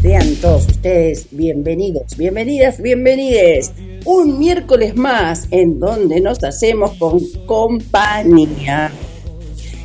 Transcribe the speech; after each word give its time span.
Sean 0.00 0.34
todos 0.40 0.66
ustedes 0.66 1.26
bienvenidos, 1.30 2.16
bienvenidas, 2.16 2.80
bienvenides. 2.80 3.70
Un 4.06 4.38
miércoles 4.38 4.96
más 4.96 5.46
en 5.50 5.78
donde 5.78 6.22
nos 6.22 6.42
hacemos 6.42 6.92
con 6.92 7.20
compañía. 7.44 8.90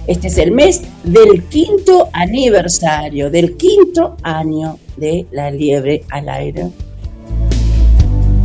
Este 0.08 0.28
es 0.28 0.38
el 0.38 0.54
mes 0.54 0.84
del 1.04 1.44
quinto 1.50 2.08
aniversario, 2.14 3.30
del 3.30 3.58
quinto 3.58 4.16
año 4.24 4.80
de 4.96 5.26
la 5.32 5.52
liebre 5.52 6.06
al 6.10 6.30
aire. 6.30 6.68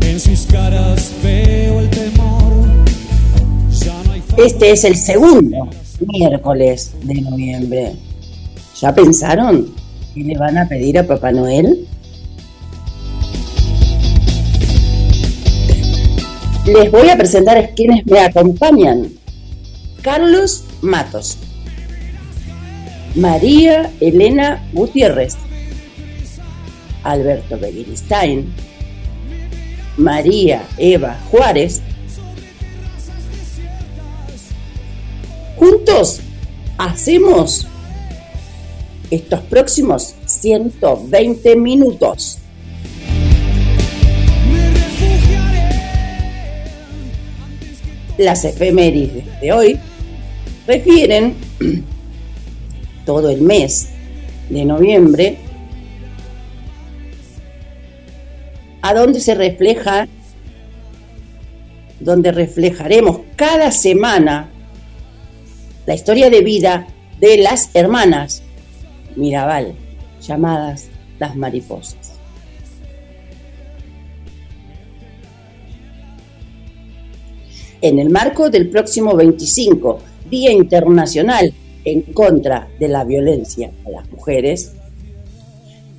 En 0.00 0.18
sus 0.18 0.40
caras 0.46 1.12
veo 1.22 1.78
el 1.78 1.88
temor. 1.88 2.52
Ya 3.70 4.02
no 4.02 4.12
hay 4.12 4.22
Este 4.38 4.72
es 4.72 4.82
el 4.82 4.96
segundo 4.96 5.68
miércoles 6.00 6.90
de 7.04 7.20
noviembre. 7.20 7.92
¿Ya 8.82 8.92
pensaron 8.92 9.72
qué 10.12 10.24
le 10.24 10.36
van 10.36 10.58
a 10.58 10.66
pedir 10.66 10.98
a 10.98 11.06
Papá 11.06 11.30
Noel? 11.30 11.86
Les 16.66 16.90
voy 16.90 17.08
a 17.08 17.16
presentar 17.16 17.56
a 17.58 17.68
quienes 17.68 18.04
me 18.06 18.18
acompañan. 18.18 19.08
Carlos 20.02 20.64
Matos. 20.80 21.38
María 23.14 23.88
Elena 24.00 24.68
Gutiérrez. 24.72 25.36
Alberto 27.04 27.56
Begiristain. 27.60 28.52
María 29.96 30.64
Eva 30.76 31.20
Juárez. 31.30 31.82
Juntos 35.56 36.18
hacemos 36.78 37.68
estos 39.12 39.40
próximos 39.40 40.14
120 40.24 41.54
minutos. 41.56 42.38
Las 48.16 48.46
efemérides 48.46 49.24
de 49.42 49.52
hoy 49.52 49.78
refieren 50.66 51.34
todo 53.04 53.28
el 53.28 53.42
mes 53.42 53.90
de 54.48 54.64
noviembre 54.64 55.36
a 58.80 58.94
donde 58.94 59.20
se 59.20 59.34
refleja, 59.34 60.08
donde 62.00 62.32
reflejaremos 62.32 63.20
cada 63.36 63.70
semana 63.72 64.48
la 65.84 65.94
historia 65.94 66.30
de 66.30 66.40
vida 66.40 66.86
de 67.20 67.36
las 67.36 67.68
hermanas 67.74 68.41
Mirabal, 69.16 69.74
llamadas 70.20 70.88
las 71.18 71.36
mariposas. 71.36 72.18
En 77.80 77.98
el 77.98 78.10
marco 78.10 78.48
del 78.48 78.70
próximo 78.70 79.16
25, 79.16 79.98
Día 80.30 80.52
Internacional 80.52 81.52
en 81.84 82.02
contra 82.02 82.68
de 82.78 82.88
la 82.88 83.04
violencia 83.04 83.72
a 83.84 83.90
las 83.90 84.10
mujeres, 84.10 84.72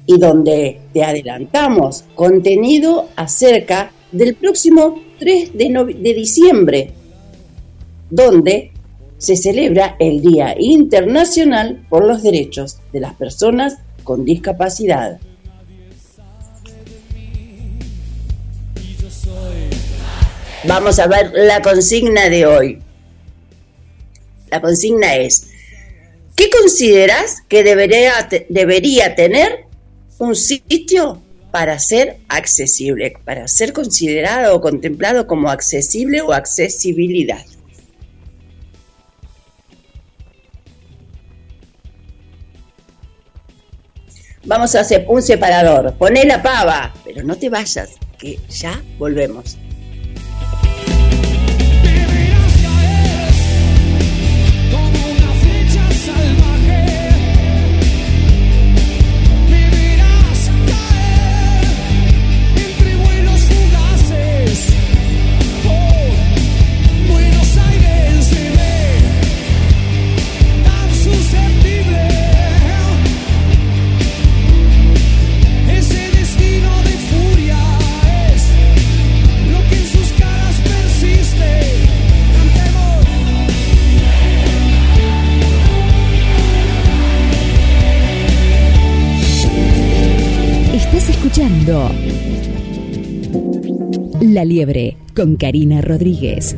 y 0.06 0.18
donde 0.18 0.81
te 0.94 1.03
adelantamos 1.03 2.06
contenido 2.16 3.09
acerca 3.16 3.91
del 4.12 4.35
próximo 4.35 5.01
3 5.19 5.51
de, 5.53 6.13
diciembre, 6.13 6.91
donde 8.09 8.72
se 9.24 9.38
celebra 9.38 9.96
el 10.00 10.22
Día 10.22 10.54
Internacional 10.60 11.86
por 11.90 12.04
los 12.06 12.24
Derechos 12.24 12.80
de 12.92 13.00
las 13.00 13.14
Personas 13.14 13.78
con 14.04 14.26
Discapacidad. 14.26 15.18
Vamos 20.66 21.00
a 21.00 21.08
ver 21.08 21.32
la 21.34 21.62
consigna 21.62 22.28
de 22.28 22.46
hoy. 22.46 22.80
La 24.52 24.60
consigna 24.60 25.16
es, 25.16 25.48
¿qué 26.36 26.50
consideras 26.50 27.44
que 27.48 27.64
debería, 27.64 28.28
te- 28.28 28.46
debería 28.50 29.16
tener 29.16 29.68
un 30.18 30.36
sitio 30.36 31.22
para 31.52 31.80
ser 31.80 32.18
accesible, 32.28 33.14
para 33.24 33.48
ser 33.48 33.72
considerado 33.72 34.58
o 34.58 34.60
contemplado 34.60 35.28
como 35.28 35.50
accesible 35.50 36.20
o 36.22 36.34
accesibilidad? 36.34 37.46
Vamos 44.46 44.76
a 44.76 44.81
hacer 44.81 45.06
un 45.08 45.22
separador. 45.22 45.94
Poné 45.94 46.26
la 46.26 46.42
pava, 46.42 46.94
pero 47.06 47.24
no 47.24 47.36
te 47.38 47.50
vayas, 47.50 47.92
que 48.18 48.40
ya 48.50 48.81
volvemos. 48.98 49.58
Liebre 94.45 94.98
con 95.16 95.36
Karina 95.36 95.81
Rodríguez. 95.81 96.56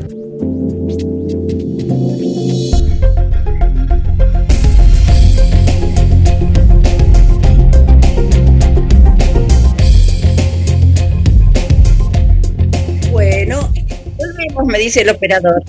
Bueno, 13.12 13.72
volvemos, 14.18 14.66
me 14.66 14.80
dice 14.80 15.02
el 15.02 15.10
operador. 15.10 15.64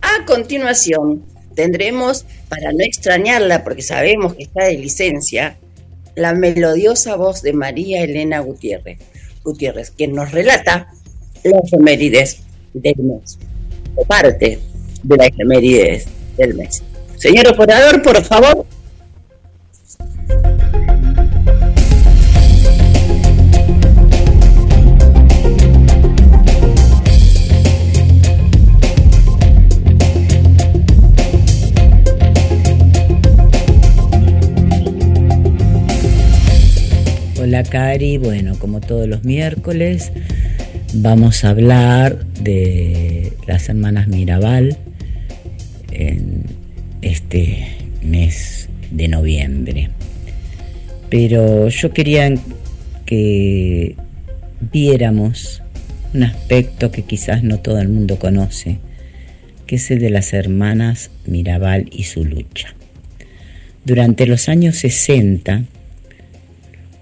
A 0.00 0.24
continuación, 0.26 1.24
tendremos, 1.54 2.24
para 2.48 2.72
no 2.72 2.84
extrañarla, 2.84 3.64
porque 3.64 3.82
sabemos 3.82 4.34
que 4.34 4.44
está 4.44 4.64
de 4.64 4.78
licencia, 4.78 5.58
la 6.14 6.34
melodiosa 6.34 7.16
voz 7.16 7.42
de 7.42 7.52
María 7.52 8.02
Elena 8.02 8.40
Gutiérrez, 8.40 8.98
Gutiérrez 9.44 9.90
quien 9.90 10.14
nos 10.14 10.32
relata 10.32 10.88
las 11.48 11.64
efemérides 11.64 12.40
del 12.74 12.96
mes, 12.98 13.38
o 13.94 14.04
parte 14.04 14.58
de 15.02 15.16
la 15.16 15.26
efemérides 15.26 16.06
del 16.36 16.54
mes. 16.54 16.82
Señor 17.16 17.48
operador, 17.48 18.02
por 18.02 18.22
favor. 18.22 18.66
Hola 37.40 37.62
Cari, 37.62 38.18
bueno, 38.18 38.58
como 38.58 38.80
todos 38.80 39.08
los 39.08 39.24
miércoles, 39.24 40.12
vamos 40.94 41.44
a 41.44 41.50
hablar 41.50 42.24
de 42.40 43.32
las 43.46 43.68
hermanas 43.68 44.08
Mirabal 44.08 44.76
en 45.92 46.44
este 47.02 47.66
mes 48.02 48.68
de 48.90 49.08
noviembre. 49.08 49.90
Pero 51.10 51.68
yo 51.68 51.92
quería 51.92 52.32
que 53.06 53.96
viéramos 54.72 55.62
un 56.14 56.24
aspecto 56.24 56.90
que 56.90 57.02
quizás 57.02 57.42
no 57.42 57.60
todo 57.60 57.80
el 57.80 57.88
mundo 57.88 58.18
conoce, 58.18 58.78
que 59.66 59.76
es 59.76 59.90
el 59.90 60.00
de 60.00 60.10
las 60.10 60.32
hermanas 60.32 61.10
Mirabal 61.26 61.88
y 61.92 62.04
su 62.04 62.24
lucha. 62.24 62.74
Durante 63.84 64.26
los 64.26 64.48
años 64.48 64.76
60, 64.76 65.64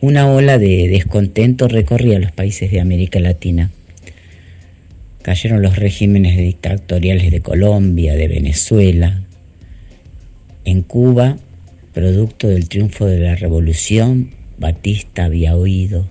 una 0.00 0.30
ola 0.30 0.58
de 0.58 0.88
descontento 0.88 1.68
recorría 1.68 2.18
los 2.18 2.32
países 2.32 2.70
de 2.70 2.80
América 2.80 3.18
Latina. 3.18 3.70
Cayeron 5.26 5.60
los 5.60 5.74
regímenes 5.74 6.36
dictatoriales 6.36 7.32
de 7.32 7.40
Colombia, 7.40 8.14
de 8.14 8.28
Venezuela. 8.28 9.24
En 10.64 10.82
Cuba, 10.82 11.36
producto 11.92 12.46
del 12.46 12.68
triunfo 12.68 13.06
de 13.06 13.18
la 13.18 13.34
revolución, 13.34 14.30
Batista 14.56 15.24
había 15.24 15.56
huido 15.56 16.06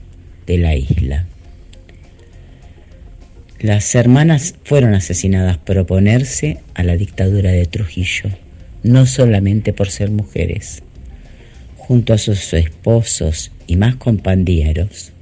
de 0.46 0.58
la 0.58 0.76
isla. 0.76 1.28
Las 3.62 3.96
hermanas 3.96 4.56
fueron 4.66 4.94
asesinadas 4.94 5.60
por 5.60 5.78
oponerse 5.78 6.58
a 6.74 6.84
la 6.84 6.98
dictadura 6.98 7.52
de 7.52 7.68
Trujillo, 7.68 8.32
no 8.84 9.06
solamente 9.06 9.72
por 9.72 9.92
ser 9.92 10.12
mujeres. 10.12 10.84
Junto 11.78 12.12
a 12.12 12.18
sus 12.18 12.54
esposos 12.54 13.54
y 13.66 13.78
más 13.78 13.96
compañeros, 13.96 15.14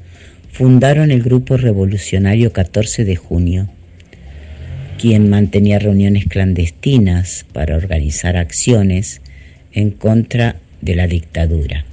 fundaron 0.52 1.12
el 1.12 1.22
grupo 1.22 1.58
revolucionario 1.58 2.52
14 2.54 3.06
de 3.06 3.16
junio, 3.18 3.70
quien 5.04 5.30
mantenía 5.30 5.80
reuniones 5.80 6.28
clandestinas 6.28 7.46
para 7.52 7.76
organizar 7.76 8.38
acciones 8.38 9.20
en 9.74 9.92
contra 9.92 10.56
de 10.80 10.96
la 10.96 11.08
dictadura. 11.08 11.84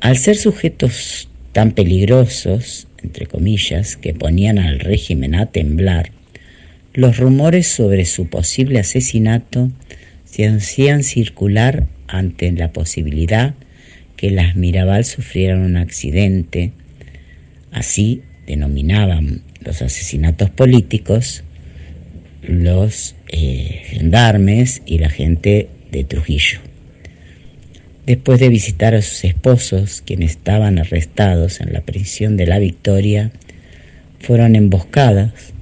Al 0.00 0.16
ser 0.16 0.36
sujetos 0.36 1.28
tan 1.52 1.72
peligrosos, 1.72 2.88
entre 3.02 3.26
comillas, 3.26 3.98
que 3.98 4.14
ponían 4.14 4.58
al 4.58 4.80
régimen 4.80 5.34
a 5.34 5.44
temblar, 5.44 6.10
los 6.94 7.18
rumores 7.18 7.66
sobre 7.66 8.06
su 8.06 8.30
posible 8.30 8.78
asesinato 8.78 9.70
se 10.24 10.46
hacían 10.46 11.02
circular 11.02 11.86
ante 12.06 12.50
la 12.52 12.72
posibilidad 12.72 13.54
que 14.16 14.30
las 14.30 14.56
Mirabal 14.56 15.04
sufrieran 15.04 15.60
un 15.60 15.76
accidente, 15.76 16.72
así 17.70 18.22
denominaban 18.48 19.42
los 19.60 19.82
asesinatos 19.82 20.48
políticos, 20.48 21.44
los 22.42 23.14
eh, 23.28 23.82
gendarmes 23.84 24.80
y 24.86 24.98
la 24.98 25.10
gente 25.10 25.68
de 25.92 26.04
Trujillo. 26.04 26.60
Después 28.06 28.40
de 28.40 28.48
visitar 28.48 28.94
a 28.94 29.02
sus 29.02 29.24
esposos, 29.24 30.02
quienes 30.04 30.30
estaban 30.30 30.78
arrestados 30.78 31.60
en 31.60 31.74
la 31.74 31.82
prisión 31.82 32.38
de 32.38 32.46
la 32.46 32.58
Victoria, 32.58 33.30
fueron 34.18 34.56
emboscadas 34.56 35.52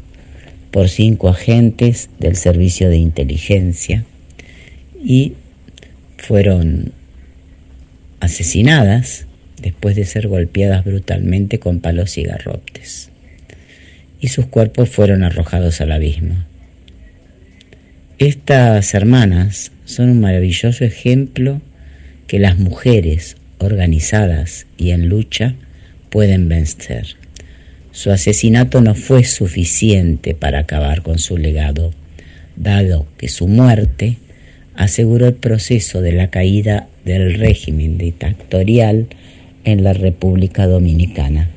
por 0.71 0.89
cinco 0.89 1.29
agentes 1.29 2.09
del 2.21 2.37
servicio 2.37 2.89
de 2.89 2.99
inteligencia 2.99 4.05
y 5.05 5.33
fueron 6.19 6.93
asesinadas 8.21 9.26
después 9.67 9.97
de 9.97 10.05
ser 10.05 10.29
golpeadas 10.29 10.85
brutalmente 10.85 11.59
con 11.59 11.81
palos 11.81 12.19
y 12.19 12.23
garrotes, 12.23 13.11
y 14.21 14.29
sus 14.29 14.47
cuerpos 14.47 14.89
fueron 14.89 15.25
arrojados 15.25 15.81
al 15.81 15.91
abismo. 15.91 16.37
Estas 18.19 18.95
hermanas 18.95 19.73
son 19.85 20.11
un 20.11 20.21
maravilloso 20.21 20.85
ejemplo 20.85 21.61
que 22.29 22.39
las 22.39 22.59
mujeres 22.59 23.39
organizadas 23.59 24.69
y 24.79 24.93
en 24.93 25.09
lucha 25.09 25.57
pueden 26.11 26.49
vencer. 26.49 27.17
Su 27.91 28.13
asesinato 28.13 28.81
no 28.81 28.95
fue 28.95 29.25
suficiente 29.25 30.37
para 30.37 30.61
acabar 30.61 31.03
con 31.03 31.19
su 31.19 31.39
legado, 31.39 31.93
dado 32.55 33.09
que 33.19 33.29
su 33.29 33.49
muerte 33.49 34.19
aseguró 34.77 35.27
el 35.27 35.35
proceso 35.35 36.03
de 36.03 36.13
la 36.13 36.31
caída 36.31 36.87
del 37.05 37.35
régimen 37.35 37.99
dictatorial 37.99 39.09
en 39.67 39.83
la 39.85 39.93
República 39.93 40.67
Dominicana. 40.67 41.51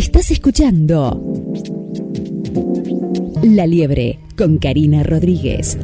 Estás 0.00 0.30
escuchando 0.30 1.22
La 3.42 3.66
Liebre 3.66 4.18
con 4.34 4.56
Karina 4.56 5.02
Rodríguez. 5.02 5.76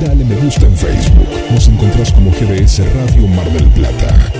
Dale 0.00 0.24
me 0.24 0.36
gusta 0.36 0.66
en 0.66 0.76
Facebook. 0.76 1.26
Nos 1.50 1.66
encontrás 1.66 2.12
como 2.12 2.30
GDS 2.30 2.78
Radio 2.94 3.26
Mar 3.26 3.52
del 3.52 3.66
Plata. 3.70 4.37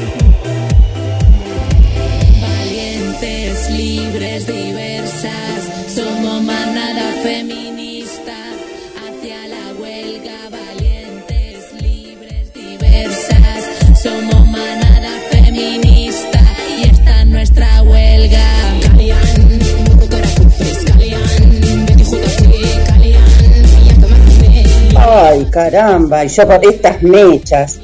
Ay, 25.21 25.47
caramba, 25.51 26.25
y 26.25 26.29
yo 26.29 26.47
con 26.47 26.61
estas 26.63 27.03
mechas. 27.03 27.81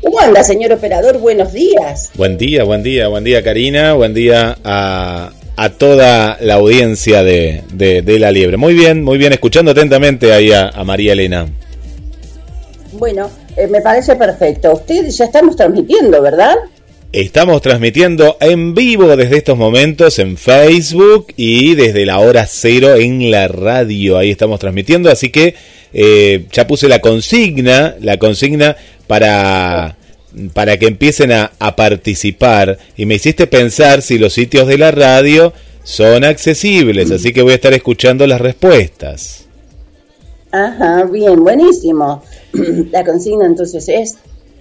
¿Cómo 0.00 0.20
anda, 0.20 0.44
señor 0.44 0.72
operador? 0.72 1.18
Buenos 1.18 1.52
días. 1.52 2.12
Buen 2.14 2.38
día, 2.38 2.62
buen 2.62 2.84
día, 2.84 3.08
buen 3.08 3.24
día 3.24 3.42
Karina, 3.42 3.94
buen 3.94 4.14
día 4.14 4.56
a, 4.62 5.32
a 5.56 5.68
toda 5.70 6.36
la 6.40 6.54
audiencia 6.54 7.24
de, 7.24 7.62
de- 7.72 8.02
de 8.02 8.18
La 8.20 8.30
Liebre. 8.30 8.56
Muy 8.58 8.74
bien, 8.74 9.02
muy 9.02 9.18
bien, 9.18 9.32
escuchando 9.32 9.72
atentamente 9.72 10.32
ahí 10.32 10.52
a, 10.52 10.68
a 10.68 10.84
María 10.84 11.14
Elena. 11.14 11.48
Bueno, 12.92 13.28
eh, 13.56 13.66
me 13.66 13.80
parece 13.80 14.14
perfecto. 14.14 14.72
Usted 14.74 15.08
ya 15.08 15.24
estamos 15.24 15.56
transmitiendo, 15.56 16.22
¿verdad? 16.22 16.54
Estamos 17.10 17.60
transmitiendo 17.60 18.36
en 18.40 18.72
vivo 18.74 19.16
desde 19.16 19.36
estos 19.36 19.58
momentos 19.58 20.18
en 20.20 20.36
Facebook 20.36 21.26
y 21.36 21.74
desde 21.74 22.06
la 22.06 22.20
hora 22.20 22.46
cero 22.48 22.94
en 22.94 23.32
la 23.32 23.48
radio. 23.48 24.16
Ahí 24.16 24.30
estamos 24.30 24.60
transmitiendo, 24.60 25.10
así 25.10 25.30
que 25.30 25.54
eh, 25.92 26.46
ya 26.52 26.66
puse 26.66 26.88
la 26.88 27.00
consigna, 27.00 27.96
la 28.00 28.18
consigna 28.18 28.76
para 29.06 29.96
para 30.54 30.78
que 30.78 30.86
empiecen 30.86 31.30
a, 31.30 31.52
a 31.58 31.76
participar 31.76 32.78
y 32.96 33.04
me 33.04 33.16
hiciste 33.16 33.46
pensar 33.46 34.00
si 34.00 34.16
los 34.16 34.32
sitios 34.32 34.66
de 34.66 34.78
la 34.78 34.90
radio 34.90 35.52
son 35.84 36.24
accesibles, 36.24 37.10
así 37.10 37.32
que 37.32 37.42
voy 37.42 37.52
a 37.52 37.56
estar 37.56 37.74
escuchando 37.74 38.26
las 38.26 38.40
respuestas. 38.40 39.46
Ajá, 40.52 41.04
bien, 41.04 41.42
buenísimo. 41.42 42.22
La 42.92 43.04
consigna 43.04 43.46
entonces 43.46 43.88
es, 43.88 44.16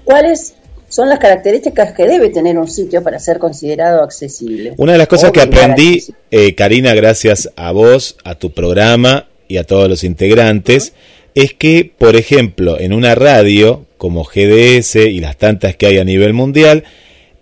¿cuáles 0.05 0.55
son 0.87 1.09
las 1.09 1.19
características 1.19 1.93
que 1.93 2.07
debe 2.07 2.29
tener 2.29 2.57
un 2.57 2.67
sitio 2.67 3.03
para 3.03 3.19
ser 3.19 3.39
considerado 3.39 4.01
accesible? 4.01 4.73
Una 4.77 4.93
de 4.93 4.97
las 4.97 5.07
cosas 5.07 5.31
que 5.31 5.41
aprendí, 5.41 6.03
eh, 6.31 6.55
Karina, 6.55 6.93
gracias 6.93 7.49
a 7.55 7.71
vos, 7.71 8.15
a 8.23 8.35
tu 8.35 8.51
programa 8.51 9.27
y 9.47 9.57
a 9.57 9.65
todos 9.65 9.89
los 9.89 10.03
integrantes, 10.05 10.93
es 11.35 11.53
que, 11.53 11.91
por 11.97 12.15
ejemplo, 12.15 12.79
en 12.79 12.93
una 12.93 13.15
radio 13.15 13.85
como 13.97 14.23
GDS 14.23 14.95
y 14.95 15.19
las 15.19 15.37
tantas 15.37 15.75
que 15.75 15.85
hay 15.87 15.97
a 15.97 16.03
nivel 16.03 16.33
mundial, 16.33 16.83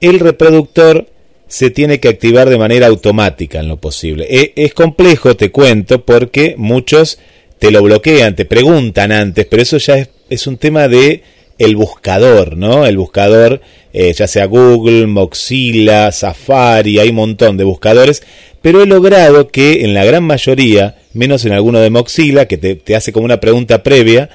el 0.02 0.20
reproductor 0.20 1.08
se 1.48 1.72
tiene 1.72 2.00
que 2.00 2.10
activar 2.10 2.50
de 2.50 2.58
manera 2.58 2.88
automática 2.88 3.60
en 3.60 3.68
lo 3.68 3.78
posible. 3.78 4.28
E- 4.30 4.54
es 4.56 4.74
complejo, 4.74 5.36
te 5.36 5.52
cuento, 5.52 6.06
porque 6.06 6.56
muchos 6.58 7.20
te 7.58 7.72
lo 7.72 7.82
bloquean, 7.82 8.36
te 8.36 8.46
preguntan 8.46 9.12
antes, 9.12 9.46
pero 9.46 9.62
eso 9.64 9.78
ya 9.78 9.98
es, 9.98 10.10
es 10.30 10.48
un 10.48 10.58
tema 10.58 10.88
de 10.88 11.24
el 11.58 11.76
buscador, 11.76 12.56
¿no? 12.56 12.86
El 12.86 12.98
buscador, 12.98 13.62
eh, 13.92 14.14
ya 14.14 14.28
sea 14.28 14.46
Google, 14.46 15.08
Mozilla, 15.08 16.12
Safari, 16.12 17.00
hay 17.00 17.10
un 17.10 17.16
montón 17.16 17.58
de 17.58 17.66
buscadores, 17.66 18.24
pero 18.62 18.82
he 18.84 18.86
logrado 18.86 19.48
que 19.48 19.86
en 19.86 19.94
la 19.94 20.06
gran 20.06 20.24
mayoría, 20.24 20.98
menos 21.14 21.46
en 21.46 21.54
alguno 21.54 21.80
de 21.80 21.90
Mozilla, 21.90 22.48
que 22.48 22.58
te, 22.58 22.76
te 22.76 22.96
hace 22.96 23.12
como 23.12 23.26
una 23.26 23.40
pregunta 23.40 23.84
previa, 23.84 24.30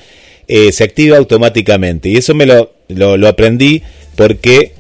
eh, 0.48 0.72
se 0.72 0.84
activa 0.84 1.16
automáticamente. 1.16 2.08
Y 2.08 2.16
eso 2.16 2.34
me 2.34 2.46
lo, 2.46 2.72
lo, 2.88 3.16
lo 3.16 3.28
aprendí 3.28 3.82
porque 4.16 4.72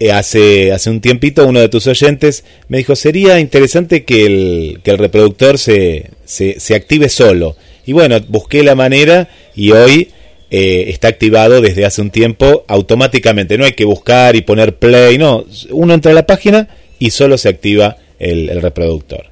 eh, 0.00 0.10
hace, 0.10 0.72
hace 0.72 0.90
un 0.90 1.00
tiempito 1.00 1.46
uno 1.46 1.60
de 1.60 1.68
tus 1.68 1.86
oyentes 1.86 2.44
me 2.66 2.78
dijo, 2.78 2.96
sería 2.96 3.38
interesante 3.38 4.04
que 4.04 4.26
el, 4.26 4.80
que 4.82 4.90
el 4.90 4.98
reproductor 4.98 5.58
se, 5.58 6.10
se, 6.24 6.58
se 6.58 6.74
active 6.74 7.08
solo. 7.08 7.56
Y 7.86 7.92
bueno, 7.92 8.18
busqué 8.28 8.62
la 8.62 8.74
manera 8.74 9.28
y 9.54 9.70
hoy 9.70 10.08
eh, 10.50 10.86
está 10.88 11.08
activado 11.08 11.60
desde 11.60 11.84
hace 11.84 12.02
un 12.02 12.10
tiempo 12.10 12.64
automáticamente. 12.68 13.56
No 13.56 13.64
hay 13.64 13.72
que 13.72 13.84
buscar 13.84 14.34
y 14.36 14.42
poner 14.42 14.76
play, 14.76 15.18
no. 15.18 15.44
Uno 15.70 15.94
entra 15.94 16.10
a 16.10 16.14
la 16.14 16.26
página 16.26 16.68
y 16.98 17.10
solo 17.10 17.38
se 17.38 17.48
activa 17.48 17.98
el, 18.22 18.48
el 18.48 18.62
reproductor. 18.62 19.24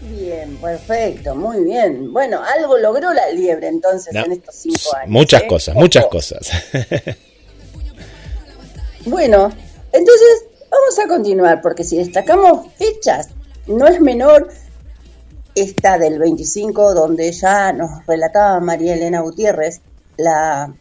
Bien, 0.00 0.56
perfecto, 0.56 1.34
muy 1.34 1.64
bien. 1.64 2.12
Bueno, 2.12 2.40
algo 2.42 2.78
logró 2.78 3.12
la 3.12 3.30
liebre 3.30 3.68
entonces 3.68 4.14
No, 4.14 4.24
en 4.24 4.32
estos 4.32 4.54
cinco 4.54 4.96
años. 4.96 5.10
Muchas 5.10 5.42
¿eh? 5.42 5.46
cosas, 5.48 5.74
Ojo. 5.74 5.80
muchas 5.80 6.06
cosas. 6.06 6.50
Bueno, 9.06 9.50
entonces 9.92 10.44
vamos 10.70 10.98
a 10.98 11.08
continuar, 11.08 11.62
porque 11.62 11.82
si 11.82 11.96
destacamos 11.96 12.66
fechas, 12.74 13.28
no 13.66 13.86
es 13.86 14.02
menor 14.02 14.48
esta 15.54 15.96
del 15.96 16.18
25, 16.18 16.92
donde 16.94 17.32
ya 17.32 17.72
nos 17.72 18.04
relataba 18.06 18.60
María 18.60 18.94
Elena 18.94 19.20
Gutiérrez 19.20 19.80
la, 20.18 20.74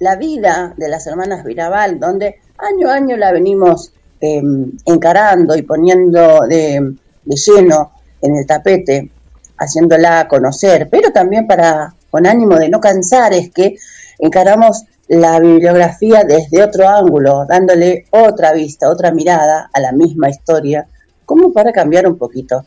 la 0.00 0.16
vida 0.16 0.74
de 0.76 0.88
las 0.88 1.06
hermanas 1.06 1.44
Virabal, 1.44 2.00
donde 2.00 2.40
año 2.56 2.88
a 2.88 2.94
año 2.94 3.16
la 3.16 3.30
venimos 3.30 3.92
eh, 4.20 4.42
encarando 4.86 5.56
y 5.56 5.62
poniendo 5.62 6.40
de, 6.48 6.94
de 7.24 7.36
lleno 7.36 7.92
en 8.20 8.36
el 8.36 8.46
tapete, 8.46 9.10
haciéndola 9.58 10.26
conocer, 10.28 10.88
pero 10.90 11.10
también 11.12 11.46
para 11.46 11.94
con 12.10 12.26
ánimo 12.26 12.56
de 12.56 12.68
no 12.68 12.80
cansar, 12.80 13.32
es 13.34 13.50
que 13.50 13.76
encaramos 14.18 14.84
la 15.08 15.40
bibliografía 15.40 16.24
desde 16.24 16.62
otro 16.62 16.88
ángulo, 16.88 17.46
dándole 17.46 18.04
otra 18.10 18.52
vista, 18.52 18.90
otra 18.90 19.10
mirada 19.10 19.70
a 19.72 19.80
la 19.80 19.92
misma 19.92 20.28
historia, 20.28 20.86
como 21.24 21.52
para 21.52 21.72
cambiar 21.72 22.06
un 22.06 22.18
poquito. 22.18 22.64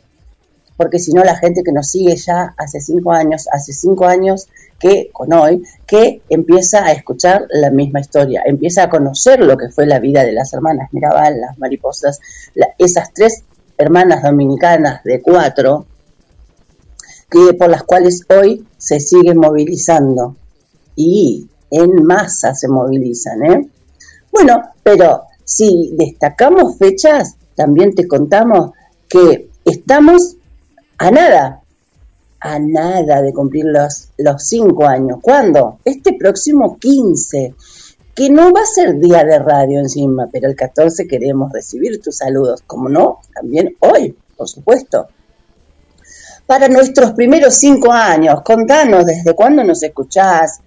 Porque 0.81 0.97
si 0.97 1.13
no, 1.13 1.23
la 1.23 1.35
gente 1.35 1.61
que 1.63 1.71
nos 1.71 1.89
sigue 1.89 2.15
ya 2.15 2.55
hace 2.57 2.81
cinco 2.81 3.11
años, 3.11 3.47
hace 3.51 3.71
cinco 3.71 4.05
años 4.05 4.47
que 4.79 5.11
con 5.13 5.31
hoy, 5.31 5.61
que 5.85 6.23
empieza 6.27 6.83
a 6.83 6.91
escuchar 6.91 7.45
la 7.51 7.69
misma 7.69 8.00
historia, 8.00 8.41
empieza 8.43 8.81
a 8.81 8.89
conocer 8.89 9.41
lo 9.41 9.57
que 9.57 9.69
fue 9.69 9.85
la 9.85 10.00
vida 10.00 10.25
de 10.25 10.31
las 10.31 10.51
hermanas 10.53 10.91
Mirabal, 10.91 11.39
las 11.39 11.59
mariposas, 11.59 12.19
esas 12.79 13.13
tres 13.13 13.43
hermanas 13.77 14.23
dominicanas 14.23 15.03
de 15.03 15.21
cuatro, 15.21 15.85
que 17.29 17.53
por 17.53 17.69
las 17.69 17.83
cuales 17.83 18.23
hoy 18.35 18.65
se 18.79 19.00
siguen 19.00 19.38
movilizando 19.38 20.35
y 20.95 21.47
en 21.69 22.03
masa 22.03 22.55
se 22.55 22.67
movilizan, 22.67 23.45
¿eh? 23.45 23.69
Bueno, 24.31 24.63
pero 24.81 25.25
si 25.43 25.91
destacamos 25.95 26.79
fechas, 26.79 27.35
también 27.53 27.93
te 27.93 28.07
contamos 28.07 28.71
que 29.07 29.47
estamos 29.63 30.38
a 31.01 31.10
nada, 31.10 31.63
a 32.39 32.60
nada 32.60 33.24
de 33.24 33.34
cumplir 33.34 33.65
los, 33.65 34.10
los 34.20 34.43
cinco 34.43 34.86
años. 34.86 35.17
¿Cuándo? 35.20 35.79
Este 35.84 36.13
próximo 36.13 36.77
15, 36.77 37.55
que 38.13 38.29
no 38.29 38.53
va 38.53 38.62
a 38.62 38.65
ser 38.65 39.00
día 39.00 39.24
de 39.24 39.39
radio 39.39 39.79
encima, 39.79 40.29
pero 40.31 40.48
el 40.48 40.55
14 40.55 41.08
queremos 41.08 41.51
recibir 41.51 42.00
tus 42.00 42.17
saludos, 42.17 42.62
como 42.67 42.88
no, 42.88 43.17
también 43.34 43.75
hoy, 43.79 44.15
por 44.38 44.48
supuesto. 44.48 45.08
Para 46.46 46.67
nuestros 46.67 47.13
primeros 47.13 47.55
cinco 47.55 47.91
años, 47.91 48.43
contanos 48.43 49.03
desde 49.03 49.34
cuándo 49.34 49.63
nos 49.63 49.81
escuchás, 49.81 50.60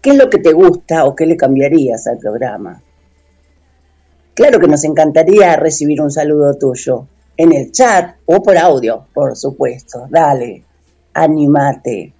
qué 0.00 0.12
es 0.12 0.16
lo 0.16 0.30
que 0.30 0.38
te 0.38 0.54
gusta 0.54 1.04
o 1.04 1.14
qué 1.14 1.26
le 1.26 1.36
cambiarías 1.36 2.06
al 2.06 2.16
programa. 2.16 2.80
Claro 4.32 4.60
que 4.60 4.68
nos 4.68 4.82
encantaría 4.84 5.56
recibir 5.56 6.00
un 6.00 6.10
saludo 6.10 6.54
tuyo 6.54 7.06
en 7.38 7.52
el 7.54 7.72
chat 7.72 8.16
o 8.26 8.42
por 8.42 8.58
audio, 8.58 9.06
por 9.14 9.34
supuesto. 9.36 10.06
Dale, 10.10 10.62
animate. 11.14 12.12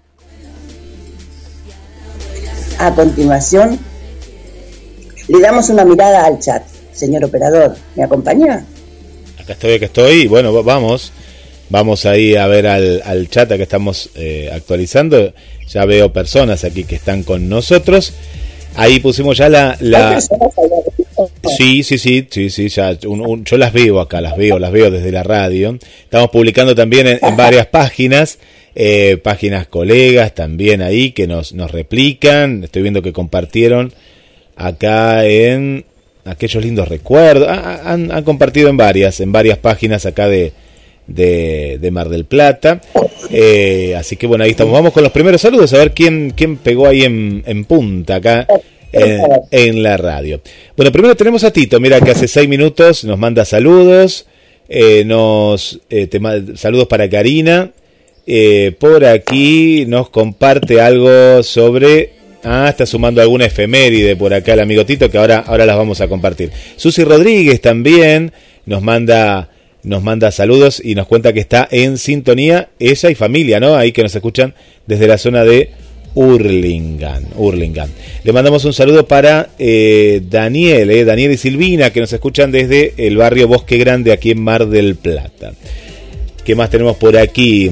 A 2.79 2.95
continuación, 2.95 3.79
le 5.27 5.41
damos 5.41 5.69
una 5.69 5.85
mirada 5.85 6.25
al 6.25 6.39
chat. 6.39 6.63
Señor 6.93 7.25
operador, 7.25 7.77
¿me 7.97 8.05
acompaña? 8.05 8.65
Acá 9.39 9.53
estoy, 9.53 9.75
acá 9.75 9.87
estoy. 9.87 10.27
Bueno, 10.27 10.53
va- 10.55 10.63
vamos. 10.63 11.13
Vamos 11.71 12.07
ahí 12.07 12.35
a 12.35 12.47
ver 12.47 12.67
al, 12.67 13.03
al 13.05 13.29
chat 13.29 13.49
que 13.51 13.63
estamos 13.63 14.11
eh, 14.15 14.51
actualizando. 14.53 15.35
Ya 15.69 15.85
veo 15.85 16.13
personas 16.13 16.65
aquí 16.65 16.85
que 16.85 16.95
están 16.97 17.25
con 17.25 17.49
nosotros. 17.49 18.15
Ahí 18.75 19.01
pusimos 19.01 19.37
ya 19.37 19.49
la... 19.49 19.73
Hay 19.73 19.77
la 19.81 20.11
personas. 20.11 20.51
Sí, 21.57 21.83
sí, 21.83 21.99
sí, 21.99 22.27
sí, 22.31 22.51
sí, 22.51 22.69
ya. 22.69 22.97
un- 23.07 23.21
un- 23.21 23.45
yo 23.45 23.57
las 23.59 23.73
veo 23.73 24.01
acá, 24.01 24.21
las 24.21 24.37
veo, 24.37 24.59
las 24.59 24.73
veo 24.73 24.91
desde 24.91 25.11
la 25.13 25.23
radio. 25.23 25.79
Estamos 26.05 26.31
publicando 26.31 26.75
también 26.75 27.07
en, 27.07 27.19
en 27.23 27.37
varias 27.37 27.67
páginas. 27.81 28.39
eh, 28.81 29.17
páginas 29.23 29.67
colegas 29.67 30.35
también 30.37 30.83
ahí 30.83 31.11
que 31.13 31.27
nos, 31.27 31.53
nos 31.53 31.71
replican. 31.73 32.63
Estoy 32.65 32.83
viendo 32.83 33.03
que 33.03 33.13
compartieron 33.13 33.93
acá 34.57 35.25
en 35.27 35.85
aquellos 36.25 36.63
lindos 36.63 36.87
recuerdos. 36.89 37.49
Ah, 37.51 37.81
ah, 37.85 37.93
han, 37.93 38.13
han 38.13 38.23
compartido 38.23 38.69
en 38.69 38.77
varias, 38.77 39.19
en 39.21 39.33
varias 39.33 39.59
páginas 39.59 40.07
acá 40.07 40.29
de, 40.29 40.53
de, 41.09 41.79
de 41.81 41.91
Mar 41.91 42.09
del 42.09 42.25
Plata. 42.25 42.81
Eh, 43.31 43.95
así 43.99 44.17
que 44.17 44.27
bueno, 44.29 44.45
ahí 44.45 44.51
estamos. 44.51 44.73
Vamos 44.75 44.93
con 44.93 45.03
los 45.03 45.11
primeros 45.13 45.41
saludos, 45.41 45.73
a 45.73 45.79
ver 45.79 45.93
quién, 45.93 46.33
quién 46.37 46.57
pegó 46.57 46.87
ahí 46.87 47.03
en, 47.03 47.43
en 47.47 47.65
punta 47.65 48.17
acá 48.17 48.47
en, 48.93 49.83
la 49.83 49.97
radio. 49.97 50.41
Bueno, 50.77 50.93
primero 50.93 51.17
tenemos 51.17 51.45
a 51.45 51.53
Tito, 51.53 51.81
mira 51.81 52.01
que 52.01 52.11
hace 52.11 52.29
seis 52.29 52.49
minutos 52.49 53.05
nos 53.05 53.19
manda 53.19 53.45
saludos. 53.45 54.27
eh, 54.69 55.05
nos 55.05 55.81
eh, 55.91 56.09
saludos 56.57 56.87
para 56.89 57.09
Karina. 57.09 57.73
Eh, 58.31 58.77
por 58.79 59.07
aquí 59.07 59.87
nos 59.87 60.11
comparte 60.11 60.81
algo 60.81 61.43
sobre. 61.43 62.13
Ah, 62.45 62.67
está 62.69 62.87
sumando 62.87 63.21
alguna 63.21 63.47
efeméride 63.47 64.17
por 64.17 64.33
acá 64.33 64.53
el 64.53 64.61
amigo 64.61 64.87
Tito 64.87 65.11
que 65.11 65.19
ahora, 65.19 65.39
ahora 65.39 65.67
las 65.67 65.77
vamos 65.77 66.01
a 66.01 66.09
compartir. 66.09 66.51
Susi 66.77 67.05
Rodríguez 67.05 67.61
también 67.61 68.33
nos 68.67 68.83
manda, 68.83 69.49
nos 69.83 70.03
manda 70.03 70.31
saludos 70.31 70.81
y 70.85 70.95
nos 70.95 71.07
cuenta 71.07 71.33
que 71.33 71.41
está 71.41 71.67
en 71.71 71.97
sintonía 71.99 72.69
ella 72.79 73.11
y 73.11 73.15
familia, 73.15 73.61
¿no? 73.61 73.75
Ahí 73.75 73.93
que 73.93 74.03
nos 74.03 74.15
escuchan 74.15 74.55
desde 74.87 75.09
la 75.09 75.19
zona 75.19 75.45
de 75.45 75.71
Hurlingham. 76.15 77.25
Hurlingham. 77.37 77.89
Le 78.25 78.33
mandamos 78.33 78.65
un 78.65 78.73
saludo 78.73 79.07
para 79.07 79.51
eh, 79.59 80.23
Daniel, 80.29 80.91
eh, 80.91 81.05
Daniel 81.05 81.33
y 81.33 81.37
Silvina 81.37 81.91
que 81.91 82.01
nos 82.01 82.13
escuchan 82.13 82.51
desde 82.51 82.95
el 82.97 83.17
barrio 83.17 83.49
Bosque 83.49 83.79
Grande 83.79 84.13
aquí 84.13 84.31
en 84.31 84.43
Mar 84.43 84.67
del 84.67 84.97
Plata. 84.97 85.53
¿Qué 86.45 86.55
más 86.55 86.71
tenemos 86.71 86.97
por 86.97 87.17
aquí? 87.17 87.71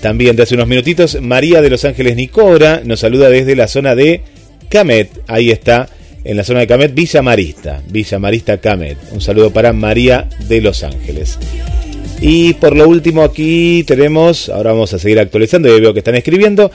También 0.00 0.34
de 0.36 0.44
hace 0.44 0.54
unos 0.54 0.68
minutitos, 0.68 1.20
María 1.20 1.60
de 1.60 1.68
Los 1.70 1.84
Ángeles 1.84 2.16
Nicora 2.16 2.80
nos 2.84 3.00
saluda 3.00 3.28
desde 3.28 3.54
la 3.54 3.68
zona 3.68 3.94
de 3.94 4.22
Camet. 4.70 5.10
Ahí 5.26 5.50
está, 5.50 5.88
en 6.24 6.36
la 6.36 6.44
zona 6.44 6.60
de 6.60 6.66
Camet, 6.66 6.94
Villa 6.94 7.20
Marista. 7.20 7.82
Villa 7.88 8.18
Marista 8.18 8.58
Camet. 8.58 8.96
Un 9.12 9.20
saludo 9.20 9.52
para 9.52 9.72
María 9.72 10.28
de 10.48 10.60
Los 10.60 10.84
Ángeles. 10.84 11.38
Y 12.20 12.54
por 12.54 12.76
lo 12.76 12.88
último 12.88 13.22
aquí 13.22 13.82
tenemos, 13.86 14.48
ahora 14.50 14.72
vamos 14.72 14.92
a 14.92 14.98
seguir 14.98 15.18
actualizando, 15.18 15.74
y 15.74 15.80
veo 15.80 15.92
que 15.92 16.00
están 16.00 16.14
escribiendo. 16.14 16.70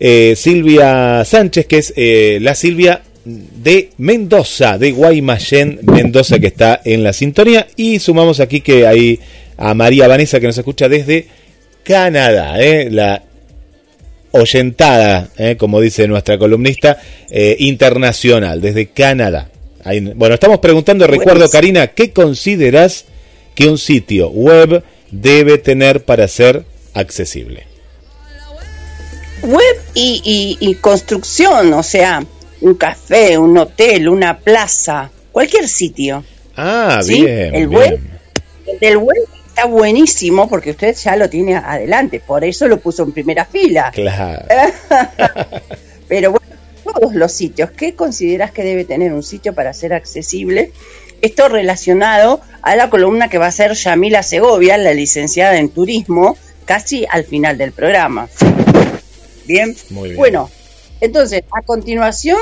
Eh, 0.00 0.34
Silvia 0.36 1.24
Sánchez, 1.24 1.66
que 1.66 1.78
es 1.78 1.92
eh, 1.96 2.38
la 2.40 2.54
Silvia 2.54 3.02
de 3.24 3.90
Mendoza, 3.98 4.78
de 4.78 4.92
Guaymallén, 4.92 5.80
Mendoza, 5.82 6.38
que 6.38 6.46
está 6.48 6.80
en 6.84 7.02
la 7.02 7.12
sintonía. 7.12 7.66
Y 7.76 7.98
sumamos 7.98 8.40
aquí 8.40 8.60
que 8.60 8.86
hay 8.86 9.18
a 9.56 9.74
María 9.74 10.06
Vanessa, 10.06 10.38
que 10.38 10.46
nos 10.46 10.58
escucha 10.58 10.88
desde 10.88 11.26
Canadá, 11.82 12.60
¿eh? 12.62 12.88
la 12.90 13.22
oyentada, 14.32 15.28
¿eh? 15.38 15.56
como 15.56 15.80
dice 15.80 16.06
nuestra 16.08 16.38
columnista, 16.38 16.98
eh, 17.30 17.56
internacional, 17.60 18.60
desde 18.60 18.86
Canadá. 18.88 19.50
Ahí- 19.84 20.00
bueno, 20.00 20.34
estamos 20.34 20.58
preguntando, 20.58 21.06
recuerdo. 21.06 21.48
Karina, 21.48 21.86
¿qué 21.88 22.10
consideras 22.12 23.06
que 23.54 23.66
un 23.68 23.78
sitio 23.78 24.28
web 24.30 24.82
debe 25.10 25.58
tener 25.58 26.04
para 26.04 26.28
ser 26.28 26.64
accesible? 26.92 27.64
Web 29.42 29.76
y, 29.94 30.56
y- 30.60 30.68
y 30.70 30.74
construcción, 30.76 31.72
o 31.74 31.82
sea, 31.82 32.24
un 32.60 32.74
café, 32.74 33.36
un 33.38 33.56
hotel, 33.58 34.08
una 34.08 34.38
plaza, 34.38 35.10
cualquier 35.32 35.68
sitio. 35.68 36.24
Ah, 36.56 37.00
¿sí? 37.04 37.22
bien. 37.22 37.54
el 37.54 37.68
bien. 37.68 37.80
web, 37.80 38.00
el 38.66 38.78
del 38.80 38.96
web 38.96 39.18
está 39.48 39.66
buenísimo 39.66 40.48
porque 40.48 40.70
usted 40.70 40.94
ya 40.96 41.16
lo 41.16 41.28
tiene 41.28 41.54
adelante, 41.56 42.20
por 42.20 42.44
eso 42.44 42.66
lo 42.66 42.78
puso 42.80 43.02
en 43.04 43.12
primera 43.12 43.44
fila. 43.44 43.90
Claro. 43.94 44.42
Pero 46.08 46.30
bueno, 46.32 46.46
todos 46.84 47.14
los 47.14 47.32
sitios, 47.32 47.70
¿qué 47.72 47.94
consideras 47.94 48.50
que 48.52 48.62
debe 48.64 48.84
tener 48.84 49.12
un 49.12 49.22
sitio 49.22 49.54
para 49.54 49.72
ser 49.72 49.92
accesible? 49.92 50.72
Esto 51.20 51.48
relacionado 51.48 52.40
a 52.62 52.76
la 52.76 52.90
columna 52.90 53.28
que 53.28 53.38
va 53.38 53.46
a 53.46 53.52
ser 53.52 53.72
Yamila 53.72 54.22
Segovia, 54.22 54.76
la 54.78 54.92
licenciada 54.94 55.56
en 55.58 55.68
turismo, 55.70 56.36
casi 56.64 57.06
al 57.10 57.24
final 57.24 57.58
del 57.58 57.72
programa. 57.72 58.28
Bien, 59.46 59.74
Muy 59.90 60.10
bien. 60.10 60.18
bueno, 60.18 60.50
entonces 61.00 61.42
a 61.56 61.62
continuación 61.62 62.38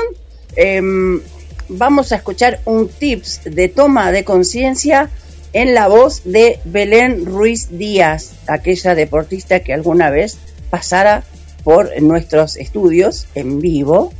em, 0.55 1.21
vamos 1.69 2.11
a 2.11 2.15
escuchar 2.15 2.59
un 2.65 2.87
tips 2.87 3.41
de 3.45 3.69
toma 3.69 4.11
de 4.11 4.23
conciencia 4.23 5.09
en 5.53 5.73
la 5.73 5.87
voz 5.87 6.23
de 6.25 6.59
Belén 6.65 7.25
Ruiz 7.25 7.69
Díaz, 7.77 8.31
aquella 8.47 8.93
deportista 8.95 9.61
que 9.61 9.73
alguna 9.73 10.09
vez 10.09 10.37
pasara 10.69 11.23
por 11.63 12.01
nuestros 12.01 12.57
estudios 12.57 13.27
en 13.35 13.59
vivo. 13.59 14.13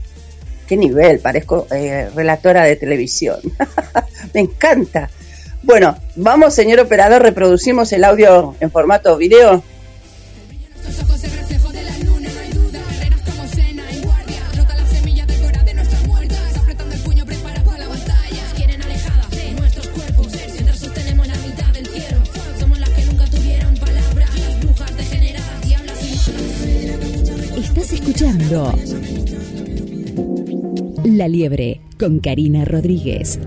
Qué 0.68 0.78
nivel, 0.78 1.20
parezco 1.20 1.68
eh, 1.72 2.10
relatora 2.16 2.64
de 2.64 2.76
televisión. 2.76 3.40
Me 4.34 4.42
encanta. 4.42 5.10
Bueno, 5.62 5.98
vamos, 6.16 6.54
señor 6.54 6.80
operador, 6.80 7.22
reproducimos 7.22 7.92
el 7.92 8.04
audio 8.04 8.56
en 8.60 8.72
formato 8.72 9.18
video. 9.18 9.64
La 31.04 31.28
Liebre 31.28 31.82
con 32.00 32.20
Karina 32.20 32.64
Rodríguez. 32.64 33.38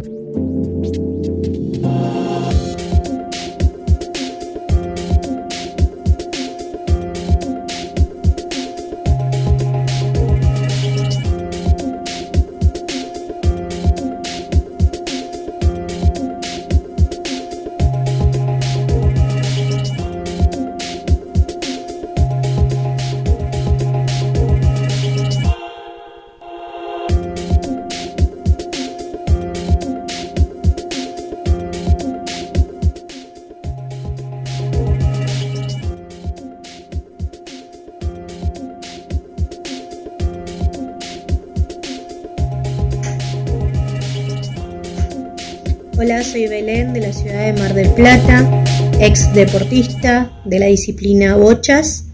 Plata, 47.98 48.64
ex 49.00 49.34
deportista 49.34 50.40
de 50.44 50.61
la 50.61 50.66
disciplina 50.66 51.34
bochas 51.34 52.04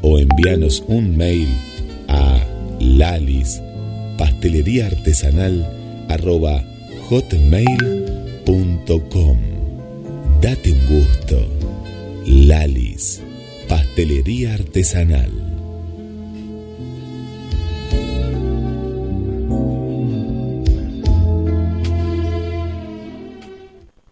o 0.02 0.20
envíanos 0.20 0.84
un 0.90 1.16
mail 1.16 1.48
a 2.10 2.47
lalis 2.80 3.62
pastelería 4.18 4.88
artesanal 4.88 5.66
arroba 6.10 6.64
hotmail.com 7.10 8.38
Date 10.42 10.72
un 10.72 10.86
gusto. 10.88 11.48
Lalis, 12.26 13.22
Pastelería 13.68 14.54
artesanal. 14.54 15.32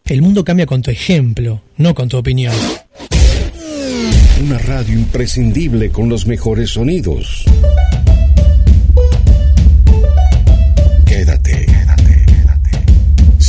El 0.06 0.21
mundo 0.21 0.43
cambia 0.43 0.65
con 0.65 0.82
tu 0.82 0.91
ejemplo, 0.91 1.62
no 1.78 1.93
con 1.93 2.10
tu 2.10 2.17
opinión. 2.17 2.54
Una 4.43 4.58
radio 4.58 4.95
imprescindible 4.95 5.89
con 5.91 6.10
los 6.10 6.25
mejores 6.25 6.71
sonidos. 6.71 7.45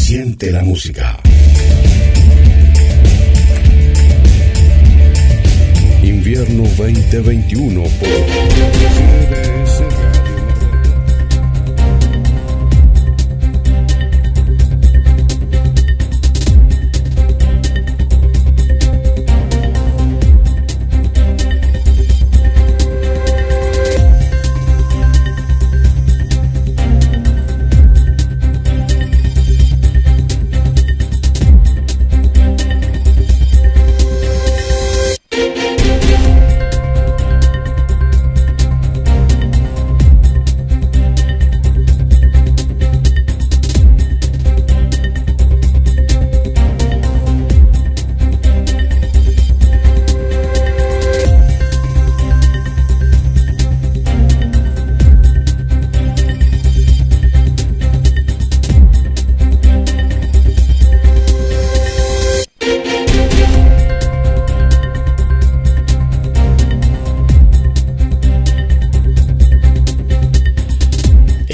Siente 0.06 0.52
la 0.52 0.62
música. 0.62 1.18
Invierno 6.00 6.62
2021 6.76 7.82
por 7.82 9.45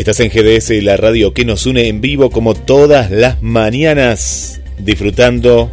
Estás 0.02 0.18
en 0.18 0.30
GDS, 0.30 0.82
la 0.82 0.96
radio 0.96 1.32
que 1.32 1.44
nos 1.44 1.64
une 1.64 1.86
en 1.86 2.00
vivo 2.00 2.28
como 2.28 2.54
todas 2.54 3.12
las 3.12 3.40
mañanas, 3.40 4.60
disfrutando 4.76 5.70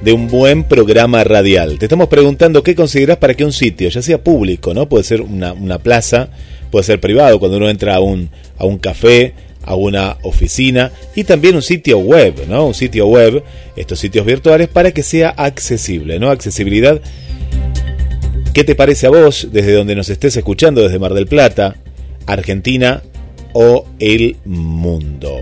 de 0.00 0.12
un 0.12 0.26
buen 0.26 0.64
programa 0.64 1.22
radial. 1.22 1.78
Te 1.78 1.84
estamos 1.84 2.08
preguntando 2.08 2.64
qué 2.64 2.74
consideras 2.74 3.18
para 3.18 3.34
que 3.34 3.44
un 3.44 3.52
sitio, 3.52 3.88
ya 3.90 4.02
sea 4.02 4.24
público, 4.24 4.74
¿no? 4.74 4.88
Puede 4.88 5.04
ser 5.04 5.20
una, 5.20 5.52
una 5.52 5.78
plaza, 5.78 6.30
puede 6.72 6.82
ser 6.82 6.98
privado, 6.98 7.38
cuando 7.38 7.58
uno 7.58 7.70
entra 7.70 7.94
a 7.94 8.00
un, 8.00 8.28
a 8.58 8.64
un 8.64 8.76
café, 8.78 9.34
a 9.62 9.76
una 9.76 10.16
oficina 10.22 10.90
y 11.14 11.22
también 11.22 11.54
un 11.54 11.62
sitio 11.62 11.98
web, 11.98 12.34
¿no? 12.48 12.66
Un 12.66 12.74
sitio 12.74 13.06
web, 13.06 13.44
estos 13.76 14.00
sitios 14.00 14.26
virtuales 14.26 14.66
para 14.66 14.90
que 14.90 15.04
sea 15.04 15.28
accesible, 15.28 16.18
¿no? 16.18 16.32
Accesibilidad. 16.32 17.00
¿Qué 18.52 18.64
te 18.64 18.74
parece 18.74 19.06
a 19.06 19.10
vos 19.10 19.46
desde 19.52 19.74
donde 19.74 19.94
nos 19.94 20.08
estés 20.08 20.36
escuchando, 20.36 20.82
desde 20.82 20.98
Mar 20.98 21.14
del 21.14 21.28
Plata, 21.28 21.76
Argentina 22.26 23.04
o 23.54 23.86
el 23.98 24.36
mundo? 24.44 25.40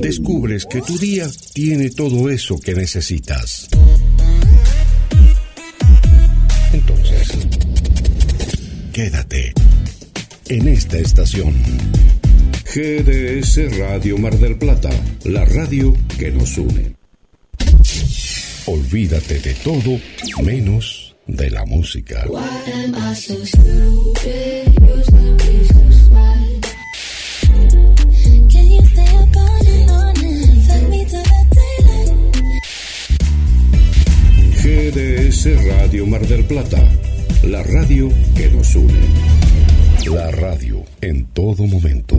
Descubres 0.00 0.66
que 0.66 0.82
tu 0.82 0.98
día 0.98 1.28
tiene 1.52 1.90
todo 1.90 2.30
eso 2.30 2.58
que 2.58 2.74
necesitas. 2.74 3.68
Quédate 9.02 9.52
en 10.48 10.68
esta 10.68 10.96
estación. 10.98 11.52
GDS 12.72 13.76
Radio 13.76 14.16
Mar 14.16 14.38
del 14.38 14.56
Plata, 14.56 14.90
la 15.24 15.44
radio 15.44 15.92
que 16.16 16.30
nos 16.30 16.56
une. 16.56 16.94
Olvídate 18.66 19.40
de 19.40 19.54
todo 19.54 19.98
menos 20.44 21.16
de 21.26 21.50
la 21.50 21.64
música. 21.64 22.24
GDS 34.62 35.66
Radio 35.66 36.06
Mar 36.06 36.24
del 36.28 36.44
Plata, 36.44 36.88
la 37.44 37.62
radio 37.62 38.08
que 38.36 38.50
nos 38.50 38.74
une. 38.74 39.00
La 40.14 40.30
radio 40.30 40.84
en 41.00 41.26
todo 41.32 41.66
momento. 41.66 42.18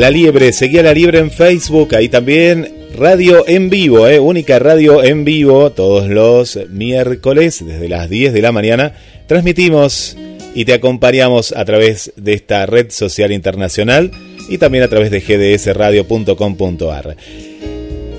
La 0.00 0.08
Liebre, 0.08 0.54
seguía 0.54 0.82
La 0.82 0.94
Liebre 0.94 1.18
en 1.18 1.30
Facebook, 1.30 1.94
ahí 1.94 2.08
también 2.08 2.72
radio 2.96 3.46
en 3.46 3.68
vivo, 3.68 4.08
eh, 4.08 4.18
única 4.18 4.58
radio 4.58 5.04
en 5.04 5.26
vivo, 5.26 5.72
todos 5.72 6.08
los 6.08 6.58
miércoles 6.70 7.62
desde 7.62 7.86
las 7.86 8.08
10 8.08 8.32
de 8.32 8.40
la 8.40 8.50
mañana. 8.50 8.94
Transmitimos 9.26 10.16
y 10.54 10.64
te 10.64 10.72
acompañamos 10.72 11.52
a 11.52 11.66
través 11.66 12.14
de 12.16 12.32
esta 12.32 12.64
red 12.64 12.90
social 12.90 13.30
internacional 13.30 14.10
y 14.48 14.56
también 14.56 14.84
a 14.84 14.88
través 14.88 15.10
de 15.10 15.20
gdsradio.com.ar. 15.20 17.16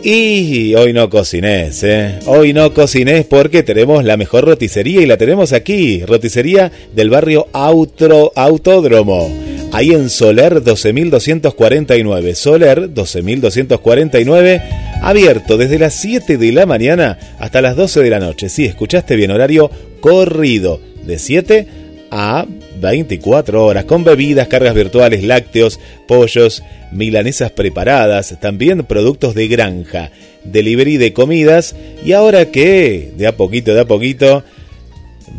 Y 0.03 0.75
hoy 0.75 0.93
no 0.93 1.09
cocinés, 1.09 1.81
¿eh? 1.81 2.19
Hoy 2.27 2.53
no 2.53 2.75
cocinés 2.75 3.25
porque 3.25 3.63
tenemos 3.63 4.03
la 4.03 4.17
mejor 4.17 4.45
roticería 4.45 5.01
y 5.01 5.07
la 5.07 5.17
tenemos 5.17 5.51
aquí, 5.51 6.05
roticería 6.05 6.71
del 6.93 7.09
barrio 7.09 7.47
Autro, 7.53 8.33
Autódromo. 8.35 9.50
Ahí 9.73 9.91
en 9.91 10.09
Soler 10.09 10.61
12249, 10.63 12.35
Soler 12.35 12.93
12249, 12.93 14.61
abierto 15.01 15.55
desde 15.57 15.79
las 15.79 15.93
7 15.93 16.37
de 16.37 16.51
la 16.51 16.65
mañana 16.65 17.17
hasta 17.39 17.61
las 17.61 17.77
12 17.77 18.01
de 18.01 18.09
la 18.09 18.19
noche. 18.19 18.49
Sí, 18.49 18.65
escuchaste 18.65 19.15
bien, 19.15 19.31
horario 19.31 19.71
corrido, 20.01 20.81
de 21.05 21.17
7 21.17 21.67
a 22.11 22.45
24 22.81 23.65
horas, 23.65 23.85
con 23.85 24.03
bebidas, 24.03 24.49
cargas 24.49 24.75
virtuales, 24.75 25.23
lácteos, 25.23 25.79
pollos, 26.05 26.63
milanesas 26.91 27.51
preparadas, 27.51 28.37
también 28.41 28.83
productos 28.83 29.35
de 29.35 29.47
granja, 29.47 30.11
delivery 30.43 30.97
de 30.97 31.13
comidas, 31.13 31.77
y 32.03 32.11
ahora 32.11 32.51
que, 32.51 33.13
de 33.15 33.27
a 33.27 33.37
poquito, 33.37 33.73
de 33.73 33.79
a 33.79 33.85
poquito, 33.85 34.43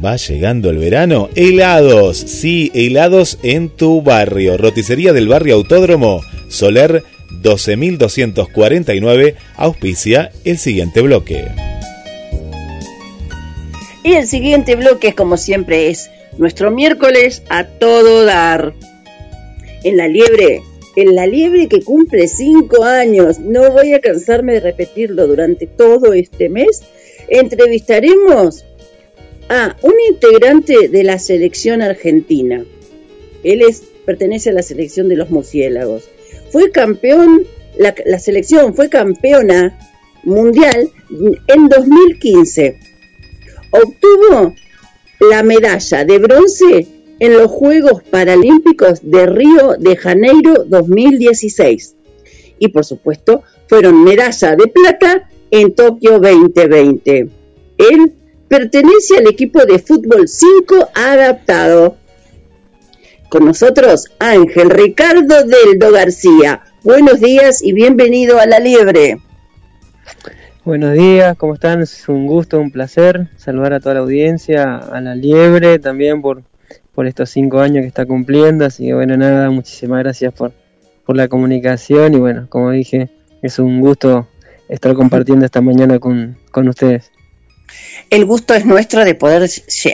va 0.05 0.17
llegando 0.17 0.71
el 0.71 0.79
verano, 0.79 1.29
helados, 1.35 2.17
sí, 2.19 2.71
helados 2.75 3.39
en 3.43 3.69
tu 3.69 4.03
barrio, 4.03 4.57
roticería 4.57 5.13
del 5.13 5.29
barrio 5.29 5.55
Autódromo, 5.57 6.21
Soler 6.49 7.03
12249, 7.43 9.35
auspicia 9.57 10.31
el 10.45 10.59
siguiente 10.59 11.01
bloque. 11.01 11.47
Y 14.05 14.15
el 14.15 14.27
siguiente 14.27 14.75
bloque, 14.77 15.15
como 15.15 15.37
siempre, 15.37 15.89
es 15.89 16.11
nuestro 16.39 16.71
miércoles 16.71 17.43
a 17.49 17.65
todo 17.65 18.25
dar. 18.25 18.75
En 19.85 19.97
la 19.97 20.09
liebre, 20.09 20.63
en 20.97 21.15
la 21.15 21.27
liebre 21.27 21.69
que 21.69 21.83
cumple 21.83 22.29
cinco 22.29 22.85
años, 22.85 23.39
no 23.39 23.71
voy 23.71 23.95
a 23.95 24.01
cansarme 24.01 24.55
de 24.55 24.61
repetirlo 24.61 25.27
durante 25.27 25.67
todo 25.67 26.13
este 26.13 26.49
mes, 26.49 26.83
entrevistaremos 27.29 28.65
a 29.49 29.77
un 29.83 29.95
integrante 30.11 30.89
de 30.89 31.05
la 31.05 31.19
selección 31.19 31.83
argentina. 31.83 32.65
Él 33.43 33.63
es, 33.63 33.83
pertenece 34.05 34.51
a 34.51 34.55
la 34.55 34.63
selección 34.63 35.09
de 35.09 35.17
los 35.17 35.31
murciélagos. 35.31 36.09
Fue 36.51 36.71
campeón, 36.71 37.47
la, 37.77 37.95
la 38.07 38.19
selección 38.19 38.75
fue 38.75 38.89
campeona 38.89 39.79
mundial 40.25 40.91
en 41.47 41.69
2015. 41.69 42.79
Obtuvo 43.71 44.55
la 45.31 45.43
medalla 45.43 46.05
de 46.05 46.19
bronce 46.19 46.87
en 47.19 47.35
los 47.35 47.51
Juegos 47.51 48.03
Paralímpicos 48.03 49.01
de 49.03 49.27
Río 49.27 49.77
de 49.79 49.97
Janeiro 49.97 50.65
2016. 50.67 51.95
Y 52.59 52.69
por 52.69 52.85
supuesto, 52.85 53.43
fueron 53.69 54.05
medalla 54.05 54.57
de 54.57 54.67
plata 54.67 55.29
en 55.51 55.75
Tokio 55.75 56.19
2020. 56.19 57.29
Él 57.79 58.13
pertenece 58.53 59.17
al 59.17 59.29
equipo 59.29 59.65
de 59.65 59.79
fútbol 59.79 60.29
5 60.29 60.91
adaptado. 60.95 61.97
Con 63.31 63.47
nosotros, 63.47 64.13
Ángel 64.19 64.69
Ricardo 64.69 65.37
Deldo 65.47 65.91
García. 65.91 66.61
Buenos 66.83 67.19
días 67.19 67.63
y 67.63 67.73
bienvenido 67.73 68.39
a 68.39 68.45
La 68.45 68.59
Liebre. 68.59 69.17
Buenos 70.67 70.93
días, 70.93 71.35
¿cómo 71.39 71.55
están? 71.55 71.81
Es 71.81 72.07
un 72.11 72.27
gusto, 72.27 72.61
un 72.61 72.71
placer 72.71 73.31
saludar 73.39 73.73
a 73.73 73.81
toda 73.81 73.95
la 73.95 74.01
audiencia, 74.03 74.77
a 74.77 75.01
la 75.01 75.15
Liebre 75.15 75.79
también 75.79 76.21
por, 76.21 76.43
por 76.95 77.07
estos 77.07 77.31
cinco 77.31 77.61
años 77.61 77.81
que 77.81 77.89
está 77.89 78.05
cumpliendo. 78.05 78.67
Así 78.67 78.85
que 78.85 78.93
bueno, 78.93 79.17
nada, 79.17 79.49
muchísimas 79.49 80.01
gracias 80.01 80.35
por, 80.35 80.53
por 81.07 81.17
la 81.17 81.29
comunicación 81.29 82.13
y 82.13 82.19
bueno, 82.19 82.49
como 82.51 82.71
dije, 82.71 83.09
es 83.41 83.59
un 83.59 83.81
gusto 83.81 84.29
estar 84.69 84.93
compartiendo 84.93 85.47
esta 85.47 85.63
mañana 85.63 85.99
con, 85.99 86.37
con 86.51 86.69
ustedes. 86.69 87.12
El 88.11 88.25
gusto 88.25 88.55
es 88.55 88.65
nuestro 88.67 89.05
de 89.05 89.15
poder 89.15 89.49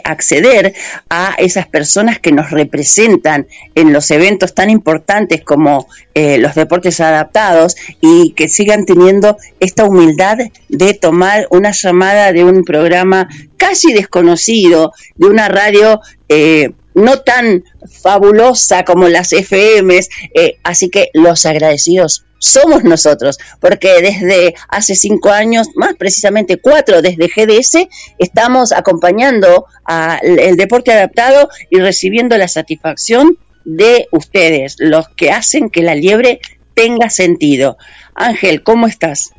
acceder 0.05 0.75
a 1.09 1.35
esas 1.39 1.67
personas 1.67 2.19
que 2.19 2.33
nos 2.33 2.51
representan 2.51 3.47
en 3.75 3.93
los 3.93 4.11
eventos 4.11 4.55
tan 4.55 4.71
importantes 4.71 5.43
como 5.45 5.87
eh, 6.15 6.39
los 6.39 6.55
deportes 6.55 7.01
adaptados 7.01 7.77
y 8.01 8.33
que 8.33 8.49
sigan 8.49 8.85
teniendo 8.85 9.37
esta 9.61 9.85
humildad 9.85 10.39
de 10.69 10.95
tomar 10.95 11.47
una 11.51 11.71
llamada 11.71 12.33
de 12.33 12.45
un 12.45 12.65
programa 12.65 13.29
casi 13.57 13.93
desconocido, 13.93 14.93
de 15.17 15.27
una 15.27 15.49
radio 15.49 16.01
eh, 16.29 16.73
no 16.99 17.21
tan 17.21 17.65
fabulosa 18.03 18.85
como 18.85 19.09
las 19.09 19.33
FMs, 19.33 20.09
eh, 20.35 20.57
así 20.63 20.89
que 20.91 21.09
los 21.15 21.47
agradecidos 21.47 22.25
somos 22.41 22.85
nosotros, 22.85 23.37
porque 23.61 24.01
desde 24.01 24.55
hace 24.69 24.95
cinco 24.95 25.31
años, 25.31 25.69
más 25.75 25.95
precisamente 25.99 26.59
cuatro, 26.59 27.03
desde 27.03 27.27
GDS, 27.29 27.89
estamos 28.19 28.71
acompañando 28.73 29.67
al 29.85 30.39
el 30.39 30.57
deporte 30.57 30.93
adaptado 30.93 31.49
y 31.71 31.81
recibiendo 31.81 32.37
la 32.39 32.47
satisfacción 32.47 33.39
de 33.65 34.07
ustedes, 34.13 34.77
los 34.79 35.09
que 35.11 35.31
hacen 35.31 35.69
que 35.69 35.83
la 35.83 35.95
liebre 35.97 36.41
tenga 36.75 37.11
sentido. 37.11 37.77
Ángel, 38.15 38.63
¿cómo 38.63 38.87
estás? 38.87 39.31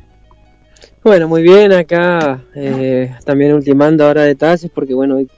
Bueno, 1.02 1.26
muy 1.28 1.42
bien, 1.42 1.72
acá 1.72 2.42
eh, 2.54 3.14
también 3.24 3.54
ultimando 3.54 4.04
ahora 4.04 4.24
detalles 4.24 4.70
porque 4.74 4.92
bueno, 4.92 5.16
hoy- 5.16 5.30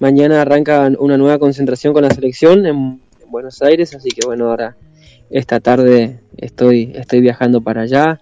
mañana 0.00 0.42
arranca 0.42 0.90
una 0.98 1.16
nueva 1.16 1.38
concentración 1.38 1.92
con 1.94 2.02
la 2.02 2.10
selección 2.10 2.66
en, 2.66 3.00
en 3.22 3.30
Buenos 3.30 3.62
Aires, 3.62 3.94
así 3.94 4.08
que 4.10 4.26
bueno, 4.26 4.50
ahora 4.50 4.76
esta 5.30 5.60
tarde 5.60 6.18
estoy, 6.36 6.92
estoy 6.96 7.20
viajando 7.20 7.60
para 7.60 7.82
allá. 7.82 8.20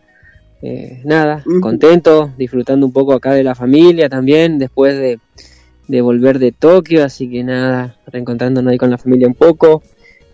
Eh, 0.61 1.01
nada, 1.05 1.43
contento, 1.61 2.33
disfrutando 2.37 2.85
un 2.85 2.93
poco 2.93 3.13
acá 3.15 3.33
de 3.33 3.45
la 3.45 3.55
familia 3.55 4.09
también, 4.09 4.59
después 4.59 4.99
de, 4.99 5.21
de 5.87 6.01
volver 6.03 6.39
de 6.41 6.51
Tokio, 6.53 7.05
así 7.05 7.31
que 7.31 7.45
nada, 7.45 7.97
reencontrándonos 8.09 8.71
ahí 8.73 8.77
con 8.77 8.91
la 8.91 8.99
familia 8.99 9.29
un 9.29 9.35
poco, 9.35 9.83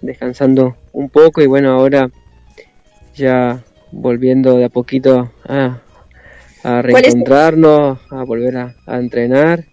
descansando 0.00 0.76
un 0.92 1.10
poco 1.10 1.42
y 1.42 1.46
bueno, 1.46 1.72
ahora 1.72 2.10
ya 3.14 3.62
volviendo 3.92 4.56
de 4.56 4.64
a 4.64 4.68
poquito 4.70 5.30
a, 5.46 5.64
a 5.66 5.78
¿Cuál 6.62 6.78
es- 6.86 6.92
reencontrarnos, 7.02 7.98
a 8.10 8.24
volver 8.24 8.56
a, 8.56 8.74
a 8.86 8.98
entrenar 8.98 9.66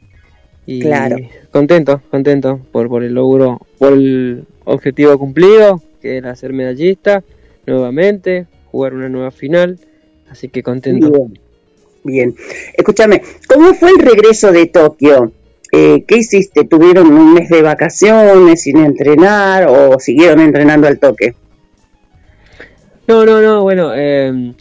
y 0.78 0.80
Claro. 0.82 1.18
contento, 1.52 2.02
contento 2.10 2.60
por, 2.72 2.88
por 2.88 3.04
el 3.04 3.14
logro, 3.14 3.60
por 3.78 3.94
el 3.94 4.46
objetivo 4.66 5.18
cumplido, 5.18 5.82
que 6.02 6.18
era 6.18 6.36
ser 6.36 6.54
medallista 6.54 7.24
nuevamente, 7.68 8.48
jugar 8.72 8.94
una 8.94 9.10
nueva 9.10 9.32
final, 9.32 9.80
así 10.30 10.48
que 10.50 10.64
contento. 10.64 11.10
Bien. 11.12 11.40
Bien. 12.04 12.36
Escúchame, 12.76 13.22
¿cómo 13.48 13.74
fue 13.74 13.90
el 13.92 14.00
regreso 14.00 14.52
de 14.52 14.66
Tokio? 14.68 15.32
Eh, 15.72 16.04
¿Qué 16.08 16.18
hiciste? 16.18 16.66
¿Tuvieron 16.66 17.08
un 17.14 17.34
mes 17.34 17.50
de 17.50 17.62
vacaciones 17.62 18.64
sin 18.64 18.78
entrenar 18.78 19.68
o 19.68 20.00
siguieron 20.00 20.40
entrenando 20.40 20.88
al 20.88 21.00
toque? 21.00 21.36
No, 23.08 23.26
no, 23.26 23.42
no, 23.42 23.62
bueno, 23.64 23.92
eh, 23.96 24.54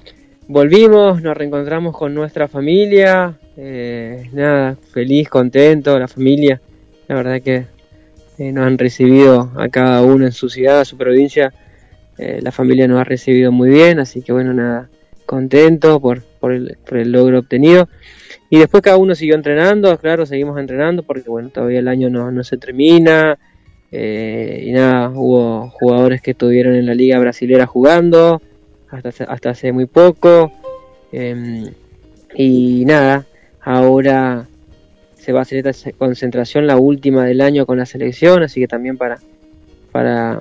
volvimos, 0.51 1.23
nos 1.23 1.37
reencontramos 1.37 1.97
con 1.97 2.13
nuestra 2.13 2.49
familia, 2.49 3.39
eh, 3.57 4.29
nada, 4.33 4.77
feliz, 4.93 5.29
contento, 5.29 5.97
la 5.97 6.09
familia, 6.09 6.61
la 7.07 7.15
verdad 7.15 7.41
que 7.41 7.67
eh, 8.37 8.51
nos 8.51 8.67
han 8.67 8.77
recibido 8.77 9.53
a 9.57 9.69
cada 9.69 10.03
uno 10.03 10.27
en 10.27 10.33
su 10.33 10.49
ciudad, 10.49 10.85
su 10.85 10.97
provincia, 10.97 11.55
eh, 12.19 12.41
la 12.43 12.51
familia 12.51 12.89
nos 12.89 13.01
ha 13.01 13.05
recibido 13.05 13.53
muy 13.53 13.71
bien, 13.71 14.01
así 14.01 14.23
que 14.23 14.33
bueno, 14.33 14.53
nada, 14.53 14.89
contento 15.25 16.01
por, 16.01 16.25
por, 16.41 16.53
el, 16.53 16.77
por 16.85 16.99
el 16.99 17.13
logro 17.13 17.39
obtenido. 17.39 17.89
Y 18.51 18.59
después 18.59 18.83
cada 18.83 18.97
uno 18.97 19.15
siguió 19.15 19.37
entrenando, 19.37 19.97
claro, 19.99 20.27
seguimos 20.27 20.59
entrenando 20.59 21.05
porque 21.05 21.31
bueno, 21.31 21.51
todavía 21.51 21.79
el 21.79 21.87
año 21.87 22.11
no, 22.11 22.33
no 22.33 22.43
se 22.43 22.57
termina. 22.57 23.39
y 23.93 24.73
nada, 24.73 25.11
hubo 25.11 25.71
jugadores 25.71 26.21
que 26.21 26.33
estuvieron 26.33 26.75
en 26.75 26.87
la 26.87 26.95
liga 26.95 27.21
brasilera 27.21 27.67
jugando, 27.67 28.43
hasta, 28.91 29.09
hace- 29.11 29.25
hasta 29.29 29.51
hace 29.51 29.73
muy 29.73 29.87
poco. 29.87 30.53
em, 31.13 31.73
y 32.37 32.85
nada, 32.87 33.27
ahora 33.61 34.47
se 35.17 35.33
va 35.33 35.41
a 35.41 35.43
hacer 35.43 35.67
esta 35.67 35.91
concentración, 35.93 36.67
la 36.67 36.77
última 36.77 37.25
del 37.27 37.41
año 37.41 37.67
con 37.67 37.79
la 37.79 37.87
selección, 37.87 38.43
así 38.45 38.61
que 38.61 38.69
también 38.69 38.97
para, 38.97 39.19
para 39.91 40.41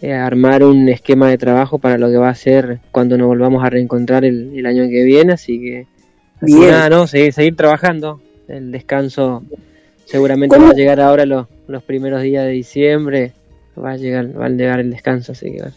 eh, 0.00 0.12
armar 0.14 0.64
un 0.64 0.88
esquema 0.88 1.28
de 1.28 1.36
trabajo 1.38 1.78
para 1.78 1.98
lo 1.98 2.08
que 2.10 2.16
va 2.16 2.30
a 2.30 2.34
ser 2.34 2.80
cuando 2.90 3.16
nos 3.18 3.26
volvamos 3.28 3.62
a 3.64 3.68
reencontrar 3.70 4.24
el, 4.24 4.52
el 4.58 4.64
año 4.66 4.84
que 4.88 5.04
viene, 5.04 5.34
así 5.34 5.60
que 5.60 5.86
así 6.40 6.54
nada, 6.58 6.88
no, 6.88 7.06
seguir, 7.06 7.32
seguir 7.34 7.54
trabajando, 7.54 8.20
el 8.48 8.72
descanso 8.72 9.44
seguramente 10.06 10.56
¿Cómo? 10.56 10.68
va 10.68 10.72
a 10.72 10.76
llegar 10.76 11.00
ahora 11.00 11.26
los, 11.26 11.46
los 11.68 11.82
primeros 11.82 12.22
días 12.22 12.44
de 12.46 12.50
diciembre, 12.52 13.32
va 13.78 13.92
a 13.92 13.96
llegar, 13.98 14.40
va 14.40 14.46
a 14.46 14.48
llegar 14.48 14.80
el 14.80 14.90
descanso, 14.90 15.32
así 15.32 15.52
que 15.52 15.58
bueno. 15.58 15.74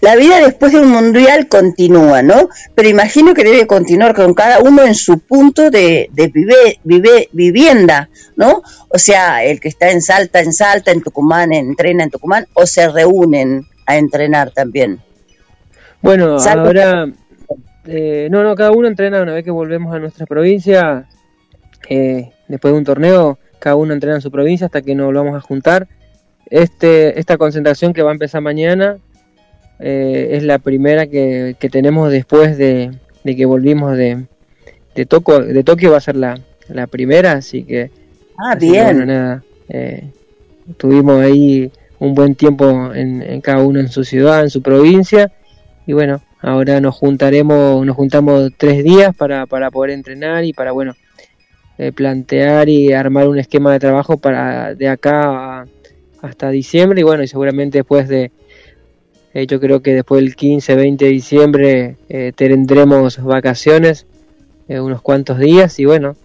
La 0.00 0.16
vida 0.16 0.40
después 0.40 0.72
de 0.72 0.80
un 0.80 0.90
mundial 0.90 1.48
continúa, 1.48 2.22
¿no? 2.22 2.48
Pero 2.74 2.88
imagino 2.88 3.34
que 3.34 3.44
debe 3.44 3.66
continuar 3.66 4.14
con 4.14 4.34
cada 4.34 4.60
uno 4.60 4.82
en 4.84 4.94
su 4.94 5.18
punto 5.18 5.70
de, 5.70 6.08
de 6.12 6.28
vive- 6.28 6.78
vive- 6.84 7.28
vivienda, 7.32 8.08
¿no? 8.36 8.62
O 8.88 8.98
sea, 8.98 9.44
el 9.44 9.60
que 9.60 9.68
está 9.68 9.90
en 9.90 10.00
Salta, 10.02 10.40
en 10.40 10.52
Salta, 10.52 10.90
en 10.92 11.02
Tucumán, 11.02 11.52
entrena 11.52 12.04
en 12.04 12.10
Tucumán, 12.10 12.46
o 12.54 12.66
se 12.66 12.88
reúnen 12.88 13.66
a 13.86 13.96
entrenar 13.96 14.50
también. 14.52 15.00
Bueno, 16.00 16.38
Salvo- 16.38 16.66
ahora, 16.66 17.06
eh, 17.86 18.28
no, 18.30 18.42
no, 18.42 18.54
cada 18.54 18.70
uno 18.70 18.86
entrena 18.88 19.20
una 19.22 19.34
vez 19.34 19.44
que 19.44 19.50
volvemos 19.50 19.94
a 19.94 19.98
nuestra 19.98 20.26
provincia, 20.26 21.06
eh, 21.88 22.30
después 22.46 22.72
de 22.72 22.78
un 22.78 22.84
torneo, 22.84 23.38
cada 23.58 23.76
uno 23.76 23.92
entrena 23.92 24.16
en 24.16 24.22
su 24.22 24.30
provincia 24.30 24.66
hasta 24.66 24.82
que 24.82 24.94
nos 24.94 25.06
volvamos 25.06 25.36
a 25.36 25.40
juntar. 25.40 25.88
Este, 26.50 27.18
esta 27.18 27.36
concentración 27.36 27.92
que 27.92 28.02
va 28.02 28.10
a 28.10 28.14
empezar 28.14 28.40
mañana 28.40 28.98
eh, 29.80 30.28
es 30.32 30.42
la 30.42 30.58
primera 30.58 31.06
que, 31.06 31.56
que 31.58 31.68
tenemos 31.70 32.10
después 32.10 32.56
de, 32.58 32.90
de 33.24 33.36
que 33.36 33.44
volvimos 33.46 33.96
de, 33.96 34.24
de, 34.94 35.06
Toco- 35.06 35.44
de 35.44 35.64
Tokio, 35.64 35.90
va 35.92 35.98
a 35.98 36.00
ser 36.00 36.16
la, 36.16 36.38
la 36.68 36.86
primera, 36.86 37.32
así 37.32 37.64
que 37.64 37.90
Ah, 38.40 38.52
Así 38.52 38.66
que, 38.66 38.72
bien. 38.72 38.84
bueno, 38.84 39.06
nada, 39.06 39.42
eh, 39.68 40.04
tuvimos 40.76 41.20
ahí 41.20 41.70
un 41.98 42.14
buen 42.14 42.34
tiempo 42.36 42.92
en, 42.94 43.20
en 43.22 43.40
cada 43.40 43.62
uno 43.62 43.80
en 43.80 43.88
su 43.88 44.04
ciudad, 44.04 44.42
en 44.44 44.50
su 44.50 44.62
provincia, 44.62 45.32
y 45.86 45.92
bueno, 45.92 46.22
ahora 46.40 46.80
nos 46.80 46.94
juntaremos, 46.94 47.84
nos 47.84 47.96
juntamos 47.96 48.50
tres 48.56 48.84
días 48.84 49.14
para, 49.16 49.46
para 49.46 49.70
poder 49.72 49.90
entrenar 49.90 50.44
y 50.44 50.52
para, 50.52 50.70
bueno, 50.70 50.94
eh, 51.78 51.90
plantear 51.92 52.68
y 52.68 52.92
armar 52.92 53.26
un 53.28 53.38
esquema 53.38 53.72
de 53.72 53.80
trabajo 53.80 54.16
para 54.18 54.74
de 54.74 54.88
acá 54.88 55.60
a- 55.62 55.66
hasta 56.22 56.50
diciembre, 56.50 57.00
y 57.00 57.04
bueno, 57.04 57.22
y 57.24 57.28
seguramente 57.28 57.78
después 57.78 58.06
de, 58.08 58.30
eh, 59.34 59.46
yo 59.46 59.60
creo 59.60 59.80
que 59.82 59.94
después 59.94 60.22
del 60.22 60.36
15, 60.36 60.74
20 60.74 61.04
de 61.04 61.10
diciembre 61.10 61.96
eh, 62.08 62.32
tendremos 62.34 63.22
vacaciones, 63.22 64.06
eh, 64.68 64.80
unos 64.80 65.02
cuantos 65.02 65.38
días, 65.38 65.78
y 65.78 65.84
bueno, 65.84 66.16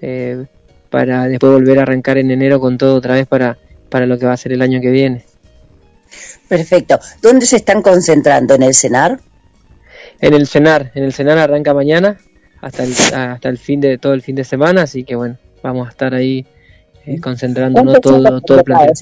eh, 0.00 0.44
para 0.90 1.28
después 1.28 1.52
volver 1.52 1.78
a 1.78 1.82
arrancar 1.82 2.18
en 2.18 2.30
enero 2.30 2.60
con 2.60 2.78
todo 2.78 2.96
otra 2.96 3.14
vez 3.14 3.26
para, 3.26 3.58
para 3.88 4.06
lo 4.06 4.18
que 4.18 4.26
va 4.26 4.32
a 4.32 4.36
ser 4.36 4.52
el 4.52 4.62
año 4.62 4.80
que 4.80 4.90
viene. 4.90 5.24
Perfecto. 6.48 6.98
¿Dónde 7.22 7.46
se 7.46 7.56
están 7.56 7.80
concentrando? 7.80 8.54
¿En 8.54 8.62
el 8.62 8.74
CENAR? 8.74 9.20
En 10.20 10.34
el 10.34 10.46
cenar, 10.46 10.92
en 10.94 11.04
el 11.04 11.12
cenar 11.12 11.38
arranca 11.38 11.74
mañana 11.74 12.18
hasta 12.60 12.84
el, 12.84 12.92
hasta 12.92 13.48
el 13.48 13.58
fin 13.58 13.80
de 13.80 13.98
todo 13.98 14.14
el 14.14 14.22
fin 14.22 14.36
de 14.36 14.44
semana, 14.44 14.82
así 14.82 15.02
que 15.04 15.16
bueno, 15.16 15.36
vamos 15.62 15.88
a 15.88 15.90
estar 15.90 16.14
ahí 16.14 16.46
eh, 17.06 17.20
concentrándonos 17.20 17.94
¿Cuántos 17.94 18.12
son 18.12 18.22
todo, 18.22 18.40
todo 18.40 18.58
el 18.58 18.64
plantel. 18.64 18.94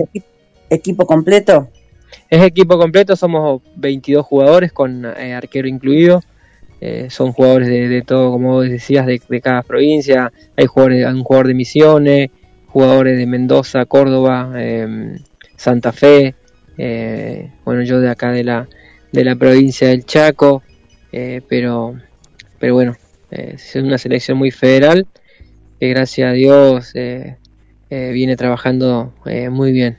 equipo 0.71 1.07
completo? 1.07 1.69
Es 2.29 2.43
equipo 2.43 2.79
completo, 2.79 3.17
somos 3.17 3.63
22 3.77 4.25
jugadores 4.25 4.73
con 4.73 5.05
eh, 5.05 5.35
arquero 5.35 5.69
incluido. 5.69 6.23
Eh, 6.81 7.09
son 7.11 7.33
jugadores 7.33 7.69
de, 7.69 8.03
todo, 8.03 8.33
como 8.33 8.63
decías, 8.63 9.07
de, 9.07 9.21
cada 9.43 9.63
provincia. 9.63 10.33
Hay 10.57 10.67
jugadores, 10.67 11.07
hay 11.07 11.13
un 11.13 11.25
jugador 11.25 11.49
de 11.49 11.55
Misiones, 11.55 12.31
jugadores 12.67 13.19
de 13.19 13.27
Mendoza, 13.27 13.85
Córdoba, 13.85 14.53
eh, 14.57 15.19
Santa 15.57 15.93
Fe. 15.93 16.35
eh, 16.79 17.51
bueno, 17.65 17.83
yo 17.83 18.01
de 18.01 18.09
acá 18.09 18.33
de 18.33 18.45
la, 18.45 18.69
de 19.13 19.25
la 19.25 19.37
provincia 19.37 19.89
del 19.89 20.07
Chaco. 20.07 20.63
pero, 21.11 21.97
pero 22.59 22.75
bueno, 22.75 22.97
es 23.31 23.75
una 23.77 23.99
selección 23.99 24.39
muy 24.39 24.51
federal 24.51 25.07
que 25.79 25.89
gracias 25.89 26.31
a 26.31 26.33
Dios 26.33 26.93
viene 27.91 28.37
trabajando 28.37 29.13
muy 29.51 29.73
bien. 29.73 29.99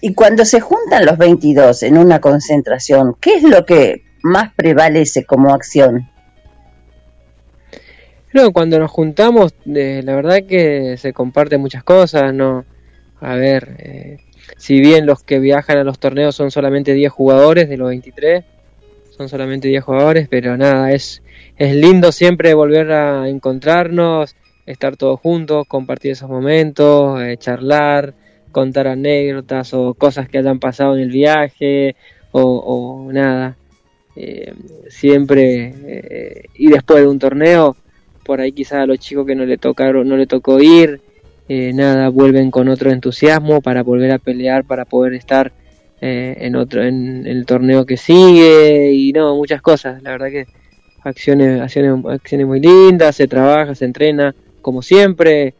Y 0.00 0.14
cuando 0.14 0.44
se 0.44 0.60
juntan 0.60 1.06
los 1.06 1.16
22 1.18 1.82
en 1.84 1.98
una 1.98 2.20
concentración, 2.20 3.16
¿qué 3.20 3.36
es 3.36 3.42
lo 3.42 3.64
que 3.64 4.02
más 4.22 4.52
prevalece 4.54 5.24
como 5.24 5.54
acción? 5.54 6.10
No, 8.32 8.52
cuando 8.52 8.78
nos 8.78 8.90
juntamos, 8.90 9.54
eh, 9.66 10.02
la 10.04 10.16
verdad 10.16 10.42
que 10.48 10.96
se 10.98 11.12
comparten 11.12 11.60
muchas 11.60 11.84
cosas, 11.84 12.34
¿no? 12.34 12.64
A 13.20 13.36
ver, 13.36 13.76
eh, 13.78 14.18
si 14.56 14.80
bien 14.80 15.06
los 15.06 15.22
que 15.22 15.38
viajan 15.38 15.78
a 15.78 15.84
los 15.84 15.98
torneos 15.98 16.34
son 16.34 16.50
solamente 16.50 16.94
10 16.94 17.12
jugadores 17.12 17.68
de 17.68 17.76
los 17.76 17.88
23, 17.88 18.44
son 19.16 19.28
solamente 19.28 19.68
10 19.68 19.84
jugadores, 19.84 20.26
pero 20.28 20.56
nada, 20.56 20.92
es, 20.92 21.22
es 21.56 21.74
lindo 21.76 22.10
siempre 22.10 22.54
volver 22.54 22.90
a 22.90 23.28
encontrarnos, 23.28 24.34
estar 24.66 24.96
todos 24.96 25.20
juntos, 25.20 25.66
compartir 25.68 26.12
esos 26.12 26.28
momentos, 26.28 27.22
eh, 27.22 27.36
charlar, 27.36 28.14
contar 28.54 28.86
anécdotas 28.86 29.74
o 29.74 29.92
cosas 29.92 30.28
que 30.30 30.38
hayan 30.38 30.58
pasado 30.60 30.96
en 30.96 31.02
el 31.02 31.10
viaje 31.10 31.96
o, 32.32 32.42
o 32.42 33.12
nada. 33.12 33.58
Eh, 34.16 34.54
siempre, 34.88 35.74
eh, 35.86 36.44
y 36.54 36.68
después 36.68 37.02
de 37.02 37.08
un 37.08 37.18
torneo, 37.18 37.76
por 38.24 38.40
ahí 38.40 38.52
quizás 38.52 38.78
a 38.78 38.86
los 38.86 38.98
chicos 39.00 39.26
que 39.26 39.34
no 39.34 39.44
le 39.44 39.58
tocaron, 39.58 40.08
no 40.08 40.16
le 40.16 40.26
tocó 40.26 40.60
ir, 40.60 41.00
eh, 41.48 41.72
nada, 41.74 42.08
vuelven 42.10 42.50
con 42.50 42.68
otro 42.68 42.90
entusiasmo 42.92 43.60
para 43.60 43.82
volver 43.82 44.12
a 44.12 44.18
pelear, 44.18 44.64
para 44.64 44.84
poder 44.84 45.14
estar 45.14 45.52
en 46.06 46.54
otro, 46.54 46.82
en, 46.82 47.26
el 47.26 47.46
torneo 47.46 47.86
que 47.86 47.96
sigue 47.96 48.92
y 48.92 49.10
no, 49.14 49.36
muchas 49.36 49.62
cosas, 49.62 50.02
la 50.02 50.10
verdad 50.10 50.28
que 50.28 50.46
acciones, 51.02 51.62
acciones, 51.62 52.04
acciones 52.04 52.46
muy 52.46 52.60
lindas, 52.60 53.16
se 53.16 53.26
trabaja, 53.26 53.74
se 53.74 53.86
entrena, 53.86 54.34
como 54.60 54.82
siempre, 54.82 55.54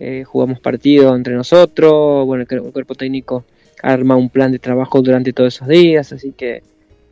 eh, 0.00 0.24
jugamos 0.24 0.60
partidos 0.60 1.16
entre 1.16 1.34
nosotros, 1.34 2.26
bueno, 2.26 2.44
el, 2.48 2.56
el 2.66 2.72
cuerpo 2.72 2.94
técnico 2.94 3.44
arma 3.82 4.16
un 4.16 4.30
plan 4.30 4.52
de 4.52 4.58
trabajo 4.58 5.02
durante 5.02 5.32
todos 5.32 5.54
esos 5.54 5.68
días, 5.68 6.12
así 6.12 6.32
que, 6.36 6.62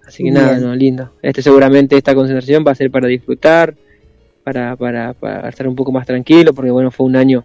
así 0.06 0.24
que 0.24 0.30
nada, 0.30 0.58
no, 0.58 0.74
lindo. 0.74 1.10
Este 1.22 1.42
seguramente 1.42 1.96
esta 1.96 2.14
concentración 2.14 2.64
va 2.66 2.72
a 2.72 2.74
ser 2.74 2.90
para 2.90 3.06
disfrutar, 3.08 3.74
para, 4.42 4.76
para, 4.76 5.12
para 5.14 5.48
estar 5.48 5.66
un 5.68 5.74
poco 5.76 5.92
más 5.92 6.06
tranquilo, 6.06 6.52
porque 6.54 6.70
bueno, 6.70 6.90
fue 6.90 7.06
un 7.06 7.16
año 7.16 7.44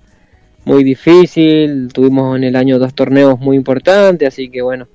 muy 0.66 0.84
difícil, 0.84 1.90
tuvimos 1.94 2.36
en 2.38 2.44
el 2.44 2.56
año 2.56 2.80
dos 2.80 2.94
torneos 2.94 3.40
muy 3.40 3.56
importantes, 3.56 4.28
así 4.28 4.50
que 4.50 4.62
bueno, 4.62 4.88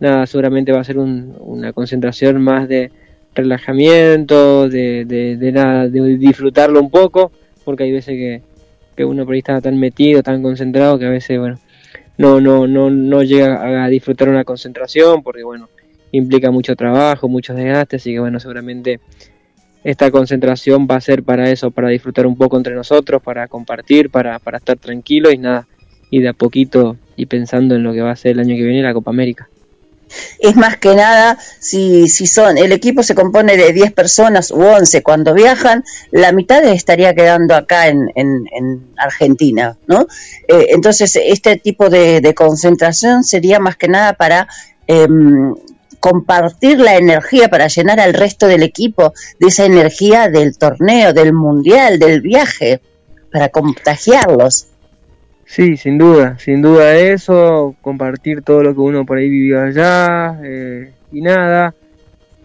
nada, 0.00 0.26
seguramente 0.26 0.72
va 0.72 0.80
a 0.80 0.84
ser 0.84 0.98
un- 0.98 1.34
una 1.40 1.72
concentración 1.72 2.40
más 2.42 2.68
de 2.68 2.90
relajamiento, 3.34 4.68
de, 4.68 5.04
de, 5.04 5.36
de 5.36 5.52
nada, 5.52 5.88
de 5.88 6.16
disfrutarlo 6.16 6.80
un 6.80 6.90
poco, 6.90 7.32
porque 7.64 7.84
hay 7.84 7.92
veces 7.92 8.14
que, 8.16 8.42
que 8.98 9.04
uno 9.04 9.24
por 9.24 9.34
ahí 9.34 9.38
está 9.38 9.60
tan 9.60 9.78
metido, 9.78 10.24
tan 10.24 10.42
concentrado, 10.42 10.98
que 10.98 11.06
a 11.06 11.10
veces, 11.10 11.38
bueno, 11.38 11.56
no, 12.16 12.40
no, 12.40 12.66
no, 12.66 12.90
no 12.90 13.22
llega 13.22 13.84
a 13.84 13.88
disfrutar 13.88 14.28
una 14.28 14.42
concentración, 14.42 15.22
porque 15.22 15.44
bueno, 15.44 15.68
implica 16.10 16.50
mucho 16.50 16.74
trabajo, 16.74 17.28
muchos 17.28 17.54
desgastes, 17.54 18.02
así 18.02 18.12
que 18.12 18.18
bueno, 18.18 18.40
seguramente 18.40 18.98
esta 19.84 20.10
concentración 20.10 20.88
va 20.90 20.96
a 20.96 21.00
ser 21.00 21.22
para 21.22 21.48
eso, 21.48 21.70
para 21.70 21.90
disfrutar 21.90 22.26
un 22.26 22.36
poco 22.36 22.56
entre 22.56 22.74
nosotros, 22.74 23.22
para 23.22 23.46
compartir, 23.46 24.10
para, 24.10 24.40
para 24.40 24.58
estar 24.58 24.76
tranquilos 24.76 25.32
y 25.32 25.38
nada, 25.38 25.68
y 26.10 26.20
de 26.20 26.30
a 26.30 26.32
poquito 26.32 26.96
y 27.14 27.26
pensando 27.26 27.76
en 27.76 27.84
lo 27.84 27.92
que 27.92 28.00
va 28.00 28.10
a 28.10 28.16
ser 28.16 28.32
el 28.32 28.40
año 28.40 28.56
que 28.56 28.64
viene 28.64 28.82
la 28.82 28.94
Copa 28.94 29.12
América. 29.12 29.48
Es 30.38 30.56
más 30.56 30.76
que 30.76 30.94
nada, 30.94 31.38
si, 31.58 32.08
si 32.08 32.26
son, 32.26 32.58
el 32.58 32.72
equipo 32.72 33.02
se 33.02 33.14
compone 33.14 33.56
de 33.56 33.72
10 33.72 33.92
personas 33.92 34.50
u 34.50 34.62
11 34.62 35.02
cuando 35.02 35.34
viajan, 35.34 35.84
la 36.10 36.32
mitad 36.32 36.64
estaría 36.64 37.14
quedando 37.14 37.54
acá 37.54 37.88
en, 37.88 38.10
en, 38.14 38.46
en 38.52 38.88
Argentina, 38.96 39.76
¿no? 39.86 40.06
Eh, 40.48 40.66
entonces, 40.70 41.18
este 41.22 41.56
tipo 41.56 41.90
de, 41.90 42.20
de 42.20 42.34
concentración 42.34 43.24
sería 43.24 43.58
más 43.58 43.76
que 43.76 43.88
nada 43.88 44.14
para 44.14 44.48
em, 44.86 45.54
compartir 46.00 46.78
la 46.78 46.96
energía, 46.96 47.48
para 47.48 47.68
llenar 47.68 48.00
al 48.00 48.14
resto 48.14 48.46
del 48.46 48.62
equipo 48.62 49.12
de 49.38 49.48
esa 49.48 49.64
energía 49.64 50.28
del 50.28 50.56
torneo, 50.56 51.12
del 51.12 51.32
mundial, 51.32 51.98
del 51.98 52.20
viaje, 52.20 52.80
para 53.32 53.48
contagiarlos. 53.48 54.67
Sí, 55.48 55.78
sin 55.78 55.96
duda, 55.96 56.38
sin 56.38 56.60
duda 56.60 56.94
eso, 56.94 57.74
compartir 57.80 58.42
todo 58.42 58.62
lo 58.62 58.74
que 58.74 58.80
uno 58.80 59.06
por 59.06 59.16
ahí 59.16 59.30
vivió 59.30 59.62
allá 59.62 60.38
eh, 60.44 60.92
y 61.10 61.22
nada. 61.22 61.74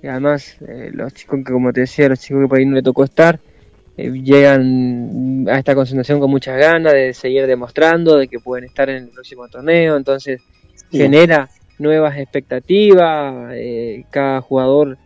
Y 0.01 0.07
además, 0.07 0.55
eh, 0.65 0.89
los 0.93 1.13
chicos 1.13 1.41
que, 1.45 1.51
como 1.51 1.73
te 1.73 1.81
decía, 1.81 2.07
los 2.07 2.21
chicos 2.21 2.43
que 2.43 2.47
por 2.47 2.57
ahí 2.59 2.65
no 2.65 2.75
le 2.75 2.81
tocó 2.81 3.03
estar, 3.03 3.41
eh, 3.97 4.09
llegan 4.09 5.45
a 5.49 5.59
esta 5.59 5.75
concentración 5.75 6.21
con 6.21 6.31
muchas 6.31 6.57
ganas 6.57 6.93
de 6.93 7.13
seguir 7.13 7.45
demostrando 7.45 8.15
de 8.15 8.29
que 8.29 8.39
pueden 8.39 8.63
estar 8.63 8.89
en 8.89 9.03
el 9.03 9.09
próximo 9.09 9.49
torneo, 9.49 9.97
entonces 9.97 10.41
genera 10.89 11.49
nuevas 11.79 12.17
expectativas, 12.17 13.53
cada 14.11 14.39
jugador 14.39 14.97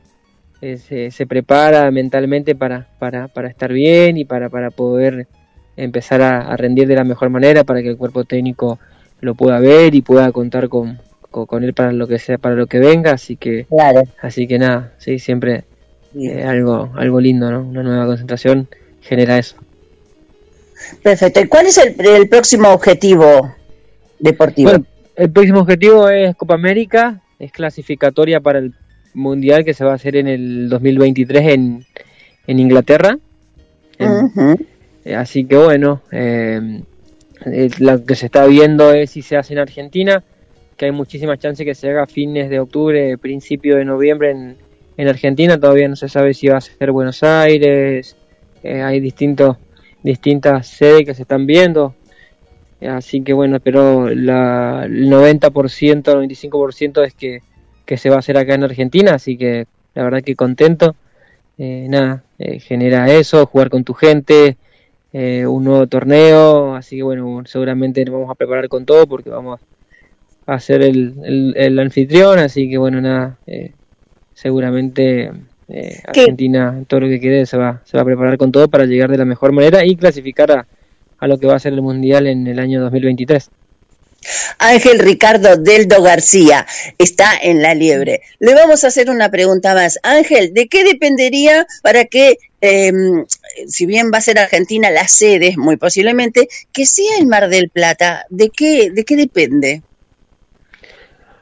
se, 0.62 1.10
se 1.10 1.26
prepara 1.26 1.89
mentalmente 1.89 2.54
para, 2.54 2.88
para, 3.00 3.28
para 3.28 3.48
estar 3.48 3.74
bien 3.74 4.18
y 4.18 4.26
para, 4.26 4.50
para 4.50 4.70
poder 4.70 5.28
empezar 5.78 6.21
a, 6.21 6.41
a 6.41 6.57
rendir 6.57 6.88
de 6.88 6.95
la 6.95 7.03
mejor 7.05 7.30
manera, 7.30 7.63
para 7.63 7.82
que 7.82 7.89
el 7.89 7.97
cuerpo 7.97 8.23
técnico 8.25 8.80
lo 9.21 9.36
pueda 9.36 9.59
ver 9.59 9.95
y 9.95 10.01
pueda 10.01 10.32
contar 10.32 10.67
con, 10.69 10.99
con, 11.32 11.45
con 11.45 11.63
él 11.63 11.73
para 11.73 11.91
lo 11.93 12.07
que 12.07 12.19
sea, 12.19 12.38
para 12.38 12.55
lo 12.55 12.67
que 12.67 12.80
venga, 12.80 13.11
así 13.11 13.36
que, 13.38 13.65
Claro. 13.65 14.03
así 14.21 14.47
que 14.47 14.59
nada, 14.59 14.93
sí, 14.97 15.19
siempre 15.19 15.63
eh, 16.15 16.43
algo, 16.43 16.91
algo 16.95 17.19
lindo, 17.21 17.49
¿no? 17.51 17.61
Una 17.61 17.84
nueva 17.84 18.05
concentración 18.07 18.67
genera 19.01 19.38
eso. 19.38 19.55
Perfecto. 21.03 21.39
¿Y 21.41 21.47
cuál 21.47 21.65
es 21.67 21.78
el, 21.78 21.95
el 22.05 22.30
próximo 22.30 22.69
objetivo 22.69 23.53
deportivo? 24.19 24.69
Bueno, 24.71 24.86
el 25.15 25.32
próximo 25.32 25.59
objetivo 25.61 26.09
es 26.09 26.36
Copa 26.36 26.53
América, 26.53 27.21
es 27.39 27.51
clasificatoria 27.51 28.39
para 28.39 28.59
el 28.59 28.73
Mundial 29.13 29.65
que 29.65 29.73
se 29.73 29.84
va 29.84 29.93
a 29.93 29.95
hacer 29.95 30.15
en 30.15 30.28
el 30.28 30.69
2023 30.69 31.47
en, 31.47 31.86
en 32.45 32.59
Inglaterra. 32.59 33.17
En- 33.97 34.67
así 35.16 35.45
que 35.45 35.58
bueno, 35.58 36.01
eh, 36.12 36.82
eh, 37.45 37.70
lo 37.80 38.03
que 38.03 38.16
se 38.16 38.28
está 38.28 38.45
viendo 38.45 38.93
es 38.93 39.12
si 39.12 39.22
se 39.22 39.38
hace 39.38 39.53
en 39.53 39.60
Argentina, 39.60 40.24
que 40.76 40.86
hay 40.86 40.91
muchísimas 40.91 41.39
chances 41.39 41.66
que 41.66 41.76
se 41.76 41.89
haga 41.89 42.05
fines 42.08 42.49
de 42.49 42.60
octubre, 42.60 43.18
principio 43.18 43.78
de 43.78 43.86
noviembre 43.86 44.32
en, 44.32 44.58
en 44.97 45.08
Argentina. 45.08 45.60
Todavía 45.60 45.88
no 45.88 45.95
se 45.95 46.10
sabe 46.10 46.34
si 46.34 46.47
va 46.47 46.58
a 46.58 46.62
ser 46.62 46.91
Buenos 46.91 47.24
Aires, 47.24 48.16
eh, 48.64 48.82
hay 48.82 48.99
distintos, 48.99 49.58
distintas 50.03 50.68
sedes 50.68 51.05
que 51.05 51.14
se 51.14 51.24
están 51.24 51.45
viendo. 51.45 51.95
Así 52.82 53.22
que 53.22 53.34
bueno, 53.34 53.60
pero 53.60 54.10
la, 54.10 54.84
el 54.86 55.10
90%, 55.10 55.49
95% 55.51 57.05
es 57.05 57.14
que, 57.14 57.41
que 57.86 57.97
se 57.97 58.10
va 58.10 58.18
a 58.18 58.20
hacer 58.20 58.38
acá 58.38 58.53
en 58.53 58.64
Argentina, 58.64 59.16
así 59.16 59.38
que 59.38 59.66
la 59.95 60.03
verdad 60.03 60.24
que 60.24 60.36
contento. 60.36 60.95
Eh, 61.58 61.88
nada, 61.89 62.24
eh, 62.38 62.60
genera 62.60 63.12
eso, 63.12 63.47
jugar 63.47 63.72
con 63.72 63.84
tu 63.84 63.95
gente, 63.95 64.58
eh, 65.14 65.45
un 65.45 65.64
nuevo 65.64 65.88
torneo, 65.88 66.76
así 66.76 66.97
que 66.97 67.03
bueno, 67.03 67.43
seguramente 67.45 68.03
nos 68.05 68.14
vamos 68.14 68.30
a 68.30 68.36
preparar 68.36 68.68
con 68.68 68.86
todo 68.86 69.08
porque 69.08 69.30
vamos 69.30 69.60
a 70.45 70.60
ser 70.60 70.82
el, 70.82 71.16
el, 71.24 71.53
el 71.58 71.80
anfitrión, 71.80 72.39
así 72.39 72.70
que 72.70 72.78
bueno, 72.78 73.01
nada, 73.01 73.38
eh, 73.47 73.72
seguramente 74.34 75.32
eh, 75.70 76.01
Argentina, 76.05 76.84
todo 76.88 77.01
lo 77.01 77.08
que 77.08 77.20
quede, 77.20 77.45
se 77.45 77.58
va, 77.58 77.82
se 77.86 77.97
va 77.97 78.03
a 78.03 78.05
preparar 78.05 78.38
con 78.38 78.51
todo 78.51 78.68
para 78.68 78.86
llegar 78.86 79.10
de 79.10 79.18
la 79.18 79.26
mejor 79.26 79.51
manera 79.51 79.86
y 79.86 79.95
clasificar 79.95 80.51
a, 80.51 80.68
a 81.18 81.28
lo 81.28 81.38
que 81.38 81.47
va 81.47 81.55
a 81.55 81.60
ser 81.60 81.74
el 81.74 81.82
Mundial 81.82 82.28
en 82.28 82.47
el 82.47 82.60
año 82.60 82.82
2023. 82.82 83.49
Ángel 84.60 84.99
Ricardo 84.99 85.58
Deldo 85.58 86.01
García 86.01 86.66
está 86.97 87.38
en 87.41 87.62
la 87.62 87.74
liebre. 87.74 88.22
Le 88.39 88.53
vamos 88.53 88.84
a 88.84 88.88
hacer 88.88 89.10
una 89.10 89.30
pregunta 89.30 89.74
más. 89.74 89.99
Ángel, 90.03 90.53
¿de 90.53 90.68
qué 90.68 90.84
dependería 90.84 91.66
para 91.82 92.05
que, 92.05 92.38
eh, 92.62 92.91
si 93.68 93.86
bien 93.86 94.12
va 94.14 94.20
a 94.20 94.22
ser 94.22 94.39
Argentina 94.39 94.89
la 94.91 95.08
sede, 95.08 95.55
muy 95.58 95.78
posiblemente, 95.78 96.47
que 96.72 96.86
sea 96.86 97.18
el 97.20 97.28
Mar 97.28 97.49
del 97.49 97.70
Plata? 97.70 98.26
¿De 98.30 98.49
qué, 98.49 98.91
de 98.91 99.03
qué 99.03 99.16
depende? 99.16 99.82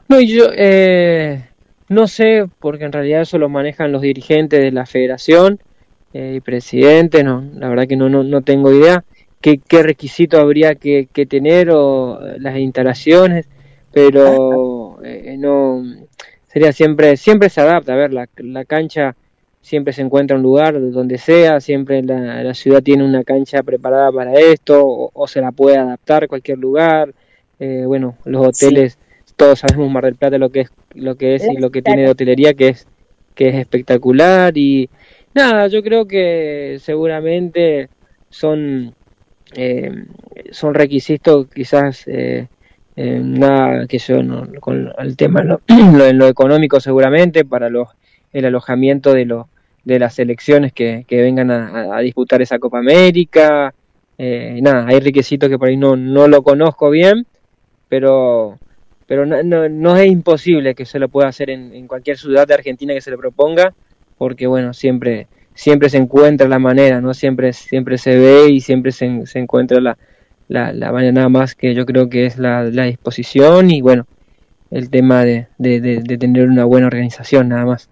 No, 0.08 0.20
yo 0.20 0.50
eh, 0.54 1.42
no 1.88 2.06
sé, 2.08 2.46
porque 2.60 2.84
en 2.84 2.92
realidad 2.92 3.22
eso 3.22 3.38
lo 3.38 3.48
manejan 3.48 3.92
los 3.92 4.02
dirigentes 4.02 4.60
de 4.60 4.72
la 4.72 4.86
federación 4.86 5.60
eh, 6.12 6.34
y 6.36 6.40
presidente, 6.40 7.22
no, 7.22 7.44
la 7.54 7.68
verdad 7.68 7.86
que 7.86 7.96
no, 7.96 8.08
no, 8.08 8.22
no 8.22 8.42
tengo 8.42 8.72
idea 8.72 9.04
qué, 9.40 9.58
qué 9.58 9.82
requisito 9.82 10.40
habría 10.40 10.74
que, 10.74 11.08
que 11.12 11.26
tener 11.26 11.70
o 11.70 12.18
eh, 12.20 12.36
las 12.38 12.56
instalaciones, 12.56 13.46
pero 13.92 14.98
eh, 15.04 15.36
no 15.38 15.84
sería 16.48 16.72
siempre, 16.72 17.16
siempre 17.16 17.48
se 17.48 17.60
adapta, 17.60 17.92
a 17.92 17.96
ver, 17.96 18.12
la, 18.12 18.28
la 18.36 18.64
cancha 18.64 19.14
siempre 19.66 19.92
se 19.92 20.02
encuentra 20.02 20.36
un 20.36 20.44
lugar 20.44 20.80
donde 20.92 21.18
sea, 21.18 21.60
siempre 21.60 22.00
la, 22.04 22.44
la 22.44 22.54
ciudad 22.54 22.84
tiene 22.84 23.04
una 23.04 23.24
cancha 23.24 23.64
preparada 23.64 24.12
para 24.12 24.32
esto, 24.34 24.86
o, 24.86 25.10
o 25.12 25.26
se 25.26 25.40
la 25.40 25.50
puede 25.50 25.76
adaptar 25.76 26.22
a 26.22 26.28
cualquier 26.28 26.58
lugar, 26.58 27.12
eh, 27.58 27.82
bueno, 27.84 28.16
los 28.24 28.46
hoteles 28.46 28.96
todos 29.36 29.58
sabemos 29.58 29.90
Mar 29.90 30.04
del 30.04 30.14
Plata 30.14 30.38
lo 30.38 30.50
que 30.50 30.60
es 30.60 30.70
lo 30.94 31.16
que 31.16 31.34
es 31.34 31.44
y 31.44 31.58
lo 31.58 31.70
que 31.70 31.82
tiene 31.82 32.02
de 32.02 32.10
hotelería 32.10 32.54
que 32.54 32.68
es 32.68 32.86
que 33.34 33.48
es 33.48 33.56
espectacular 33.56 34.56
y 34.56 34.88
nada 35.34 35.66
yo 35.66 35.82
creo 35.82 36.06
que 36.06 36.78
seguramente 36.80 37.88
son 38.30 38.94
eh, 39.54 39.90
son 40.50 40.74
requisitos 40.74 41.48
quizás 41.54 42.06
eh, 42.06 42.48
eh, 42.96 43.20
nada 43.22 43.86
que 43.86 43.98
yo 43.98 44.22
no, 44.22 44.48
con 44.60 44.92
el 44.98 45.16
tema 45.16 45.42
lo, 45.42 45.60
lo, 45.92 46.10
lo 46.12 46.28
económico 46.28 46.80
seguramente 46.80 47.44
para 47.44 47.68
los 47.68 47.88
el 48.32 48.46
alojamiento 48.46 49.12
de 49.12 49.26
los 49.26 49.46
de 49.86 49.98
las 49.98 50.14
selecciones 50.14 50.74
que, 50.74 51.06
que 51.08 51.22
vengan 51.22 51.50
a, 51.50 51.98
disputar 52.00 52.42
esa 52.42 52.58
Copa 52.58 52.80
América 52.80 53.72
eh, 54.18 54.58
nada 54.60 54.86
hay 54.86 55.00
requisitos 55.00 55.48
que 55.48 55.58
por 55.58 55.68
ahí 55.68 55.78
no 55.78 55.96
no 55.96 56.28
lo 56.28 56.42
conozco 56.42 56.90
bien 56.90 57.26
pero 57.88 58.58
pero 59.06 59.24
no, 59.24 59.42
no, 59.42 59.68
no, 59.68 59.96
es 59.96 60.08
imposible 60.10 60.74
que 60.74 60.84
se 60.84 60.98
lo 60.98 61.08
pueda 61.08 61.28
hacer 61.28 61.50
en, 61.50 61.86
cualquier 61.86 62.18
ciudad 62.18 62.46
de 62.46 62.54
Argentina 62.54 62.92
que 62.92 63.00
se 63.00 63.10
le 63.10 63.16
proponga, 63.16 63.72
porque 64.18 64.46
bueno, 64.46 64.72
siempre 64.74 65.28
siempre 65.54 65.88
se 65.88 65.96
encuentra 65.96 66.48
la 66.48 66.58
manera, 66.58 67.00
no 67.00 67.14
siempre 67.14 67.52
siempre 67.52 67.98
se 67.98 68.16
ve 68.18 68.50
y 68.50 68.60
siempre 68.60 68.92
se, 68.92 69.26
se 69.26 69.38
encuentra 69.38 69.80
la, 69.80 69.96
la, 70.48 70.72
la, 70.72 70.92
manera 70.92 71.12
nada 71.12 71.28
más 71.30 71.54
que 71.54 71.74
yo 71.74 71.86
creo 71.86 72.10
que 72.10 72.26
es 72.26 72.36
la, 72.38 72.64
disposición 72.64 73.70
y 73.70 73.80
bueno, 73.80 74.06
el 74.70 74.90
tema 74.90 75.24
de, 75.24 75.46
de, 75.58 76.18
tener 76.18 76.48
una 76.48 76.64
buena 76.64 76.88
organización 76.88 77.48
nada 77.48 77.64
más. 77.64 77.88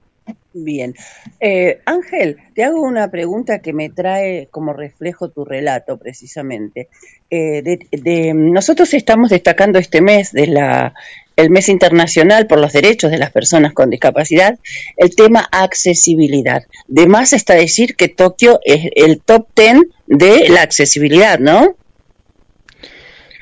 Bien. 0.56 0.94
Eh, 1.40 1.80
Ángel, 1.84 2.36
te 2.54 2.62
hago 2.62 2.80
una 2.80 3.10
pregunta 3.10 3.58
que 3.58 3.72
me 3.72 3.90
trae 3.90 4.46
como 4.52 4.72
reflejo 4.72 5.28
tu 5.28 5.44
relato, 5.44 5.98
precisamente. 5.98 6.88
Eh, 7.28 7.60
de, 7.62 7.88
de, 7.90 8.34
nosotros 8.34 8.94
estamos 8.94 9.30
destacando 9.30 9.80
este 9.80 10.00
mes 10.00 10.30
de 10.30 10.46
la 10.46 10.94
el 11.36 11.50
mes 11.50 11.68
internacional 11.68 12.46
por 12.46 12.60
los 12.60 12.72
derechos 12.72 13.10
de 13.10 13.18
las 13.18 13.32
personas 13.32 13.72
con 13.72 13.90
discapacidad, 13.90 14.56
el 14.96 15.16
tema 15.16 15.40
accesibilidad. 15.50 16.62
De 16.86 17.08
más 17.08 17.32
está 17.32 17.54
decir 17.54 17.96
que 17.96 18.08
Tokio 18.08 18.60
es 18.64 18.90
el 18.94 19.20
top 19.20 19.48
ten 19.52 19.90
de 20.06 20.48
la 20.50 20.62
accesibilidad, 20.62 21.40
¿no? 21.40 21.74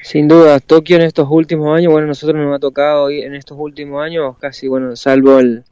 Sin 0.03 0.29
duda, 0.29 0.61
Tokio 0.61 0.97
en 0.97 1.03
estos 1.03 1.29
últimos 1.31 1.77
años, 1.77 1.93
bueno, 1.93 2.07
nosotros 2.07 2.43
nos 2.43 2.57
ha 2.57 2.59
tocado 2.59 3.11
en 3.11 3.35
estos 3.35 3.59
últimos 3.61 4.03
años, 4.03 4.39
casi, 4.39 4.69
bueno, 4.69 4.97
salvo 4.97 5.39
el, 5.39 5.65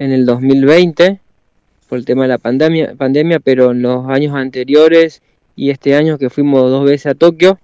en 0.00 0.12
el 0.12 0.24
2020 0.24 1.20
por 1.88 1.98
el 1.98 2.04
tema 2.04 2.22
de 2.22 2.28
la 2.28 2.38
pandemia, 2.38 2.94
pandemia, 2.96 3.38
pero 3.38 3.72
en 3.72 3.82
los 3.82 4.08
años 4.08 4.34
anteriores 4.34 5.22
y 5.54 5.70
este 5.70 5.94
año 5.94 6.18
que 6.18 6.30
fuimos 6.30 6.70
dos 6.70 6.84
veces 6.84 7.06
a 7.06 7.14
Tokio, 7.14 7.60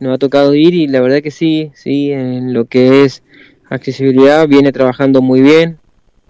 nos 0.00 0.14
ha 0.14 0.18
tocado 0.18 0.54
ir 0.54 0.74
y 0.74 0.88
la 0.88 1.00
verdad 1.00 1.22
que 1.22 1.30
sí, 1.30 1.70
sí, 1.74 2.10
en 2.10 2.52
lo 2.52 2.64
que 2.64 3.04
es 3.04 3.22
accesibilidad 3.70 4.48
viene 4.48 4.72
trabajando 4.72 5.22
muy 5.22 5.40
bien. 5.40 5.78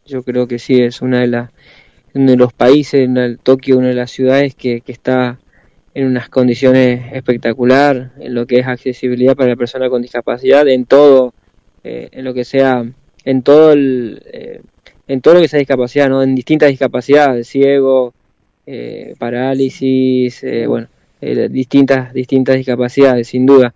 Yo 0.05 0.22
creo 0.22 0.47
que 0.47 0.59
sí, 0.59 0.83
es 0.83 1.01
una 1.01 1.20
de 1.20 1.28
las 1.28 1.51
uno 2.14 2.33
de 2.33 2.37
los 2.37 2.53
países, 2.53 3.01
en 3.01 3.16
el 3.16 3.39
Tokio, 3.39 3.78
una 3.78 3.89
de 3.89 3.95
las 3.95 4.11
ciudades 4.11 4.55
que, 4.55 4.83
que 4.83 4.93
está 4.93 5.39
en 5.95 6.07
unas 6.07 6.28
condiciones 6.28 7.11
espectacular 7.14 8.12
en 8.18 8.35
lo 8.35 8.47
que 8.47 8.59
es 8.59 8.66
accesibilidad 8.66 9.35
para 9.35 9.51
la 9.51 9.57
persona 9.57 9.89
con 9.89 10.03
discapacidad, 10.03 10.68
en 10.68 10.85
todo, 10.85 11.33
eh, 11.85 12.11
en 12.12 12.24
lo 12.24 12.35
que 12.35 12.45
sea, 12.45 12.85
en 13.24 13.43
todo 13.43 13.72
el, 13.72 14.22
eh, 14.26 14.61
en 15.09 15.20
todo 15.20 15.34
lo 15.34 15.40
que 15.40 15.48
sea 15.48 15.59
discapacidad, 15.59 16.09
¿no? 16.09 16.22
En 16.22 16.34
distintas 16.34 16.70
discapacidades, 16.70 17.48
ciego, 17.48 18.14
eh, 18.66 19.14
parálisis, 19.18 20.42
eh, 20.44 20.66
bueno, 20.66 20.88
eh, 21.20 21.48
distintas, 21.50 22.12
distintas 22.12 22.57
discapacidades, 22.57 23.28
sin 23.28 23.46
duda. 23.46 23.74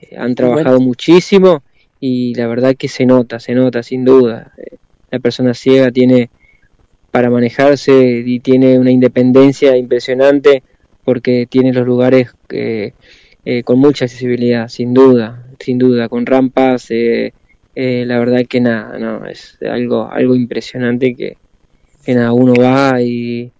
Eh, 0.00 0.16
han 0.16 0.34
trabajado 0.34 0.76
bueno. 0.76 0.86
muchísimo 0.86 1.62
y 2.00 2.34
la 2.34 2.46
verdad 2.46 2.76
que 2.76 2.88
se 2.88 3.06
nota, 3.06 3.40
se 3.40 3.54
nota, 3.54 3.82
sin 3.82 4.04
duda. 4.04 4.52
La 5.10 5.18
persona 5.18 5.54
ciega 5.54 5.90
tiene 5.90 6.30
para 7.10 7.30
manejarse 7.30 8.22
y 8.24 8.40
tiene 8.40 8.78
una 8.78 8.90
independencia 8.90 9.76
impresionante 9.76 10.62
porque 11.04 11.46
tiene 11.46 11.72
los 11.72 11.86
lugares 11.86 12.30
con 13.64 13.78
mucha 13.78 14.04
accesibilidad, 14.04 14.68
sin 14.68 14.92
duda, 14.92 15.46
sin 15.58 15.78
duda, 15.78 16.10
con 16.10 16.26
rampas, 16.26 16.90
eh, 17.80 18.04
la 18.04 18.18
verdad 18.18 18.44
que 18.48 18.60
nada, 18.60 18.98
no, 18.98 19.24
es 19.24 19.56
algo, 19.62 20.10
algo 20.10 20.34
impresionante 20.34 21.14
que, 21.14 21.36
que 22.04 22.12
nada, 22.12 22.32
uno 22.32 22.52
va 22.52 23.00
y, 23.00 23.52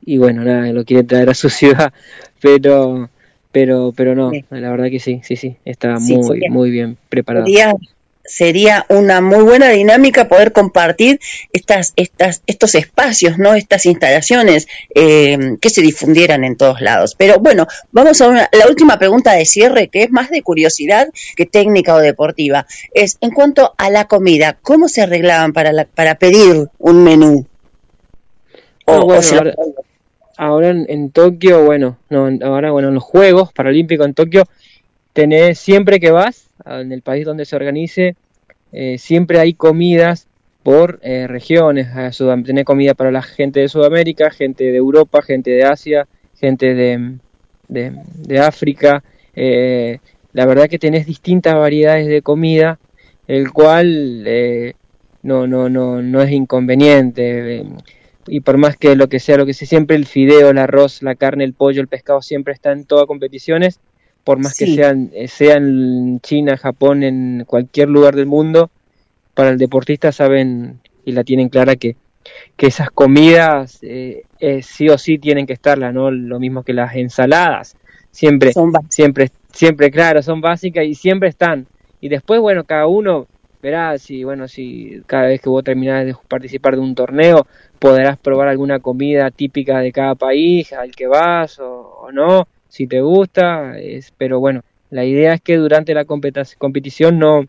y 0.00 0.16
bueno, 0.16 0.44
nada, 0.44 0.72
lo 0.72 0.84
quiere 0.84 1.02
traer 1.02 1.28
a 1.30 1.34
su 1.34 1.50
ciudad, 1.50 1.92
pero 2.40 3.10
pero 3.50 3.92
pero 3.96 4.14
no, 4.14 4.30
sí. 4.30 4.44
la 4.50 4.70
verdad 4.70 4.90
que 4.90 5.00
sí, 5.00 5.22
sí, 5.24 5.34
sí, 5.34 5.56
está 5.64 5.96
sí, 5.96 6.16
muy 6.16 6.40
muy 6.48 6.70
bien 6.70 6.98
preparado. 7.08 7.46
Sería 8.28 8.86
una 8.90 9.20
muy 9.20 9.42
buena 9.42 9.70
dinámica 9.70 10.28
poder 10.28 10.52
compartir 10.52 11.18
estas, 11.52 11.94
estas, 11.96 12.42
estos 12.46 12.74
espacios, 12.74 13.38
¿no? 13.38 13.54
Estas 13.54 13.86
instalaciones 13.86 14.68
eh, 14.94 15.56
que 15.60 15.70
se 15.70 15.80
difundieran 15.82 16.44
en 16.44 16.56
todos 16.56 16.80
lados. 16.80 17.14
Pero 17.16 17.38
bueno, 17.40 17.66
vamos 17.90 18.20
a 18.20 18.28
una- 18.28 18.48
la 18.52 18.68
última 18.68 18.98
pregunta 18.98 19.32
de 19.32 19.46
cierre, 19.46 19.88
que 19.88 20.02
es 20.04 20.10
más 20.10 20.30
de 20.30 20.42
curiosidad 20.42 21.08
que 21.34 21.46
técnica 21.46 21.94
o 21.94 21.98
deportiva. 21.98 22.66
Es 22.92 23.16
en 23.20 23.30
cuanto 23.30 23.74
a 23.78 23.90
la 23.90 24.04
comida, 24.06 24.58
¿cómo 24.62 24.88
se 24.88 25.02
arreglaban 25.02 25.52
para, 25.52 25.72
la- 25.72 25.86
para 25.86 26.16
pedir 26.16 26.68
un 26.78 27.02
menú? 27.02 27.46
O- 28.84 28.92
Ah, 28.92 28.98
o 29.00 29.04
bueno, 29.06 29.22
ahora, 29.38 29.54
ahora 30.36 30.68
en, 30.70 30.86
en 30.88 31.10
Tokio, 31.10 31.64
bueno, 31.64 31.98
no, 32.10 32.28
ahora 32.42 32.70
bueno, 32.70 32.88
en 32.88 32.94
los 32.94 33.02
Juegos 33.04 33.52
Paralímpicos 33.52 34.06
en 34.06 34.14
Tokio, 34.14 34.44
tenés 35.18 35.58
siempre 35.58 35.98
que 35.98 36.12
vas, 36.12 36.48
en 36.64 36.92
el 36.92 37.02
país 37.02 37.26
donde 37.26 37.44
se 37.44 37.56
organice, 37.56 38.14
eh, 38.70 38.98
siempre 38.98 39.40
hay 39.40 39.52
comidas 39.52 40.28
por 40.62 41.00
eh, 41.02 41.26
regiones. 41.26 41.88
Tenés 42.44 42.64
comida 42.64 42.94
para 42.94 43.10
la 43.10 43.22
gente 43.22 43.58
de 43.58 43.68
Sudamérica, 43.68 44.30
gente 44.30 44.62
de 44.70 44.76
Europa, 44.76 45.20
gente 45.22 45.50
de 45.50 45.64
Asia, 45.64 46.06
gente 46.38 46.72
de, 46.72 47.16
de, 47.66 47.96
de 48.14 48.38
África. 48.38 49.02
eh, 49.34 49.98
la 50.32 50.46
verdad 50.46 50.68
que 50.68 50.78
tenés 50.78 51.04
distintas 51.04 51.56
variedades 51.56 52.06
de 52.06 52.22
comida, 52.22 52.78
el 53.26 53.50
cual 53.50 54.22
no, 55.24 55.48
no, 55.48 55.68
no, 55.68 56.00
no 56.00 56.22
es 56.22 56.30
inconveniente. 56.30 57.64
y 58.28 58.38
por 58.38 58.56
más 58.56 58.76
que 58.76 58.94
lo 58.94 59.08
que 59.08 59.18
sea, 59.18 59.36
lo 59.36 59.46
que 59.46 59.54
sea, 59.54 59.66
siempre 59.66 59.96
el 59.96 60.06
fideo, 60.06 60.50
el 60.50 60.58
arroz, 60.58 61.02
la 61.02 61.16
carne, 61.16 61.42
el 61.42 61.54
pollo, 61.54 61.80
el 61.80 61.88
pescado 61.88 62.22
siempre 62.22 62.54
está 62.54 62.70
en 62.70 62.84
todas 62.84 63.06
competiciones, 63.06 63.80
por 64.28 64.40
más 64.40 64.58
que 64.58 64.66
sean, 64.66 65.10
eh, 65.14 65.26
sean 65.26 65.64
en 65.64 66.20
China, 66.20 66.58
Japón, 66.58 67.02
en 67.02 67.44
cualquier 67.46 67.88
lugar 67.88 68.14
del 68.14 68.26
mundo, 68.26 68.70
para 69.32 69.48
el 69.48 69.56
deportista 69.56 70.12
saben 70.12 70.80
y 71.06 71.12
la 71.12 71.24
tienen 71.24 71.48
clara 71.48 71.76
que, 71.76 71.96
que 72.54 72.66
esas 72.66 72.90
comidas 72.90 73.78
eh, 73.80 74.24
eh, 74.38 74.60
sí 74.60 74.90
o 74.90 74.98
sí 74.98 75.16
tienen 75.16 75.46
que 75.46 75.54
estarla, 75.54 75.92
¿no? 75.92 76.10
Lo 76.10 76.38
mismo 76.38 76.62
que 76.62 76.74
las 76.74 76.94
ensaladas, 76.94 77.78
siempre, 78.10 78.52
siempre, 78.90 79.30
siempre, 79.50 79.90
claro, 79.90 80.20
son 80.22 80.42
básicas 80.42 80.84
y 80.84 80.94
siempre 80.94 81.30
están. 81.30 81.66
Y 82.02 82.10
después, 82.10 82.38
bueno, 82.38 82.64
cada 82.64 82.86
uno 82.86 83.26
verá 83.62 83.96
si, 83.96 84.24
bueno, 84.24 84.46
si 84.46 85.00
cada 85.06 85.28
vez 85.28 85.40
que 85.40 85.48
vos 85.48 85.64
terminás 85.64 86.04
de 86.04 86.14
participar 86.28 86.74
de 86.74 86.82
un 86.82 86.94
torneo, 86.94 87.46
podrás 87.78 88.18
probar 88.18 88.48
alguna 88.48 88.78
comida 88.78 89.30
típica 89.30 89.78
de 89.78 89.90
cada 89.90 90.16
país 90.16 90.74
al 90.74 90.94
que 90.94 91.06
vas 91.06 91.58
o, 91.60 92.00
o 92.02 92.12
no, 92.12 92.46
si 92.68 92.86
te 92.86 93.00
gusta, 93.00 93.78
es, 93.78 94.12
pero 94.16 94.40
bueno, 94.40 94.62
la 94.90 95.04
idea 95.04 95.34
es 95.34 95.40
que 95.40 95.56
durante 95.56 95.94
la 95.94 96.04
competición 96.04 97.18
no, 97.18 97.44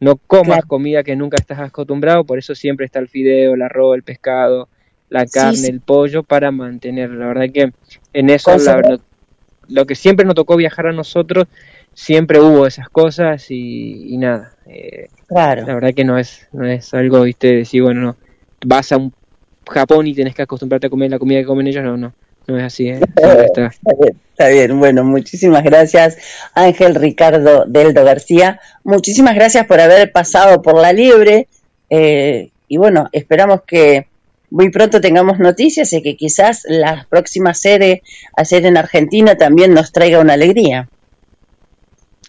no 0.00 0.16
comas 0.16 0.64
comida 0.66 1.02
que 1.02 1.16
nunca 1.16 1.36
estás 1.38 1.58
acostumbrado, 1.58 2.24
por 2.24 2.38
eso 2.38 2.54
siempre 2.54 2.86
está 2.86 2.98
el 2.98 3.08
fideo, 3.08 3.54
el 3.54 3.62
arroz, 3.62 3.96
el 3.96 4.02
pescado, 4.02 4.68
la 5.08 5.26
carne, 5.26 5.56
sí. 5.56 5.66
el 5.66 5.80
pollo 5.80 6.22
para 6.22 6.50
mantener. 6.50 7.10
La 7.10 7.26
verdad 7.26 7.46
que 7.52 7.72
en 8.12 8.30
eso 8.30 8.56
la- 8.58 8.98
lo, 9.68 9.86
que 9.86 9.94
siempre 9.94 10.24
nos 10.24 10.34
tocó 10.34 10.56
viajar 10.56 10.86
a 10.88 10.92
nosotros, 10.92 11.46
siempre 11.94 12.40
hubo 12.40 12.66
esas 12.66 12.88
cosas 12.88 13.50
y, 13.50 14.14
y 14.14 14.18
nada. 14.18 14.54
eh, 14.66 15.08
Claro. 15.26 15.66
La 15.66 15.74
verdad 15.74 15.94
que 15.94 16.04
no 16.04 16.18
es, 16.18 16.46
no 16.52 16.66
es 16.66 16.94
algo, 16.94 17.22
viste, 17.22 17.48
de 17.48 17.56
decir, 17.56 17.82
bueno, 17.82 18.00
no, 18.00 18.16
vas 18.64 18.92
a 18.92 18.96
un 18.96 19.12
Japón 19.68 20.06
y 20.06 20.14
tenés 20.14 20.34
que 20.34 20.42
acostumbrarte 20.42 20.86
a 20.86 20.90
comer 20.90 21.10
la 21.10 21.18
comida 21.18 21.40
que 21.40 21.46
comen 21.46 21.66
ellos, 21.66 21.82
no, 21.82 21.96
no, 21.96 22.12
no 22.46 22.58
es 22.58 22.64
así. 22.64 22.88
eh, 22.88 23.00
está. 23.46 23.66
Está 23.66 23.92
bien, 24.00 24.16
está 24.30 24.48
bien. 24.48 24.78
Bueno, 24.78 25.04
muchísimas 25.04 25.62
gracias, 25.64 26.16
Ángel 26.54 26.94
Ricardo 26.94 27.64
Deldo 27.66 28.04
García. 28.04 28.60
Muchísimas 28.84 29.34
gracias 29.34 29.66
por 29.66 29.80
haber 29.80 30.12
pasado 30.12 30.62
por 30.62 30.80
la 30.80 30.92
liebre. 30.92 31.48
eh, 31.90 32.50
y 32.68 32.78
bueno, 32.78 33.08
esperamos 33.12 33.60
que 33.66 34.08
muy 34.50 34.70
pronto 34.70 35.00
tengamos 35.00 35.38
noticias 35.38 35.92
y 35.92 36.02
que 36.02 36.16
quizás 36.16 36.62
la 36.68 37.06
próxima 37.08 37.54
sede 37.54 38.02
a 38.36 38.44
ser 38.44 38.66
en 38.66 38.76
Argentina 38.76 39.36
también 39.36 39.72
nos 39.74 39.92
traiga 39.92 40.18
una 40.20 40.32
alegría. 40.34 40.88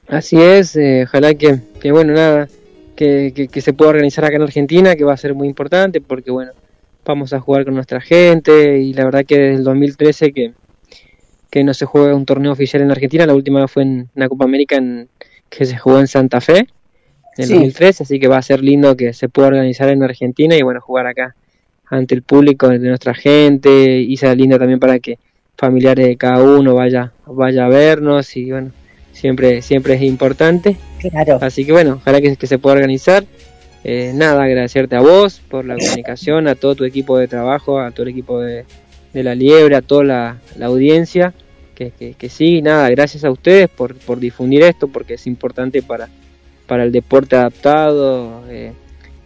Así 0.08 0.42
es, 0.42 0.76
eh, 0.76 1.04
ojalá 1.06 1.34
que, 1.34 1.60
que, 1.82 1.92
bueno, 1.92 2.14
nada, 2.14 2.48
que, 2.96 3.34
que, 3.36 3.48
que 3.50 3.62
se 3.62 3.74
pueda 3.74 3.90
organizar 3.92 4.24
acá 4.26 4.38
en 4.38 4.44
Argentina, 4.44 4.96
que 4.96 5.04
va 5.04 5.14
a 5.14 5.18
ser 5.18 5.34
muy 5.34 5.48
importante 5.48 6.00
porque, 6.02 6.32
bueno, 6.32 6.52
vamos 7.14 7.34
a 7.34 7.40
jugar 7.40 7.66
con 7.66 7.74
nuestra 7.74 8.02
gente 8.02 8.80
y 8.80 8.94
la 8.94 9.06
verdad 9.06 9.26
que 9.26 9.38
desde 9.38 9.56
el 9.56 9.64
2013 9.64 10.32
que, 10.34 10.54
que 11.50 11.64
no 11.64 11.74
se 11.74 11.86
juega 11.86 12.16
un 12.16 12.26
torneo 12.26 12.52
oficial 12.52 12.82
en 12.82 12.92
Argentina, 12.92 13.26
la 13.26 13.34
última 13.34 13.68
fue 13.68 13.84
en 13.84 14.10
una 14.16 14.30
Copa 14.30 14.46
América 14.46 14.76
en, 14.76 15.10
que 15.50 15.66
se 15.66 15.78
jugó 15.78 16.00
en 16.00 16.08
Santa 16.08 16.42
Fe 16.42 16.68
en 17.38 17.44
el 17.44 17.48
Sí. 17.48 17.54
2013, 17.54 18.04
así 18.04 18.20
que 18.20 18.28
va 18.28 18.38
a 18.38 18.42
ser 18.42 18.64
lindo 18.64 18.98
que 18.98 19.14
se 19.14 19.30
pueda 19.30 19.50
organizar 19.50 19.90
en 19.90 20.04
Argentina 20.04 20.56
y, 20.56 20.62
bueno, 20.64 20.82
jugar 20.82 21.08
acá 21.08 21.36
ante 21.86 22.16
el 22.16 22.24
público 22.24 22.68
de 22.68 22.80
nuestra 22.80 23.14
gente 23.14 24.00
y 24.00 24.18
será 24.18 24.36
lindo 24.36 24.58
también 24.58 24.80
para 24.80 25.00
que 25.00 25.20
familiares 25.56 26.08
de 26.08 26.18
cada 26.18 26.44
uno 26.44 26.76
vaya, 26.76 27.14
vaya 27.26 27.66
a 27.66 27.70
vernos 27.70 28.36
y, 28.36 28.52
bueno, 28.52 28.72
siempre, 29.14 29.62
siempre 29.62 29.94
es 29.94 30.02
importante. 30.02 30.78
Claro. 31.00 31.38
Así 31.42 31.64
que 31.64 31.72
bueno, 31.72 32.00
ojalá 32.02 32.22
que, 32.22 32.36
que 32.36 32.48
se 32.48 32.58
pueda 32.60 32.76
organizar. 32.76 33.24
Eh, 33.90 34.12
nada, 34.14 34.44
agradecerte 34.44 34.98
a 34.98 35.00
vos 35.00 35.40
por 35.50 35.64
la 35.64 35.78
comunicación, 35.78 36.50
a 36.50 36.56
todo 36.56 36.76
tu 36.76 36.84
equipo 36.84 37.18
de 37.18 37.30
trabajo, 37.30 37.80
a 37.80 37.90
todo 37.92 38.04
el 38.04 38.10
equipo 38.10 38.42
de, 38.42 38.66
la 39.14 39.34
Liebre, 39.34 39.78
a 39.78 39.82
toda 39.82 40.04
la, 40.04 40.38
audiencia 40.62 41.34
que, 41.74 41.92
que, 41.92 42.14
que. 42.14 42.30
Y 42.40 42.62
nada, 42.62 42.90
gracias 42.90 43.24
a 43.24 43.32
ustedes 43.32 43.70
por, 43.70 43.96
por 43.96 44.20
difundir 44.20 44.64
esto, 44.64 44.90
porque 44.90 45.14
es 45.14 45.26
importante 45.26 45.82
para, 45.82 46.10
para 46.66 46.84
el 46.84 46.92
deporte 46.92 47.38
adaptado, 47.38 48.44
eh, 48.50 48.74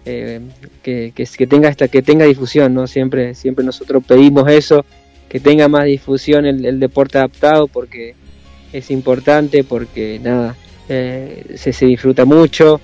eh, 0.05 0.41
que, 0.83 1.11
que, 1.15 1.25
que 1.25 1.47
tenga 1.47 1.67
esta, 1.67 1.87
que 1.87 2.03
tenga 2.03 2.25
difusión, 2.25 2.71
¿no? 2.75 2.85
Siempre, 2.85 3.33
siempre 3.33 3.65
nosotros 3.65 4.03
pedimos 4.07 4.47
eso, 4.47 4.85
que 5.27 5.39
tenga 5.39 5.69
más 5.69 5.85
difusión 5.85 6.45
el, 6.45 6.63
el 6.63 6.79
deporte 6.79 7.17
adaptado, 7.17 7.65
porque 7.65 8.13
es 8.71 8.91
importante, 8.91 9.63
porque 9.63 10.19
nada, 10.21 10.55
eh, 10.87 11.45
se, 11.55 11.73
se 11.73 11.87
disfruta 11.87 12.25
mucho 12.25 12.79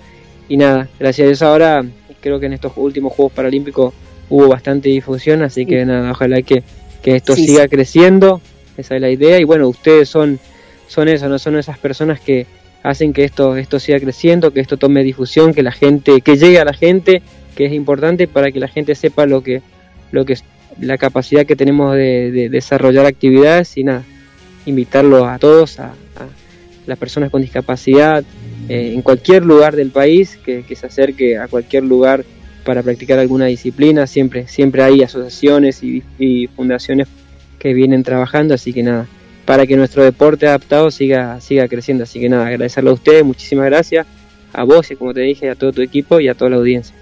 y 0.49 0.57
nada, 0.57 0.87
gracias 0.99 1.25
a 1.25 1.27
Dios 1.27 1.41
ahora 1.41 1.85
creo 2.21 2.39
que 2.39 2.47
en 2.47 2.53
estos 2.53 2.73
últimos 2.75 3.13
Juegos 3.13 3.33
Paralímpicos 3.33 3.93
hubo 4.29 4.47
bastante 4.47 4.89
difusión, 4.89 5.41
así 5.43 5.65
que 5.65 5.85
nada, 5.85 6.11
ojalá 6.11 6.41
que, 6.41 6.63
que 7.01 7.15
esto 7.15 7.35
Sí, 7.35 7.45
siga 7.47 7.63
sí. 7.63 7.69
creciendo, 7.69 8.41
esa 8.77 8.95
es 8.95 9.01
la 9.01 9.09
idea 9.09 9.39
y 9.39 9.43
bueno, 9.43 9.67
ustedes 9.67 10.09
son, 10.09 10.39
son 10.87 11.07
eso, 11.07 11.29
no 11.29 11.39
son 11.39 11.57
esas 11.57 11.77
personas 11.77 12.19
que 12.19 12.45
hacen 12.83 13.13
que 13.13 13.23
esto, 13.23 13.55
esto 13.57 13.79
siga 13.79 13.99
creciendo, 13.99 14.51
que 14.51 14.59
esto 14.59 14.77
tome 14.77 15.03
difusión, 15.03 15.53
que 15.53 15.63
la 15.63 15.71
gente, 15.71 16.21
que 16.21 16.37
llegue 16.37 16.59
a 16.59 16.65
la 16.65 16.73
gente, 16.73 17.21
que 17.55 17.65
es 17.65 17.73
importante 17.73 18.27
para 18.27 18.51
que 18.51 18.59
la 18.59 18.67
gente 18.67 18.95
sepa 18.95 19.25
lo 19.25 19.41
que, 19.41 19.61
lo 20.11 20.25
que 20.25 20.33
es 20.33 20.43
la 20.79 20.97
capacidad 20.97 21.45
que 21.45 21.55
tenemos 21.55 21.95
de, 21.95 22.31
de 22.31 22.49
desarrollar 22.49 23.05
actividades 23.05 23.77
y 23.77 23.83
nada, 23.83 24.03
invitarlos 24.65 25.27
a 25.27 25.39
todos, 25.39 25.79
a, 25.79 25.87
a 25.87 26.27
las 26.85 26.97
personas 26.97 27.29
con 27.31 27.41
discapacidad, 27.41 28.23
eh, 28.69 28.91
en 28.93 29.01
cualquier 29.01 29.45
lugar 29.45 29.75
del 29.75 29.91
país, 29.91 30.37
que, 30.43 30.63
que 30.63 30.75
se 30.75 30.87
acerque 30.87 31.37
a 31.37 31.47
cualquier 31.47 31.83
lugar 31.83 32.25
para 32.65 32.83
practicar 32.83 33.19
alguna 33.19 33.45
disciplina. 33.45 34.07
Siempre, 34.07 34.47
siempre 34.47 34.83
hay 34.83 35.01
asociaciones 35.01 35.83
y, 35.83 36.03
y 36.19 36.47
fundaciones 36.47 37.07
que 37.59 37.73
vienen 37.73 38.03
trabajando, 38.03 38.53
así 38.53 38.73
que 38.73 38.83
nada, 38.83 39.07
para 39.45 39.65
que 39.65 39.77
nuestro 39.77 40.03
deporte 40.03 40.47
adaptado 40.47 40.91
siga, 40.91 41.39
siga 41.39 41.67
creciendo. 41.67 42.03
Así 42.03 42.19
que 42.19 42.29
nada, 42.29 42.47
agradecerle 42.47 42.89
a 42.89 42.93
ustedes, 42.93 43.23
muchísimas 43.23 43.65
gracias, 43.65 44.05
a 44.53 44.63
vos 44.63 44.91
y 44.91 44.95
como 44.95 45.13
te 45.13 45.21
dije, 45.21 45.49
a 45.49 45.55
todo 45.55 45.71
tu 45.71 45.81
equipo 45.81 46.19
y 46.19 46.27
a 46.27 46.35
toda 46.35 46.51
la 46.51 46.57
audiencia. 46.57 46.95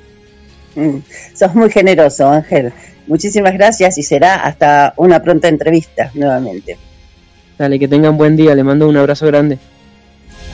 Mm, 0.76 0.98
sos 1.34 1.56
muy 1.56 1.72
generoso, 1.72 2.30
Ángel. 2.30 2.72
Muchísimas 3.08 3.54
gracias 3.54 3.98
y 3.98 4.04
será 4.04 4.36
hasta 4.36 4.94
una 4.98 5.22
pronta 5.22 5.48
entrevista 5.48 6.12
nuevamente. 6.14 6.78
Dale, 7.58 7.80
que 7.80 7.88
tengan 7.88 8.18
buen 8.18 8.36
día, 8.36 8.54
le 8.56 8.64
mando 8.64 8.88
un 8.88 8.98
abrazo 8.98 9.26
grande. 9.28 9.58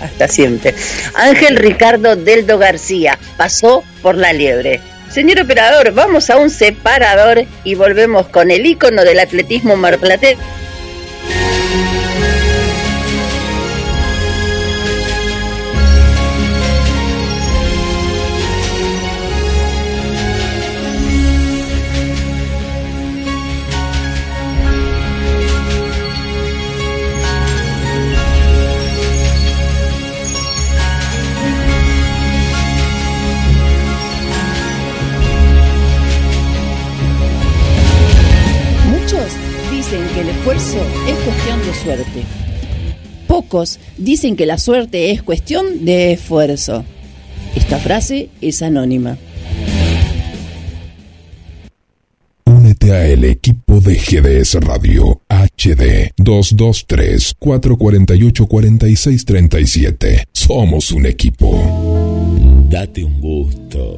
Hasta 0.02 0.28
siempre. 0.28 0.74
Ángel 1.14 1.58
Ricardo 1.58 2.16
Deldo 2.16 2.58
García 2.58 3.18
pasó 3.38 3.84
por 4.02 4.16
la 4.16 4.34
liebre. 4.34 4.82
Señor 5.12 5.42
operador, 5.42 5.92
vamos 5.92 6.30
a 6.30 6.38
un 6.38 6.50
separador 6.50 7.46
y 7.64 7.76
volvemos 7.76 8.28
con 8.28 8.50
el 8.50 8.66
ícono 8.66 9.04
del 9.04 9.20
atletismo 9.20 9.76
marplatense. 9.76 10.38
Pocos 43.32 43.80
dicen 43.98 44.36
que 44.36 44.46
la 44.46 44.58
suerte 44.58 45.12
es 45.12 45.24
cuestión 45.24 45.86
de 45.86 46.12
esfuerzo. 46.12 46.84
Esta 47.56 47.78
frase 47.78 48.28
es 48.42 48.62
anónima. 48.62 49.18
Únete 52.44 52.92
a 52.92 53.08
el 53.08 53.24
equipo 53.24 53.80
de 53.80 53.96
GDS 53.96 54.56
Radio 54.56 55.22
HD 55.30 56.12
223 56.18 57.36
448 57.40 58.48
4637. 58.48 60.26
Somos 60.34 60.92
un 60.92 61.06
equipo. 61.06 62.68
Date 62.70 63.02
un 63.06 63.22
gusto. 63.22 63.98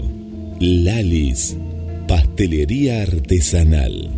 Lalis, 0.59 1.57
pastelería 2.07 3.01
artesanal. 3.01 4.11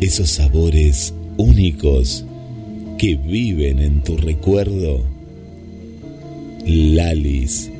Esos 0.00 0.30
sabores 0.30 1.12
únicos 1.36 2.24
que 3.00 3.16
viven 3.16 3.78
en 3.78 4.02
tu 4.02 4.18
recuerdo. 4.18 5.02
Lalis, 6.66 7.70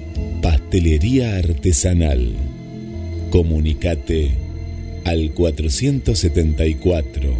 pastelería 0.40 1.36
artesanal. 1.36 2.32
Comunicate 3.28 4.30
al 5.04 5.34
474 5.34 7.34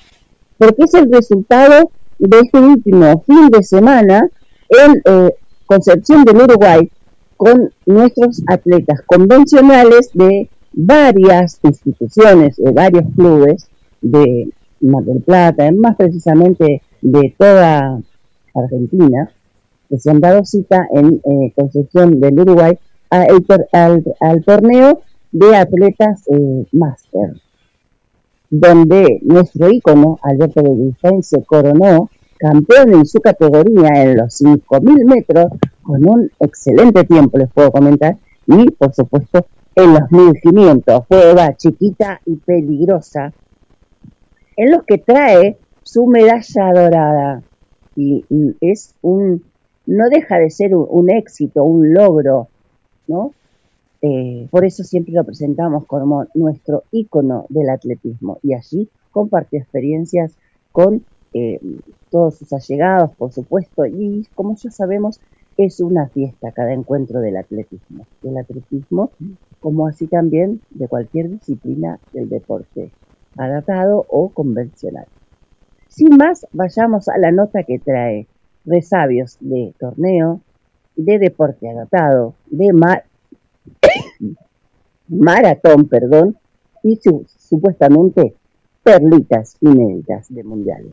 porque 0.58 0.84
es 0.84 0.94
el 0.94 1.10
resultado 1.10 1.90
de 2.20 2.38
este 2.38 2.60
último 2.60 3.24
fin 3.26 3.48
de 3.48 3.64
semana 3.64 4.30
en 4.68 5.02
eh, 5.06 5.34
Concepción 5.66 6.24
del 6.24 6.36
Uruguay 6.36 6.88
con 7.36 7.68
nuestros 7.84 8.44
atletas 8.46 9.00
convencionales 9.06 10.10
de 10.14 10.48
varias 10.72 11.58
instituciones, 11.64 12.54
de 12.54 12.70
varios 12.70 13.06
clubes 13.16 13.68
de 14.00 14.52
Mar 14.84 15.04
del 15.04 15.22
Plata, 15.22 15.70
más 15.72 15.96
precisamente 15.96 16.82
de 17.00 17.34
toda 17.36 18.00
Argentina, 18.54 19.30
que 19.88 19.98
se 19.98 20.10
han 20.10 20.20
dado 20.20 20.44
cita 20.44 20.86
en 20.92 21.20
eh, 21.24 21.52
Concepción 21.54 22.20
del 22.20 22.40
Uruguay 22.40 22.78
al, 23.10 24.42
torneo 24.44 25.02
de 25.32 25.56
atletas 25.56 26.22
eh, 26.28 26.66
máster, 26.72 27.40
donde 28.50 29.20
nuestro 29.22 29.70
ícono, 29.70 30.18
Alberto 30.22 30.62
Belistain, 30.62 31.22
se 31.22 31.42
coronó 31.44 32.10
campeón 32.38 32.94
en 32.94 33.06
su 33.06 33.20
categoría 33.20 34.02
en 34.02 34.16
los 34.16 34.40
5.000 34.40 35.04
metros 35.06 35.46
con 35.82 36.06
un 36.06 36.30
excelente 36.40 37.04
tiempo, 37.04 37.38
les 37.38 37.50
puedo 37.52 37.70
comentar, 37.70 38.16
y 38.46 38.70
por 38.70 38.94
supuesto 38.94 39.46
en 39.76 39.92
los 39.92 40.02
1.500, 40.02 41.06
prueba 41.06 41.54
chiquita 41.56 42.20
y 42.26 42.36
peligrosa, 42.36 43.32
en 44.56 44.70
los 44.70 44.84
que 44.84 44.98
trae 44.98 45.58
su 45.82 46.06
medalla 46.06 46.72
dorada. 46.72 47.42
Y, 47.96 48.24
es 48.60 48.94
un 49.02 49.44
no 49.86 50.08
deja 50.08 50.38
de 50.38 50.50
ser 50.50 50.74
un, 50.74 50.86
un 50.88 51.10
éxito, 51.10 51.62
un 51.62 51.92
logro, 51.92 52.48
¿no? 53.06 53.32
Eh, 54.06 54.48
por 54.50 54.66
eso 54.66 54.84
siempre 54.84 55.14
lo 55.14 55.24
presentamos 55.24 55.86
como 55.86 56.26
nuestro 56.34 56.84
ícono 56.90 57.46
del 57.48 57.70
atletismo. 57.70 58.38
Y 58.42 58.52
allí 58.52 58.88
compartió 59.12 59.58
experiencias 59.58 60.36
con 60.72 61.04
eh, 61.32 61.58
todos 62.10 62.36
sus 62.36 62.52
allegados, 62.52 63.12
por 63.16 63.32
supuesto, 63.32 63.86
y 63.86 64.26
como 64.34 64.56
ya 64.56 64.70
sabemos, 64.70 65.20
es 65.56 65.80
una 65.80 66.08
fiesta 66.08 66.52
cada 66.52 66.72
encuentro 66.72 67.20
del 67.20 67.36
atletismo, 67.36 68.06
del 68.22 68.36
atletismo, 68.36 69.10
como 69.60 69.86
así 69.86 70.06
también 70.06 70.60
de 70.70 70.86
cualquier 70.86 71.30
disciplina 71.30 71.98
del 72.12 72.28
deporte 72.28 72.90
adaptado 73.36 74.04
o 74.08 74.28
convencional. 74.30 75.06
Sin 75.88 76.16
más, 76.16 76.46
vayamos 76.52 77.08
a 77.08 77.18
la 77.18 77.30
nota 77.32 77.62
que 77.62 77.78
trae 77.78 78.26
resabios 78.64 79.36
de 79.40 79.72
torneo, 79.78 80.40
de 80.96 81.18
deporte 81.18 81.68
adaptado, 81.68 82.34
de 82.46 82.72
ma- 82.72 83.02
maratón, 85.08 85.88
perdón, 85.88 86.36
y 86.82 86.96
su- 86.96 87.26
supuestamente 87.38 88.34
perlitas 88.82 89.56
inéditas 89.60 90.26
de 90.34 90.44
mundiales. 90.44 90.92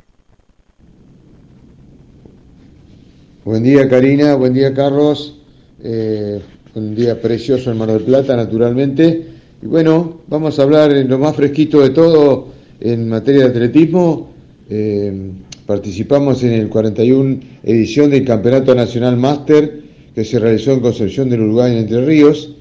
Buen 3.43 3.63
día 3.63 3.89
Karina, 3.89 4.35
buen 4.35 4.53
día 4.53 4.73
Carlos, 4.73 5.37
Eh, 5.83 6.39
un 6.75 6.93
día 6.93 7.19
precioso 7.19 7.71
en 7.71 7.77
Mar 7.79 7.89
del 7.89 8.03
Plata 8.03 8.35
naturalmente. 8.35 9.25
Y 9.62 9.68
bueno, 9.68 10.22
vamos 10.28 10.57
a 10.57 10.64
hablar 10.64 10.91
en 10.91 11.07
lo 11.07 11.20
más 11.20 11.36
fresquito 11.36 11.82
de 11.82 11.91
todo 11.91 12.47
en 12.80 13.07
materia 13.07 13.41
de 13.41 13.49
atletismo. 13.49 14.32
Eh, 14.68 15.32
participamos 15.68 16.41
en 16.43 16.53
el 16.53 16.68
41 16.68 17.39
edición 17.64 18.09
del 18.09 18.26
Campeonato 18.26 18.74
Nacional 18.74 19.18
Máster 19.18 19.82
que 20.16 20.26
se 20.26 20.39
realizó 20.39 20.72
en 20.72 20.80
Concepción 20.80 21.30
del 21.30 21.41
Uruguay 21.41 21.74
en 21.74 21.78
Entre 21.80 22.03
Ríos 22.03 22.55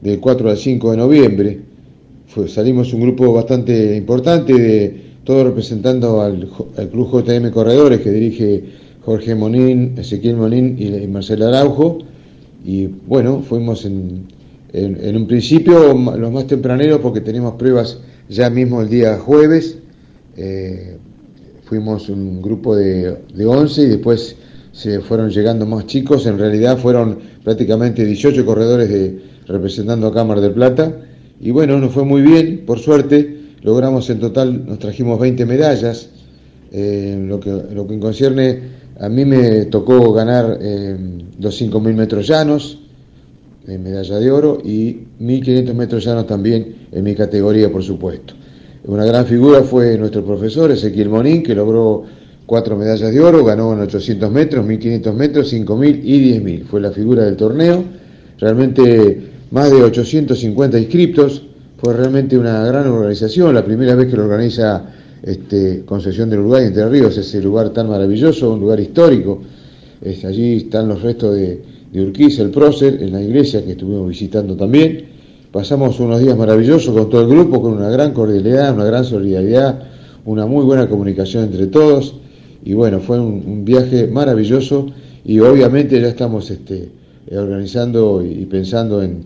del 0.00 0.20
4 0.20 0.50
al 0.50 0.56
5 0.56 0.90
de 0.92 0.96
noviembre. 0.96 1.58
Salimos 2.46 2.92
un 2.92 3.00
grupo 3.00 3.32
bastante 3.32 3.96
importante 3.96 4.52
de 4.52 4.96
todos 5.24 5.46
representando 5.46 6.22
al, 6.22 6.48
al 6.76 6.88
Club 6.90 7.24
JM 7.24 7.50
Corredores 7.50 8.00
que 8.02 8.10
dirige 8.12 8.64
Jorge 9.04 9.34
Monín, 9.34 9.94
Ezequiel 9.98 10.36
Monín 10.36 10.76
y, 10.78 10.94
y 10.94 11.08
Marcelo 11.08 11.48
Araujo. 11.48 11.98
Y 12.64 12.86
bueno, 12.86 13.42
fuimos 13.42 13.84
en, 13.84 14.26
en- 14.84 15.16
un 15.16 15.26
principio 15.26 15.94
los 15.94 16.32
más 16.32 16.46
tempraneros 16.46 17.00
porque 17.00 17.20
tenemos 17.20 17.54
pruebas 17.54 17.98
ya 18.28 18.50
mismo 18.50 18.82
el 18.82 18.88
día 18.88 19.18
jueves. 19.18 19.78
Eh, 20.36 20.96
fuimos 21.64 22.08
un 22.08 22.42
grupo 22.42 22.76
de, 22.76 23.16
de 23.34 23.46
11 23.46 23.82
y 23.82 23.86
después 23.86 24.36
se 24.72 25.00
fueron 25.00 25.30
llegando 25.30 25.66
más 25.66 25.86
chicos. 25.86 26.26
En 26.26 26.38
realidad 26.38 26.78
fueron 26.78 27.18
prácticamente 27.42 28.04
18 28.04 28.44
corredores 28.44 28.88
de, 28.90 29.20
representando 29.46 30.06
a 30.08 30.12
Cámara 30.12 30.40
del 30.40 30.52
Plata. 30.52 30.92
Y 31.40 31.50
bueno, 31.50 31.78
nos 31.78 31.92
fue 31.92 32.04
muy 32.04 32.22
bien, 32.22 32.64
por 32.66 32.78
suerte. 32.78 33.34
Logramos 33.62 34.08
en 34.10 34.20
total, 34.20 34.66
nos 34.66 34.78
trajimos 34.78 35.18
20 35.18 35.44
medallas. 35.46 36.10
Eh, 36.72 37.24
lo, 37.26 37.40
que, 37.40 37.50
lo 37.72 37.86
que 37.86 37.98
concierne, 37.98 38.60
a 39.00 39.08
mí 39.08 39.24
me 39.24 39.64
tocó 39.66 40.12
ganar 40.12 40.58
eh, 40.60 40.96
los 41.40 41.60
5.000 41.60 41.94
metros 41.94 42.26
llanos, 42.26 42.78
en 43.66 43.82
medalla 43.82 44.18
de 44.18 44.30
oro 44.30 44.58
y 44.64 44.98
1500 45.18 45.74
metros 45.74 46.04
llanos 46.04 46.26
también 46.26 46.88
en 46.92 47.04
mi 47.04 47.14
categoría, 47.14 47.70
por 47.70 47.82
supuesto. 47.82 48.34
Una 48.84 49.04
gran 49.04 49.26
figura 49.26 49.62
fue 49.62 49.98
nuestro 49.98 50.24
profesor 50.24 50.70
Ezequiel 50.70 51.08
Monín, 51.08 51.42
que 51.42 51.54
logró 51.54 52.04
cuatro 52.46 52.76
medallas 52.76 53.12
de 53.12 53.20
oro, 53.20 53.44
ganó 53.44 53.72
en 53.72 53.80
800 53.80 54.30
metros, 54.30 54.64
1500 54.64 55.14
metros, 55.14 55.48
5000 55.48 56.00
y 56.04 56.18
10000. 56.18 56.64
Fue 56.64 56.80
la 56.80 56.92
figura 56.92 57.24
del 57.24 57.36
torneo. 57.36 57.82
Realmente 58.38 59.30
más 59.50 59.70
de 59.70 59.82
850 59.82 60.78
inscriptos. 60.78 61.42
Fue 61.78 61.92
realmente 61.92 62.38
una 62.38 62.64
gran 62.64 62.86
organización, 62.86 63.54
la 63.54 63.64
primera 63.64 63.94
vez 63.94 64.08
que 64.08 64.16
lo 64.16 64.24
organiza 64.24 64.84
este, 65.22 65.82
Concesión 65.84 66.30
del 66.30 66.40
Uruguay, 66.40 66.66
Entre 66.66 66.88
Ríos, 66.88 67.18
ese 67.18 67.42
lugar 67.42 67.70
tan 67.70 67.88
maravilloso, 67.88 68.52
un 68.52 68.60
lugar 68.60 68.80
histórico. 68.80 69.42
Allí 70.24 70.56
están 70.56 70.88
los 70.88 71.02
restos 71.02 71.34
de, 71.34 71.60
de 71.92 72.02
Urquiza, 72.02 72.42
el 72.42 72.50
prócer, 72.50 73.02
en 73.02 73.12
la 73.12 73.22
iglesia 73.22 73.64
que 73.64 73.72
estuvimos 73.72 74.08
visitando 74.08 74.56
también. 74.56 75.06
Pasamos 75.52 75.98
unos 76.00 76.20
días 76.20 76.36
maravillosos 76.36 76.94
con 76.94 77.08
todo 77.08 77.22
el 77.22 77.28
grupo, 77.28 77.62
con 77.62 77.74
una 77.74 77.88
gran 77.88 78.12
cordialidad, 78.12 78.74
una 78.74 78.84
gran 78.84 79.04
solidaridad, 79.04 79.82
una 80.24 80.46
muy 80.46 80.64
buena 80.64 80.88
comunicación 80.88 81.44
entre 81.44 81.66
todos. 81.68 82.16
Y 82.64 82.74
bueno, 82.74 83.00
fue 83.00 83.20
un, 83.20 83.64
viaje 83.64 84.06
maravilloso 84.08 84.86
y 85.24 85.38
obviamente 85.40 86.00
ya 86.00 86.08
estamos 86.08 86.50
este, 86.50 86.90
organizando 87.30 88.24
y 88.24 88.44
pensando 88.46 89.02
en, 89.02 89.24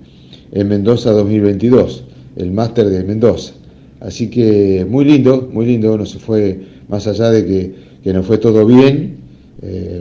en 0.52 0.68
Mendoza 0.68 1.10
2022, 1.12 2.04
el 2.36 2.52
máster 2.52 2.90
de 2.90 3.02
Mendoza. 3.02 3.54
Así 4.00 4.30
que 4.30 4.86
muy 4.88 5.04
lindo, 5.04 5.48
muy 5.52 5.66
lindo, 5.66 5.96
no 5.96 6.06
se 6.06 6.18
fue 6.18 6.60
más 6.88 7.06
allá 7.06 7.30
de 7.30 7.44
que, 7.44 7.74
que 8.02 8.12
nos 8.12 8.26
fue 8.26 8.38
todo 8.38 8.64
bien, 8.66 9.18
eh, 9.62 9.99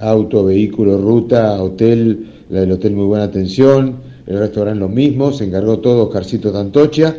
auto, 0.00 0.44
vehículo, 0.44 0.98
ruta, 0.98 1.60
hotel, 1.62 2.26
la 2.50 2.60
del 2.60 2.72
hotel 2.72 2.94
muy 2.94 3.04
buena 3.06 3.24
atención, 3.24 3.96
el 4.26 4.38
restaurante 4.38 4.80
lo 4.80 4.88
mismo, 4.88 5.32
se 5.32 5.44
encargó 5.44 5.78
todo 5.78 6.04
Oscarcito 6.04 6.52
Tantocha, 6.52 7.14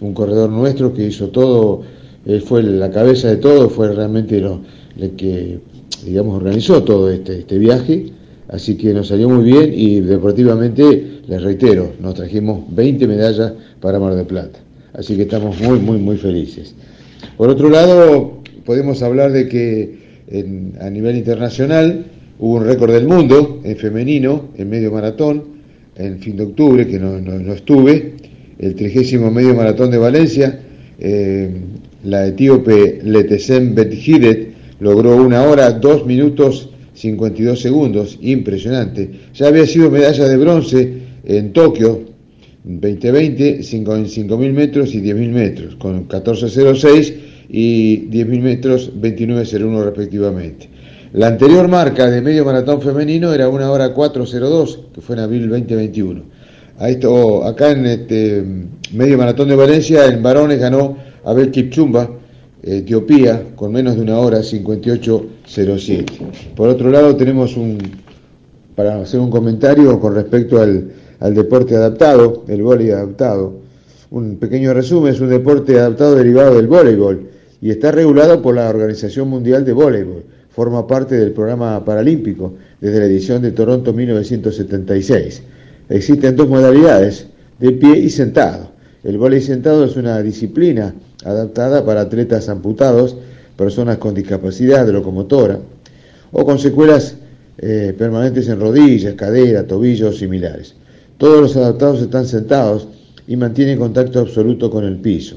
un 0.00 0.14
corredor 0.14 0.50
nuestro 0.50 0.92
que 0.92 1.06
hizo 1.06 1.28
todo, 1.28 1.82
él 2.26 2.40
fue 2.42 2.62
la 2.62 2.90
cabeza 2.90 3.28
de 3.28 3.36
todo, 3.36 3.68
fue 3.68 3.92
realmente 3.92 4.40
lo, 4.40 4.60
el 4.98 5.10
que, 5.12 5.58
digamos, 6.04 6.36
organizó 6.36 6.82
todo 6.82 7.10
este, 7.10 7.40
este 7.40 7.58
viaje, 7.58 8.06
así 8.48 8.76
que 8.76 8.92
nos 8.94 9.08
salió 9.08 9.28
muy 9.28 9.44
bien 9.44 9.72
y 9.74 10.00
deportivamente, 10.00 11.20
les 11.26 11.42
reitero, 11.42 11.92
nos 12.00 12.14
trajimos 12.14 12.64
20 12.74 13.06
medallas 13.06 13.52
para 13.80 13.98
Mar 13.98 14.14
del 14.14 14.26
Plata, 14.26 14.58
así 14.94 15.16
que 15.16 15.22
estamos 15.22 15.60
muy, 15.60 15.78
muy, 15.78 15.98
muy 15.98 16.16
felices. 16.16 16.74
Por 17.36 17.48
otro 17.50 17.68
lado, 17.70 18.38
podemos 18.64 19.02
hablar 19.02 19.32
de 19.32 19.48
que 19.48 19.98
en- 20.28 20.74
a 20.80 20.88
nivel 20.90 21.16
internacional 21.16 22.04
hubo 22.38 22.56
un 22.56 22.64
récord 22.64 22.92
del 22.92 23.06
mundo 23.06 23.60
en 23.64 23.76
femenino, 23.76 24.48
en 24.56 24.68
medio 24.70 24.90
maratón, 24.92 25.42
en 25.96 26.18
fin 26.18 26.36
de 26.36 26.44
octubre, 26.44 26.86
que 26.86 26.98
no, 26.98 27.20
no- 27.20 27.38
no 27.38 27.52
estuve, 27.52 28.14
el 28.58 28.74
trigésimo 28.74 29.30
medio 29.30 29.54
maratón 29.54 29.90
de 29.90 29.98
Valencia, 29.98 30.60
eh, 30.98 31.50
la 32.04 32.26
etíope 32.26 33.00
Letesem 33.02 33.74
Bethiret 33.74 34.48
logró 34.80 35.16
una 35.16 35.42
hora, 35.44 35.70
dos 35.72 36.04
minutos 36.06 36.70
52 36.94 37.60
segundos, 37.60 38.18
impresionante. 38.22 39.10
Ya 39.34 39.48
había 39.48 39.66
sido 39.66 39.90
medalla 39.90 40.28
de 40.28 40.36
bronce 40.36 40.92
en 41.24 41.52
Tokio, 41.52 42.02
2020, 42.64 43.62
5 43.62 43.96
en 43.96 44.04
5.000 44.06 44.52
metros 44.52 44.94
y 44.94 45.00
10.000 45.02 45.28
metros, 45.30 45.76
con 45.76 46.08
14.06 46.08 47.14
y 47.50 48.08
10.000 48.10 48.40
metros 48.40 48.92
29.01 49.00 49.84
respectivamente. 49.84 50.68
La 51.14 51.28
anterior 51.28 51.68
marca 51.68 52.10
de 52.10 52.20
medio 52.20 52.44
maratón 52.44 52.82
femenino 52.82 53.32
era 53.32 53.48
una 53.48 53.70
hora 53.70 53.94
4.02, 53.94 54.86
que 54.92 55.00
fue 55.00 55.14
en 55.14 55.22
abril 55.22 55.48
2021. 55.48 56.22
A 56.80 56.88
esto, 56.88 57.44
acá 57.44 57.70
en 57.70 57.86
este 57.86 58.44
medio 58.92 59.16
maratón 59.16 59.46
de 59.46 59.54
Valencia, 59.54 60.06
en 60.06 60.24
varones 60.24 60.58
ganó 60.58 60.96
Abel 61.24 61.52
Kipchumba, 61.52 62.10
Etiopía, 62.60 63.44
con 63.54 63.70
menos 63.70 63.94
de 63.94 64.02
una 64.02 64.18
hora 64.18 64.38
58.07. 64.40 66.04
Por 66.56 66.68
otro 66.68 66.90
lado, 66.90 67.14
tenemos 67.14 67.56
un, 67.56 67.78
para 68.74 69.00
hacer 69.00 69.20
un 69.20 69.30
comentario 69.30 70.00
con 70.00 70.16
respecto 70.16 70.60
al, 70.60 70.90
al 71.20 71.32
deporte 71.32 71.76
adaptado, 71.76 72.42
el 72.48 72.60
vóley 72.60 72.90
adaptado. 72.90 73.52
Un 74.10 74.34
pequeño 74.38 74.74
resumen, 74.74 75.14
es 75.14 75.20
un 75.20 75.28
deporte 75.28 75.78
adaptado 75.78 76.16
derivado 76.16 76.56
del 76.56 76.66
voleibol 76.66 77.28
y 77.62 77.70
está 77.70 77.92
regulado 77.92 78.42
por 78.42 78.56
la 78.56 78.68
Organización 78.68 79.28
Mundial 79.28 79.64
de 79.64 79.72
Voleibol. 79.72 80.24
Forma 80.54 80.86
parte 80.86 81.16
del 81.16 81.32
programa 81.32 81.84
paralímpico 81.84 82.54
desde 82.80 83.00
la 83.00 83.06
edición 83.06 83.42
de 83.42 83.50
Toronto 83.50 83.92
1976. 83.92 85.42
Existen 85.88 86.36
dos 86.36 86.48
modalidades, 86.48 87.26
de 87.58 87.72
pie 87.72 87.98
y 87.98 88.08
sentado. 88.08 88.70
El 89.02 89.18
vóley 89.18 89.40
sentado 89.40 89.84
es 89.84 89.96
una 89.96 90.22
disciplina 90.22 90.94
adaptada 91.24 91.84
para 91.84 92.02
atletas 92.02 92.48
amputados, 92.48 93.16
personas 93.56 93.98
con 93.98 94.14
discapacidad 94.14 94.86
de 94.86 94.92
locomotora 94.92 95.58
o 96.30 96.44
con 96.44 96.58
secuelas 96.60 97.16
eh, 97.58 97.92
permanentes 97.96 98.48
en 98.48 98.60
rodillas, 98.60 99.14
cadera, 99.14 99.66
tobillos 99.66 100.18
similares. 100.18 100.74
Todos 101.18 101.40
los 101.40 101.56
adaptados 101.56 102.00
están 102.00 102.26
sentados 102.26 102.88
y 103.26 103.36
mantienen 103.36 103.78
contacto 103.78 104.20
absoluto 104.20 104.70
con 104.70 104.84
el 104.84 104.98
piso. 104.98 105.36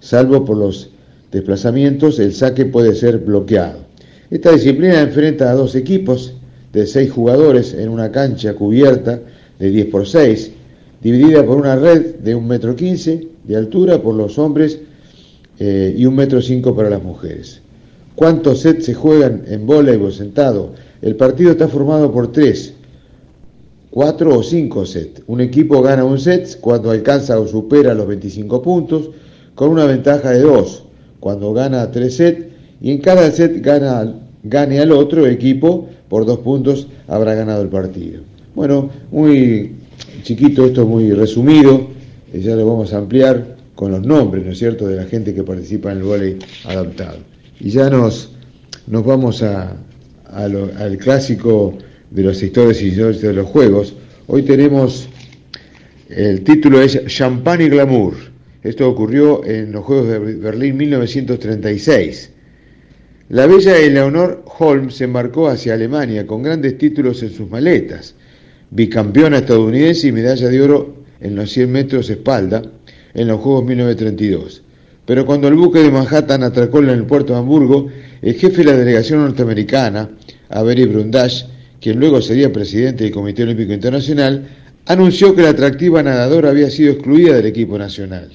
Salvo 0.00 0.44
por 0.44 0.58
los 0.58 0.90
desplazamientos, 1.32 2.18
el 2.18 2.34
saque 2.34 2.66
puede 2.66 2.94
ser 2.94 3.18
bloqueado. 3.18 3.83
Esta 4.30 4.52
disciplina 4.52 5.00
enfrenta 5.00 5.50
a 5.50 5.54
dos 5.54 5.74
equipos 5.74 6.34
de 6.72 6.86
seis 6.86 7.10
jugadores 7.10 7.74
en 7.74 7.88
una 7.88 8.10
cancha 8.10 8.54
cubierta 8.54 9.20
de 9.58 9.70
10 9.70 9.86
por 9.86 10.06
6, 10.06 10.50
dividida 11.02 11.44
por 11.44 11.58
una 11.58 11.76
red 11.76 12.16
de 12.16 12.36
1,15 12.36 12.42
metro 12.42 12.74
de 13.44 13.56
altura 13.56 14.02
por 14.02 14.14
los 14.14 14.38
hombres 14.38 14.80
eh, 15.58 15.94
y 15.96 16.04
1,5 16.04 16.10
metro 16.12 16.42
cinco 16.42 16.74
para 16.74 16.90
las 16.90 17.02
mujeres. 17.02 17.60
¿Cuántos 18.14 18.60
sets 18.60 18.86
se 18.86 18.94
juegan 18.94 19.44
en 19.46 19.66
voleibol 19.66 20.12
sentado? 20.12 20.72
El 21.02 21.16
partido 21.16 21.50
está 21.50 21.68
formado 21.68 22.12
por 22.12 22.32
tres, 22.32 22.74
cuatro 23.90 24.38
o 24.38 24.42
cinco 24.42 24.86
sets. 24.86 25.22
Un 25.26 25.40
equipo 25.40 25.82
gana 25.82 26.04
un 26.04 26.18
set 26.18 26.58
cuando 26.60 26.90
alcanza 26.90 27.38
o 27.38 27.46
supera 27.46 27.92
los 27.92 28.06
25 28.06 28.62
puntos, 28.62 29.10
con 29.54 29.70
una 29.70 29.84
ventaja 29.84 30.30
de 30.30 30.40
dos 30.40 30.84
cuando 31.20 31.52
gana 31.52 31.90
tres 31.90 32.16
sets, 32.16 32.53
y 32.80 32.90
en 32.90 32.98
cada 32.98 33.30
set 33.30 33.60
gana, 33.62 34.14
gane 34.42 34.80
al 34.80 34.92
otro 34.92 35.26
equipo 35.26 35.88
por 36.08 36.26
dos 36.26 36.38
puntos, 36.40 36.86
habrá 37.08 37.34
ganado 37.34 37.62
el 37.62 37.68
partido. 37.68 38.20
Bueno, 38.54 38.90
muy 39.10 39.72
chiquito 40.22 40.66
esto, 40.66 40.86
muy 40.86 41.12
resumido, 41.12 41.88
eh, 42.32 42.40
ya 42.40 42.54
lo 42.56 42.66
vamos 42.66 42.92
a 42.92 42.98
ampliar 42.98 43.56
con 43.74 43.90
los 43.90 44.02
nombres, 44.06 44.44
¿no 44.44 44.52
es 44.52 44.58
cierto?, 44.58 44.86
de 44.86 44.96
la 44.96 45.04
gente 45.04 45.34
que 45.34 45.42
participa 45.42 45.90
en 45.92 45.98
el 45.98 46.04
vóley 46.04 46.38
adaptado. 46.64 47.18
Y 47.60 47.70
ya 47.70 47.90
nos, 47.90 48.30
nos 48.86 49.04
vamos 49.04 49.42
a, 49.42 49.76
a 50.30 50.48
lo- 50.48 50.70
al 50.78 50.96
clásico 50.98 51.76
de 52.10 52.22
los 52.22 52.40
historias 52.42 52.80
y 52.82 52.90
de 52.90 53.32
los 53.32 53.46
juegos. 53.46 53.94
Hoy 54.28 54.42
tenemos, 54.42 55.08
el 56.08 56.42
título 56.44 56.80
es 56.80 57.00
Champagne 57.06 57.64
y 57.64 57.68
Glamour. 57.70 58.14
Esto 58.62 58.88
ocurrió 58.88 59.44
en 59.44 59.72
los 59.72 59.84
Juegos 59.84 60.08
de 60.08 60.18
Berlín 60.18 60.76
1936. 60.76 62.30
La 63.30 63.46
bella 63.46 63.78
Eleanor 63.78 64.44
Holmes 64.58 64.96
se 64.96 65.04
embarcó 65.04 65.48
hacia 65.48 65.72
Alemania 65.72 66.26
con 66.26 66.42
grandes 66.42 66.76
títulos 66.76 67.22
en 67.22 67.30
sus 67.30 67.48
maletas, 67.48 68.14
bicampeona 68.70 69.38
estadounidense 69.38 70.08
y 70.08 70.12
medalla 70.12 70.48
de 70.48 70.60
oro 70.60 70.96
en 71.20 71.34
los 71.34 71.50
100 71.50 71.72
metros 71.72 72.10
espalda 72.10 72.60
en 73.14 73.28
los 73.28 73.40
Juegos 73.40 73.64
1932. 73.64 74.62
Pero 75.06 75.24
cuando 75.24 75.48
el 75.48 75.54
buque 75.54 75.78
de 75.78 75.90
Manhattan 75.90 76.42
atracó 76.42 76.80
en 76.80 76.90
el 76.90 77.04
puerto 77.04 77.32
de 77.32 77.38
Hamburgo, 77.38 77.88
el 78.20 78.34
jefe 78.34 78.58
de 78.58 78.64
la 78.64 78.76
delegación 78.76 79.20
norteamericana, 79.20 80.10
Avery 80.50 80.84
Brundage, 80.84 81.46
quien 81.80 81.98
luego 81.98 82.20
sería 82.20 82.52
presidente 82.52 83.04
del 83.04 83.12
Comité 83.12 83.44
Olímpico 83.44 83.72
Internacional, 83.72 84.46
anunció 84.84 85.34
que 85.34 85.42
la 85.42 85.50
atractiva 85.50 86.02
nadadora 86.02 86.50
había 86.50 86.68
sido 86.68 86.92
excluida 86.92 87.36
del 87.36 87.46
equipo 87.46 87.78
nacional. 87.78 88.30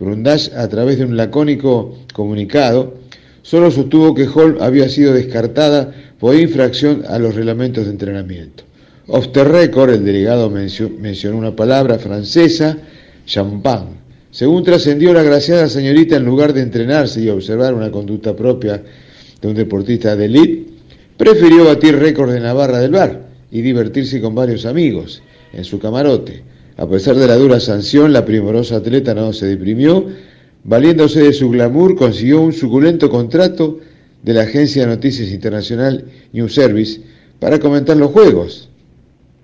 Brundage, 0.00 0.50
a 0.56 0.66
través 0.68 0.98
de 0.98 1.04
un 1.04 1.16
lacónico 1.16 1.96
comunicado, 2.12 2.94
solo 3.42 3.70
sostuvo 3.70 4.14
que 4.14 4.28
Holm 4.28 4.56
había 4.60 4.88
sido 4.88 5.12
descartada 5.14 5.92
por 6.18 6.34
infracción 6.34 7.04
a 7.08 7.18
los 7.18 7.34
reglamentos 7.34 7.84
de 7.84 7.90
entrenamiento. 7.92 8.64
Off 9.08 9.32
the 9.32 9.44
record, 9.44 9.90
el 9.90 10.04
delegado 10.04 10.50
mencio- 10.50 10.90
mencionó 10.90 11.38
una 11.38 11.56
palabra 11.56 11.98
francesa, 11.98 12.76
champagne. 13.26 13.98
Según 14.30 14.62
trascendió 14.62 15.12
la 15.12 15.22
graciada 15.24 15.68
señorita, 15.68 16.16
en 16.16 16.24
lugar 16.24 16.52
de 16.52 16.62
entrenarse 16.62 17.20
y 17.20 17.28
observar 17.28 17.74
una 17.74 17.90
conducta 17.90 18.36
propia 18.36 18.80
de 19.40 19.48
un 19.48 19.54
deportista 19.54 20.14
de 20.14 20.26
élite, 20.26 20.66
prefirió 21.16 21.64
batir 21.64 21.96
récord 21.98 22.32
en 22.34 22.44
la 22.44 22.52
barra 22.52 22.78
del 22.78 22.92
bar 22.92 23.28
y 23.50 23.60
divertirse 23.62 24.20
con 24.20 24.34
varios 24.34 24.64
amigos 24.66 25.22
en 25.52 25.64
su 25.64 25.80
camarote. 25.80 26.44
A 26.76 26.88
pesar 26.88 27.16
de 27.16 27.26
la 27.26 27.34
dura 27.34 27.58
sanción, 27.58 28.12
la 28.12 28.24
primorosa 28.24 28.76
atleta 28.76 29.12
no 29.12 29.32
se 29.32 29.46
deprimió, 29.46 30.06
valiéndose 30.64 31.22
de 31.22 31.32
su 31.32 31.50
glamour, 31.50 31.96
consiguió 31.96 32.40
un 32.40 32.52
suculento 32.52 33.10
contrato 33.10 33.78
de 34.22 34.34
la 34.34 34.42
agencia 34.42 34.82
de 34.82 34.88
noticias 34.88 35.30
internacional 35.30 36.04
News 36.32 36.54
Service 36.54 37.00
para 37.38 37.58
comentar 37.58 37.96
los 37.96 38.10
juegos. 38.10 38.68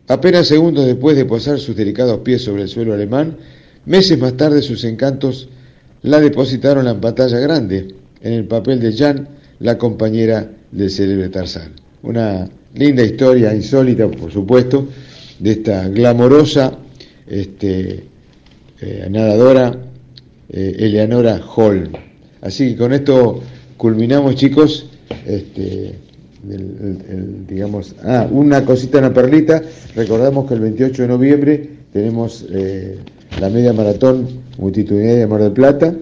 Apenas 0.08 0.46
segundos 0.46 0.86
después 0.86 1.16
de 1.16 1.24
posar 1.24 1.58
sus 1.58 1.74
delicados 1.74 2.18
pies 2.20 2.42
sobre 2.42 2.62
el 2.62 2.68
suelo 2.68 2.94
alemán, 2.94 3.38
meses 3.86 4.18
más 4.18 4.36
tarde 4.36 4.62
sus 4.62 4.84
encantos 4.84 5.48
la 6.02 6.20
depositaron 6.20 6.86
en 6.86 7.00
pantalla 7.00 7.38
grande, 7.40 7.94
en 8.20 8.32
el 8.32 8.44
papel 8.44 8.80
de 8.80 8.92
Jan, 8.96 9.28
la 9.58 9.78
compañera 9.78 10.50
del 10.70 10.90
célebre 10.90 11.28
Tarzán. 11.30 11.72
Una 12.02 12.48
linda 12.74 13.02
historia, 13.02 13.54
insólita 13.54 14.08
por 14.08 14.30
supuesto, 14.30 14.86
de 15.38 15.50
esta 15.50 15.88
glamorosa 15.88 16.78
este, 17.26 18.04
eh, 18.80 19.06
nadadora 19.10 19.86
eh, 20.51 20.76
Eleanora 20.78 21.40
Holm. 21.55 21.92
Así 22.42 22.70
que 22.72 22.76
con 22.76 22.92
esto 22.92 23.40
culminamos 23.76 24.34
chicos, 24.36 24.88
este, 25.26 25.94
digamos, 27.49 27.94
ah, 28.05 28.26
una 28.30 28.64
cosita, 28.64 28.99
una 28.99 29.12
perlita, 29.12 29.62
recordamos 29.94 30.47
que 30.49 30.55
el 30.55 30.61
28 30.61 31.03
de 31.03 31.09
noviembre 31.09 31.70
tenemos 31.92 32.47
eh, 32.51 32.97
la 33.40 33.49
media 33.51 33.72
maratón 33.72 34.26
multitudinaria 34.59 35.16
de 35.20 35.26
Mar 35.26 35.42
del 35.42 35.53
Plata, 35.53 35.94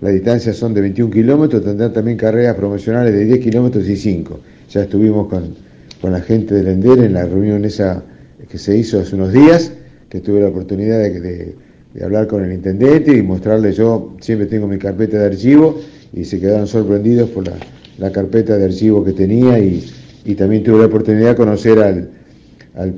las 0.00 0.12
distancias 0.12 0.56
son 0.56 0.72
de 0.72 0.80
21 0.80 1.12
kilómetros, 1.12 1.62
tendrán 1.62 1.92
también 1.92 2.16
carreras 2.16 2.56
promocionales 2.56 3.12
de 3.12 3.24
10 3.26 3.40
kilómetros 3.40 3.86
y 3.88 3.96
5. 3.96 4.40
Ya 4.70 4.82
estuvimos 4.82 5.28
con, 5.28 5.54
con 6.00 6.12
la 6.12 6.20
gente 6.20 6.54
del 6.54 6.68
Ender 6.68 7.00
en 7.00 7.12
la 7.12 7.26
reunión 7.26 7.64
esa 7.64 8.02
que 8.48 8.56
se 8.58 8.76
hizo 8.76 9.00
hace 9.00 9.14
unos 9.14 9.32
días, 9.32 9.72
que 10.08 10.20
tuve 10.20 10.40
la 10.40 10.48
oportunidad 10.48 10.98
de, 10.98 11.20
de- 11.20 11.54
de 11.94 12.04
hablar 12.04 12.26
con 12.26 12.44
el 12.44 12.52
intendente 12.52 13.16
y 13.16 13.22
mostrarle 13.22 13.72
yo, 13.72 14.14
siempre 14.20 14.46
tengo 14.46 14.66
mi 14.68 14.78
carpeta 14.78 15.18
de 15.18 15.26
archivo, 15.26 15.80
y 16.12 16.24
se 16.24 16.40
quedaron 16.40 16.66
sorprendidos 16.66 17.30
por 17.30 17.46
la, 17.46 17.54
la 17.98 18.10
carpeta 18.12 18.56
de 18.56 18.64
archivo 18.64 19.04
que 19.04 19.12
tenía 19.12 19.58
y, 19.58 19.84
y 20.24 20.34
también 20.34 20.62
tuve 20.62 20.78
la 20.80 20.86
oportunidad 20.86 21.30
de 21.30 21.34
conocer 21.36 21.78
al, 21.78 22.10
al, 22.74 22.94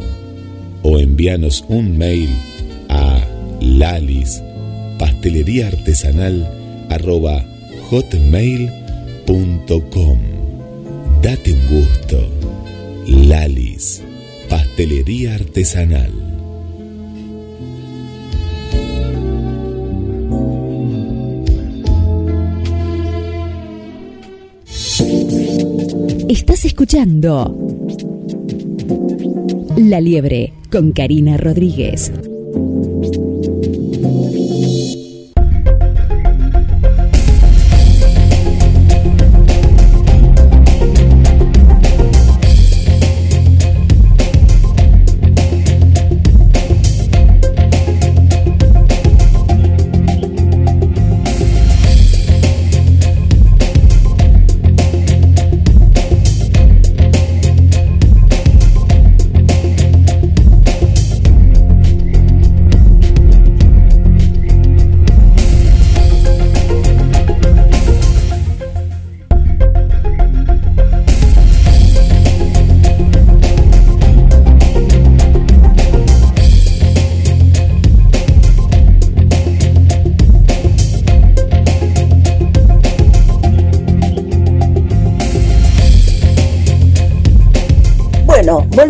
o 0.81 0.97
envíanos 0.97 1.63
un 1.69 1.95
mail 1.95 2.31
a 2.89 3.23
lalis 3.61 4.41
pastelería 4.97 5.67
artesanal 5.67 6.60
arroba 6.91 7.43
hotmail.com 7.89 8.81
Date 11.21 11.53
un 11.53 11.61
gusto. 11.67 12.17
Lalis, 13.05 14.01
pastelería 14.49 15.35
artesanal. 15.35 16.11
Estás 26.27 26.65
escuchando 26.65 27.55
La 29.77 30.01
Liebre 30.01 30.53
con 30.71 30.91
Karina 30.91 31.37
Rodríguez. 31.37 32.11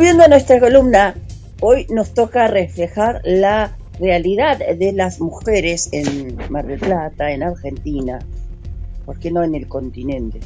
Volviendo 0.01 0.23
a 0.23 0.29
nuestra 0.29 0.59
columna, 0.59 1.13
hoy 1.59 1.85
nos 1.91 2.15
toca 2.15 2.47
reflejar 2.47 3.21
la 3.23 3.77
realidad 3.99 4.57
de 4.57 4.93
las 4.93 5.21
mujeres 5.21 5.89
en 5.91 6.37
Mar 6.49 6.65
del 6.65 6.79
Plata, 6.79 7.31
en 7.31 7.43
Argentina, 7.43 8.17
¿por 9.05 9.19
qué 9.19 9.29
no 9.29 9.43
en 9.43 9.53
el 9.53 9.67
continente? 9.67 10.39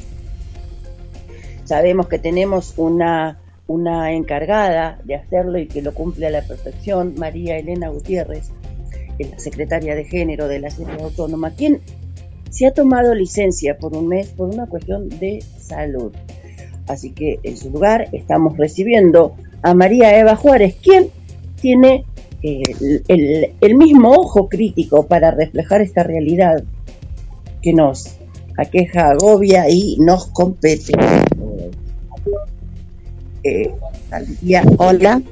Sabemos 1.64 2.06
que 2.06 2.18
tenemos 2.18 2.74
una, 2.76 3.38
una 3.66 4.12
encargada 4.12 5.00
de 5.04 5.14
hacerlo 5.14 5.58
y 5.58 5.68
que 5.68 5.80
lo 5.80 5.94
cumple 5.94 6.26
a 6.26 6.30
la 6.30 6.42
perfección, 6.42 7.14
María 7.16 7.56
Elena 7.56 7.88
Gutiérrez, 7.88 8.50
la 9.18 9.38
secretaria 9.38 9.94
de 9.94 10.04
género 10.04 10.48
de 10.48 10.60
la 10.60 10.68
Ciudad 10.68 11.00
Autónoma, 11.00 11.52
quien 11.52 11.80
se 12.50 12.66
ha 12.66 12.74
tomado 12.74 13.14
licencia 13.14 13.78
por 13.78 13.96
un 13.96 14.08
mes 14.08 14.28
por 14.28 14.50
una 14.50 14.66
cuestión 14.66 15.08
de 15.08 15.42
salud. 15.58 16.12
Así 16.86 17.10
que 17.10 17.40
en 17.42 17.56
su 17.56 17.70
lugar 17.70 18.08
estamos 18.12 18.56
recibiendo 18.56 19.34
a 19.62 19.74
María 19.74 20.18
Eva 20.18 20.36
Juárez, 20.36 20.76
quien 20.82 21.08
tiene 21.60 22.04
eh, 22.42 22.62
el, 23.60 23.74
mismo 23.74 24.10
ojo 24.10 24.48
crítico 24.48 25.06
para 25.06 25.30
reflejar 25.30 25.80
esta 25.80 26.02
realidad 26.02 26.62
que 27.60 27.72
nos 27.72 28.18
aqueja, 28.56 29.10
agobia 29.10 29.68
y 29.68 29.96
nos 29.98 30.26
compete. 30.28 30.92
Eh, 33.42 33.72
hola. 34.78 35.22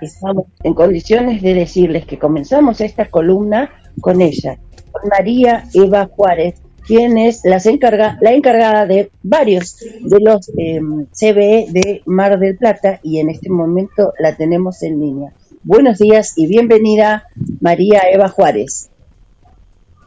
Estamos 0.00 0.46
en 0.62 0.74
condiciones 0.74 1.42
de 1.42 1.54
decirles 1.54 2.06
que 2.06 2.18
comenzamos 2.18 2.80
esta 2.80 3.08
columna 3.08 3.70
con 4.00 4.20
ella, 4.20 4.58
con 4.92 5.08
María 5.08 5.64
Eva 5.74 6.08
Juárez, 6.14 6.60
quien 6.90 7.18
es 7.18 7.42
las 7.44 7.66
encarga, 7.66 8.18
la 8.20 8.32
encargada 8.32 8.84
de 8.84 9.12
varios 9.22 9.76
de 9.76 10.18
los 10.18 10.50
eh, 10.58 10.80
CBE 11.12 11.66
de 11.70 12.02
Mar 12.04 12.40
del 12.40 12.56
Plata 12.56 12.98
y 13.04 13.20
en 13.20 13.30
este 13.30 13.48
momento 13.48 14.12
la 14.18 14.36
tenemos 14.36 14.82
en 14.82 14.98
línea. 14.98 15.32
Buenos 15.62 15.98
días 15.98 16.32
y 16.34 16.48
bienvenida 16.48 17.28
María 17.60 18.02
Eva 18.10 18.28
Juárez. 18.28 18.90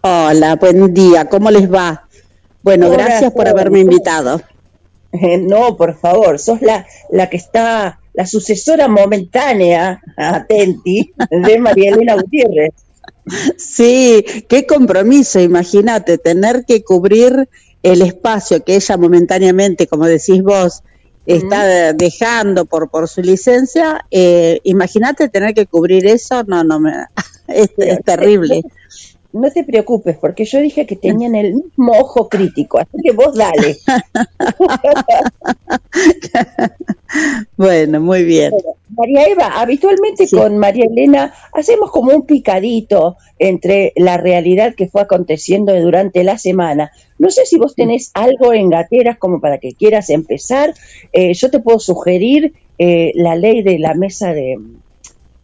Hola, 0.01 0.57
buen 0.57 0.93
día, 0.93 1.29
¿cómo 1.29 1.51
les 1.51 1.73
va? 1.73 2.05
Bueno, 2.63 2.87
Hola, 2.87 2.97
gracias 2.97 3.31
por 3.31 3.47
haberme 3.47 3.79
invitado. 3.79 4.41
Eh, 5.13 5.37
no, 5.37 5.77
por 5.77 5.97
favor, 5.97 6.37
sos 6.37 6.61
la, 6.61 6.85
la 7.09 7.29
que 7.29 7.37
está, 7.37 8.01
la 8.13 8.25
sucesora 8.25 8.89
momentánea, 8.89 10.01
atenti, 10.17 11.13
de 11.29 11.59
María 11.59 11.91
Elena 11.91 12.15
Gutiérrez. 12.15 12.73
Sí, 13.57 14.25
qué 14.47 14.65
compromiso, 14.65 15.39
imagínate, 15.39 16.17
tener 16.17 16.65
que 16.65 16.83
cubrir 16.83 17.49
el 17.81 18.01
espacio 18.01 18.63
que 18.63 18.75
ella 18.75 18.97
momentáneamente, 18.97 19.87
como 19.87 20.05
decís 20.05 20.41
vos, 20.43 20.83
está 21.25 21.93
dejando 21.93 22.65
por, 22.65 22.89
por 22.89 23.07
su 23.07 23.21
licencia. 23.21 24.05
Eh, 24.11 24.59
imagínate 24.63 25.29
tener 25.29 25.53
que 25.53 25.65
cubrir 25.65 26.05
eso, 26.07 26.43
no, 26.43 26.63
no, 26.63 26.79
me, 26.79 26.91
es, 27.47 27.69
es 27.77 28.03
terrible. 28.03 28.61
No 29.31 29.49
te 29.51 29.63
preocupes, 29.63 30.17
porque 30.17 30.45
yo 30.45 30.59
dije 30.59 30.85
que 30.85 30.95
tenían 30.95 31.33
el 31.33 31.55
mismo 31.55 31.93
ojo 31.93 32.29
crítico, 32.29 32.77
así 32.77 32.97
que 33.03 33.13
vos 33.13 33.35
dale. 33.35 33.77
Bueno, 37.57 37.99
muy 38.01 38.23
bien. 38.23 38.51
María 38.89 39.25
Eva, 39.25 39.59
habitualmente 39.59 40.27
con 40.29 40.57
María 40.57 40.85
Elena 40.85 41.33
hacemos 41.53 41.91
como 41.91 42.11
un 42.11 42.25
picadito 42.25 43.17
entre 43.39 43.93
la 43.95 44.17
realidad 44.17 44.75
que 44.75 44.87
fue 44.87 45.01
aconteciendo 45.01 45.73
durante 45.79 46.23
la 46.23 46.37
semana. 46.37 46.91
No 47.17 47.29
sé 47.29 47.45
si 47.45 47.57
vos 47.57 47.75
tenés 47.75 48.11
algo 48.13 48.53
en 48.53 48.69
gateras 48.69 49.17
como 49.17 49.39
para 49.39 49.57
que 49.57 49.73
quieras 49.73 50.09
empezar. 50.09 50.73
Eh, 51.11 51.33
yo 51.33 51.49
te 51.49 51.59
puedo 51.59 51.79
sugerir 51.79 52.53
eh, 52.77 53.11
la 53.15 53.35
ley 53.35 53.61
de 53.61 53.79
la 53.79 53.93
mesa 53.93 54.33
de 54.33 54.57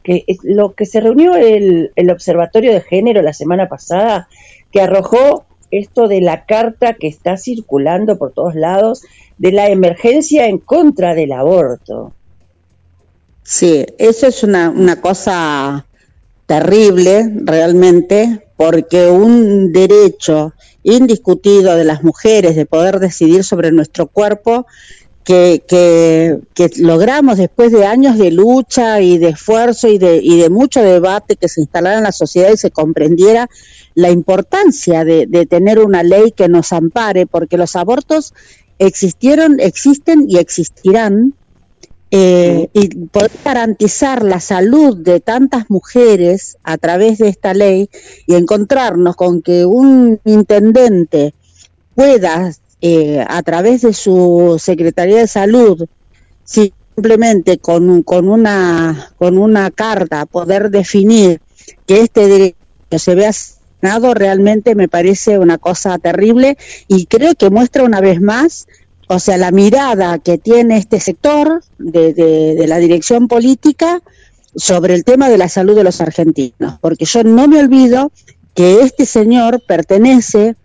que 0.03 0.23
es 0.27 0.39
lo 0.43 0.73
que 0.73 0.85
se 0.85 1.01
reunió 1.01 1.35
el, 1.35 1.91
el 1.95 2.09
Observatorio 2.09 2.73
de 2.73 2.81
Género 2.81 3.21
la 3.21 3.33
semana 3.33 3.67
pasada, 3.67 4.27
que 4.71 4.81
arrojó 4.81 5.45
esto 5.71 6.07
de 6.07 6.21
la 6.21 6.45
carta 6.45 6.93
que 6.93 7.07
está 7.07 7.37
circulando 7.37 8.17
por 8.17 8.33
todos 8.33 8.55
lados 8.55 9.03
de 9.37 9.51
la 9.51 9.69
emergencia 9.69 10.47
en 10.47 10.57
contra 10.57 11.15
del 11.15 11.31
aborto. 11.31 12.13
Sí, 13.43 13.85
eso 13.97 14.27
es 14.27 14.43
una, 14.43 14.69
una 14.69 15.01
cosa 15.01 15.85
terrible 16.45 17.31
realmente, 17.43 18.47
porque 18.57 19.07
un 19.07 19.71
derecho 19.71 20.53
indiscutido 20.83 21.75
de 21.75 21.83
las 21.83 22.03
mujeres 22.03 22.55
de 22.55 22.65
poder 22.65 22.99
decidir 22.99 23.43
sobre 23.43 23.71
nuestro 23.71 24.07
cuerpo, 24.07 24.65
que, 25.29 26.41
logramos 26.77 27.37
después 27.37 27.71
de 27.71 27.85
años 27.85 28.17
de 28.17 28.31
lucha 28.31 28.99
y 29.01 29.19
de 29.19 29.29
esfuerzo 29.29 29.87
y 29.87 29.99
de, 29.99 30.19
y 30.23 30.39
de 30.39 30.49
mucho 30.49 30.81
debate 30.81 31.35
que 31.35 31.47
se 31.47 31.61
instalara 31.61 31.97
en 31.97 32.03
la 32.03 32.11
sociedad 32.11 32.51
y 32.51 32.57
se 32.57 32.71
comprendiera 32.71 33.47
la 33.93 34.09
importancia 34.09 35.05
de, 35.05 35.27
de 35.27 35.45
tener 35.45 35.79
una 35.79 36.01
ley 36.01 36.31
que 36.31 36.49
nos 36.49 36.73
ampare, 36.73 37.27
porque 37.27 37.57
los 37.57 37.75
abortos 37.75 38.33
existieron, 38.79 39.59
existen 39.59 40.25
y 40.27 40.37
existirán, 40.37 41.35
eh, 42.11 42.69
y 42.73 42.87
poder 43.05 43.29
garantizar 43.45 44.23
la 44.23 44.39
salud 44.39 44.97
de 44.97 45.19
tantas 45.19 45.69
mujeres 45.69 46.57
a 46.63 46.79
través 46.79 47.19
de 47.19 47.27
esta 47.27 47.53
ley 47.53 47.87
y 48.25 48.33
encontrarnos 48.33 49.15
con 49.15 49.43
que 49.43 49.63
un 49.67 50.19
intendente 50.25 51.35
pueda, 51.93 52.51
eh, 52.81 53.23
a 53.27 53.41
través 53.43 53.81
de 53.81 53.93
su 53.93 54.57
Secretaría 54.59 55.17
de 55.17 55.27
Salud, 55.27 55.85
simplemente 56.43 57.57
con, 57.59 58.03
con, 58.03 58.27
una, 58.29 59.11
con 59.17 59.37
una 59.37 59.71
carta, 59.71 60.25
poder 60.25 60.69
definir 60.69 61.41
que 61.85 62.01
este 62.01 62.27
derecho 62.27 62.55
se 62.97 63.15
vea 63.15 63.29
asignado, 63.29 64.13
realmente 64.13 64.75
me 64.75 64.87
parece 64.87 65.37
una 65.39 65.57
cosa 65.57 65.97
terrible 65.99 66.57
y 66.87 67.05
creo 67.05 67.35
que 67.35 67.49
muestra 67.49 67.83
una 67.83 68.01
vez 68.01 68.21
más 68.21 68.67
o 69.11 69.17
sea, 69.17 69.37
la 69.37 69.49
mirada 69.51 70.19
que 70.19 70.37
tiene 70.37 70.77
este 70.77 70.99
sector 70.99 71.63
de- 71.79 72.13
de 72.13 72.67
la 72.67 72.77
dirección 72.77 73.27
política 73.27 74.01
sobre 74.55 74.93
el 74.93 75.03
tema 75.03 75.29
de 75.29 75.37
la 75.39 75.49
salud 75.49 75.75
de 75.75 75.83
los 75.83 75.99
argentinos, 75.99 76.77
porque 76.79 77.05
yo 77.05 77.23
no 77.23 77.47
me 77.47 77.59
olvido 77.59 78.11
que 78.53 78.81
este 78.81 79.07
señor 79.07 79.63
pertenece 79.67 80.55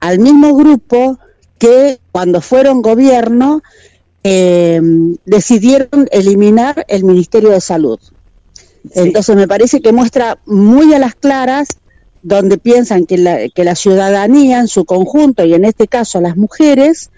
al 0.00 0.18
mismo 0.18 0.54
grupo 0.54 1.18
que 1.58 1.98
cuando 2.12 2.40
fueron 2.40 2.82
gobierno 2.82 3.62
eh, 4.22 4.80
decidieron 5.24 6.08
eliminar 6.10 6.84
el 6.88 7.04
Ministerio 7.04 7.50
de 7.50 7.60
Salud. 7.60 8.00
Entonces 8.92 9.34
me 9.36 9.48
parece 9.48 9.80
que 9.80 9.92
muestra 9.92 10.38
muy 10.46 10.92
a 10.94 10.98
las 10.98 11.14
claras 11.14 11.68
donde 12.22 12.58
piensan 12.58 13.06
que 13.06 13.18
la, 13.18 13.48
que 13.48 13.64
la 13.64 13.74
ciudadanía 13.74 14.60
en 14.60 14.68
su 14.68 14.84
conjunto, 14.84 15.44
y 15.44 15.54
en 15.54 15.64
este 15.64 15.88
caso 15.88 16.20
las 16.20 16.36
mujeres, 16.36 17.10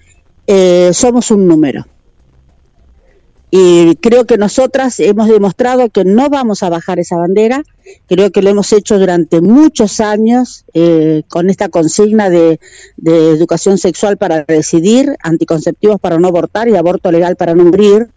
eh, 0.46 0.90
somos 0.92 1.30
un 1.30 1.46
número. 1.46 1.86
Y 3.50 3.94
creo 3.96 4.24
que 4.24 4.38
nosotras 4.38 4.98
hemos 4.98 5.28
demostrado 5.28 5.88
que 5.88 6.04
no 6.04 6.28
vamos 6.28 6.62
a 6.62 6.68
bajar 6.68 6.98
esa 6.98 7.16
bandera. 7.16 7.62
Creo 8.08 8.32
que 8.32 8.42
lo 8.42 8.50
hemos 8.50 8.72
hecho 8.72 8.98
durante 8.98 9.40
muchos 9.40 10.00
años 10.00 10.64
eh, 10.74 11.22
con 11.28 11.48
esta 11.48 11.68
consigna 11.68 12.28
de, 12.28 12.58
educación 13.04 13.78
sexual 13.78 14.16
para 14.16 14.44
decidir, 14.44 15.16
anticonceptivos 15.22 16.00
para 16.00 16.18
no 16.18 16.28
abortar 16.28 16.68
y 16.68 16.76
aborto 16.76 17.12
legal 17.12 17.36
para 17.36 17.54
no 17.54 17.64
morir. 17.64 18.08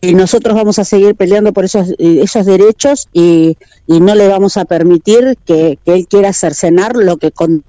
Y 0.00 0.14
nosotros 0.14 0.54
vamos 0.54 0.78
a 0.78 0.84
seguir 0.84 1.14
peleando 1.14 1.52
por 1.52 1.64
esos, 1.64 1.94
eh, 1.98 2.26
derechos 2.44 3.08
y, 3.12 3.56
y 3.86 4.00
no 4.00 4.14
le 4.14 4.28
vamos 4.28 4.56
a 4.56 4.64
permitir 4.64 5.38
que, 5.46 5.78
que 5.84 5.94
él 5.94 6.08
quiera 6.08 6.32
cercenar 6.32 6.96
lo 6.96 7.16
que 7.16 7.30
con 7.30 7.64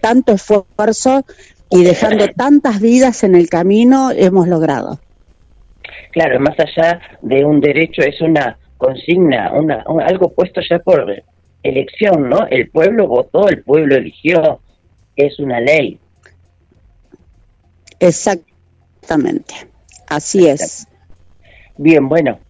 tanto 0.00 0.32
esfuerzo 0.32 1.24
y 1.68 1.82
dejando 1.82 2.26
tantas 2.34 2.80
vidas 2.80 3.24
en 3.24 3.34
el 3.34 3.50
camino 3.50 4.10
hemos 4.12 4.48
logrado. 4.48 5.00
Claro, 6.18 6.40
más 6.40 6.56
allá 6.58 7.00
de 7.22 7.44
un 7.44 7.60
derecho 7.60 8.02
es 8.02 8.20
una 8.20 8.58
consigna, 8.76 9.52
una, 9.52 9.84
un- 9.86 10.02
algo 10.02 10.32
puesto 10.32 10.60
ya 10.68 10.80
por 10.80 11.06
elección, 11.62 12.28
¿no? 12.28 12.44
El 12.48 12.70
pueblo 12.70 13.06
votó, 13.06 13.48
el 13.48 13.62
pueblo 13.62 13.94
eligió, 13.94 14.60
es 15.14 15.38
una 15.38 15.60
ley. 15.60 16.00
Exactamente, 18.00 19.54
así 20.08 20.48
es. 20.48 20.88
Bien, 21.76 22.08
bueno, 22.08 22.40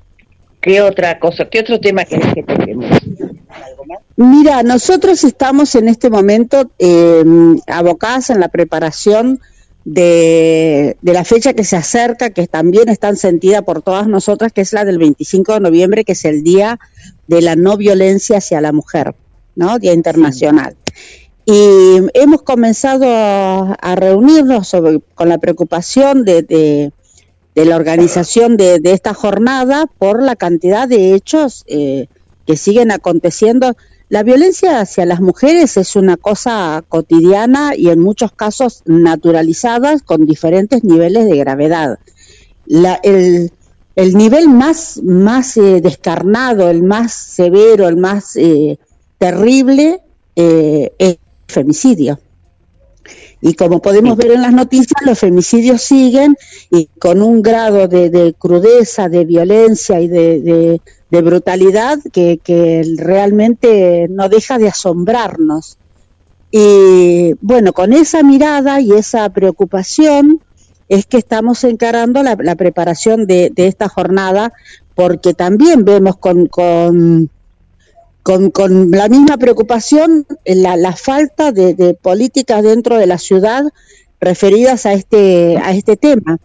¿qué 0.63 0.81
otra 0.81 1.19
cosa, 1.19 1.47
qué 1.51 1.61
otro 1.61 1.79
tema 1.79 2.07
querés 2.07 2.33
que 2.33 2.43
toquemos? 2.45 2.87
Mira, 4.17 4.63
nosotros 4.63 5.25
estamos 5.25 5.75
en 5.75 5.89
este 5.89 6.09
momento 6.09 6.71
eh, 6.79 7.23
abocadas 7.67 8.31
en 8.31 8.41
la 8.41 8.49
preparación 8.49 9.41
de, 9.91 10.99
de 11.01 11.13
la 11.15 11.25
fecha 11.25 11.55
que 11.55 11.65
se 11.65 11.77
acerca, 11.77 12.29
que 12.31 12.47
también 12.47 12.91
está 12.91 13.15
sentida 13.17 13.63
por 13.63 13.81
todas 13.81 14.07
nosotras, 14.07 14.53
que 14.53 14.61
es 14.61 14.75
la 14.75 14.85
del 14.85 14.99
25 14.99 15.55
de 15.55 15.61
noviembre, 15.61 16.05
que 16.05 16.13
es 16.13 16.25
el 16.27 16.43
Día 16.43 16.79
de 17.27 17.41
la 17.41 17.57
No 17.57 17.79
Violencia 17.79 18.37
hacia 18.37 18.61
la 18.61 18.73
Mujer, 18.73 19.15
¿no? 19.57 19.79
Día 19.79 19.95
Internacional. 19.95 20.77
Y 21.47 22.01
hemos 22.13 22.43
comenzado 22.43 23.07
a, 23.09 23.95
reunirnos 23.97 24.69
sobre- 24.69 25.01
con 25.15 25.31
la 25.31 25.39
preocupación 25.39 26.25
de, 26.25 26.43
de- 26.43 26.93
de 27.55 27.65
la 27.65 27.77
organización 27.77 28.57
de, 28.59 28.79
de 28.81 28.93
esta 28.93 29.15
jornada 29.15 29.87
por 29.99 30.23
la 30.23 30.37
cantidad 30.37 30.87
de 30.87 31.15
hechos 31.15 31.65
eh, 31.67 32.07
que 32.47 32.57
siguen 32.59 32.93
aconteciendo. 32.93 33.75
La 34.09 34.23
violencia 34.23 34.81
hacia 34.81 35.05
las 35.05 35.21
mujeres 35.21 35.77
es 35.77 35.95
una 35.95 36.17
cosa 36.17 36.83
cotidiana 36.89 37.75
y 37.77 37.89
en 37.91 38.01
muchos 38.01 38.33
casos 38.33 38.83
naturalizada 38.87 39.99
con 40.01 40.25
diferentes 40.25 40.83
niveles 40.83 41.27
de 41.27 41.37
gravedad. 41.37 41.99
La- 42.65 42.99
el, 43.03 43.53
el 43.97 44.15
nivel 44.15 44.49
más, 44.49 45.01
más 45.05 45.57
eh, 45.59 45.81
descarnado, 45.83 46.71
el 46.71 46.83
más 46.83 47.13
severo, 47.13 47.87
el 47.87 47.97
más 47.99 48.37
eh, 48.37 48.79
terrible 49.19 50.01
eh, 50.37 50.93
es 50.99 51.09
el 51.11 51.19
femicidio. 51.49 52.19
Y 53.41 53.55
como 53.55 53.81
podemos 53.81 54.17
ver 54.17 54.33
en 54.33 54.43
las 54.43 54.53
noticias, 54.53 55.01
los 55.05 55.19
femicidios 55.19 55.83
siguen 55.83 56.37
y 56.71 56.87
con 56.99 57.23
un 57.23 57.41
grado 57.43 57.87
de, 57.87 58.11
de 58.11 58.35
crudeza, 58.35 59.09
de 59.09 59.25
violencia 59.25 60.01
y 60.01 60.09
de, 60.09 60.41
de- 60.41 60.81
de 61.11 61.23
brutalidad 61.23 61.99
que, 62.13 62.39
que 62.45 62.83
realmente 62.99 64.09
no 64.11 64.29
deja 64.29 64.59
de 64.59 64.69
asombrarnos. 64.69 65.79
Y 66.51 67.33
bueno, 67.41 67.73
con 67.73 67.93
esa 67.95 68.23
mirada 68.23 68.81
y 68.81 68.93
esa 68.93 69.29
preocupación 69.31 70.41
es 70.89 71.07
que 71.07 71.19
estamos 71.19 71.65
encarando 71.65 72.23
la, 72.23 72.37
la 72.41 72.57
preparación 72.57 73.27
de, 73.27 73.51
de 73.55 73.67
esta 73.69 73.89
jornada 73.89 74.53
porque 74.95 75.33
también 75.33 75.85
vemos 75.85 76.17
con, 76.19 76.47
con, 76.47 77.31
con, 78.29 78.51
con 78.51 78.91
la 78.91 79.09
misma 79.09 79.39
preocupación 79.39 80.27
la, 80.45 80.77
la 80.77 80.95
falta 80.95 81.51
de, 81.51 81.73
de 81.73 81.95
políticas 81.95 82.63
dentro 82.63 82.99
de 82.99 83.07
la 83.07 83.17
ciudad 83.17 83.65
referidas 84.21 84.85
a 84.85 84.93
este, 84.93 85.57
a 85.57 85.73
este 85.73 85.97
tema. 85.97 86.37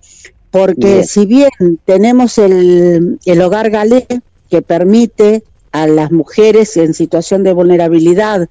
Porque 0.50 0.94
Bien. 0.94 1.04
si 1.06 1.26
bien 1.26 1.50
tenemos 1.84 2.38
el, 2.38 3.20
el 3.26 3.42
hogar 3.42 3.70
galé 3.70 4.08
que 4.50 4.62
permite 4.62 5.44
a 5.74 5.86
las 5.88 6.10
mujeres 6.10 6.78
en 6.78 6.94
situación 6.94 7.44
de 7.44 7.52
vulnerabilidad 7.52 8.48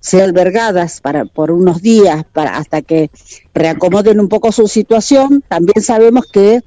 ser 0.00 0.22
albergadas 0.22 1.02
para 1.02 1.26
por 1.26 1.50
unos 1.50 1.82
días 1.82 2.24
para 2.32 2.56
hasta 2.56 2.80
que 2.80 3.10
reacomoden 3.52 4.18
un 4.18 4.30
poco 4.30 4.50
su 4.50 4.66
situación, 4.66 5.44
también 5.46 5.82
sabemos 5.82 6.24
que 6.24 6.62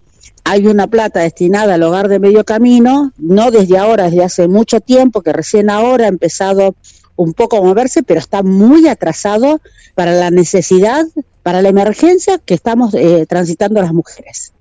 hay 0.48 0.68
una 0.68 0.86
plata 0.86 1.22
destinada 1.22 1.74
al 1.74 1.84
hogar 1.84 2.08
de 2.08 2.20
medio 2.20 2.46
camino, 2.46 3.12
no 3.18 3.50
desde 3.50 3.80
ahora, 3.80 4.06
desde 4.06 4.24
hace 4.24 4.48
mucho 4.48 4.80
tiempo, 4.80 5.24
que 5.24 5.34
recién 5.34 5.72
ahora 5.72 6.06
ha 6.06 6.08
empezado 6.08 6.76
un 7.16 7.34
poco 7.34 7.58
a 7.58 7.62
moverse, 7.62 8.04
pero 8.04 8.20
está 8.20 8.44
muy 8.44 8.88
atrasado 8.88 9.60
para 9.96 10.12
la 10.12 10.30
necesidad, 10.30 11.08
para 11.42 11.64
la 11.64 11.70
emergencia 11.70 12.38
que 12.38 12.54
estamos 12.54 12.94
eh, 12.94 13.26
transitando 13.28 13.82
las 13.82 13.92
mujeres. 13.92 14.54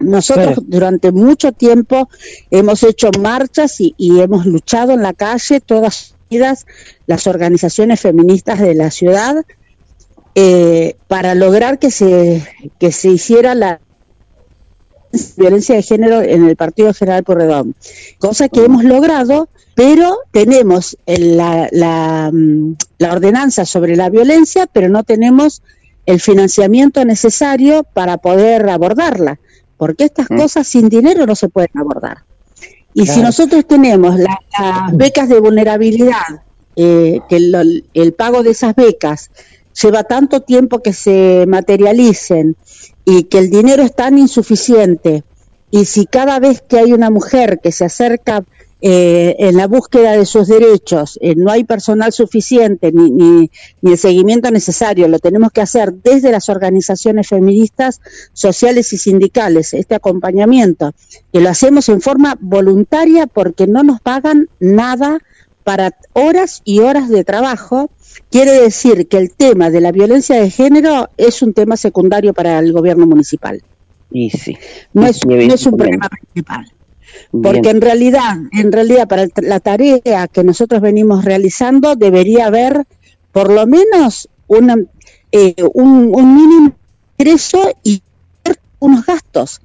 Nosotros 0.00 0.58
durante 0.66 1.12
mucho 1.12 1.52
tiempo 1.52 2.10
hemos 2.50 2.82
hecho 2.82 3.10
marchas 3.18 3.80
y, 3.80 3.94
y 3.96 4.20
hemos 4.20 4.44
luchado 4.44 4.92
en 4.92 5.02
la 5.02 5.14
calle, 5.14 5.60
todas 5.60 6.14
unidas, 6.30 6.66
las 7.06 7.26
organizaciones 7.26 8.00
feministas 8.00 8.60
de 8.60 8.74
la 8.74 8.90
ciudad, 8.90 9.46
eh, 10.34 10.96
para 11.08 11.34
lograr 11.34 11.78
que 11.78 11.90
se, 11.90 12.46
que 12.78 12.92
se 12.92 13.08
hiciera 13.08 13.54
la 13.54 13.80
violencia 15.36 15.74
de 15.76 15.82
género 15.82 16.20
en 16.22 16.46
el 16.48 16.56
Partido 16.56 16.92
General 16.94 17.24
Porredón, 17.24 17.74
cosa 18.18 18.48
que 18.48 18.64
hemos 18.64 18.84
logrado, 18.84 19.48
pero 19.74 20.18
tenemos 20.32 20.96
el- 21.06 21.36
la, 21.36 21.68
la, 21.72 22.30
mm, 22.32 22.74
la 22.98 23.12
ordenanza 23.12 23.64
sobre 23.64 23.96
la 23.96 24.10
violencia, 24.10 24.66
pero 24.66 24.88
no 24.88 25.04
tenemos 25.04 25.62
el 26.06 26.20
financiamiento 26.20 27.04
necesario 27.04 27.84
para 27.92 28.18
poder 28.18 28.68
abordarla, 28.68 29.38
porque 29.76 30.04
estas 30.04 30.28
cosas 30.28 30.66
sin 30.66 30.88
dinero 30.88 31.26
no 31.26 31.34
se 31.34 31.48
pueden 31.48 31.70
abordar. 31.74 32.18
Y 32.94 33.06
si 33.06 33.20
nosotros 33.20 33.66
tenemos 33.66 34.18
la- 34.18 34.40
las 34.58 34.96
becas 34.96 35.28
de 35.28 35.38
vulnerabilidad, 35.40 36.42
eh, 36.74 37.20
que 37.28 37.38
lo- 37.40 37.60
el 37.94 38.12
pago 38.14 38.42
de 38.42 38.50
esas 38.50 38.74
becas 38.74 39.30
lleva 39.80 40.02
tanto 40.04 40.40
tiempo 40.40 40.80
que 40.80 40.92
se 40.92 41.44
materialicen 41.46 42.56
y 43.10 43.22
que 43.24 43.38
el 43.38 43.48
dinero 43.48 43.82
es 43.82 43.94
tan 43.94 44.18
insuficiente, 44.18 45.24
y 45.70 45.86
si 45.86 46.04
cada 46.04 46.38
vez 46.40 46.60
que 46.60 46.78
hay 46.78 46.92
una 46.92 47.08
mujer 47.08 47.58
que 47.62 47.72
se 47.72 47.86
acerca 47.86 48.44
eh, 48.82 49.34
en 49.38 49.56
la 49.56 49.66
búsqueda 49.66 50.12
de 50.12 50.26
sus 50.26 50.46
derechos, 50.46 51.18
eh, 51.22 51.34
no 51.34 51.50
hay 51.50 51.64
personal 51.64 52.12
suficiente 52.12 52.92
ni, 52.92 53.10
ni, 53.10 53.50
ni 53.80 53.92
el 53.92 53.96
seguimiento 53.96 54.50
necesario, 54.50 55.08
lo 55.08 55.20
tenemos 55.20 55.52
que 55.52 55.62
hacer 55.62 55.94
desde 55.94 56.30
las 56.30 56.50
organizaciones 56.50 57.28
feministas, 57.28 58.02
sociales 58.34 58.92
y 58.92 58.98
sindicales, 58.98 59.72
este 59.72 59.94
acompañamiento, 59.94 60.92
que 61.32 61.40
lo 61.40 61.48
hacemos 61.48 61.88
en 61.88 62.02
forma 62.02 62.36
voluntaria 62.38 63.26
porque 63.26 63.66
no 63.66 63.82
nos 63.84 64.02
pagan 64.02 64.50
nada 64.60 65.18
para 65.68 65.92
horas 66.14 66.62
y 66.64 66.78
horas 66.78 67.10
de 67.10 67.24
trabajo, 67.24 67.90
quiere 68.30 68.52
decir 68.52 69.06
que 69.06 69.18
el 69.18 69.34
tema 69.34 69.68
de 69.68 69.82
la 69.82 69.92
violencia 69.92 70.40
de 70.40 70.48
género 70.48 71.10
es 71.18 71.42
un 71.42 71.52
tema 71.52 71.76
secundario 71.76 72.32
para 72.32 72.58
el 72.58 72.72
gobierno 72.72 73.06
municipal. 73.06 73.62
Y 74.10 74.30
sí. 74.30 74.56
No 74.94 75.04
es, 75.04 75.16
sí, 75.16 75.26
no 75.26 75.52
es 75.52 75.66
un 75.66 75.76
problema 75.76 76.08
principal. 76.08 76.72
Porque 77.30 77.60
Bien. 77.60 77.76
en 77.76 77.82
realidad, 77.82 78.36
en 78.50 78.72
realidad 78.72 79.06
para 79.08 79.26
la 79.42 79.60
tarea 79.60 80.26
que 80.28 80.42
nosotros 80.42 80.80
venimos 80.80 81.26
realizando 81.26 81.96
debería 81.96 82.46
haber 82.46 82.86
por 83.30 83.52
lo 83.52 83.66
menos 83.66 84.30
una, 84.46 84.74
eh, 85.32 85.54
un, 85.74 86.14
un 86.14 86.34
mínimo 86.34 86.76
ingreso 87.18 87.70
y 87.82 88.00
unos 88.78 89.04
gastos. 89.04 89.60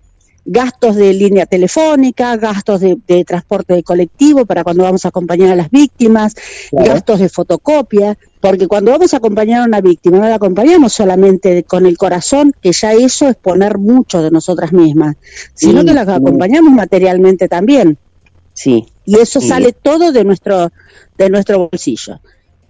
Gastos 0.46 0.96
de 0.98 1.14
línea 1.14 1.46
telefónica, 1.46 2.36
gastos 2.36 2.82
de, 2.82 2.98
de 3.08 3.24
transporte 3.24 3.74
de 3.76 3.84
colectivo 3.84 4.46
para 4.46 4.64
cuando 4.64 4.84
vamos 4.84 5.06
a 5.06 5.08
acompañar 5.08 5.52
a 5.52 5.56
las 5.56 5.70
víctimas, 5.72 6.36
Claro. 6.70 6.92
gastos 6.94 7.20
de 7.20 7.30
fotocopia, 7.30 8.18
porque 8.42 8.68
cuando 8.68 8.92
vamos 8.92 9.14
a 9.14 9.18
acompañar 9.18 9.62
a 9.62 9.66
una 9.66 9.80
víctima 9.80 10.18
no 10.18 10.28
la 10.28 10.36
acompañamos 10.36 10.92
solamente 10.94 11.64
con 11.64 11.86
el 11.86 11.98
corazón, 11.98 12.54
que 12.62 12.74
ya 12.74 12.92
eso 12.94 13.30
es 13.30 13.36
poner 13.38 13.78
mucho 13.78 14.22
de 14.22 14.32
nosotras 14.32 14.74
mismas, 14.74 15.16
sino 15.54 15.80
Sí, 15.82 15.88
que 15.88 15.94
la 15.94 16.04
sí. 16.06 16.12
acompañamos 16.12 16.74
materialmente 16.74 17.48
también. 17.48 17.98
Sí. 18.54 18.86
Y 19.06 19.20
eso 19.20 19.40
Sí. 19.40 19.48
sale 19.48 19.72
todo 19.74 20.12
de 20.12 20.24
nuestro 20.26 20.72
de 21.18 21.30
nuestro 21.30 21.70
bolsillo. 21.70 22.20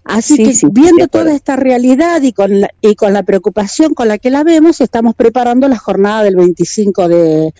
Así 0.05 0.35
Sí, 0.35 0.43
que 0.43 0.53
sí, 0.53 0.67
viendo 0.71 1.07
toda 1.07 1.33
esta 1.33 1.55
realidad 1.55 2.21
y 2.21 2.33
con 2.33 2.61
la, 2.61 2.69
y 2.81 2.95
con 2.95 3.13
la 3.13 3.23
preocupación 3.23 3.93
con 3.93 4.07
la 4.07 4.17
que 4.17 4.29
la 4.29 4.43
vemos, 4.43 4.81
estamos 4.81 5.15
preparando 5.15 5.67
la 5.67 5.77
jornada 5.77 6.23
del 6.23 6.35
25 6.35 7.07
de, 7.07 7.53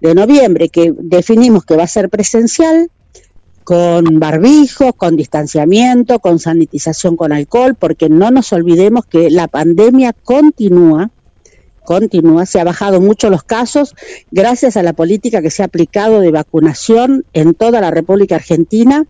de 0.00 0.14
noviembre, 0.14 0.68
que 0.68 0.92
definimos 0.96 1.64
que 1.64 1.76
va 1.76 1.84
a 1.84 1.88
ser 1.88 2.10
presencial, 2.10 2.90
con 3.64 4.20
barbijos, 4.20 4.92
con 4.94 5.16
distanciamiento, 5.16 6.18
con 6.18 6.38
sanitización 6.38 7.16
con 7.16 7.32
alcohol, 7.32 7.74
porque 7.74 8.10
no 8.10 8.30
nos 8.30 8.52
olvidemos 8.52 9.06
que 9.06 9.30
la 9.30 9.48
pandemia 9.48 10.12
continúa, 10.12 11.10
continúa, 11.84 12.44
se 12.44 12.60
ha 12.60 12.64
bajado 12.64 13.00
mucho 13.00 13.30
los 13.30 13.42
casos 13.42 13.94
gracias 14.30 14.76
a 14.76 14.82
la 14.82 14.92
política 14.92 15.42
que 15.42 15.50
se 15.50 15.62
ha 15.62 15.66
aplicado 15.66 16.20
de 16.20 16.30
vacunación 16.30 17.24
en 17.32 17.54
toda 17.54 17.80
la 17.80 17.90
República 17.90 18.36
Argentina 18.36 19.06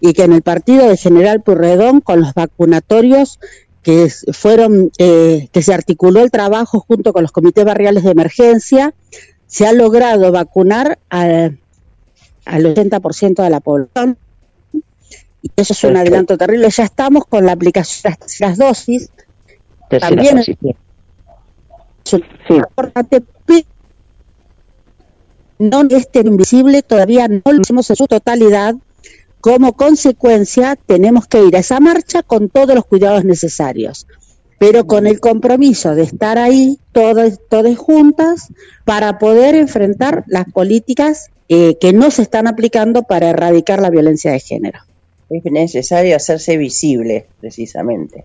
y 0.00 0.12
que 0.12 0.24
en 0.24 0.32
el 0.32 0.42
partido 0.42 0.88
de 0.88 0.96
General 0.96 1.40
Purredón 1.42 2.00
con 2.00 2.20
los 2.20 2.34
vacunatorios 2.34 3.38
que 3.82 4.10
fueron 4.32 4.90
eh, 4.98 5.48
que 5.52 5.62
se 5.62 5.72
articuló 5.72 6.22
el 6.22 6.30
trabajo 6.30 6.80
junto 6.80 7.12
con 7.12 7.22
los 7.22 7.32
comités 7.32 7.64
barriales 7.64 8.02
de 8.04 8.10
emergencia 8.10 8.94
se 9.46 9.66
ha 9.66 9.72
logrado 9.72 10.32
vacunar 10.32 10.98
a- 11.08 11.50
al 12.44 12.66
80% 12.74 13.42
de 13.42 13.50
la 13.50 13.60
población. 13.60 14.18
Y 15.42 15.50
eso 15.56 15.72
es 15.72 15.84
un 15.84 15.96
adelanto 15.96 16.36
terrible. 16.36 16.68
Ya 16.70 16.82
estamos 16.84 17.24
con 17.26 17.46
la 17.46 17.52
aplicación 17.52 18.02
de 18.02 18.10
las 18.10 18.18
terceras 18.18 18.58
dosis. 18.58 19.10
Tercera 19.88 20.08
también 20.16 20.36
dosis, 20.36 20.56
es 22.04 22.12
un- 22.12 22.24
no 25.58 25.82
este 25.90 26.20
invisible 26.20 26.82
todavía 26.82 27.28
no 27.28 27.40
lo 27.44 27.60
hicimos 27.60 27.88
en 27.90 27.96
su 27.96 28.06
totalidad. 28.06 28.74
Como 29.46 29.76
consecuencia, 29.76 30.74
tenemos 30.74 31.28
que 31.28 31.40
ir 31.40 31.54
a 31.54 31.60
esa 31.60 31.78
marcha 31.78 32.24
con 32.24 32.48
todos 32.48 32.74
los 32.74 32.84
cuidados 32.84 33.24
necesarios, 33.24 34.08
pero 34.58 34.88
con 34.88 35.06
el 35.06 35.20
compromiso 35.20 35.94
de 35.94 36.02
estar 36.02 36.36
ahí 36.36 36.80
todas, 36.90 37.38
todas 37.48 37.78
juntas 37.78 38.48
para 38.84 39.20
poder 39.20 39.54
enfrentar 39.54 40.24
las 40.26 40.46
políticas 40.46 41.30
eh, 41.48 41.76
que 41.80 41.92
no 41.92 42.10
se 42.10 42.22
están 42.22 42.48
aplicando 42.48 43.04
para 43.04 43.30
erradicar 43.30 43.80
la 43.80 43.88
violencia 43.88 44.32
de 44.32 44.40
género. 44.40 44.80
Es 45.30 45.44
necesario 45.44 46.16
hacerse 46.16 46.56
visible, 46.56 47.26
precisamente, 47.40 48.24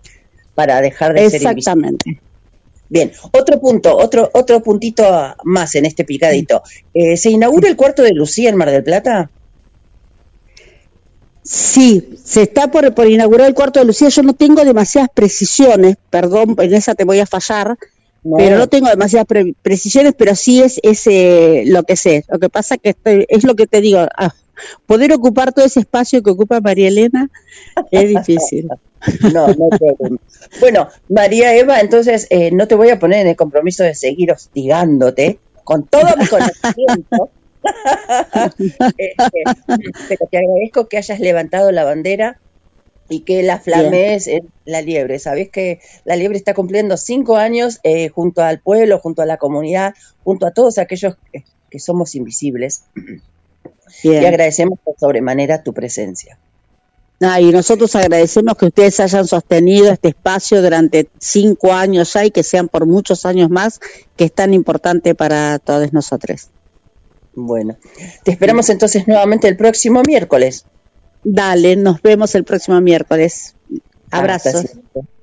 para 0.56 0.80
dejar 0.80 1.12
de 1.12 1.30
ser 1.30 1.40
invisible. 1.40 1.58
Exactamente. 1.60 2.20
Bien, 2.88 3.12
otro 3.30 3.60
punto, 3.60 3.96
otro 3.96 4.28
otro 4.34 4.60
puntito 4.60 5.04
más 5.44 5.76
en 5.76 5.86
este 5.86 6.02
picadito. 6.02 6.64
Eh, 6.92 7.16
¿Se 7.16 7.30
inaugura 7.30 7.68
el 7.68 7.76
cuarto 7.76 8.02
de 8.02 8.10
Lucía 8.10 8.50
en 8.50 8.56
Mar 8.56 8.72
del 8.72 8.82
Plata? 8.82 9.30
Sí, 11.42 12.14
se 12.24 12.42
está 12.42 12.70
por, 12.70 12.94
por 12.94 13.08
inaugurar 13.08 13.48
el 13.48 13.54
cuarto 13.54 13.80
de 13.80 13.86
Lucía. 13.86 14.08
Yo 14.08 14.22
no 14.22 14.32
tengo 14.32 14.64
demasiadas 14.64 15.10
precisiones, 15.12 15.96
perdón, 16.10 16.54
en 16.58 16.74
esa 16.74 16.94
te 16.94 17.04
voy 17.04 17.18
a 17.18 17.26
fallar, 17.26 17.76
No. 18.22 18.36
pero 18.36 18.58
no 18.58 18.68
tengo 18.68 18.88
demasiadas 18.88 19.26
pre- 19.26 19.54
precisiones, 19.62 20.14
pero 20.16 20.36
sí 20.36 20.62
es, 20.62 20.78
es 20.84 21.06
eh, 21.08 21.64
lo 21.66 21.82
que 21.82 21.96
sé. 21.96 22.24
Lo 22.28 22.38
que 22.38 22.48
pasa 22.48 22.76
que 22.78 22.90
estoy, 22.90 23.26
es 23.28 23.42
lo 23.44 23.56
que 23.56 23.66
te 23.66 23.80
digo, 23.80 23.98
ah, 24.16 24.32
poder 24.86 25.12
ocupar 25.12 25.52
todo 25.52 25.64
ese 25.64 25.80
espacio 25.80 26.22
que 26.22 26.30
ocupa 26.30 26.60
María 26.60 26.88
Elena 26.88 27.28
es 27.90 28.08
difícil. 28.08 28.68
No, 29.34 29.48
no 29.48 29.68
problema. 29.68 30.16
Bueno, 30.60 30.86
María 31.08 31.56
Eva, 31.56 31.80
entonces 31.80 32.28
eh, 32.30 32.52
no 32.52 32.68
te 32.68 32.76
voy 32.76 32.90
a 32.90 33.00
poner 33.00 33.22
en 33.22 33.26
el 33.26 33.34
compromiso 33.34 33.82
de 33.82 33.96
seguir 33.96 34.30
hostigándote 34.30 35.40
con 35.64 35.88
todo 35.88 36.16
mi 36.16 36.24
conocimiento. 36.28 37.30
Este, 38.98 39.44
pero 40.08 40.28
te 40.30 40.38
agradezco 40.38 40.88
que 40.88 40.98
hayas 40.98 41.20
levantado 41.20 41.72
la 41.72 41.84
bandera 41.84 42.40
y 43.08 43.20
que 43.20 43.42
la 43.42 43.58
flamees 43.58 44.26
en 44.26 44.48
la 44.64 44.80
liebre. 44.80 45.18
Sabés 45.18 45.50
que 45.50 45.80
la 46.04 46.16
liebre 46.16 46.38
está 46.38 46.54
cumpliendo 46.54 46.96
cinco 46.96 47.36
años 47.36 47.80
eh, 47.82 48.08
junto 48.08 48.42
al 48.42 48.60
pueblo, 48.60 48.98
junto 48.98 49.22
a 49.22 49.26
la 49.26 49.36
comunidad, 49.36 49.94
junto 50.24 50.46
a 50.46 50.52
todos 50.52 50.78
aquellos 50.78 51.16
que, 51.32 51.44
que 51.70 51.78
somos 51.78 52.14
invisibles. 52.14 52.84
Bien. 54.02 54.22
Y 54.22 54.26
agradecemos 54.26 54.78
por 54.82 54.98
sobremanera 54.98 55.62
tu 55.62 55.72
presencia. 55.74 56.38
Ah, 57.24 57.40
y 57.40 57.52
nosotros 57.52 57.94
agradecemos 57.94 58.56
que 58.56 58.66
ustedes 58.66 58.98
hayan 58.98 59.28
sostenido 59.28 59.92
este 59.92 60.08
espacio 60.08 60.60
durante 60.60 61.08
cinco 61.20 61.72
años 61.72 62.12
ya 62.14 62.24
y 62.24 62.32
que 62.32 62.42
sean 62.42 62.68
por 62.68 62.84
muchos 62.86 63.24
años 63.26 63.48
más, 63.48 63.80
que 64.16 64.24
es 64.24 64.32
tan 64.32 64.54
importante 64.54 65.14
para 65.14 65.60
todos 65.60 65.92
nosotros. 65.92 66.48
Bueno, 67.34 67.76
te 68.24 68.30
esperamos 68.30 68.68
entonces 68.68 69.08
nuevamente 69.08 69.48
el 69.48 69.56
próximo 69.56 70.02
miércoles. 70.06 70.66
Dale, 71.24 71.76
nos 71.76 72.02
vemos 72.02 72.34
el 72.34 72.44
próximo 72.44 72.80
miércoles. 72.80 73.54
Abrazos. 74.10 74.66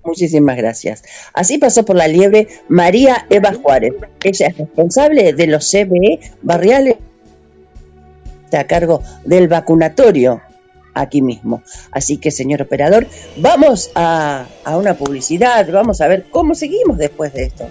Muchísimas 0.04 0.58
gracias. 0.58 1.04
Así 1.34 1.58
pasó 1.58 1.86
por 1.86 1.96
la 1.96 2.08
liebre 2.08 2.48
María 2.68 3.28
Eva 3.30 3.54
Juárez. 3.54 3.94
Ella 4.24 4.48
es 4.48 4.58
responsable 4.58 5.34
de 5.34 5.48
los 5.48 5.70
CBE 5.70 6.20
barriales 6.42 6.96
está 8.50 8.62
a 8.62 8.68
cargo 8.68 9.04
del 9.26 9.48
vacunatorio 9.48 10.42
aquí 10.96 11.22
mismo. 11.22 11.62
Así 11.92 12.18
que, 12.18 12.32
señor 12.32 12.64
operador, 12.64 13.06
vamos 13.38 13.92
a, 13.94 14.48
a 14.64 14.78
una 14.78 14.96
publicidad, 14.96 15.70
vamos 15.72 16.02
a 16.02 16.08
ver 16.08 16.26
cómo 16.32 16.56
seguimos 16.56 16.98
después 16.98 17.32
de 17.34 17.44
esto. 17.44 17.68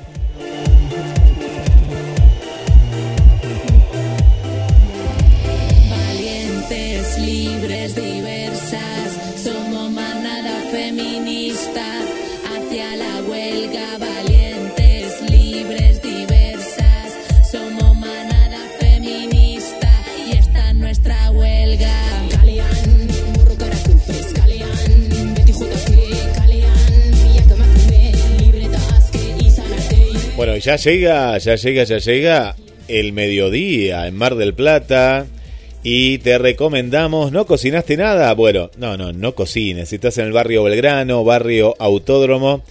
Bueno, 30.38 30.56
ya 30.56 30.76
llega, 30.76 31.36
ya 31.38 31.56
llega, 31.56 31.82
ya 31.82 31.98
llega 31.98 32.54
el 32.86 33.12
mediodía 33.12 34.06
en 34.06 34.14
Mar 34.14 34.36
del 34.36 34.54
Plata. 34.54 35.26
Y 35.82 36.18
te 36.18 36.38
recomendamos, 36.38 37.32
¿no 37.32 37.44
cocinaste 37.44 37.96
nada? 37.96 38.32
Bueno, 38.34 38.70
no, 38.76 38.96
no, 38.96 39.12
no 39.12 39.34
cocines. 39.34 39.88
Si 39.88 39.96
estás 39.96 40.16
en 40.18 40.26
el 40.26 40.32
barrio 40.32 40.62
Belgrano, 40.62 41.24
barrio 41.24 41.74
Autódromo 41.80 42.62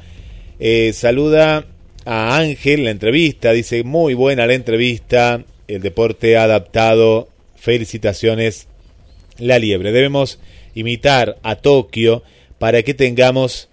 eh, 0.58 0.92
saluda 0.92 1.66
a 2.04 2.36
Ángel 2.36 2.84
la 2.84 2.90
entrevista. 2.90 3.52
Dice, 3.52 3.82
muy 3.82 4.14
buena 4.14 4.46
la 4.46 4.54
entrevista. 4.54 5.42
El 5.68 5.82
deporte 5.82 6.36
adaptado. 6.36 7.28
Felicitaciones. 7.56 8.68
La 9.38 9.58
liebre. 9.58 9.90
Debemos 9.90 10.38
imitar 10.74 11.38
a 11.42 11.56
Tokio 11.56 12.22
para 12.58 12.82
que 12.82 12.94
tengamos 12.94 13.68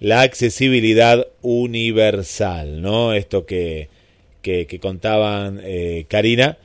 la 0.00 0.22
accesibilidad 0.22 1.28
universal, 1.42 2.82
¿no? 2.82 3.14
Esto 3.14 3.46
que, 3.46 3.88
que, 4.42 4.78
contaban 4.80 5.60
eh, 5.62 6.06
Karina. 6.08 6.58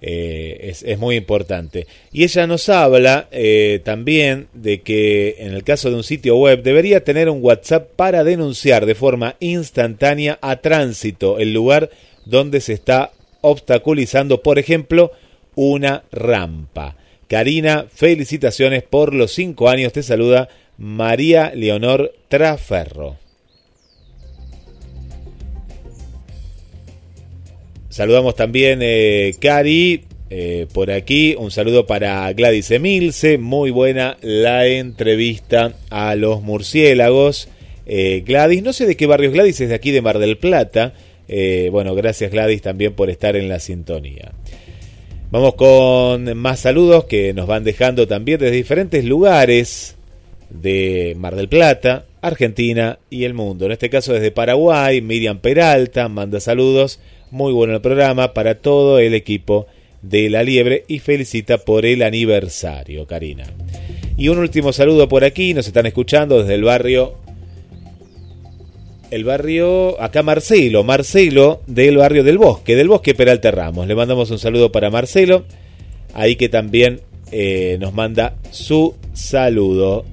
Eh, 0.00 0.68
es, 0.70 0.84
es 0.84 0.96
muy 0.96 1.16
importante. 1.16 1.88
Y 2.12 2.22
ella 2.22 2.46
nos 2.46 2.68
habla 2.68 3.26
eh, 3.32 3.80
también 3.84 4.46
de 4.52 4.80
que 4.82 5.34
en 5.40 5.52
el 5.52 5.64
caso 5.64 5.90
de 5.90 5.96
un 5.96 6.04
sitio 6.04 6.36
web 6.36 6.62
debería 6.62 7.02
tener 7.02 7.28
un 7.28 7.42
WhatsApp 7.42 7.90
para 7.96 8.22
denunciar 8.22 8.86
de 8.86 8.94
forma 8.94 9.34
instantánea 9.40 10.38
a 10.40 10.56
tránsito 10.60 11.40
el 11.40 11.52
lugar 11.52 11.90
donde 12.26 12.60
se 12.60 12.74
está 12.74 13.10
obstaculizando, 13.40 14.42
por 14.42 14.58
ejemplo, 14.60 15.10
una 15.56 16.04
rampa. 16.12 16.96
Karina, 17.28 17.86
felicitaciones 17.94 18.82
por 18.82 19.14
los 19.14 19.32
cinco 19.32 19.68
años. 19.68 19.92
Te 19.92 20.02
saluda 20.02 20.48
María 20.78 21.52
Leonor 21.54 22.14
Traferro. 22.28 23.18
Saludamos 27.90 28.34
también 28.34 28.78
eh, 28.80 29.34
Cari 29.40 30.04
eh, 30.30 30.66
por 30.72 30.90
aquí. 30.90 31.34
Un 31.38 31.50
saludo 31.50 31.86
para 31.86 32.32
Gladys 32.32 32.70
Emilce. 32.70 33.36
Muy 33.36 33.70
buena 33.72 34.16
la 34.22 34.66
entrevista 34.66 35.74
a 35.90 36.14
los 36.14 36.40
murciélagos. 36.40 37.48
Eh, 37.84 38.22
Gladys, 38.24 38.62
no 38.62 38.72
sé 38.72 38.86
de 38.86 38.96
qué 38.96 39.06
barrio 39.06 39.32
Gladys, 39.32 39.60
es 39.60 39.68
de 39.68 39.74
aquí 39.74 39.90
de 39.90 40.00
Mar 40.00 40.18
del 40.18 40.38
Plata. 40.38 40.94
Bueno, 41.70 41.94
gracias 41.94 42.30
Gladys 42.30 42.62
también 42.62 42.94
por 42.94 43.10
estar 43.10 43.36
en 43.36 43.50
la 43.50 43.60
sintonía. 43.60 44.32
Vamos 45.30 45.56
con 45.56 46.38
más 46.38 46.60
saludos 46.60 47.04
que 47.04 47.34
nos 47.34 47.46
van 47.46 47.62
dejando 47.62 48.08
también 48.08 48.40
desde 48.40 48.56
diferentes 48.56 49.04
lugares 49.04 49.94
de 50.48 51.14
Mar 51.18 51.36
del 51.36 51.50
Plata, 51.50 52.06
Argentina 52.22 52.98
y 53.10 53.24
el 53.24 53.34
mundo. 53.34 53.66
En 53.66 53.72
este 53.72 53.90
caso 53.90 54.14
desde 54.14 54.30
Paraguay, 54.30 55.02
Miriam 55.02 55.38
Peralta 55.38 56.08
manda 56.08 56.40
saludos. 56.40 56.98
Muy 57.30 57.52
bueno 57.52 57.74
el 57.74 57.82
programa 57.82 58.32
para 58.32 58.54
todo 58.54 58.98
el 59.00 59.12
equipo 59.12 59.66
de 60.00 60.30
La 60.30 60.42
Liebre 60.42 60.84
y 60.88 61.00
felicita 61.00 61.58
por 61.58 61.84
el 61.84 62.00
aniversario, 62.00 63.06
Karina. 63.06 63.44
Y 64.16 64.28
un 64.28 64.38
último 64.38 64.72
saludo 64.72 65.10
por 65.10 65.24
aquí, 65.24 65.52
nos 65.52 65.66
están 65.66 65.84
escuchando 65.84 66.40
desde 66.40 66.54
el 66.54 66.64
barrio 66.64 67.16
el 69.10 69.24
barrio, 69.24 70.00
acá 70.00 70.22
Marcelo, 70.22 70.84
Marcelo 70.84 71.62
del 71.66 71.96
barrio 71.96 72.24
del 72.24 72.38
Bosque, 72.38 72.76
del 72.76 72.88
Bosque 72.88 73.14
Peralta 73.14 73.50
Ramos. 73.50 73.86
Le 73.86 73.94
mandamos 73.94 74.30
un 74.30 74.38
saludo 74.38 74.72
para 74.72 74.90
Marcelo, 74.90 75.44
ahí 76.14 76.36
que 76.36 76.48
también 76.48 77.00
eh, 77.30 77.76
nos 77.80 77.94
manda 77.94 78.36
su 78.50 78.94
saludo. 79.12 80.04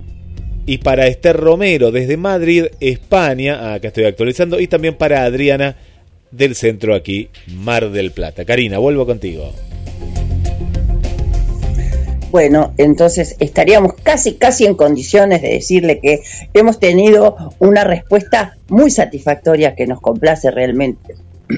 Y 0.66 0.80
para 0.80 1.08
Esther 1.08 1.38
Romero 1.38 1.92
desde 1.92 2.18
Madrid, 2.18 2.66
España, 2.80 3.74
acá 3.74 3.90
estoy 3.90 4.06
actualizando, 4.06 4.60
y 4.60 4.68
también 4.68 4.96
para 4.96 5.24
Adriana 5.24 5.78
del 6.32 6.56
centro 6.56 6.96
aquí, 6.96 7.30
Mar 7.48 7.92
del 7.92 8.12
Plata. 8.12 8.46
Karina, 8.46 8.80
vuelvo 8.80 9.06
contigo. 9.06 9.54
Bueno, 12.36 12.74
entonces 12.78 13.38
estaríamos 13.40 13.94
casi, 13.94 14.34
casi 14.34 14.66
en 14.66 14.76
condiciones 14.76 15.41
de 15.41 15.52
decirle 15.52 16.02
que 16.02 16.22
hemos 16.53 16.80
tenido 16.80 17.38
una 17.60 17.86
respuesta 17.86 18.57
muy 18.68 18.91
satisfactoria 18.91 19.74
que 19.74 19.88
nos 19.88 20.02
complace 20.02 20.52
realmente. 20.52 21.16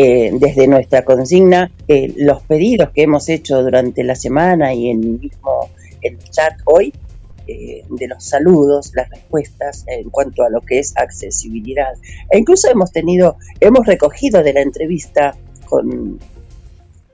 Eh, 0.00 0.30
desde 0.38 0.68
nuestra 0.68 1.04
consigna, 1.04 1.72
eh, 1.88 2.14
los 2.16 2.40
pedidos 2.42 2.90
que 2.90 3.02
hemos 3.02 3.28
hecho 3.28 3.64
durante 3.64 4.04
la 4.04 4.14
semana 4.14 4.72
y 4.72 4.90
en 4.90 5.02
el 5.02 5.18
mismo 5.18 5.70
el 6.02 6.18
chat 6.18 6.52
hoy, 6.66 6.94
eh, 7.48 7.82
de 7.90 8.06
los 8.06 8.24
saludos, 8.24 8.92
las 8.94 9.10
respuestas 9.10 9.84
en 9.88 10.08
cuanto 10.10 10.44
a 10.44 10.50
lo 10.50 10.60
que 10.60 10.78
es 10.78 10.96
accesibilidad. 10.96 11.94
E 12.30 12.38
incluso 12.38 12.70
hemos 12.70 12.92
tenido, 12.92 13.38
hemos 13.58 13.86
recogido 13.88 14.44
de 14.44 14.52
la 14.52 14.60
entrevista 14.60 15.34
con 15.64 16.20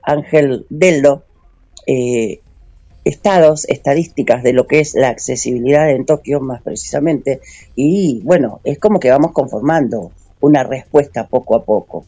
Ángel 0.03 0.67
Dello, 0.69 1.24
eh, 1.87 2.39
estados, 3.03 3.65
estadísticas 3.69 4.43
de 4.43 4.53
lo 4.53 4.67
que 4.67 4.79
es 4.79 4.95
la 4.95 5.09
accesibilidad 5.09 5.89
en 5.89 6.05
Tokio 6.05 6.39
más 6.41 6.61
precisamente, 6.61 7.41
y 7.75 8.21
bueno, 8.23 8.59
es 8.63 8.79
como 8.79 8.99
que 8.99 9.09
vamos 9.11 9.31
conformando 9.31 10.11
una 10.41 10.63
respuesta 10.63 11.27
poco 11.27 11.55
a 11.55 11.63
poco. 11.63 12.05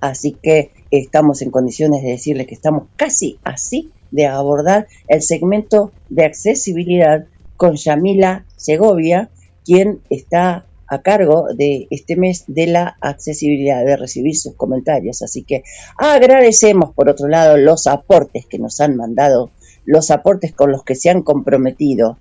Así 0.00 0.32
que 0.32 0.70
estamos 0.90 1.42
en 1.42 1.50
condiciones 1.50 2.02
de 2.02 2.10
decirles 2.10 2.46
que 2.46 2.54
estamos 2.54 2.84
casi 2.96 3.38
así 3.44 3.90
de 4.10 4.26
abordar 4.26 4.88
el 5.08 5.22
segmento 5.22 5.92
de 6.08 6.24
accesibilidad 6.24 7.26
con 7.56 7.76
Yamila 7.76 8.46
Segovia, 8.56 9.28
quien 9.64 10.00
está 10.08 10.64
a 10.90 11.02
cargo 11.02 11.46
de 11.54 11.86
este 11.90 12.16
mes 12.16 12.44
de 12.48 12.66
la 12.66 12.96
accesibilidad, 13.00 13.84
de 13.84 13.96
recibir 13.96 14.36
sus 14.36 14.54
comentarios. 14.54 15.22
Así 15.22 15.44
que 15.44 15.62
agradecemos, 15.96 16.92
por 16.92 17.08
otro 17.08 17.28
lado, 17.28 17.56
los 17.56 17.86
aportes 17.86 18.44
que 18.44 18.58
nos 18.58 18.80
han 18.80 18.96
mandado, 18.96 19.52
los 19.84 20.10
aportes 20.10 20.52
con 20.52 20.72
los 20.72 20.82
que 20.82 20.96
se 20.96 21.08
han 21.08 21.22
comprometido 21.22 22.18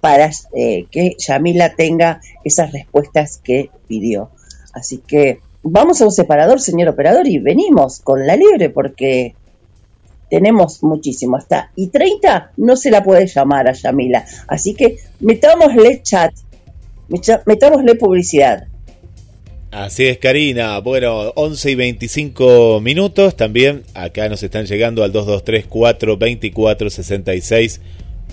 para 0.00 0.30
eh, 0.54 0.86
que 0.90 1.16
Yamila 1.18 1.74
tenga 1.74 2.22
esas 2.44 2.72
respuestas 2.72 3.40
que 3.44 3.70
pidió. 3.86 4.30
Así 4.72 4.98
que 5.06 5.40
vamos 5.62 6.00
a 6.00 6.06
un 6.06 6.12
separador, 6.12 6.60
señor 6.60 6.88
operador, 6.88 7.28
y 7.28 7.38
venimos 7.38 8.00
con 8.00 8.26
la 8.26 8.36
libre 8.36 8.70
porque 8.70 9.34
tenemos 10.30 10.82
muchísimo. 10.82 11.36
Hasta 11.36 11.72
y 11.76 11.88
30 11.88 12.52
no 12.56 12.74
se 12.74 12.90
la 12.90 13.04
puede 13.04 13.26
llamar 13.26 13.68
a 13.68 13.72
Yamila. 13.72 14.24
Así 14.46 14.74
que 14.74 14.96
metámosle 15.20 16.00
chat, 16.02 16.32
metámosle 17.46 17.94
publicidad. 17.94 18.68
Así 19.70 20.06
es, 20.06 20.18
Karina. 20.18 20.78
Bueno, 20.78 21.32
11 21.34 21.70
y 21.70 21.74
25 21.74 22.80
minutos. 22.80 23.36
También 23.36 23.82
acá 23.94 24.28
nos 24.28 24.42
están 24.42 24.66
llegando 24.66 25.04
al 25.04 25.12
2234 25.12 26.16
24 26.16 26.90
66 26.90 27.80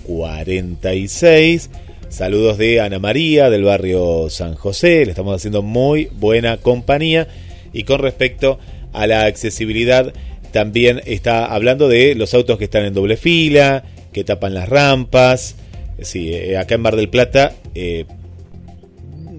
46. 0.06 1.70
Saludos 2.08 2.56
de 2.56 2.80
Ana 2.80 2.98
María 2.98 3.50
del 3.50 3.64
barrio 3.64 4.30
San 4.30 4.54
José. 4.54 5.04
Le 5.04 5.10
estamos 5.10 5.36
haciendo 5.36 5.62
muy 5.62 6.08
buena 6.12 6.56
compañía. 6.56 7.28
Y 7.72 7.84
con 7.84 7.98
respecto 7.98 8.58
a 8.92 9.06
la 9.06 9.24
accesibilidad, 9.24 10.14
también 10.52 11.02
está 11.04 11.44
hablando 11.44 11.88
de 11.88 12.14
los 12.14 12.32
autos 12.32 12.56
que 12.56 12.64
están 12.64 12.86
en 12.86 12.94
doble 12.94 13.18
fila, 13.18 13.84
que 14.12 14.24
tapan 14.24 14.54
las 14.54 14.68
rampas. 14.68 15.56
Sí, 16.00 16.32
eh, 16.32 16.56
acá 16.56 16.76
en 16.76 16.80
Mar 16.80 16.96
del 16.96 17.10
Plata, 17.10 17.54
eh, 17.74 18.06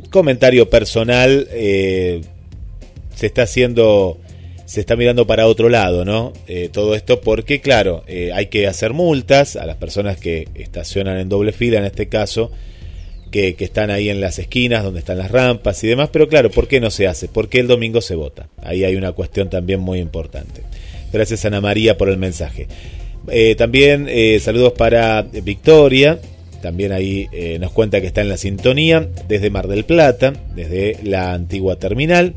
comentario 0.09 0.69
personal, 0.69 1.47
eh, 1.51 2.21
se 3.15 3.25
está 3.25 3.43
haciendo, 3.43 4.17
se 4.65 4.79
está 4.79 4.95
mirando 4.95 5.27
para 5.27 5.47
otro 5.47 5.69
lado, 5.69 6.05
¿no? 6.05 6.33
Eh, 6.47 6.69
todo 6.71 6.95
esto 6.95 7.21
porque, 7.21 7.61
claro, 7.61 8.03
eh, 8.07 8.31
hay 8.33 8.47
que 8.47 8.67
hacer 8.67 8.93
multas 8.93 9.55
a 9.55 9.65
las 9.65 9.77
personas 9.77 10.17
que 10.17 10.47
estacionan 10.55 11.19
en 11.19 11.29
doble 11.29 11.51
fila, 11.51 11.79
en 11.79 11.85
este 11.85 12.07
caso, 12.07 12.51
que, 13.31 13.55
que 13.55 13.65
están 13.65 13.91
ahí 13.91 14.09
en 14.09 14.21
las 14.21 14.39
esquinas 14.39 14.83
donde 14.83 14.99
están 14.99 15.17
las 15.17 15.31
rampas 15.31 15.83
y 15.83 15.87
demás, 15.87 16.09
pero 16.11 16.27
claro, 16.29 16.49
¿por 16.49 16.67
qué 16.67 16.79
no 16.79 16.89
se 16.91 17.07
hace? 17.07 17.27
Porque 17.27 17.59
el 17.59 17.67
domingo 17.67 18.01
se 18.01 18.15
vota. 18.15 18.49
Ahí 18.61 18.83
hay 18.83 18.95
una 18.95 19.11
cuestión 19.11 19.49
también 19.49 19.79
muy 19.79 19.99
importante. 19.99 20.61
Gracias 21.11 21.43
Ana 21.45 21.61
María 21.61 21.97
por 21.97 22.09
el 22.09 22.17
mensaje. 22.17 22.67
También 23.57 24.07
saludos 24.39 24.71
para 24.73 25.21
Victoria, 25.21 26.17
también 26.61 26.91
ahí 26.91 27.27
eh, 27.31 27.57
nos 27.59 27.71
cuenta 27.71 28.01
que 28.01 28.07
está 28.07 28.21
en 28.21 28.29
la 28.29 28.37
sintonía 28.37 29.07
desde 29.27 29.49
Mar 29.49 29.67
del 29.67 29.85
Plata, 29.85 30.33
desde 30.55 30.97
la 31.03 31.33
antigua 31.33 31.77
terminal. 31.77 32.35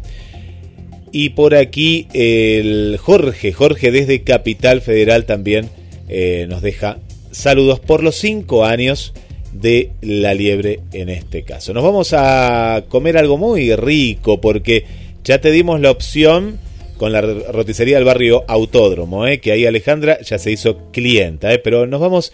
Y 1.12 1.30
por 1.30 1.54
aquí 1.54 2.06
el 2.12 2.96
Jorge, 2.98 3.52
Jorge 3.52 3.90
desde 3.90 4.22
Capital 4.22 4.80
Federal 4.80 5.24
también 5.24 5.68
eh, 6.08 6.46
nos 6.48 6.62
deja 6.62 6.98
saludos 7.30 7.80
por 7.80 8.02
los 8.02 8.16
cinco 8.16 8.64
años 8.64 9.12
de 9.52 9.92
la 10.00 10.34
liebre 10.34 10.80
en 10.92 11.08
este 11.08 11.42
caso. 11.42 11.72
Nos 11.72 11.82
vamos 11.82 12.12
a 12.12 12.84
comer 12.88 13.18
algo 13.18 13.38
muy 13.38 13.74
rico 13.74 14.40
porque 14.40 14.84
ya 15.24 15.40
te 15.40 15.50
dimos 15.50 15.80
la 15.80 15.90
opción 15.90 16.58
con 16.96 17.12
la 17.12 17.22
roticería 17.22 17.96
del 17.96 18.04
barrio 18.04 18.44
Autódromo, 18.46 19.26
¿eh? 19.26 19.40
que 19.40 19.52
ahí 19.52 19.64
Alejandra 19.64 20.20
ya 20.20 20.38
se 20.38 20.50
hizo 20.50 20.90
clienta, 20.92 21.52
¿eh? 21.52 21.58
pero 21.58 21.86
nos 21.86 22.00
vamos 22.00 22.32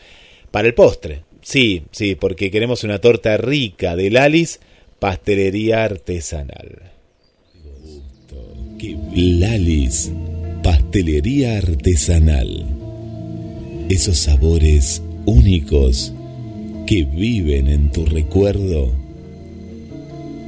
para 0.51 0.67
el 0.67 0.75
postre. 0.75 1.23
Sí, 1.47 1.85
sí, 1.93 2.17
porque 2.17 2.51
queremos 2.51 2.83
una 2.83 2.99
torta 2.99 3.37
rica 3.37 3.95
de 3.95 4.11
Lalis, 4.11 4.59
pastelería 4.99 5.85
artesanal. 5.85 6.91
Lalis, 9.15 10.11
pastelería 10.65 11.59
artesanal. 11.59 12.67
Esos 13.89 14.19
sabores 14.19 15.05
únicos 15.25 16.13
que 16.85 17.05
viven 17.05 17.69
en 17.69 17.93
tu 17.93 18.07
recuerdo. 18.07 18.93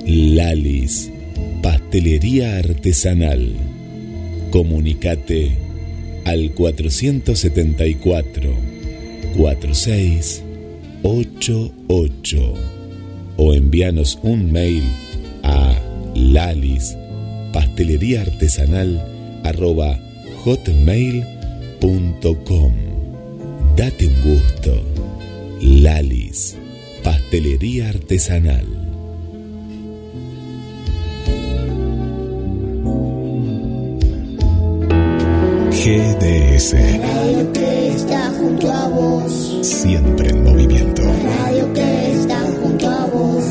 Lalis, 0.05 1.13
pastelería 1.63 2.59
artesanal. 2.59 3.53
Comunicate 4.51 5.53
al 6.25 6.51
474 6.55 8.53
4688 11.09 12.55
o 13.39 13.55
envíanos 13.55 14.19
un 14.23 14.53
mail 14.53 14.85
a 15.43 15.75
lalis 16.15 16.99
pastelería 17.51 18.21
artesanal 18.21 19.01
Date 23.75 24.07
un 24.07 24.21
gusto. 24.21 24.85
Lalis, 25.63 26.59
pastelería 27.03 27.89
artesanal. 27.89 28.78
GDS, 35.89 36.75
Radio 37.01 37.51
que 37.51 37.89
está 37.95 38.31
junto 38.39 38.71
a 38.71 38.89
vos. 38.89 39.59
siempre 39.63 40.29
en 40.29 40.45
movimiento. 40.45 41.03
Radio 41.41 41.73
que 41.73 42.13
está 42.13 42.41
junto 42.61 42.91
a 42.91 43.07
vos. 43.07 43.45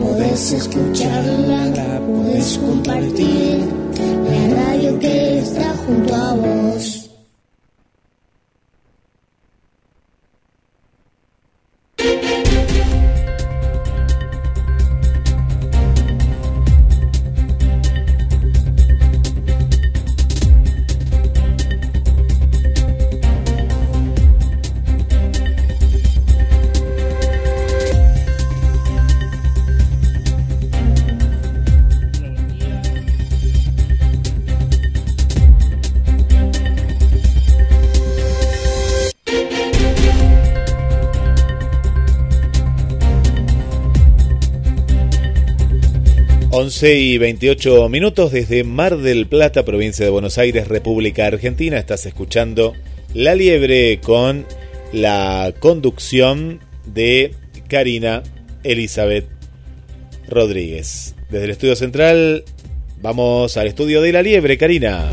Podés 0.00 0.52
escucharla, 0.54 2.00
podés 2.00 2.58
compartir. 2.58 3.64
La 4.28 4.64
radio 4.64 4.98
que 4.98 5.38
está 5.38 5.72
junto 5.86 6.12
a 6.12 6.34
vos. 6.34 6.95
Once 46.76 46.94
y 46.94 47.16
28 47.16 47.88
minutos 47.88 48.32
desde 48.32 48.62
Mar 48.62 48.98
del 48.98 49.26
Plata, 49.26 49.64
provincia 49.64 50.04
de 50.04 50.10
Buenos 50.10 50.36
Aires, 50.36 50.68
República 50.68 51.26
Argentina. 51.26 51.78
Estás 51.78 52.04
escuchando 52.04 52.74
La 53.14 53.34
Liebre 53.34 53.98
con 54.02 54.44
la 54.92 55.54
conducción 55.58 56.60
de 56.84 57.34
Karina 57.66 58.22
Elizabeth 58.62 59.24
Rodríguez. 60.28 61.14
Desde 61.30 61.46
el 61.46 61.50
estudio 61.52 61.76
central, 61.76 62.44
vamos 63.00 63.56
al 63.56 63.68
estudio 63.68 64.02
de 64.02 64.12
La 64.12 64.20
Liebre, 64.20 64.58
Karina. 64.58 65.08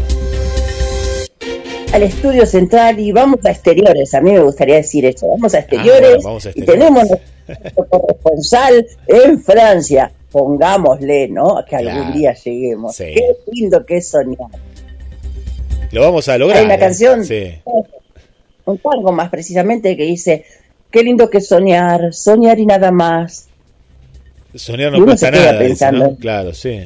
Al 1.94 2.04
estudio 2.04 2.46
central 2.46 3.00
y 3.00 3.14
vamos 3.14 3.40
a 3.46 3.52
exteriores. 3.52 4.14
A 4.14 4.20
mí 4.20 4.34
me 4.34 4.42
gustaría 4.42 4.76
decir 4.76 5.06
eso. 5.06 5.28
Vamos 5.30 5.54
a 5.54 5.60
exteriores, 5.60 6.18
Ah, 6.18 6.26
vamos 6.26 6.46
a 6.46 6.50
y 6.50 6.60
exteriores. 6.60 6.78
tenemos 6.94 7.04
nuestro 7.48 7.88
corresponsal 7.88 8.86
en 9.08 9.42
Francia. 9.42 10.12
Pongámosle, 10.34 11.28
¿no? 11.28 11.64
Que 11.64 11.76
algún 11.76 12.12
día 12.12 12.34
lleguemos. 12.34 12.96
Sí. 12.96 13.14
Qué 13.14 13.36
lindo 13.52 13.86
que 13.86 13.98
es 13.98 14.10
soñar. 14.10 14.50
Lo 15.92 16.02
vamos 16.02 16.28
a 16.28 16.40
lograr. 16.40 16.58
Hay 16.58 16.66
una 16.66 16.74
¿eh? 16.74 16.80
canción, 16.80 17.24
Sí. 17.24 17.52
un 18.66 18.78
tango 18.80 19.12
más 19.12 19.30
precisamente, 19.30 19.96
que 19.96 20.04
dice: 20.06 20.44
Qué 20.90 21.04
lindo 21.04 21.30
que 21.30 21.38
es 21.38 21.48
soñar, 21.48 22.16
soñar 22.16 22.58
y 22.58 22.66
nada 22.66 22.92
más. 22.92 23.48
Soñar 24.56 24.92
no 24.92 25.06
cuesta 25.06 25.30
nada. 25.30 25.92
¿no? 25.92 26.16
Claro, 26.16 26.52
sí. 26.52 26.82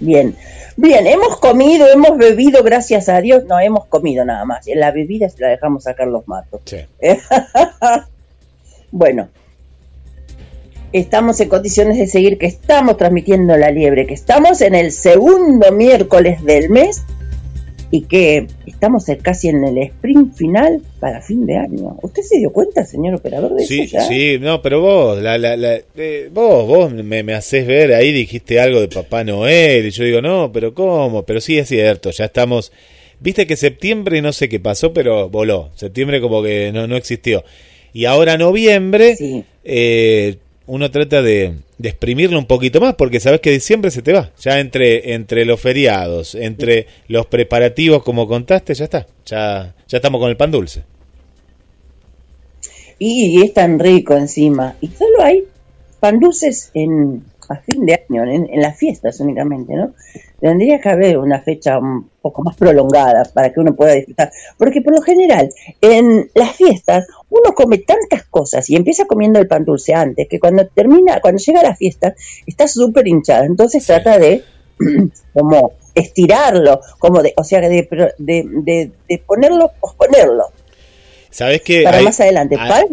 Bien. 0.00 0.34
Bien, 0.78 1.06
hemos 1.06 1.36
comido, 1.36 1.86
hemos 1.92 2.16
bebido, 2.16 2.62
gracias 2.62 3.10
a 3.10 3.20
Dios. 3.20 3.44
No, 3.44 3.60
hemos 3.60 3.84
comido 3.84 4.24
nada 4.24 4.46
más. 4.46 4.66
La 4.74 4.92
bebida 4.92 5.28
se 5.28 5.42
la 5.42 5.48
dejamos 5.48 5.86
a 5.86 5.92
Carlos 5.92 6.26
Matos. 6.26 6.62
Sí. 6.64 6.78
bueno, 8.90 9.28
estamos 10.92 11.40
en 11.40 11.48
condiciones 11.48 11.98
de 11.98 12.06
seguir, 12.06 12.38
que 12.38 12.46
estamos 12.46 12.96
transmitiendo 12.96 13.56
la 13.56 13.70
liebre, 13.70 14.06
que 14.06 14.14
estamos 14.14 14.60
en 14.60 14.74
el 14.74 14.92
segundo 14.92 15.72
miércoles 15.72 16.44
del 16.44 16.68
mes 16.70 17.02
y 17.90 18.02
que 18.04 18.46
estamos 18.66 19.04
casi 19.20 19.48
en 19.48 19.64
el 19.64 19.76
sprint 19.78 20.34
final 20.34 20.80
para 20.98 21.20
fin 21.20 21.44
de 21.44 21.56
año. 21.58 21.98
¿Usted 22.02 22.22
se 22.22 22.38
dio 22.38 22.50
cuenta, 22.50 22.86
señor 22.86 23.14
operador, 23.16 23.54
de 23.54 23.66
Sí, 23.66 23.80
eso 23.82 23.98
ya? 23.98 24.04
sí, 24.06 24.38
no, 24.40 24.62
pero 24.62 24.80
vos, 24.80 25.20
la, 25.20 25.36
la, 25.36 25.56
la- 25.56 25.80
eh, 25.96 26.30
vos, 26.32 26.66
vos 26.66 26.92
me, 26.92 27.22
me 27.22 27.34
haces 27.34 27.66
ver, 27.66 27.92
ahí 27.92 28.10
dijiste 28.12 28.60
algo 28.60 28.80
de 28.80 28.88
Papá 28.88 29.24
Noel, 29.24 29.86
y 29.86 29.90
yo 29.90 30.04
digo, 30.04 30.22
no, 30.22 30.50
pero 30.52 30.72
¿cómo? 30.72 31.24
Pero 31.24 31.40
sí 31.42 31.58
es 31.58 31.68
cierto, 31.68 32.10
ya 32.10 32.24
estamos, 32.24 32.72
viste 33.20 33.46
que 33.46 33.56
septiembre 33.56 34.22
no 34.22 34.32
sé 34.32 34.48
qué 34.48 34.58
pasó, 34.58 34.94
pero 34.94 35.28
voló, 35.28 35.70
septiembre 35.74 36.22
como 36.22 36.42
que 36.42 36.70
no, 36.72 36.86
no 36.86 36.96
existió. 36.96 37.44
Y 37.92 38.06
ahora 38.06 38.38
noviembre, 38.38 39.18
eh, 39.64 40.36
uno 40.66 40.90
trata 40.90 41.22
de, 41.22 41.54
de 41.78 41.88
exprimirlo 41.88 42.38
un 42.38 42.46
poquito 42.46 42.80
más, 42.80 42.94
porque 42.94 43.20
sabes 43.20 43.40
que 43.40 43.50
diciembre 43.50 43.90
se 43.90 44.02
te 44.02 44.12
va, 44.12 44.30
ya 44.40 44.60
entre, 44.60 45.14
entre 45.14 45.44
los 45.44 45.60
feriados, 45.60 46.34
entre 46.34 46.86
los 47.08 47.26
preparativos 47.26 48.02
como 48.02 48.28
contaste, 48.28 48.74
ya 48.74 48.84
está, 48.84 49.06
ya, 49.26 49.74
ya 49.88 49.98
estamos 49.98 50.20
con 50.20 50.30
el 50.30 50.36
pan 50.36 50.50
dulce. 50.50 50.84
Y, 52.98 53.42
es 53.42 53.52
tan 53.52 53.80
rico 53.80 54.14
encima. 54.14 54.76
Y 54.80 54.86
solo 54.86 55.22
hay 55.22 55.42
pan 55.98 56.20
dulces 56.20 56.70
en, 56.72 57.24
a 57.52 57.60
fin 57.60 57.84
de 57.86 57.94
año, 58.08 58.24
en, 58.24 58.48
en 58.52 58.60
las 58.60 58.76
fiestas 58.78 59.18
únicamente, 59.20 59.74
¿no? 59.74 59.94
Tendría 60.40 60.80
que 60.80 60.88
haber 60.88 61.18
una 61.18 61.40
fecha 61.40 61.78
un 61.78 62.10
poco 62.20 62.42
más 62.42 62.56
prolongada 62.56 63.22
para 63.32 63.52
que 63.52 63.60
uno 63.60 63.74
pueda 63.76 63.92
disfrutar. 63.94 64.32
Porque 64.58 64.80
por 64.82 64.94
lo 64.94 65.00
general, 65.02 65.50
en 65.80 66.28
las 66.34 66.52
fiestas, 66.56 67.06
uno 67.30 67.54
come 67.54 67.78
tantas 67.78 68.24
cosas 68.24 68.68
y 68.68 68.76
empieza 68.76 69.04
comiendo 69.06 69.38
el 69.38 69.46
pan 69.46 69.64
dulce 69.64 69.94
antes, 69.94 70.26
que 70.28 70.40
cuando 70.40 70.66
termina, 70.66 71.20
cuando 71.20 71.40
llega 71.40 71.62
la 71.62 71.76
fiesta, 71.76 72.14
está 72.46 72.66
súper 72.66 73.06
hinchado. 73.06 73.44
Entonces 73.44 73.86
trata 73.86 74.18
de 74.18 74.42
como 75.32 75.72
estirarlo, 75.94 76.80
como 76.98 77.22
de, 77.22 77.32
o 77.36 77.44
sea, 77.44 77.60
de, 77.60 77.68
de, 77.68 78.44
de, 78.48 78.90
de 79.08 79.18
ponerlo, 79.18 79.70
posponerlo. 79.80 80.44
¿Sabes 81.30 81.62
que 81.62 81.82
para 81.82 81.98
hay- 81.98 82.04
más 82.04 82.20
adelante. 82.20 82.56
hay- 82.58 82.68
Para 82.68 82.84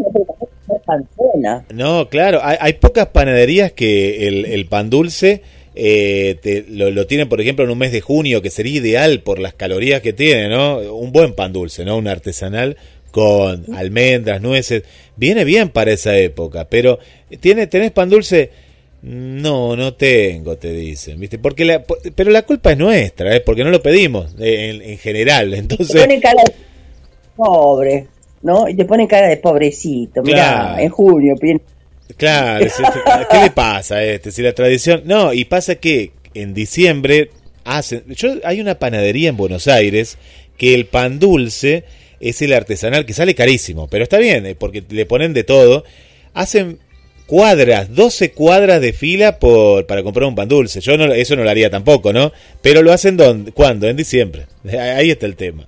pancena. 0.89 1.65
No, 1.73 2.09
claro, 2.09 2.39
hay, 2.43 2.57
hay 2.59 2.73
pocas 2.73 3.07
panaderías 3.07 3.71
que 3.71 4.27
el, 4.27 4.45
el 4.45 4.65
pan 4.65 4.89
dulce 4.89 5.41
eh, 5.75 6.37
te- 6.41 6.65
lo, 6.69 6.89
lo 6.91 7.05
tienen, 7.07 7.29
por 7.29 7.39
ejemplo, 7.39 7.63
en 7.63 7.71
un 7.71 7.77
mes 7.77 7.91
de 7.91 8.01
junio, 8.01 8.41
que 8.41 8.49
sería 8.49 8.79
ideal 8.79 9.21
por 9.21 9.39
las 9.39 9.53
calorías 9.53 10.01
que 10.01 10.13
tiene, 10.13 10.49
¿no? 10.49 10.79
Un 10.95 11.11
buen 11.11 11.33
pan 11.33 11.53
dulce, 11.53 11.85
¿no? 11.85 11.97
Un 11.97 12.07
artesanal 12.07 12.75
con 13.11 13.65
almendras, 13.75 14.41
nueces, 14.41 14.83
viene 15.15 15.43
bien 15.45 15.69
para 15.69 15.91
esa 15.91 16.17
época, 16.17 16.65
pero 16.69 16.99
¿tiene, 17.39 17.65
¿tenés 17.67 17.91
pan 17.91 18.09
dulce? 18.09 18.51
No, 19.01 19.75
no 19.77 19.93
tengo, 19.93 20.57
te 20.57 20.73
dicen, 20.73 21.19
¿viste? 21.19 21.39
Porque 21.39 21.63
la, 21.65 21.83
pero 22.15 22.29
la 22.31 22.41
culpa 22.43 22.71
es 22.73 22.77
nuestra, 22.77 23.33
¿eh? 23.35 23.39
Porque 23.39 23.63
no 23.63 23.71
lo 23.71 23.81
pedimos 23.81 24.35
eh, 24.39 24.71
en, 24.75 24.81
en 24.81 24.97
general, 24.97 25.53
entonces... 25.55 25.95
pobre, 27.35 28.07
¿no? 28.41 28.67
Y 28.67 28.75
te 28.75 28.85
ponen 28.85 29.07
cara 29.07 29.27
de 29.27 29.37
pobrecito. 29.37 30.21
Mirá, 30.23 30.37
Claro. 30.37 30.79
en 30.79 30.89
junio. 30.89 31.35
Claro, 32.17 32.65
es 32.65 32.73
este, 32.79 32.99
¿qué 33.31 33.39
le 33.39 33.51
pasa 33.51 33.95
a 33.95 34.03
este? 34.03 34.31
Si 34.31 34.41
la 34.41 34.53
tradición... 34.53 35.03
No, 35.05 35.33
y 35.33 35.45
pasa 35.45 35.75
que 35.75 36.11
en 36.33 36.53
diciembre 36.53 37.31
hacen... 37.65 38.03
Yo, 38.07 38.35
hay 38.43 38.61
una 38.61 38.75
panadería 38.79 39.29
en 39.29 39.37
Buenos 39.37 39.67
Aires 39.67 40.17
que 40.57 40.73
el 40.73 40.85
pan 40.85 41.19
dulce 41.19 41.83
es 42.19 42.41
el 42.41 42.53
artesanal, 42.53 43.05
que 43.05 43.13
sale 43.13 43.35
carísimo, 43.35 43.87
pero 43.87 44.03
está 44.03 44.17
bien, 44.17 44.45
eh, 44.45 44.55
porque 44.55 44.83
le 44.89 45.05
ponen 45.05 45.33
de 45.33 45.43
todo. 45.43 45.85
Hacen 46.33 46.79
cuadras, 47.27 47.93
12 47.95 48.31
cuadras 48.31 48.81
de 48.81 48.91
fila 48.91 49.37
por 49.39 49.85
para 49.85 50.03
comprar 50.03 50.27
un 50.27 50.35
pan 50.35 50.49
dulce. 50.49 50.81
Yo 50.81 50.97
no, 50.97 51.13
eso 51.13 51.35
no 51.35 51.43
lo 51.43 51.49
haría 51.49 51.69
tampoco, 51.69 52.11
¿no? 52.11 52.33
Pero 52.61 52.81
lo 52.81 52.91
hacen 52.91 53.15
¿dónde? 53.17 53.51
¿cuándo? 53.51 53.87
En 53.87 53.95
diciembre. 53.95 54.47
Ahí 54.69 55.11
está 55.11 55.27
el 55.27 55.35
tema. 55.35 55.65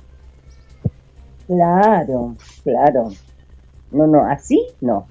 Claro, 1.52 2.38
claro. 2.64 3.12
No, 3.92 4.08
no, 4.08 4.26
así 4.26 4.58
no. 4.80 5.06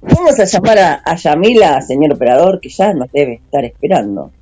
Vamos 0.00 0.38
a 0.40 0.44
llamar 0.44 0.78
a, 1.04 1.16
Yamila, 1.16 1.80
señor 1.82 2.14
operador, 2.14 2.60
que 2.60 2.68
ya 2.68 2.92
nos 2.92 3.10
debe 3.12 3.34
estar 3.34 3.64
esperando. 3.64 4.32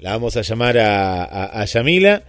La 0.00 0.12
vamos 0.12 0.36
a 0.36 0.42
llamar 0.42 0.76
a, 0.78 1.64
Yamila 1.64 2.22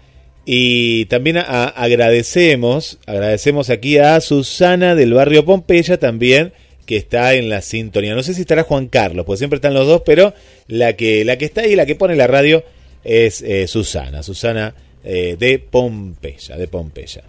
y 0.46 1.06
también 1.06 1.38
agradecemos, 1.38 2.98
agradecemos 3.06 3.70
aquí 3.70 3.98
a 3.98 4.22
Susana 4.22 4.96
del 4.96 5.14
barrio 5.14 5.46
Pompeya 5.46 6.00
también 6.00 6.54
que 6.86 6.96
está 6.96 7.34
en 7.34 7.50
la 7.50 7.62
sintonía. 7.62 8.16
No 8.16 8.24
sé 8.24 8.34
si 8.34 8.42
estará 8.42 8.64
Juan 8.64 8.88
Carlos, 8.88 9.26
porque 9.26 9.38
siempre 9.38 9.58
están 9.58 9.74
los 9.74 9.86
dos, 9.86 10.02
pero 10.06 10.34
la 10.68 10.94
que 10.94 11.24
la 11.26 11.38
que 11.38 11.46
está 11.46 11.62
ahí, 11.62 11.76
la 11.76 11.86
que 11.86 11.96
pone 11.96 12.16
la 12.16 12.26
radio 12.26 12.64
es 13.04 13.42
eh, 13.42 13.68
Susana, 13.68 14.24
Susana 14.24 14.74
eh, 15.04 15.36
de 15.38 15.60
Pompeya, 15.60 16.58
de 16.58 16.68
Pompeya. 16.68 17.24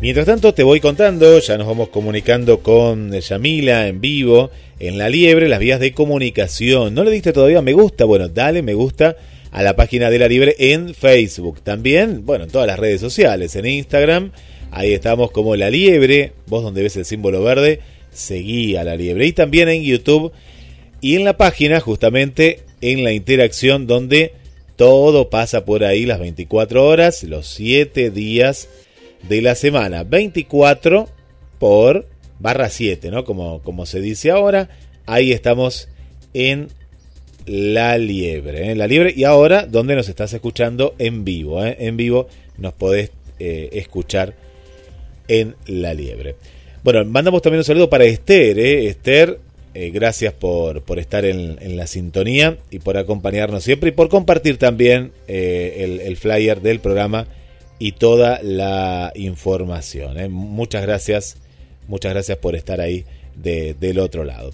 Mientras 0.00 0.26
tanto 0.26 0.54
te 0.54 0.62
voy 0.62 0.80
contando, 0.80 1.38
ya 1.38 1.58
nos 1.58 1.66
vamos 1.66 1.90
comunicando 1.90 2.60
con 2.60 3.12
Yamila 3.12 3.86
en 3.86 4.00
vivo, 4.00 4.50
en 4.78 4.96
La 4.96 5.08
Liebre, 5.10 5.46
las 5.46 5.60
vías 5.60 5.78
de 5.78 5.92
comunicación. 5.92 6.94
¿No 6.94 7.04
le 7.04 7.10
diste 7.10 7.32
todavía 7.32 7.62
me 7.62 7.74
gusta? 7.74 8.06
Bueno, 8.06 8.28
dale 8.28 8.62
me 8.62 8.74
gusta 8.74 9.16
a 9.50 9.62
la 9.62 9.76
página 9.76 10.10
de 10.10 10.18
La 10.18 10.28
Liebre 10.28 10.54
en 10.58 10.94
Facebook. 10.94 11.60
También, 11.62 12.24
bueno, 12.24 12.44
en 12.44 12.50
todas 12.50 12.66
las 12.66 12.78
redes 12.78 13.00
sociales, 13.00 13.56
en 13.56 13.66
Instagram, 13.66 14.32
ahí 14.70 14.92
estamos 14.92 15.30
como 15.30 15.56
La 15.56 15.70
Liebre, 15.70 16.32
vos 16.46 16.62
donde 16.62 16.82
ves 16.82 16.96
el 16.96 17.04
símbolo 17.04 17.42
verde, 17.42 17.80
seguí 18.12 18.76
a 18.76 18.84
La 18.84 18.96
Liebre. 18.96 19.26
Y 19.26 19.32
también 19.32 19.68
en 19.68 19.82
YouTube 19.82 20.32
y 21.00 21.16
en 21.16 21.24
la 21.24 21.36
página, 21.36 21.80
justamente 21.80 22.60
en 22.80 23.04
la 23.04 23.12
interacción 23.12 23.86
donde 23.86 24.34
todo 24.76 25.28
pasa 25.28 25.64
por 25.64 25.84
ahí 25.84 26.06
las 26.06 26.20
24 26.20 26.86
horas, 26.86 27.22
los 27.24 27.46
7 27.48 28.10
días 28.10 28.68
de 29.28 29.42
la 29.42 29.54
semana. 29.54 30.04
24 30.04 31.08
por 31.58 32.08
barra 32.38 32.70
7, 32.70 33.10
¿no? 33.10 33.24
Como, 33.24 33.62
como 33.62 33.86
se 33.86 34.00
dice 34.00 34.30
ahora. 34.30 34.70
Ahí 35.06 35.32
estamos 35.32 35.88
en 36.32 36.68
La 37.50 37.98
Liebre. 37.98 38.70
¿eh? 38.70 38.76
La 38.76 38.86
Liebre. 38.86 39.12
Y 39.16 39.24
ahora, 39.24 39.66
donde 39.66 39.96
nos 39.96 40.08
estás 40.08 40.32
escuchando 40.32 40.94
en 41.00 41.24
vivo. 41.24 41.64
¿eh? 41.64 41.76
En 41.80 41.96
vivo 41.96 42.28
nos 42.58 42.74
podés 42.74 43.10
eh, 43.40 43.70
escuchar 43.72 44.34
en 45.26 45.56
La 45.66 45.92
Liebre. 45.92 46.36
Bueno, 46.84 47.04
mandamos 47.04 47.42
también 47.42 47.58
un 47.58 47.64
saludo 47.64 47.90
para 47.90 48.04
Esther. 48.04 48.56
Esther, 48.60 49.40
gracias 49.74 50.32
por, 50.32 50.82
por 50.82 51.00
estar 51.00 51.24
en, 51.24 51.76
la 51.76 51.88
sintonía 51.88 52.58
y 52.70 52.78
por 52.78 52.96
acompañarnos 52.96 53.64
siempre 53.64 53.88
y 53.88 53.92
por 53.92 54.08
compartir 54.08 54.56
también 54.56 55.10
el, 55.26 56.16
flyer 56.16 56.60
del 56.60 56.78
programa 56.78 57.26
y 57.80 57.92
toda 57.92 58.40
la 58.44 59.12
información. 59.16 60.30
Muchas 60.32 60.82
gracias, 60.82 61.36
muchas 61.88 62.12
gracias 62.12 62.38
por 62.38 62.54
estar 62.54 62.80
ahí 62.80 63.04
de- 63.34 63.74
del 63.74 63.98
otro 63.98 64.24
lado. 64.24 64.52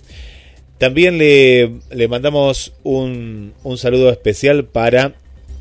También 0.78 1.16
le, 1.18 1.72
le 1.90 2.08
mandamos 2.08 2.72
un, 2.82 3.54
un 3.62 3.78
saludo 3.78 4.10
especial 4.10 4.64
para 4.66 5.14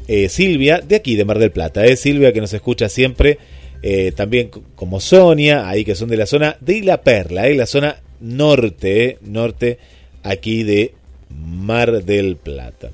eh, 0.07 0.29
Silvia, 0.29 0.81
de 0.81 0.97
aquí, 0.97 1.15
de 1.15 1.25
Mar 1.25 1.39
del 1.39 1.51
Plata. 1.51 1.85
¿eh? 1.85 1.95
Silvia 1.95 2.31
que 2.31 2.41
nos 2.41 2.53
escucha 2.53 2.89
siempre, 2.89 3.39
eh, 3.81 4.11
también 4.15 4.51
como 4.75 4.99
Sonia, 4.99 5.67
ahí 5.67 5.83
que 5.83 5.95
son 5.95 6.09
de 6.09 6.17
la 6.17 6.25
zona 6.25 6.57
de 6.59 6.81
La 6.81 7.01
Perla, 7.01 7.47
¿eh? 7.47 7.55
la 7.55 7.65
zona 7.65 8.01
norte, 8.19 9.17
norte 9.21 9.79
aquí 10.23 10.63
de 10.63 10.93
Mar 11.29 12.03
del 12.03 12.35
Plata. 12.35 12.91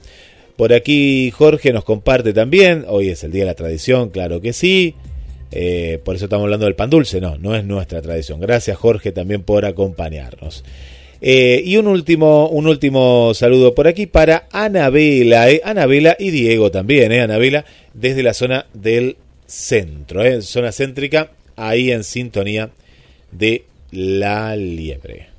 Por 0.56 0.74
aquí 0.74 1.32
Jorge 1.32 1.74
nos 1.74 1.84
comparte 1.84 2.34
también, 2.34 2.86
hoy 2.88 3.10
es 3.10 3.24
el 3.24 3.32
Día 3.32 3.44
de 3.44 3.48
la 3.48 3.56
Tradición, 3.56 4.10
claro 4.10 4.42
que 4.42 4.54
sí. 4.54 4.96
Por 6.04 6.16
eso 6.16 6.26
estamos 6.26 6.46
hablando 6.46 6.66
del 6.66 6.76
pan 6.76 6.90
dulce, 6.90 7.20
no, 7.20 7.38
no 7.38 7.56
es 7.56 7.66
nuestra 7.66 8.02
tradición. 8.02 8.40
Gracias 8.40 8.78
Jorge 8.78 9.12
también 9.12 9.44
por 9.44 9.66
acompañarnos. 9.66 10.64
Eh, 11.24 11.62
y 11.64 11.78
un 11.78 11.86
último, 11.88 12.50
un 12.50 12.66
último 12.66 13.34
saludo 13.36 13.76
por 13.76 13.88
aquí 13.88 14.08
para 14.08 14.48
Anabela, 14.52 15.52
eh, 15.52 15.62
Anabela 15.64 16.16
y 16.18 16.32
Diego 16.32 16.72
también, 16.72 17.12
eh, 17.12 17.22
Anabela, 17.22 17.64
desde 17.94 18.24
la 18.24 18.34
zona 18.34 18.66
del 18.74 19.18
centro, 19.46 20.24
eh, 20.26 20.42
zona 20.42 20.72
céntrica, 20.72 21.30
ahí 21.56 21.92
en 21.92 22.04
sintonía 22.04 22.72
de 23.32 23.66
la 23.92 24.56
liebre. 24.56 25.31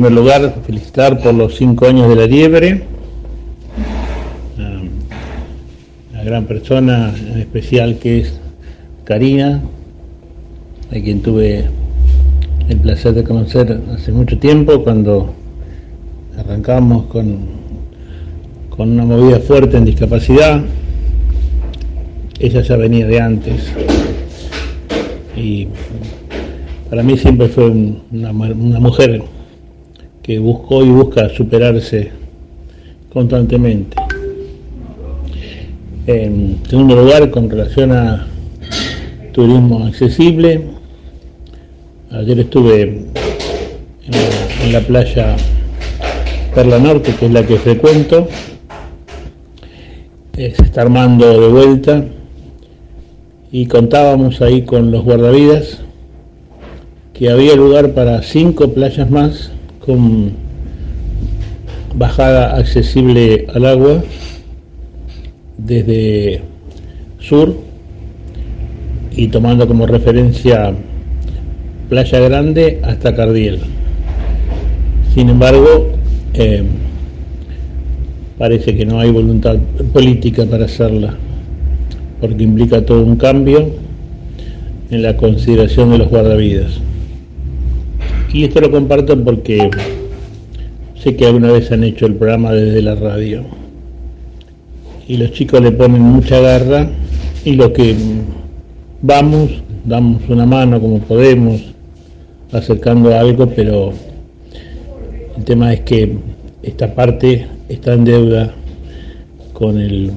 Primer 0.00 0.18
lugar, 0.18 0.54
felicitar 0.66 1.20
por 1.20 1.34
los 1.34 1.56
cinco 1.56 1.86
años 1.86 2.08
de 2.08 2.16
la 2.16 2.26
liebre. 2.26 2.84
Una 6.10 6.24
gran 6.24 6.46
persona 6.46 7.14
en 7.14 7.38
especial 7.38 7.98
que 7.98 8.20
es 8.20 8.40
Karina, 9.04 9.60
a 10.90 10.94
quien 10.94 11.20
tuve 11.20 11.66
el 12.70 12.78
placer 12.78 13.12
de 13.12 13.24
conocer 13.24 13.78
hace 13.92 14.10
mucho 14.10 14.38
tiempo 14.38 14.82
cuando 14.82 15.34
arrancamos 16.38 17.04
con, 17.04 17.40
con 18.70 18.92
una 18.92 19.04
movida 19.04 19.38
fuerte 19.40 19.76
en 19.76 19.84
discapacidad. 19.84 20.62
Ella 22.38 22.62
ya 22.62 22.76
venía 22.76 23.06
de 23.06 23.20
antes 23.20 23.70
y 25.36 25.68
para 26.88 27.02
mí 27.02 27.18
siempre 27.18 27.48
fue 27.48 27.70
una 27.70 28.32
mujer 28.32 29.22
que 30.30 30.38
buscó 30.38 30.84
y 30.84 30.90
busca 30.90 31.28
superarse 31.28 32.12
constantemente. 33.12 33.96
En 36.06 36.60
segundo 36.68 36.94
lugar, 36.94 37.30
con 37.32 37.50
relación 37.50 37.90
a 37.90 38.28
turismo 39.32 39.86
accesible, 39.86 40.66
ayer 42.12 42.38
estuve 42.38 43.06
en 44.62 44.72
la, 44.72 44.80
playa 44.82 45.34
Perla 46.54 46.78
Norte, 46.78 47.12
que 47.18 47.26
es 47.26 47.32
la 47.32 47.44
que 47.44 47.56
frecuento, 47.56 48.28
Eh, 50.36 50.54
se 50.56 50.62
está 50.62 50.82
armando 50.82 51.40
de 51.40 51.48
vuelta 51.48 52.04
y 53.50 53.66
contábamos 53.66 54.40
ahí 54.42 54.62
con 54.62 54.92
los 54.92 55.02
guardavidas 55.02 55.80
que 57.14 57.30
había 57.30 57.56
lugar 57.56 57.94
para 57.94 58.22
cinco 58.22 58.72
playas 58.72 59.10
más 59.10 59.50
con 59.84 60.32
bajada 61.94 62.56
accesible 62.56 63.46
al 63.52 63.66
agua 63.66 64.02
desde 65.58 66.42
sur 67.18 67.54
y 69.12 69.28
tomando 69.28 69.66
como 69.66 69.86
referencia 69.86 70.72
Playa 71.88 72.20
Grande 72.20 72.80
hasta 72.82 73.14
Cardiel. 73.14 73.58
Sin 75.14 75.28
embargo, 75.28 75.90
eh, 76.34 76.62
parece 78.38 78.76
que 78.76 78.86
no 78.86 79.00
hay 79.00 79.10
voluntad 79.10 79.56
política 79.92 80.46
para 80.46 80.66
hacerla, 80.66 81.14
porque 82.20 82.44
implica 82.44 82.84
todo 82.84 83.04
un 83.04 83.16
cambio 83.16 83.70
en 84.90 85.02
la 85.02 85.16
consideración 85.16 85.90
de 85.90 85.98
los 85.98 86.08
guardavidas. 86.08 86.80
Y 88.32 88.44
esto 88.44 88.60
lo 88.60 88.70
comparto 88.70 89.22
porque 89.22 89.70
sé 91.02 91.16
que 91.16 91.26
alguna 91.26 91.50
vez 91.52 91.72
han 91.72 91.82
hecho 91.82 92.06
el 92.06 92.14
programa 92.14 92.52
desde 92.52 92.82
la 92.82 92.94
radio. 92.94 93.42
Y 95.08 95.16
los 95.16 95.32
chicos 95.32 95.60
le 95.60 95.72
ponen 95.72 96.00
mucha 96.00 96.38
garra 96.40 96.88
y 97.44 97.54
lo 97.54 97.72
que 97.72 97.96
vamos, 99.02 99.50
damos 99.84 100.22
una 100.28 100.46
mano 100.46 100.80
como 100.80 101.00
podemos, 101.00 101.60
acercando 102.52 103.16
algo, 103.16 103.48
pero 103.48 103.92
el 105.36 105.44
tema 105.44 105.72
es 105.72 105.80
que 105.80 106.16
esta 106.62 106.94
parte 106.94 107.46
está 107.68 107.94
en 107.94 108.04
deuda 108.04 108.54
con 109.52 109.78
el, 109.78 110.12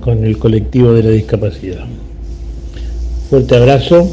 con 0.00 0.24
el 0.24 0.36
colectivo 0.38 0.92
de 0.92 1.02
la 1.04 1.10
discapacidad. 1.10 1.84
Fuerte 3.30 3.56
abrazo, 3.56 4.08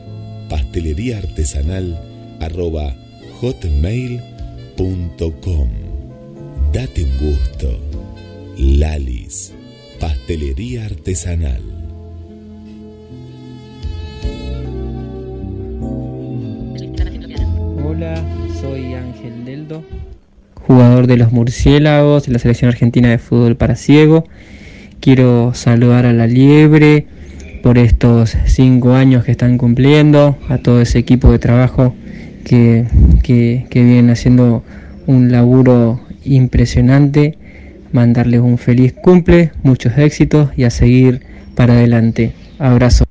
pastelería 0.49 1.19
artesanal 1.19 2.01
arroba 2.41 2.97
hotmail.com 3.41 4.33
Date 6.73 7.05
un 7.05 7.19
gusto. 7.19 7.79
Lalis, 8.57 9.53
pastelería 10.01 10.87
artesanal. 10.87 11.72
Hola, 17.95 18.15
soy 18.59 18.95
Ángel 18.95 19.45
Deldo, 19.45 19.85
jugador 20.55 21.07
de 21.07 21.19
los 21.19 21.31
Murciélagos 21.31 22.25
de 22.25 22.33
la 22.33 22.39
selección 22.39 22.71
argentina 22.71 23.11
de 23.11 23.19
fútbol 23.19 23.55
para 23.55 23.77
ciego. 23.77 24.25
Quiero 25.01 25.53
saludar 25.53 26.07
a 26.07 26.15
la 26.15 26.27
Liebre 26.27 27.05
por 27.63 27.77
estos 27.77 28.35
cinco 28.47 28.95
años 28.95 29.25
que 29.25 29.33
están 29.33 29.59
cumpliendo, 29.59 30.39
a 30.49 30.57
todo 30.57 30.81
ese 30.81 31.01
equipo 31.01 31.31
de 31.31 31.39
trabajo 31.39 31.95
que, 32.47 32.87
que, 33.23 33.67
que 33.69 34.09
haciendo 34.11 34.65
un 35.07 35.31
laburo 35.31 36.01
impresionante. 36.25 37.37
Mandarles 37.93 38.41
un 38.41 38.57
feliz 38.57 38.95
cumple, 38.95 39.53
muchos 39.63 39.99
éxitos 39.99 40.49
y 40.57 40.65
a 40.65 40.71
seguir 40.71 41.21
para 41.55 41.75
adelante. 41.75 42.33
Abrazo. 42.59 43.05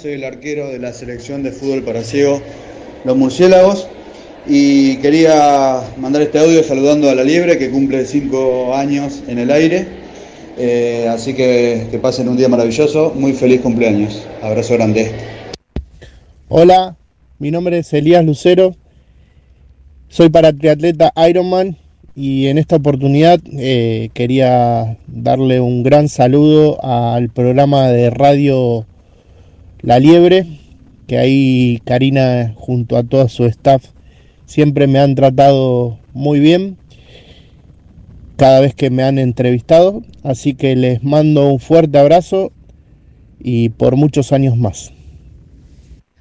Soy 0.00 0.12
el 0.12 0.24
arquero 0.24 0.68
de 0.68 0.78
la 0.78 0.92
selección 0.92 1.42
de 1.42 1.50
fútbol 1.50 1.82
para 1.82 2.04
ciego 2.04 2.40
Los 3.04 3.16
Murciélagos 3.16 3.88
y 4.46 4.96
quería 4.98 5.80
mandar 5.98 6.22
este 6.22 6.38
audio 6.38 6.62
saludando 6.62 7.10
a 7.10 7.16
la 7.16 7.24
Liebre 7.24 7.58
que 7.58 7.68
cumple 7.68 8.04
cinco 8.06 8.74
años 8.74 9.24
en 9.26 9.38
el 9.38 9.50
aire. 9.50 9.86
Eh, 10.56 11.08
así 11.10 11.34
que 11.34 11.88
que 11.90 11.98
pasen 11.98 12.28
un 12.28 12.36
día 12.36 12.48
maravilloso, 12.48 13.12
muy 13.16 13.32
feliz 13.32 13.60
cumpleaños. 13.60 14.24
Abrazo 14.40 14.74
grande. 14.74 15.10
Hola, 16.48 16.96
mi 17.40 17.50
nombre 17.50 17.78
es 17.78 17.92
Elías 17.92 18.24
Lucero, 18.24 18.76
soy 20.08 20.28
para 20.28 20.52
triatleta 20.52 21.12
Ironman 21.28 21.76
y 22.14 22.46
en 22.46 22.58
esta 22.58 22.76
oportunidad 22.76 23.40
eh, 23.52 24.10
quería 24.14 24.96
darle 25.08 25.60
un 25.60 25.82
gran 25.82 26.08
saludo 26.08 26.82
al 26.84 27.30
programa 27.30 27.88
de 27.88 28.10
radio 28.10 28.86
La 29.82 30.00
Liebre, 30.00 30.44
que 31.06 31.18
ahí 31.18 31.80
Karina 31.84 32.52
junto 32.56 32.96
a 32.96 33.04
todo 33.04 33.28
su 33.28 33.44
staff 33.44 33.84
siempre 34.44 34.86
me 34.86 34.98
han 34.98 35.14
tratado 35.14 35.98
muy 36.12 36.40
bien 36.40 36.76
cada 38.36 38.60
vez 38.60 38.74
que 38.74 38.90
me 38.90 39.02
han 39.02 39.18
entrevistado, 39.18 40.02
así 40.22 40.54
que 40.54 40.74
les 40.74 41.02
mando 41.02 41.48
un 41.48 41.60
fuerte 41.60 41.98
abrazo 41.98 42.52
y 43.38 43.68
por 43.70 43.96
muchos 43.96 44.32
años 44.32 44.56
más. 44.56 44.92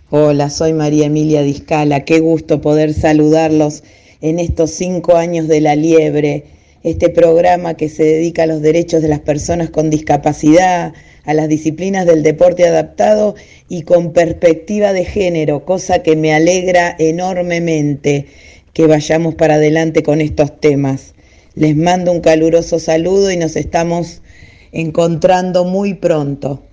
Hola, 0.09 0.49
soy 0.49 0.73
María 0.73 1.07
Emilia 1.07 1.41
Discala. 1.41 2.05
Qué 2.05 2.19
gusto 2.19 2.61
poder 2.61 2.93
saludarlos 2.93 3.83
en 4.21 4.39
estos 4.39 4.71
cinco 4.71 5.15
años 5.15 5.47
de 5.47 5.61
La 5.61 5.75
Liebre, 5.75 6.45
este 6.83 7.09
programa 7.09 7.73
que 7.73 7.89
se 7.89 8.03
dedica 8.03 8.43
a 8.43 8.47
los 8.47 8.61
derechos 8.61 9.01
de 9.01 9.09
las 9.09 9.19
personas 9.19 9.69
con 9.69 9.89
discapacidad, 9.89 10.93
a 11.27 11.33
las 11.33 11.49
disciplinas 11.49 12.05
del 12.05 12.23
deporte 12.23 12.65
adaptado 12.65 13.35
y 13.67 13.83
con 13.83 14.13
perspectiva 14.13 14.93
de 14.93 15.03
género, 15.03 15.65
cosa 15.65 16.01
que 16.01 16.15
me 16.15 16.33
alegra 16.33 16.95
enormemente 16.97 18.27
que 18.73 18.87
vayamos 18.87 19.35
para 19.35 19.55
adelante 19.55 20.03
con 20.03 20.21
estos 20.21 20.59
temas. 20.59 21.13
Les 21.53 21.75
mando 21.75 22.13
un 22.13 22.21
caluroso 22.21 22.79
saludo 22.79 23.29
y 23.29 23.35
nos 23.35 23.57
estamos 23.57 24.21
encontrando 24.71 25.65
muy 25.65 25.95
pronto. 25.95 26.63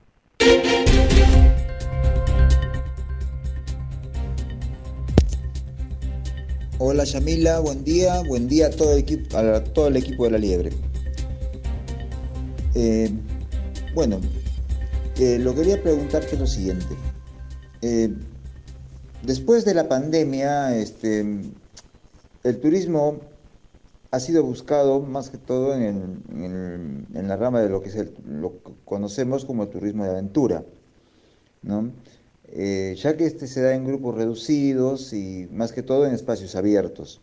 Hola 6.78 7.02
Yamila, 7.02 7.58
buen 7.58 7.82
día, 7.82 8.22
buen 8.28 8.46
día 8.46 8.66
a 8.66 8.70
todo 8.70 8.92
el 8.92 9.00
equipo, 9.00 9.36
a 9.36 9.64
todo 9.64 9.88
el 9.88 9.96
equipo 9.96 10.24
de 10.26 10.30
la 10.30 10.38
Liebre. 10.38 10.70
Eh, 12.76 13.10
bueno, 13.94 14.20
eh, 15.18 15.38
lo 15.38 15.54
quería 15.54 15.82
preguntarte 15.82 16.36
lo 16.36 16.46
siguiente. 16.46 16.94
Eh, 17.82 18.12
después 19.22 19.64
de 19.64 19.74
la 19.74 19.88
pandemia, 19.88 20.76
este, 20.76 21.20
el 22.42 22.60
turismo 22.60 23.20
ha 24.10 24.20
sido 24.20 24.44
buscado 24.44 25.00
más 25.00 25.30
que 25.30 25.38
todo 25.38 25.74
en, 25.74 27.06
la 27.12 27.36
rama 27.36 27.60
de 27.60 27.68
lo 27.68 27.82
que 27.82 27.88
es 27.88 27.96
el- 27.96 28.14
lo 28.28 28.52
conocemos 28.84 29.44
como 29.44 29.64
el 29.64 29.70
turismo 29.70 30.04
de 30.04 30.10
aventura, 30.10 30.64
¿no? 31.62 31.90
Eh, 32.48 32.94
ya 32.96 33.16
que 33.16 33.26
este 33.26 33.46
se 33.48 33.62
da 33.62 33.74
en 33.74 33.84
grupos 33.84 34.14
reducidos 34.14 35.12
y 35.12 35.48
más 35.52 35.72
que 35.72 35.82
todo 35.82 36.06
en 36.06 36.14
espacios 36.14 36.54
abiertos. 36.54 37.20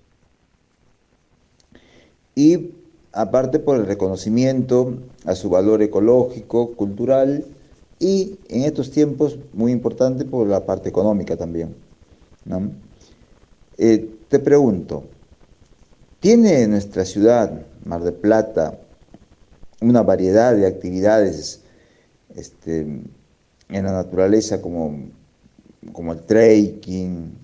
Y 2.35 2.71
aparte 3.13 3.59
por 3.59 3.77
el 3.77 3.85
reconocimiento 3.85 4.95
a 5.25 5.35
su 5.35 5.49
valor 5.49 5.81
ecológico, 5.81 6.73
cultural 6.73 7.45
y 8.01 8.39
en 8.49 8.63
estos 8.63 8.89
tiempos 8.89 9.37
muy 9.53 9.71
importante 9.71 10.25
por 10.25 10.47
la 10.47 10.65
parte 10.65 10.89
económica 10.89 11.37
también. 11.37 11.75
¿no? 12.45 12.71
Eh, 13.77 14.09
te 14.27 14.39
pregunto, 14.39 15.03
¿tiene 16.19 16.67
nuestra 16.67 17.05
ciudad, 17.05 17.61
Mar 17.85 18.01
del 18.01 18.15
Plata, 18.15 18.79
una 19.81 20.01
variedad 20.01 20.55
de 20.55 20.65
actividades 20.65 21.61
este, 22.35 22.81
en 22.81 23.85
la 23.85 23.91
naturaleza 23.91 24.63
como, 24.63 24.97
como 25.91 26.13
el 26.13 26.21
trekking, 26.21 27.37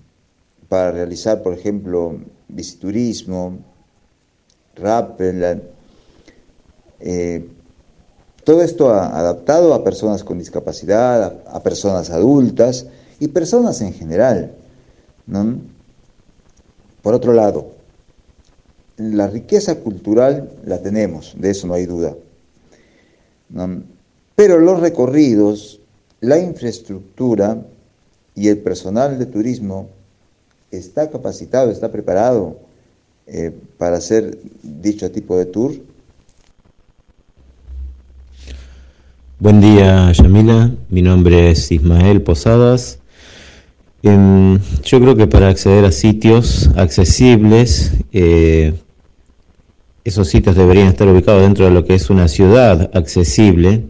para 0.68 0.90
realizar, 0.90 1.40
por 1.40 1.54
ejemplo, 1.54 2.18
biciturismo, 2.48 3.58
rappel, 4.74 5.62
eh, 6.98 7.48
todo 8.48 8.62
esto 8.62 8.88
a- 8.88 9.08
adaptado 9.20 9.74
a 9.74 9.84
personas 9.84 10.24
con 10.24 10.38
discapacidad, 10.38 11.42
a, 11.46 11.62
personas 11.62 12.08
adultas 12.08 12.86
y 13.20 13.28
personas 13.28 13.82
en 13.82 13.92
general. 13.92 14.52
Por 17.02 17.12
otro 17.12 17.34
lado, 17.34 17.72
la 18.96 19.26
riqueza 19.26 19.74
cultural 19.80 20.48
la 20.64 20.78
tenemos, 20.80 21.34
de 21.36 21.50
eso 21.50 21.66
no 21.66 21.74
hay 21.74 21.84
duda. 21.84 22.14
Pero 24.34 24.58
los 24.60 24.80
recorridos, 24.80 25.80
la 26.22 26.38
infraestructura 26.38 27.58
y 28.34 28.48
el 28.48 28.60
personal 28.60 29.18
de 29.18 29.26
turismo 29.26 29.88
está 30.70 31.10
capacitado, 31.10 31.70
está 31.70 31.92
preparado 31.92 32.56
eh, 33.26 33.52
para 33.76 33.98
hacer 33.98 34.38
dicho 34.62 35.10
tipo 35.10 35.36
de 35.36 35.44
tour. 35.44 35.72
Buen 39.40 39.60
día, 39.60 40.10
Yamila. 40.10 40.72
Mi 40.88 41.00
nombre 41.00 41.52
es 41.52 41.70
Ismael 41.70 42.22
Posadas. 42.22 42.98
Em, 44.02 44.58
yo 44.82 45.00
creo 45.00 45.14
que 45.14 45.28
para 45.28 45.46
acceder 45.46 45.84
a 45.84 45.92
sitios 45.92 46.68
accesibles, 46.74 47.92
eh, 48.12 48.74
esos 50.02 50.26
sitios 50.26 50.56
deberían 50.56 50.88
estar 50.88 51.06
ubicados 51.06 51.42
dentro 51.42 51.66
de 51.66 51.70
lo 51.70 51.84
que 51.84 51.94
es 51.94 52.10
una 52.10 52.26
ciudad 52.26 52.90
accesible. 52.94 53.84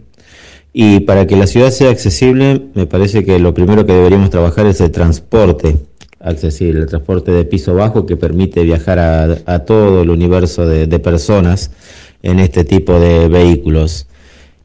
Y 0.71 0.99
para 0.99 1.25
que 1.25 1.35
la 1.35 1.47
ciudad 1.47 1.71
sea 1.71 1.89
accesible, 1.89 2.67
me 2.75 2.85
parece 2.85 3.25
que 3.25 3.39
lo 3.39 3.55
primero 3.55 3.87
que 3.87 3.93
deberíamos 3.93 4.29
trabajar 4.29 4.67
es 4.67 4.79
el 4.81 4.91
transporte 4.91 5.77
accesible, 6.19 6.81
el 6.81 6.85
transporte 6.85 7.31
de 7.31 7.45
piso 7.45 7.73
bajo 7.73 8.05
que 8.05 8.17
permite 8.17 8.61
viajar 8.61 8.99
a, 8.99 9.59
todo 9.65 10.03
el 10.03 10.11
universo 10.11 10.67
de 10.67 10.99
personas 10.99 11.71
en 12.21 12.37
este 12.37 12.65
tipo 12.65 12.99
de 12.99 13.27
vehículos. 13.29 14.05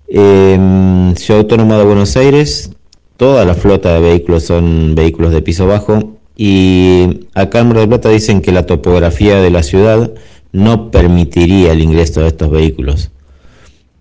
Eh, 0.09 1.13
Ciudad 1.17 1.41
Autónoma 1.41 1.79
de 1.79 1.85
Buenos 1.85 2.17
Aires, 2.17 2.71
toda 3.17 3.45
la 3.45 3.55
flota 3.55 3.95
de 3.95 4.01
vehículos 4.01 4.45
son 4.45 4.95
vehículos 4.95 5.33
de 5.33 5.43
piso 5.43 5.67
bajo 5.67 6.15
y 6.37 7.27
acá 7.35 7.61
en 7.61 7.69
Mar 7.69 7.79
del 7.79 7.89
Plata 7.89 8.11
dicen 8.11 8.43
que 8.43 8.53
la 8.53 8.67
topografía 8.67 9.41
de 9.41 9.51
la 9.51 9.63
ciudad 9.63 10.13
no 10.53 10.91
permitiría 10.91 11.73
el 11.73 11.81
ingreso 11.81 12.21
de 12.21 12.29
estos 12.29 12.51
vehículos. 12.51 13.11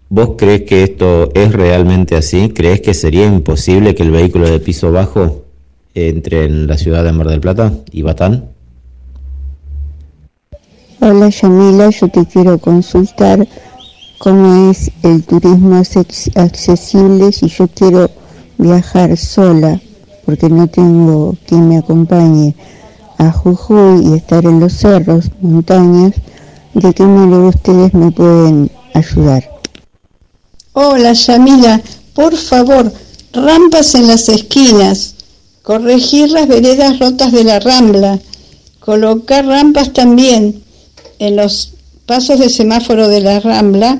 ¿Vos 0.09 0.31
crees 0.37 0.61
que 0.61 0.83
esto 0.83 1.31
es 1.33 1.51
realmente 1.53 2.15
así? 2.15 2.49
¿Crees 2.49 2.81
que 2.81 2.93
sería 2.93 3.25
imposible 3.25 3.95
que 3.95 4.03
el 4.03 4.11
vehículo 4.11 4.49
de 4.49 4.59
piso 4.59 4.91
bajo 4.91 5.43
entre 5.95 6.45
en 6.45 6.67
la 6.67 6.77
ciudad 6.77 7.03
de 7.03 7.11
Mar 7.11 7.27
del 7.27 7.39
Plata 7.39 7.71
y 7.91 8.01
Batán? 8.01 8.49
Hola 10.99 11.29
Yamila, 11.29 11.89
yo 11.89 12.07
te 12.07 12.25
quiero 12.25 12.57
consultar 12.57 13.45
cómo 14.23 14.71
es 14.71 14.89
el 15.03 15.21
turismo 15.25 15.75
acces- 15.75 16.31
accesible 16.35 17.33
si 17.33 17.49
yo 17.49 17.67
quiero 17.67 18.09
viajar 18.57 19.17
sola, 19.17 19.81
porque 20.25 20.47
no 20.47 20.67
tengo 20.67 21.35
quien 21.45 21.67
me 21.67 21.79
acompañe 21.79 22.55
a 23.17 23.33
Jujuy 23.33 24.07
y 24.07 24.13
estar 24.13 24.45
en 24.45 24.61
los 24.61 24.71
cerros, 24.71 25.25
montañas, 25.41 26.13
de 26.73 26.93
qué 26.93 27.03
manera 27.03 27.49
ustedes 27.49 27.93
me 27.93 28.11
pueden 28.11 28.71
ayudar. 28.93 29.43
Hola 30.71 31.11
Yamila, 31.11 31.81
por 32.13 32.37
favor, 32.37 32.93
rampas 33.33 33.93
en 33.93 34.07
las 34.07 34.29
esquinas, 34.29 35.15
corregir 35.63 36.29
las 36.29 36.47
veredas 36.47 36.97
rotas 36.97 37.33
de 37.33 37.43
la 37.43 37.59
rambla, 37.59 38.19
colocar 38.79 39.45
rampas 39.45 39.91
también 39.91 40.63
en 41.19 41.35
los 41.35 41.73
pasos 42.05 42.39
de 42.39 42.49
semáforo 42.49 43.07
de 43.07 43.21
la 43.21 43.39
rambla, 43.39 43.99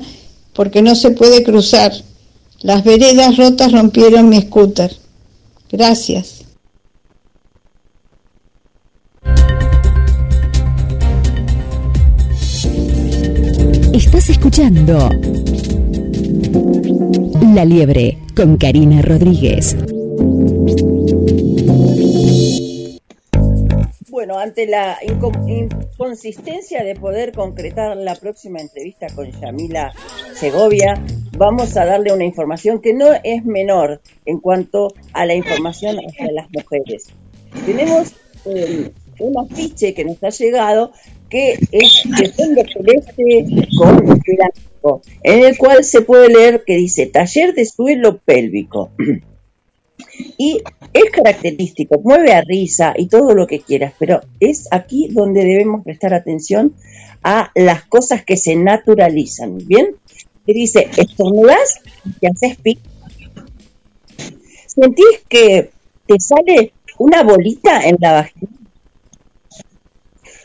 porque 0.52 0.82
no 0.82 0.94
se 0.94 1.10
puede 1.10 1.42
cruzar. 1.42 1.92
Las 2.60 2.84
veredas 2.84 3.36
rotas 3.36 3.72
rompieron 3.72 4.28
mi 4.28 4.40
scooter. 4.40 4.94
Gracias. 5.70 6.44
Estás 13.92 14.28
escuchando 14.30 15.08
La 17.54 17.64
Liebre 17.64 18.18
con 18.34 18.56
Karina 18.56 19.02
Rodríguez. 19.02 19.76
Bueno, 24.24 24.40
ante 24.40 24.66
la 24.66 24.98
inco- 25.02 25.46
inconsistencia 25.46 26.82
de 26.82 26.94
poder 26.94 27.32
concretar 27.32 27.94
la 27.94 28.14
próxima 28.14 28.58
entrevista 28.58 29.06
con 29.14 29.30
Yamila 29.30 29.92
Segovia, 30.32 30.94
vamos 31.36 31.76
a 31.76 31.84
darle 31.84 32.10
una 32.10 32.24
información 32.24 32.80
que 32.80 32.94
no 32.94 33.08
es 33.22 33.44
menor 33.44 34.00
en 34.24 34.40
cuanto 34.40 34.94
a 35.12 35.26
la 35.26 35.34
información 35.34 35.98
hacia 35.98 36.32
las 36.32 36.46
mujeres. 36.50 37.08
Tenemos 37.66 38.14
eh, 38.46 38.92
un 39.18 39.38
afiche 39.44 39.92
que 39.92 40.06
nos 40.06 40.24
ha 40.24 40.30
llegado 40.30 40.92
que 41.28 41.58
es 41.70 42.02
de 42.18 42.32
fondo 42.32 42.62
celeste 42.72 43.68
con 43.76 45.02
en 45.22 45.44
el 45.44 45.58
cual 45.58 45.84
se 45.84 46.00
puede 46.00 46.30
leer 46.30 46.64
que 46.64 46.76
dice 46.76 47.04
taller 47.04 47.52
de 47.52 47.66
suelo 47.66 48.22
pélvico. 48.24 48.90
Y 50.38 50.62
es 50.92 51.10
característico, 51.10 52.00
mueve 52.02 52.32
a 52.32 52.40
risa 52.42 52.94
y 52.96 53.06
todo 53.06 53.34
lo 53.34 53.46
que 53.46 53.60
quieras, 53.60 53.94
pero 53.98 54.20
es 54.40 54.68
aquí 54.70 55.08
donde 55.10 55.44
debemos 55.44 55.84
prestar 55.84 56.14
atención 56.14 56.74
a 57.22 57.50
las 57.54 57.84
cosas 57.84 58.24
que 58.24 58.36
se 58.36 58.54
naturalizan, 58.56 59.58
¿bien? 59.58 59.96
Dice, 60.46 60.88
estornudás 60.96 61.80
y 62.20 62.26
haces 62.26 62.56
pic. 62.58 62.78
¿Sentís 64.66 65.22
que 65.28 65.70
te 66.06 66.20
sale 66.20 66.72
una 66.98 67.22
bolita 67.22 67.80
en 67.88 67.96
la 68.00 68.12
vagina? 68.12 68.52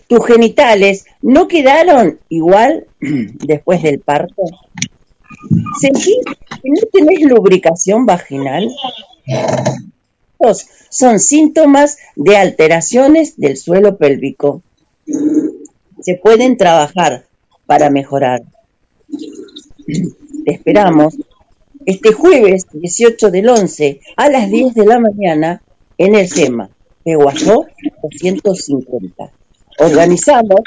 ¿Tus 0.07 0.25
genitales 0.25 1.05
no 1.21 1.47
quedaron 1.47 2.19
igual 2.29 2.87
después 2.99 3.83
del 3.83 3.99
parto? 3.99 4.43
¿Sentís 5.79 6.17
que 6.25 6.69
no 6.69 6.81
tenés 6.91 7.21
lubricación 7.21 8.05
vaginal? 8.05 8.67
Son 10.89 11.19
síntomas 11.19 11.97
de 12.15 12.37
alteraciones 12.37 13.37
del 13.37 13.57
suelo 13.57 13.97
pélvico. 13.97 14.63
Se 16.01 16.15
pueden 16.15 16.57
trabajar 16.57 17.25
para 17.65 17.89
mejorar. 17.89 18.43
Te 20.45 20.51
esperamos 20.51 21.15
este 21.85 22.13
jueves 22.13 22.65
18 22.71 23.31
del 23.31 23.49
11 23.49 23.99
a 24.15 24.29
las 24.29 24.49
10 24.49 24.73
de 24.73 24.85
la 24.85 24.99
mañana 24.99 25.61
en 25.97 26.15
el 26.15 26.27
SEMA, 26.29 26.69
Peguajó 27.03 27.67
250. 28.03 29.31
Organizamos 29.79 30.61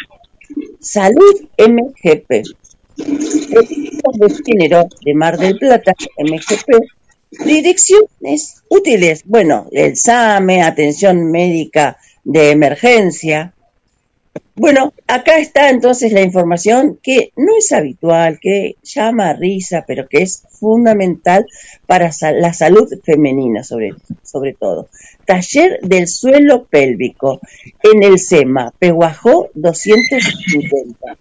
Salud 0.81 1.49
MGP. 1.59 2.45
Políticas 2.97 4.15
de 4.19 4.35
género 4.45 4.89
de 5.05 5.15
Mar 5.15 5.39
del 5.39 5.59
Plata, 5.59 5.95
MGP, 6.19 6.85
direcciones 7.45 8.63
útiles. 8.69 9.23
Bueno, 9.25 9.69
el 9.73 9.95
atención 10.63 11.31
médica 11.31 11.99
de 12.25 12.51
emergencia. 12.51 13.55
Bueno, 14.55 14.93
acá 15.07 15.39
está 15.39 15.71
entonces 15.71 16.13
la 16.13 16.21
información 16.21 16.99
que 17.03 17.33
no 17.37 17.57
es 17.57 17.73
habitual, 17.73 18.39
que 18.39 18.77
llama 18.83 19.31
a 19.31 19.33
risa, 19.33 19.85
pero 19.87 20.07
que 20.09 20.23
es 20.23 20.45
fundamental 20.51 21.47
para 21.87 22.11
la 22.35 22.53
salud 22.53 22.87
femenina, 23.03 23.65
sobre, 23.65 23.95
sobre 24.23 24.53
todo. 24.53 24.89
Taller 25.25 25.81
del 25.83 26.07
suelo 26.07 26.67
pélvico 26.67 27.41
en 27.83 28.03
el 28.03 28.19
SEMA, 28.19 28.73
Peguajó 28.79 29.49
250. 29.55 31.17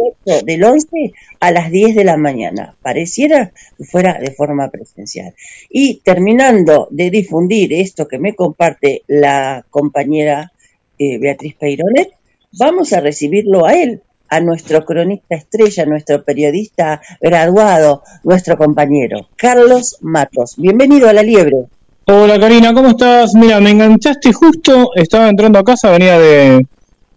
El 0.00 0.14
8 0.26 0.44
del 0.44 0.64
11 0.64 1.12
a 1.40 1.50
las 1.50 1.70
10 1.70 1.94
de 1.94 2.04
la 2.04 2.16
mañana. 2.16 2.76
Pareciera 2.82 3.52
que 3.76 3.84
fuera 3.84 4.18
de 4.18 4.32
forma 4.32 4.70
presencial. 4.70 5.34
Y 5.68 6.00
terminando 6.04 6.88
de 6.90 7.10
difundir 7.10 7.72
esto 7.72 8.08
que 8.08 8.18
me 8.18 8.34
comparte 8.34 9.02
la 9.06 9.64
compañera 9.70 10.52
eh, 10.98 11.18
Beatriz 11.18 11.54
Peironet, 11.54 12.10
vamos 12.52 12.92
a 12.92 13.00
recibirlo 13.00 13.66
a 13.66 13.72
él, 13.74 14.02
a 14.28 14.40
nuestro 14.40 14.84
cronista 14.84 15.34
estrella, 15.34 15.86
nuestro 15.86 16.24
periodista 16.24 17.00
graduado, 17.20 18.02
nuestro 18.22 18.56
compañero, 18.56 19.28
Carlos 19.36 19.98
Matos. 20.02 20.54
Bienvenido 20.56 21.08
a 21.08 21.12
La 21.12 21.22
Liebre. 21.22 21.66
Hola 22.06 22.38
Karina, 22.38 22.74
¿cómo 22.74 22.88
estás? 22.88 23.34
Mira, 23.34 23.60
me 23.60 23.70
enganchaste 23.70 24.32
justo, 24.32 24.90
estaba 24.94 25.28
entrando 25.28 25.58
a 25.58 25.64
casa, 25.64 25.90
venía 25.90 26.18
de, 26.18 26.66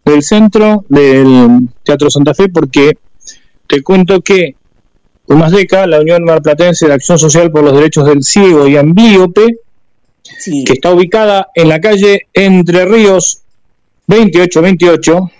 del 0.05 0.23
centro 0.23 0.85
del 0.89 1.69
Teatro 1.83 2.09
Santa 2.09 2.33
Fe 2.33 2.49
porque 2.49 2.97
te 3.67 3.81
cuento 3.81 4.21
que 4.21 4.55
UMASDECA, 5.27 5.87
la 5.87 6.01
Unión 6.01 6.23
Marplatense 6.23 6.87
de 6.87 6.93
Acción 6.93 7.17
Social 7.17 7.51
por 7.51 7.63
los 7.63 7.73
Derechos 7.73 8.05
del 8.05 8.23
Ciego 8.23 8.67
y 8.67 8.75
Amblíope, 8.75 9.57
que 10.65 10.73
está 10.73 10.91
ubicada 10.91 11.47
en 11.55 11.69
la 11.69 11.79
calle 11.79 12.27
Entre 12.33 12.85
Ríos 12.85 13.41
2828. 14.07 15.31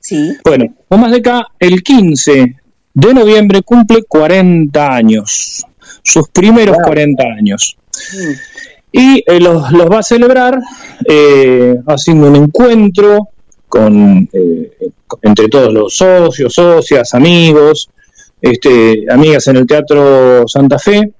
Sí. 0.00 0.36
Bueno, 0.44 0.74
UMASDECA 0.88 1.46
el 1.58 1.82
15 1.82 2.56
de 2.94 3.14
noviembre 3.14 3.62
cumple 3.62 4.04
40 4.04 4.94
años, 4.94 5.64
sus 6.02 6.28
primeros 6.28 6.76
40 6.82 7.22
años. 7.38 7.76
Y 8.92 9.22
eh, 9.26 9.40
los, 9.40 9.70
los 9.72 9.90
va 9.90 9.98
a 9.98 10.02
celebrar 10.02 10.58
eh, 11.08 11.74
haciendo 11.86 12.28
un 12.28 12.36
encuentro 12.36 13.28
con 13.68 14.28
eh, 14.32 14.72
entre 15.22 15.48
todos 15.48 15.72
los 15.72 15.96
socios, 15.96 16.52
socias, 16.52 17.14
amigos, 17.14 17.90
este, 18.40 19.04
amigas 19.10 19.46
en 19.48 19.56
el 19.56 19.66
Teatro 19.66 20.46
Santa 20.46 20.78
Fe, 20.78 21.12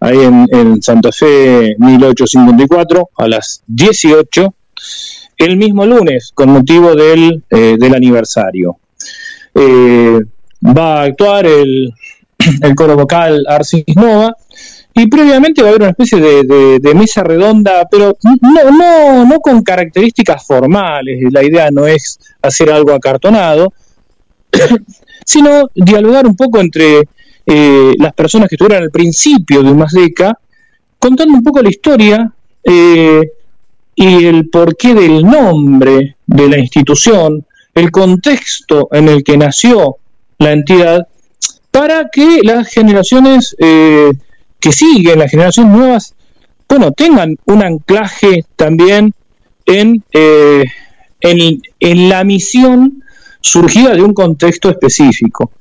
ahí 0.00 0.18
en, 0.18 0.46
en 0.50 0.82
Santa 0.82 1.12
Fe 1.12 1.74
1854, 1.78 3.10
a 3.16 3.28
las 3.28 3.62
18, 3.66 4.54
el 5.38 5.56
mismo 5.56 5.86
lunes, 5.86 6.32
con 6.34 6.50
motivo 6.50 6.94
del, 6.94 7.42
eh, 7.50 7.76
del 7.78 7.94
aniversario. 7.94 8.78
Eh, 9.54 10.20
va 10.64 11.00
a 11.00 11.04
actuar 11.04 11.46
el, 11.46 11.92
el 12.62 12.74
coro 12.74 12.96
vocal 12.96 13.44
Arcis 13.48 13.84
Nova, 13.94 14.36
y 14.98 15.06
previamente 15.06 15.62
va 15.62 15.68
a 15.68 15.70
haber 15.70 15.82
una 15.82 15.90
especie 15.90 16.20
de, 16.20 16.94
mesa 16.94 17.22
redonda, 17.22 17.86
pero 17.88 18.16
no, 18.22 18.70
no, 18.70 19.24
no 19.24 19.40
con 19.40 19.62
características 19.62 20.44
formales, 20.44 21.20
la 21.32 21.44
idea 21.44 21.70
no 21.70 21.86
es 21.86 22.18
hacer 22.42 22.70
algo 22.72 22.92
acartonado, 22.92 23.72
sino 25.24 25.70
dialogar 25.74 26.26
un 26.26 26.34
poco 26.34 26.58
entre 26.58 27.08
eh, 27.46 27.94
las 27.96 28.12
personas 28.12 28.48
que 28.48 28.56
estuvieron 28.56 28.82
al 28.82 28.90
principio 28.90 29.62
de 29.62 29.70
Umasdeca, 29.70 30.36
contando 30.98 31.34
un 31.34 31.44
poco 31.44 31.62
la 31.62 31.70
historia 31.70 32.32
eh, 32.64 33.22
y 33.94 34.24
el 34.24 34.48
porqué 34.48 34.94
del 34.94 35.22
nombre 35.22 36.16
de 36.26 36.48
la 36.48 36.58
institución, 36.58 37.46
el 37.72 37.92
contexto 37.92 38.88
en 38.90 39.08
el 39.08 39.22
que 39.22 39.36
nació 39.36 39.98
la 40.38 40.52
entidad, 40.52 41.06
para 41.70 42.08
que 42.08 42.40
las 42.42 42.66
generaciones 42.68 43.54
eh, 43.60 44.10
que 44.60 44.72
siguen, 44.72 45.18
las 45.18 45.30
generaciones 45.30 45.72
nuevas, 45.72 46.14
bueno, 46.68 46.92
tengan 46.92 47.36
un 47.46 47.62
anclaje 47.62 48.44
también 48.56 49.14
en, 49.64 50.04
eh, 50.12 50.64
en, 51.20 51.62
en 51.80 52.08
la 52.08 52.24
misión 52.24 53.02
surgida 53.40 53.94
de 53.94 54.02
un 54.02 54.12
contexto 54.12 54.68
específico. 54.70 55.52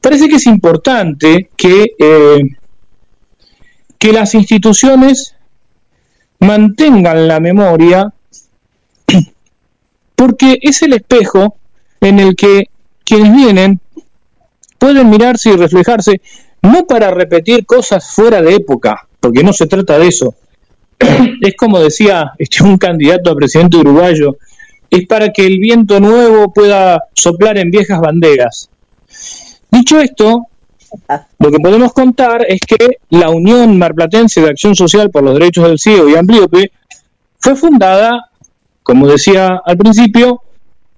Parece 0.00 0.28
que 0.28 0.36
es 0.36 0.46
importante 0.46 1.50
que, 1.56 1.94
eh, 1.98 2.56
que 3.98 4.12
las 4.12 4.34
instituciones 4.34 5.34
mantengan 6.38 7.28
la 7.28 7.38
memoria 7.38 8.12
porque 10.16 10.58
es 10.62 10.82
el 10.82 10.94
espejo 10.94 11.56
en 12.00 12.18
el 12.18 12.34
que 12.34 12.70
quienes 13.04 13.34
vienen 13.34 13.80
pueden 14.78 15.10
mirarse 15.10 15.50
y 15.50 15.56
reflejarse, 15.56 16.22
no 16.62 16.86
para 16.86 17.10
repetir 17.10 17.66
cosas 17.66 18.14
fuera 18.14 18.42
de 18.42 18.54
época, 18.54 19.08
porque 19.18 19.42
no 19.42 19.52
se 19.52 19.66
trata 19.66 19.98
de 19.98 20.08
eso. 20.08 20.34
es 21.40 21.54
como 21.56 21.80
decía 21.80 22.32
este, 22.38 22.62
un 22.62 22.76
candidato 22.76 23.30
a 23.30 23.36
presidente 23.36 23.78
uruguayo, 23.78 24.36
es 24.90 25.06
para 25.06 25.32
que 25.32 25.46
el 25.46 25.58
viento 25.58 26.00
nuevo 26.00 26.52
pueda 26.52 27.04
soplar 27.14 27.56
en 27.58 27.70
viejas 27.70 28.00
banderas. 28.00 28.68
Dicho 29.70 30.00
esto, 30.00 30.46
lo 31.38 31.50
que 31.50 31.60
podemos 31.60 31.92
contar 31.92 32.44
es 32.48 32.60
que 32.60 32.98
la 33.10 33.28
Unión 33.30 33.78
Marplatense 33.78 34.40
de 34.40 34.50
Acción 34.50 34.74
Social 34.74 35.10
por 35.10 35.22
los 35.22 35.34
Derechos 35.34 35.68
del 35.68 35.78
Ciego 35.78 36.08
y 36.08 36.16
Amblíope 36.16 36.72
fue 37.38 37.54
fundada, 37.54 38.30
como 38.82 39.06
decía 39.06 39.60
al 39.64 39.78
principio, 39.78 40.42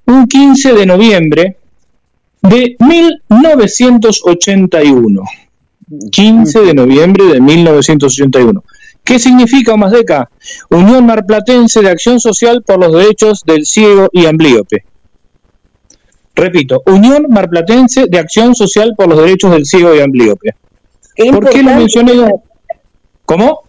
un 0.07 0.27
15 0.27 0.73
de 0.73 0.87
noviembre 0.87 1.59
de 2.41 2.77
1981. 2.79 5.23
15 6.11 6.61
de 6.61 6.75
noviembre 6.75 7.25
de 7.27 7.41
1981. 7.41 8.65
¿Qué 9.05 9.19
significa 9.19 9.75
Omasdeca? 9.75 10.31
Unión 10.71 11.07
Marplatense 11.07 11.83
de 11.83 11.91
Acción 11.91 12.21
Social 12.21 12.63
por 12.63 12.79
los 12.79 12.93
Derechos 12.93 13.43
del 13.45 13.67
Ciego 13.67 14.09
y 14.13 14.27
Amblíope. 14.27 14.85
Repito, 16.35 16.83
Unión 16.87 17.27
Marplatense 17.29 18.07
de 18.09 18.19
Acción 18.19 18.55
Social 18.55 18.95
por 18.97 19.09
los 19.09 19.19
Derechos 19.19 19.51
del 19.51 19.67
Ciego 19.67 19.95
y 19.95 20.01
Amblíope. 20.01 20.55
¿Por 21.31 21.51
qué 21.51 21.63
lo 21.63 21.75
mencioné? 21.75 22.13
¿Cómo? 23.25 23.63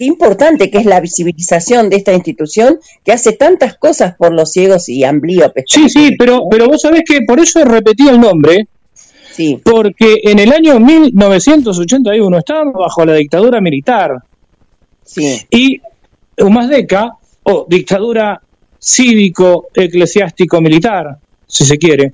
qué 0.00 0.06
importante 0.06 0.70
que 0.70 0.78
es 0.78 0.86
la 0.86 0.98
visibilización 0.98 1.90
de 1.90 1.96
esta 1.96 2.14
institución 2.14 2.80
que 3.04 3.12
hace 3.12 3.32
tantas 3.32 3.76
cosas 3.76 4.14
por 4.16 4.32
los 4.32 4.50
ciegos 4.50 4.88
y 4.88 5.04
ambliopes. 5.04 5.64
Sí, 5.68 5.90
sí, 5.90 6.16
pero, 6.18 6.48
pero 6.50 6.68
vos 6.68 6.80
sabés 6.80 7.02
que 7.06 7.20
por 7.26 7.38
eso 7.38 7.62
repetí 7.66 8.08
el 8.08 8.18
nombre, 8.18 8.66
Sí. 9.40 9.58
porque 9.64 10.20
en 10.24 10.38
el 10.38 10.52
año 10.52 10.78
1981 10.80 12.38
estábamos 12.38 12.74
bajo 12.74 13.04
la 13.06 13.14
dictadura 13.14 13.58
militar 13.60 14.16
Sí. 15.02 15.40
y 15.50 15.80
Humasdeca, 16.38 17.12
o 17.44 17.66
dictadura 17.68 18.40
cívico-eclesiástico-militar, 18.78 21.16
si 21.46 21.64
se 21.64 21.78
quiere, 21.78 22.12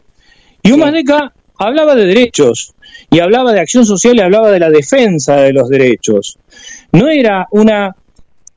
y 0.62 0.72
Humasdeca 0.72 1.32
hablaba 1.58 1.94
de 1.94 2.06
derechos, 2.06 2.72
y 3.10 3.20
hablaba 3.20 3.52
de 3.52 3.60
acción 3.60 3.84
social 3.86 4.16
y 4.16 4.20
hablaba 4.20 4.50
de 4.50 4.58
la 4.60 4.70
defensa 4.70 5.36
de 5.36 5.52
los 5.52 5.68
derechos. 5.68 6.38
No 6.92 7.08
era 7.08 7.46
una 7.50 7.94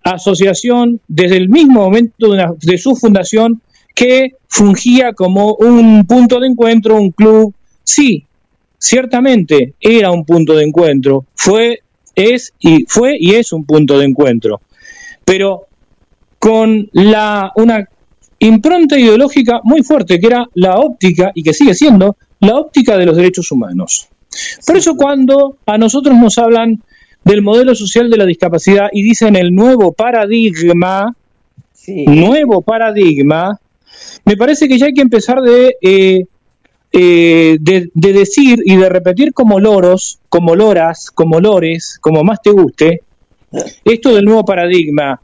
asociación 0.04 1.02
desde 1.08 1.38
el 1.38 1.50
mismo 1.50 1.82
momento 1.82 2.28
de, 2.28 2.34
una- 2.34 2.54
de 2.60 2.78
su 2.78 2.96
fundación 2.96 3.62
que 3.94 4.34
fungía 4.48 5.14
como 5.14 5.54
un 5.56 6.06
punto 6.08 6.40
de 6.40 6.48
encuentro, 6.48 6.96
un 6.96 7.12
club. 7.12 7.54
Sí, 7.84 8.26
ciertamente 8.80 9.76
era 9.80 10.10
un 10.10 10.26
punto 10.26 10.56
de 10.56 10.64
encuentro, 10.64 11.26
fue, 11.36 11.82
es 12.16 12.54
y 12.60 12.86
fue 12.88 13.18
y 13.20 13.36
es 13.36 13.54
un 13.54 13.66
punto 13.66 14.00
de 14.00 14.06
encuentro, 14.06 14.62
pero 15.24 15.68
con 16.40 16.90
la 16.94 17.52
una 17.56 17.88
impronta 18.40 18.98
ideológica 18.98 19.60
muy 19.64 19.84
fuerte 19.84 20.20
que 20.20 20.28
era 20.28 20.46
la 20.56 20.78
óptica 20.78 21.32
y 21.36 21.44
que 21.44 21.54
sigue 21.54 21.76
siendo 21.76 22.16
la 22.40 22.56
óptica 22.56 22.98
de 22.98 23.06
los 23.06 23.18
derechos 23.18 23.52
humanos. 23.52 24.08
Por 24.66 24.78
eso 24.78 24.96
cuando 24.96 25.58
a 25.66 25.78
nosotros 25.78 26.18
nos 26.18 26.38
hablan 26.38 26.82
del 27.24 27.42
modelo 27.42 27.76
social 27.76 28.10
de 28.10 28.18
la 28.18 28.26
discapacidad 28.26 28.88
y 28.94 29.04
dicen 29.04 29.36
el 29.36 29.54
nuevo 29.54 29.92
paradigma, 29.92 31.14
nuevo 31.88 32.62
paradigma, 32.62 33.60
me 34.24 34.38
parece 34.38 34.68
que 34.70 34.78
ya 34.78 34.86
hay 34.86 34.94
que 34.94 35.02
empezar 35.02 35.42
de, 35.42 35.76
eh, 35.82 36.26
eh, 36.92 37.58
de, 37.60 37.92
de 37.94 38.14
decir 38.14 38.60
y 38.66 38.76
de 38.76 38.90
repetir 38.90 39.34
como 39.34 39.60
loros, 39.60 40.20
como 40.30 40.56
loras, 40.56 41.12
como 41.12 41.40
lores, 41.40 41.98
como 42.02 42.24
más 42.24 42.42
te 42.42 42.52
guste, 42.52 43.02
esto 43.84 44.14
del 44.14 44.26
nuevo 44.26 44.46
paradigma. 44.46 45.20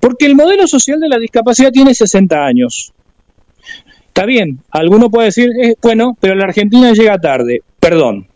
Porque 0.00 0.26
el 0.26 0.36
modelo 0.36 0.66
social 0.66 1.00
de 1.00 1.08
la 1.08 1.18
discapacidad 1.18 1.72
tiene 1.72 1.94
60 1.94 2.44
años. 2.44 2.92
Está 4.08 4.24
bien, 4.24 4.60
alguno 4.70 5.10
puede 5.10 5.26
decir, 5.26 5.50
eh, 5.62 5.74
bueno, 5.82 6.16
pero 6.20 6.34
la 6.34 6.44
Argentina 6.44 6.92
llega 6.92 7.18
tarde. 7.18 7.62
Perdón. 7.80 8.26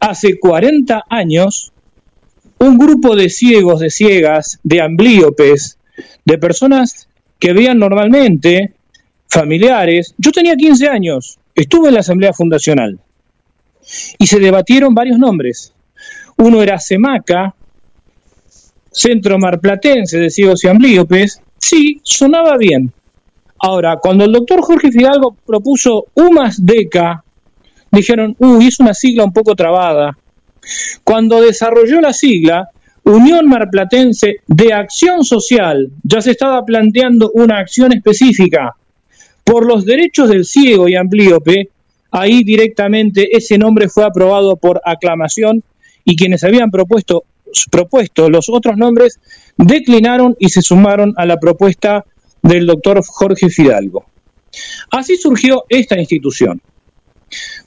Hace 0.00 0.38
40 0.38 1.04
años, 1.08 1.72
un 2.58 2.78
grupo 2.78 3.16
de 3.16 3.28
ciegos, 3.28 3.80
de 3.80 3.90
ciegas, 3.90 4.58
de 4.62 4.80
amblíopes, 4.80 5.78
de 6.24 6.38
personas 6.38 7.08
que 7.38 7.52
veían 7.52 7.78
normalmente, 7.78 8.74
familiares. 9.28 10.14
Yo 10.18 10.32
tenía 10.32 10.56
15 10.56 10.88
años, 10.88 11.38
estuve 11.54 11.88
en 11.88 11.94
la 11.94 12.00
Asamblea 12.00 12.32
Fundacional 12.32 12.98
y 14.18 14.26
se 14.26 14.38
debatieron 14.38 14.94
varios 14.94 15.18
nombres. 15.18 15.72
Uno 16.36 16.62
era 16.62 16.80
CEMACA, 16.80 17.54
Centro 18.90 19.38
Marplatense 19.38 20.18
de 20.18 20.30
Ciegos 20.30 20.64
y 20.64 20.68
Amblíopes. 20.68 21.40
Sí, 21.58 22.00
sonaba 22.02 22.56
bien. 22.56 22.92
Ahora, 23.58 23.98
cuando 24.00 24.24
el 24.24 24.32
doctor 24.32 24.62
Jorge 24.62 24.90
Fidalgo 24.90 25.36
propuso 25.46 26.06
UMAS 26.14 26.64
DECA, 26.64 27.24
dijeron, 27.90 28.36
uy, 28.38 28.66
es 28.66 28.80
una 28.80 28.94
sigla 28.94 29.24
un 29.24 29.32
poco 29.32 29.54
trabada. 29.54 30.16
Cuando 31.02 31.40
desarrolló 31.40 32.00
la 32.00 32.12
sigla, 32.12 32.68
Unión 33.04 33.48
Marplatense 33.48 34.36
de 34.46 34.72
Acción 34.72 35.24
Social, 35.24 35.90
ya 36.02 36.20
se 36.20 36.32
estaba 36.32 36.64
planteando 36.64 37.30
una 37.34 37.58
acción 37.58 37.92
específica 37.92 38.76
por 39.44 39.66
los 39.66 39.84
derechos 39.84 40.28
del 40.30 40.44
ciego 40.44 40.88
y 40.88 40.96
amblíope, 40.96 41.68
ahí 42.10 42.42
directamente 42.42 43.36
ese 43.36 43.58
nombre 43.58 43.88
fue 43.88 44.04
aprobado 44.04 44.56
por 44.56 44.80
aclamación 44.84 45.62
y 46.04 46.16
quienes 46.16 46.44
habían 46.44 46.70
propuesto, 46.70 47.24
propuesto 47.70 48.30
los 48.30 48.48
otros 48.48 48.76
nombres 48.76 49.20
declinaron 49.56 50.34
y 50.38 50.48
se 50.48 50.62
sumaron 50.62 51.14
a 51.16 51.26
la 51.26 51.38
propuesta 51.38 52.04
del 52.42 52.66
doctor 52.66 53.00
Jorge 53.04 53.48
Fidalgo. 53.48 54.06
Así 54.90 55.16
surgió 55.16 55.64
esta 55.68 55.98
institución. 55.98 56.60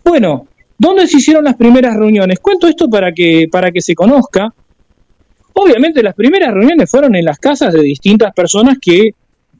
Bueno, 0.04 0.48
¿dónde 0.78 1.08
se 1.08 1.18
hicieron 1.18 1.44
las 1.44 1.56
primeras 1.56 1.96
reuniones? 1.96 2.40
Cuento 2.40 2.68
esto 2.68 2.90
para 2.90 3.12
que, 3.12 3.48
para 3.52 3.72
que 3.72 3.82
se 3.82 3.96
conozca. 3.96 4.54
Obviamente 5.54 6.04
las 6.04 6.14
primeras 6.14 6.54
reuniones 6.54 6.90
fueron 6.90 7.16
en 7.16 7.26
las 7.26 7.40
casas 7.40 7.74
de 7.74 7.82
distintas 7.82 8.34
personas 8.34 8.78
que 8.80 9.12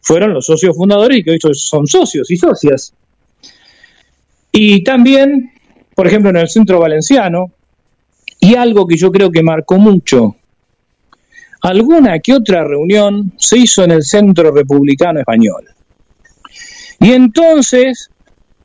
fueron 0.08 0.34
los 0.34 0.46
socios 0.46 0.74
fundadores 0.74 1.18
y 1.18 1.24
que 1.24 1.32
hoy 1.32 1.40
son 1.54 1.86
socios 1.86 2.32
y 2.32 2.38
socias. 2.38 2.94
Y 4.54 4.82
también, 4.82 5.52
por 5.94 6.08
ejemplo, 6.08 6.30
en 6.30 6.38
el 6.38 6.48
centro 6.48 6.80
valenciano, 6.80 7.52
y 8.40 8.56
algo 8.56 8.88
que 8.88 8.96
yo 8.96 9.12
creo 9.12 9.30
que 9.30 9.44
marcó 9.44 9.78
mucho, 9.78 10.38
alguna 11.62 12.20
que 12.20 12.36
otra 12.36 12.64
reunión 12.64 13.34
se 13.36 13.58
hizo 13.58 13.84
en 13.84 13.92
el 13.92 14.04
centro 14.04 14.52
republicano 14.52 15.20
español. 15.20 15.66
Y 17.02 17.12
entonces, 17.12 18.10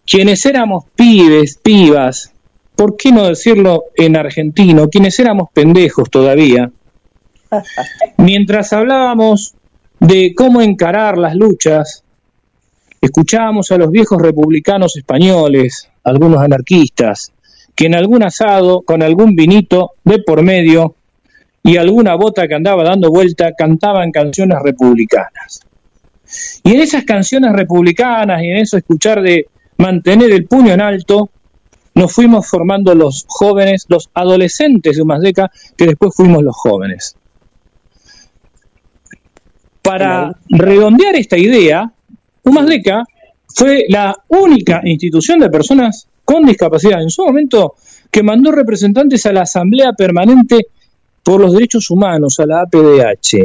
quienes 0.06 0.46
éramos 0.46 0.84
pibes, 0.94 1.58
pibas, 1.60 2.32
¿por 2.76 2.96
qué 2.96 3.10
no 3.10 3.26
decirlo 3.26 3.86
en 3.96 4.16
argentino? 4.16 4.88
Quienes 4.88 5.18
éramos 5.18 5.48
pendejos 5.52 6.08
todavía, 6.08 6.70
mientras 8.16 8.72
hablábamos 8.72 9.56
de 10.02 10.34
cómo 10.34 10.60
encarar 10.60 11.16
las 11.16 11.36
luchas, 11.36 12.02
escuchábamos 13.00 13.70
a 13.70 13.78
los 13.78 13.88
viejos 13.92 14.20
republicanos 14.20 14.96
españoles, 14.96 15.88
algunos 16.02 16.42
anarquistas, 16.42 17.30
que 17.76 17.86
en 17.86 17.94
algún 17.94 18.24
asado, 18.24 18.82
con 18.82 19.04
algún 19.04 19.36
vinito 19.36 19.92
de 20.02 20.18
por 20.18 20.42
medio 20.42 20.96
y 21.62 21.76
alguna 21.76 22.16
bota 22.16 22.48
que 22.48 22.56
andaba 22.56 22.82
dando 22.82 23.10
vuelta, 23.10 23.52
cantaban 23.56 24.10
canciones 24.10 24.58
republicanas. 24.60 25.60
Y 26.64 26.72
en 26.72 26.80
esas 26.80 27.04
canciones 27.04 27.52
republicanas 27.52 28.42
y 28.42 28.46
en 28.46 28.56
eso 28.56 28.76
escuchar 28.76 29.22
de 29.22 29.46
mantener 29.76 30.32
el 30.32 30.46
puño 30.46 30.72
en 30.72 30.80
alto, 30.80 31.30
nos 31.94 32.12
fuimos 32.12 32.48
formando 32.48 32.92
los 32.96 33.24
jóvenes, 33.28 33.86
los 33.88 34.10
adolescentes 34.14 34.96
de 34.96 35.02
Humasdeca, 35.02 35.52
que 35.76 35.86
después 35.86 36.12
fuimos 36.16 36.42
los 36.42 36.56
jóvenes. 36.56 37.14
Para 39.82 40.36
redondear 40.48 41.16
esta 41.16 41.36
idea, 41.36 41.92
Humasdeca 42.44 43.04
fue 43.48 43.84
la 43.88 44.16
única 44.28 44.80
institución 44.84 45.40
de 45.40 45.50
personas 45.50 46.06
con 46.24 46.44
discapacidad 46.44 47.02
en 47.02 47.10
su 47.10 47.24
momento 47.24 47.74
que 48.10 48.22
mandó 48.22 48.52
representantes 48.52 49.26
a 49.26 49.32
la 49.32 49.42
Asamblea 49.42 49.92
Permanente 49.92 50.66
por 51.22 51.40
los 51.40 51.52
Derechos 51.52 51.90
Humanos, 51.90 52.38
a 52.40 52.46
la 52.46 52.62
APDH. 52.62 53.36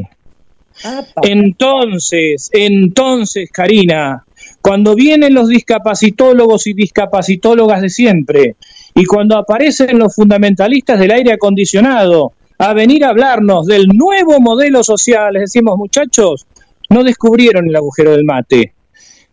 Entonces, 1.24 2.50
entonces, 2.54 3.50
Karina, 3.52 4.24
cuando 4.62 4.96
vienen 4.96 5.34
los 5.34 5.48
discapacitólogos 5.48 6.68
y 6.68 6.74
discapacitólogas 6.74 7.82
de 7.82 7.90
siempre, 7.90 8.56
y 8.94 9.06
cuando 9.06 9.38
aparecen 9.38 9.98
los 9.98 10.14
fundamentalistas 10.16 11.00
del 11.00 11.12
aire 11.12 11.34
acondicionado 11.34 12.34
a 12.58 12.74
venir 12.74 13.06
a 13.06 13.10
hablarnos 13.10 13.66
del 13.66 13.88
nuevo 13.88 14.40
modelo 14.40 14.84
social, 14.84 15.34
les 15.34 15.44
decimos, 15.44 15.78
muchachos, 15.78 16.48
no 16.90 17.04
descubrieron 17.04 17.68
el 17.68 17.76
agujero 17.76 18.12
del 18.12 18.26
mate. 18.26 18.74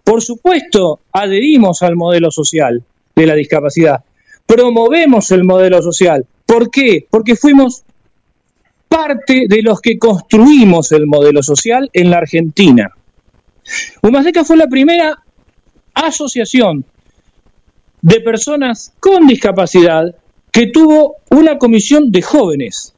Por 0.03 0.23
supuesto, 0.23 1.01
adherimos 1.13 1.83
al 1.83 1.97
modelo 1.97 2.31
social 2.31 2.83
de 3.17 3.27
la 3.27 3.35
discapacidad, 3.35 4.05
promovemos 4.47 5.31
el 5.31 5.45
modelo 5.45 5.81
social. 5.81 6.27
¿Por 6.45 6.71
qué? 6.71 7.07
Porque 7.09 7.37
fuimos 7.37 7.85
parte 8.89 9.47
de 9.49 9.63
los 9.63 9.81
que 9.81 9.99
construimos 9.99 10.93
el 10.93 11.07
modelo 11.07 11.43
social 11.43 11.91
en 11.93 12.11
la 12.11 12.19
Argentina. 12.19 12.93
Humasdeca 14.03 14.45
fue 14.45 14.57
la 14.57 14.69
primera 14.69 15.19
asociación 15.95 16.85
de 18.03 18.21
personas 18.21 18.93
con 19.01 19.27
discapacidad 19.27 20.15
que 20.53 20.67
tuvo 20.67 21.17
una 21.31 21.59
comisión 21.59 22.13
de 22.13 22.23
jóvenes. 22.23 22.94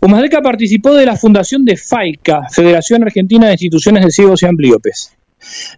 Humasdeca 0.00 0.42
participó 0.42 0.94
de 0.94 1.06
la 1.06 1.16
fundación 1.16 1.64
de 1.64 1.76
FAICA, 1.76 2.48
Federación 2.50 3.02
Argentina 3.02 3.46
de 3.46 3.52
Instituciones 3.52 4.04
de 4.04 4.10
Ciegos 4.10 4.42
y 4.42 4.46
Ambliopes. 4.46 5.12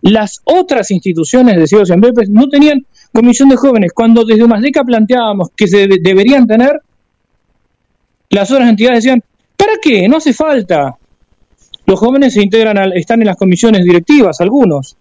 Las 0.03 0.41
otras 0.45 0.91
instituciones 0.91 1.57
de 1.57 1.67
ciegos 1.67 1.91
y 1.91 1.93
ambliopes 1.93 2.29
no 2.31 2.49
tenían 2.49 2.87
comisión 3.13 3.49
de 3.49 3.57
jóvenes. 3.57 3.93
Cuando 3.93 4.25
desde 4.25 4.45
Humasdeca 4.45 4.83
planteábamos 4.85 5.51
que 5.57 5.69
se 5.69 5.87
de- 5.87 5.99
deberían 6.03 6.47
tener, 6.47 6.81
las 8.31 8.51
otras 8.51 8.69
entidades 8.69 9.05
decían, 9.05 9.23
¿para 9.57 9.73
qué? 9.81 10.09
No 10.09 10.17
hace 10.19 10.33
falta. 10.33 10.97
Los 11.87 11.99
jóvenes 11.99 12.35
se 12.35 12.43
integran, 12.43 12.77
al- 12.79 12.97
están 12.97 13.21
en 13.21 13.27
las 13.27 13.37
comisiones 13.37 13.85
directivas, 13.85 14.41
algunos. 14.41 14.97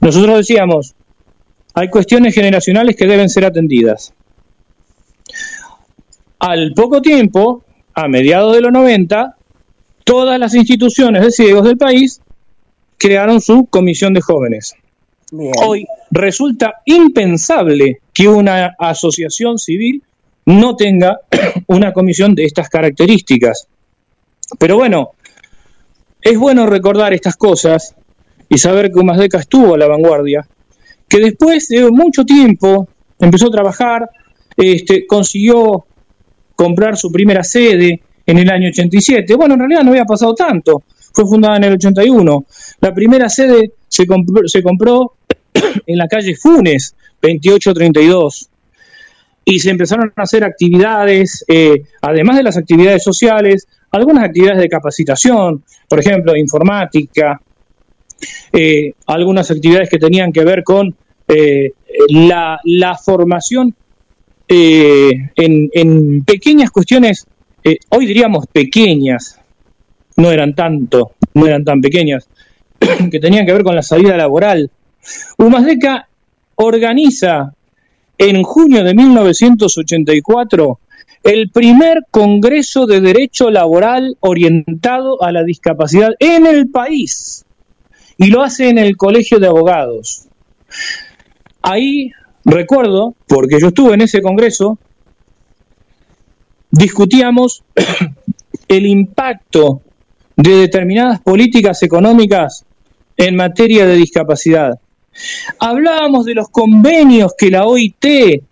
Nosotros 0.00 0.38
decíamos, 0.38 0.94
hay 1.74 1.88
cuestiones 1.88 2.34
generacionales 2.34 2.96
que 2.96 3.06
deben 3.06 3.28
ser 3.28 3.44
atendidas. 3.44 4.12
Al 6.38 6.72
poco 6.74 7.00
tiempo, 7.00 7.64
a 7.96 8.08
mediados 8.08 8.54
de 8.54 8.60
los 8.60 8.72
90, 8.72 9.36
todas 10.04 10.38
las 10.38 10.54
instituciones 10.54 11.22
de 11.22 11.30
ciegos 11.30 11.64
del 11.64 11.78
país 11.78 12.20
crearon 12.98 13.40
su 13.40 13.66
comisión 13.66 14.12
de 14.12 14.20
jóvenes. 14.20 14.74
Hoy 15.32 15.86
resulta 16.10 16.74
impensable 16.84 18.00
que 18.12 18.28
una 18.28 18.76
asociación 18.78 19.58
civil 19.58 20.02
no 20.44 20.76
tenga 20.76 21.20
una 21.68 21.94
comisión 21.94 22.34
de 22.34 22.44
estas 22.44 22.68
características. 22.68 23.66
Pero 24.58 24.76
bueno, 24.76 25.12
es 26.20 26.38
bueno 26.38 26.66
recordar 26.66 27.14
estas 27.14 27.36
cosas 27.36 27.94
y 28.48 28.58
saber 28.58 28.92
que 28.92 29.00
Humasdeca 29.00 29.38
estuvo 29.38 29.74
a 29.74 29.78
la 29.78 29.88
vanguardia, 29.88 30.46
que 31.08 31.18
después 31.18 31.68
de 31.68 31.90
mucho 31.90 32.24
tiempo 32.24 32.88
empezó 33.18 33.48
a 33.48 33.52
trabajar, 33.52 34.10
este, 34.54 35.06
consiguió 35.06 35.86
comprar 36.56 36.96
su 36.96 37.12
primera 37.12 37.44
sede 37.44 38.00
en 38.26 38.38
el 38.38 38.50
año 38.50 38.68
87. 38.68 39.36
Bueno, 39.36 39.54
en 39.54 39.60
realidad 39.60 39.84
no 39.84 39.90
había 39.90 40.04
pasado 40.04 40.34
tanto, 40.34 40.82
fue 41.12 41.24
fundada 41.24 41.58
en 41.58 41.64
el 41.64 41.74
81. 41.74 42.46
La 42.80 42.92
primera 42.92 43.28
sede 43.28 43.72
se 43.86 44.06
compró, 44.06 44.48
se 44.48 44.62
compró 44.62 45.12
en 45.86 45.96
la 45.96 46.08
calle 46.08 46.34
Funes, 46.34 46.96
2832 47.22 48.50
y 49.48 49.60
se 49.60 49.70
empezaron 49.70 50.12
a 50.16 50.22
hacer 50.22 50.42
actividades, 50.42 51.44
eh, 51.46 51.84
además 52.02 52.36
de 52.36 52.42
las 52.42 52.56
actividades 52.56 53.04
sociales, 53.04 53.68
algunas 53.92 54.24
actividades 54.24 54.58
de 54.58 54.68
capacitación, 54.68 55.62
por 55.88 56.00
ejemplo, 56.00 56.36
informática, 56.36 57.40
eh, 58.52 58.94
algunas 59.06 59.48
actividades 59.52 59.88
que 59.88 59.98
tenían 59.98 60.32
que 60.32 60.44
ver 60.44 60.64
con 60.64 60.96
eh, 61.28 61.70
la, 62.08 62.58
la, 62.64 62.96
formación 62.96 63.72
en, 64.48 65.70
en, 65.72 66.24
pequeñas 66.24 66.70
cuestiones, 66.70 67.26
hoy 67.90 68.06
diríamos 68.06 68.46
pequeñas, 68.46 69.40
no 70.16 70.30
eran 70.30 70.54
tanto, 70.54 71.12
no 71.34 71.46
eran 71.46 71.64
tan 71.64 71.80
pequeñas, 71.80 72.28
que 73.10 73.20
tenían 73.20 73.46
que 73.46 73.52
ver 73.52 73.64
con 73.64 73.74
la 73.74 73.82
salida 73.82 74.16
laboral. 74.16 74.70
Humasdeca 75.38 76.08
organiza 76.56 77.52
en 78.18 78.42
junio 78.42 78.82
de 78.82 78.94
1984 78.94 80.78
el 81.22 81.50
primer 81.50 82.04
Congreso 82.10 82.86
de 82.86 83.00
Derecho 83.00 83.50
Laboral 83.50 84.16
orientado 84.20 85.22
a 85.22 85.32
la 85.32 85.42
discapacidad 85.42 86.12
en 86.20 86.46
el 86.46 86.70
país 86.70 87.44
y 88.16 88.28
lo 88.28 88.42
hace 88.42 88.68
en 88.68 88.78
el 88.78 88.96
Colegio 88.96 89.38
de 89.38 89.48
Abogados. 89.48 90.26
Ahí 91.62 92.12
recuerdo, 92.46 93.14
porque 93.26 93.60
yo 93.60 93.68
estuve 93.68 93.94
en 93.94 94.02
ese 94.02 94.22
Congreso, 94.22 94.78
discutíamos 96.70 97.62
el 98.68 98.86
impacto 98.86 99.82
de 100.36 100.56
determinadas 100.56 101.20
políticas 101.20 101.82
económicas 101.82 102.64
en 103.16 103.36
materia 103.36 103.86
de 103.86 103.96
discapacidad. 103.96 104.78
Hablábamos 105.58 106.26
de 106.26 106.34
los 106.34 106.48
convenios 106.48 107.32
que 107.36 107.50
la 107.50 107.66
OIT 107.66 108.42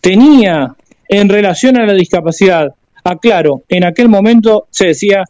tenía 0.00 0.74
en 1.08 1.28
relación 1.28 1.76
a 1.76 1.86
la 1.86 1.94
discapacidad. 1.94 2.74
Aclaro, 3.04 3.62
en 3.68 3.84
aquel 3.84 4.08
momento 4.08 4.66
se 4.70 4.88
decía 4.88 5.24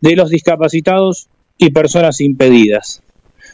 de 0.00 0.16
los 0.16 0.28
discapacitados 0.28 1.28
y 1.56 1.70
personas 1.70 2.20
impedidas. 2.20 3.02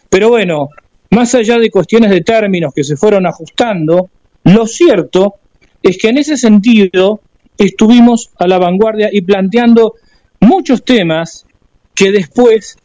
Pero 0.09 0.29
bueno, 0.29 0.71
más 1.11 1.35
allá 1.35 1.59
de 1.59 1.71
cuestiones 1.71 2.11
de 2.11 2.21
términos 2.21 2.73
que 2.75 2.85
se 2.85 2.97
fueron 2.97 3.27
ajustando, 3.27 4.11
lo 4.45 4.67
cierto 4.67 5.35
es 5.83 5.99
que 5.99 6.09
en 6.09 6.19
ese 6.19 6.37
sentido 6.37 7.21
estuvimos 7.59 8.31
a 8.39 8.47
la 8.47 8.59
vanguardia 8.59 9.09
y 9.13 9.21
planteando 9.23 9.95
muchos 10.41 10.85
temas 10.85 11.47
que 11.95 12.13
después 12.13 12.77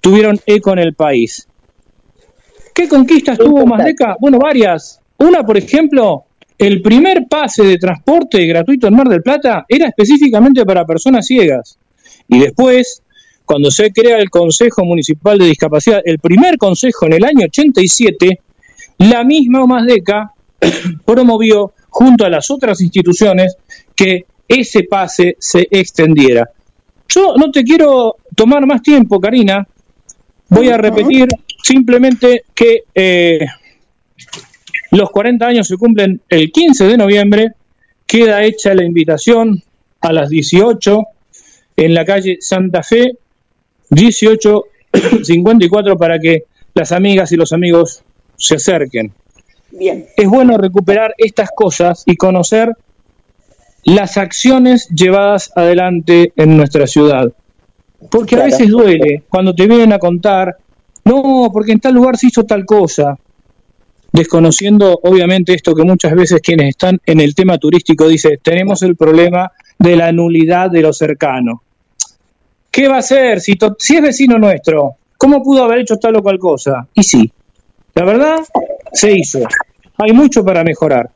tuvieron 0.00 0.38
eco 0.46 0.72
en 0.72 0.80
el 0.80 0.94
país. 0.94 1.48
¿Qué 2.74 2.88
conquistas 2.88 3.38
tuvo 3.38 3.64
Mazdeca? 3.64 4.16
Bueno, 4.20 4.38
varias. 4.38 5.00
Una, 5.18 5.44
por 5.44 5.56
ejemplo, 5.56 6.24
el 6.58 6.82
primer 6.82 7.26
pase 7.28 7.62
de 7.62 7.78
transporte 7.78 8.44
gratuito 8.46 8.88
en 8.88 8.96
Mar 8.96 9.08
del 9.08 9.22
Plata 9.22 9.64
era 9.68 9.86
específicamente 9.86 10.64
para 10.64 10.84
personas 10.84 11.26
ciegas. 11.26 11.78
Y 12.28 12.40
después, 12.40 13.02
cuando 13.44 13.70
se 13.70 13.92
crea 13.92 14.18
el 14.18 14.30
Consejo 14.30 14.84
Municipal 14.84 15.38
de 15.38 15.46
Discapacidad, 15.46 16.00
el 16.04 16.18
primer 16.18 16.56
consejo 16.56 17.06
en 17.06 17.14
el 17.14 17.24
año 17.24 17.46
87, 17.46 18.40
la 18.98 19.24
misma 19.24 19.66
Mazdeca 19.66 20.32
promovió 21.04 21.72
junto 21.90 22.24
a 22.24 22.30
las 22.30 22.50
otras 22.50 22.80
instituciones 22.80 23.56
que 23.94 24.24
ese 24.48 24.84
pase 24.84 25.36
se 25.38 25.68
extendiera. 25.70 26.50
Yo 27.08 27.34
no 27.36 27.50
te 27.50 27.62
quiero 27.62 28.16
tomar 28.34 28.66
más 28.66 28.82
tiempo, 28.82 29.20
Karina. 29.20 29.66
Voy 30.48 30.68
a 30.68 30.76
repetir 30.76 31.28
Simplemente 31.64 32.44
que 32.54 32.82
eh, 32.94 33.38
los 34.90 35.10
40 35.10 35.46
años 35.46 35.66
se 35.66 35.78
cumplen 35.78 36.20
el 36.28 36.52
15 36.52 36.84
de 36.84 36.98
noviembre, 36.98 37.52
queda 38.06 38.44
hecha 38.44 38.74
la 38.74 38.84
invitación 38.84 39.62
a 40.02 40.12
las 40.12 40.28
18 40.28 41.04
en 41.78 41.94
la 41.94 42.04
calle 42.04 42.36
Santa 42.40 42.82
Fe, 42.82 43.12
1854, 43.90 45.96
para 45.98 46.18
que 46.18 46.44
las 46.74 46.92
amigas 46.92 47.32
y 47.32 47.36
los 47.36 47.52
amigos 47.52 48.02
se 48.36 48.54
acerquen. 48.56 49.12
Bien. 49.70 50.06
Es 50.16 50.28
bueno 50.28 50.56
recuperar 50.56 51.14
estas 51.18 51.50
cosas 51.54 52.04
y 52.06 52.16
conocer 52.16 52.72
las 53.84 54.16
acciones 54.16 54.88
llevadas 54.88 55.52
adelante 55.54 56.32
en 56.36 56.56
nuestra 56.56 56.86
ciudad. 56.86 57.30
Porque 58.10 58.36
a 58.36 58.44
veces 58.44 58.68
duele 58.68 59.24
cuando 59.28 59.54
te 59.54 59.66
vienen 59.66 59.92
a 59.92 59.98
contar 59.98 60.56
no, 61.04 61.50
porque 61.52 61.72
en 61.72 61.80
tal 61.80 61.94
lugar 61.94 62.16
se 62.16 62.28
hizo 62.28 62.44
tal 62.44 62.64
cosa, 62.64 63.18
desconociendo 64.12 64.98
obviamente 65.02 65.52
esto 65.52 65.74
que 65.74 65.84
muchas 65.84 66.14
veces 66.14 66.40
quienes 66.40 66.70
están 66.70 66.98
en 67.04 67.20
el 67.20 67.34
tema 67.34 67.58
turístico 67.58 68.08
dicen, 68.08 68.38
tenemos 68.42 68.82
el 68.82 68.96
problema 68.96 69.52
de 69.78 69.96
la 69.96 70.12
nulidad 70.12 70.70
de 70.70 70.80
lo 70.80 70.92
cercano. 70.92 71.62
¿Qué 72.74 72.88
va 72.88 72.96
a 72.96 72.98
hacer 72.98 73.40
si, 73.40 73.56
si 73.78 73.94
es 73.94 74.02
vecino 74.02 74.36
nuestro? 74.36 74.96
¿Cómo 75.16 75.44
pudo 75.44 75.62
haber 75.62 75.78
hecho 75.78 75.96
tal 75.96 76.16
o 76.16 76.22
cual 76.24 76.40
cosa? 76.40 76.88
Y 76.92 77.04
sí, 77.04 77.30
la 77.94 78.04
verdad, 78.04 78.40
se 78.92 79.16
hizo. 79.16 79.38
Hay 79.96 80.12
mucho 80.12 80.44
para 80.44 80.64
mejorar. 80.64 81.08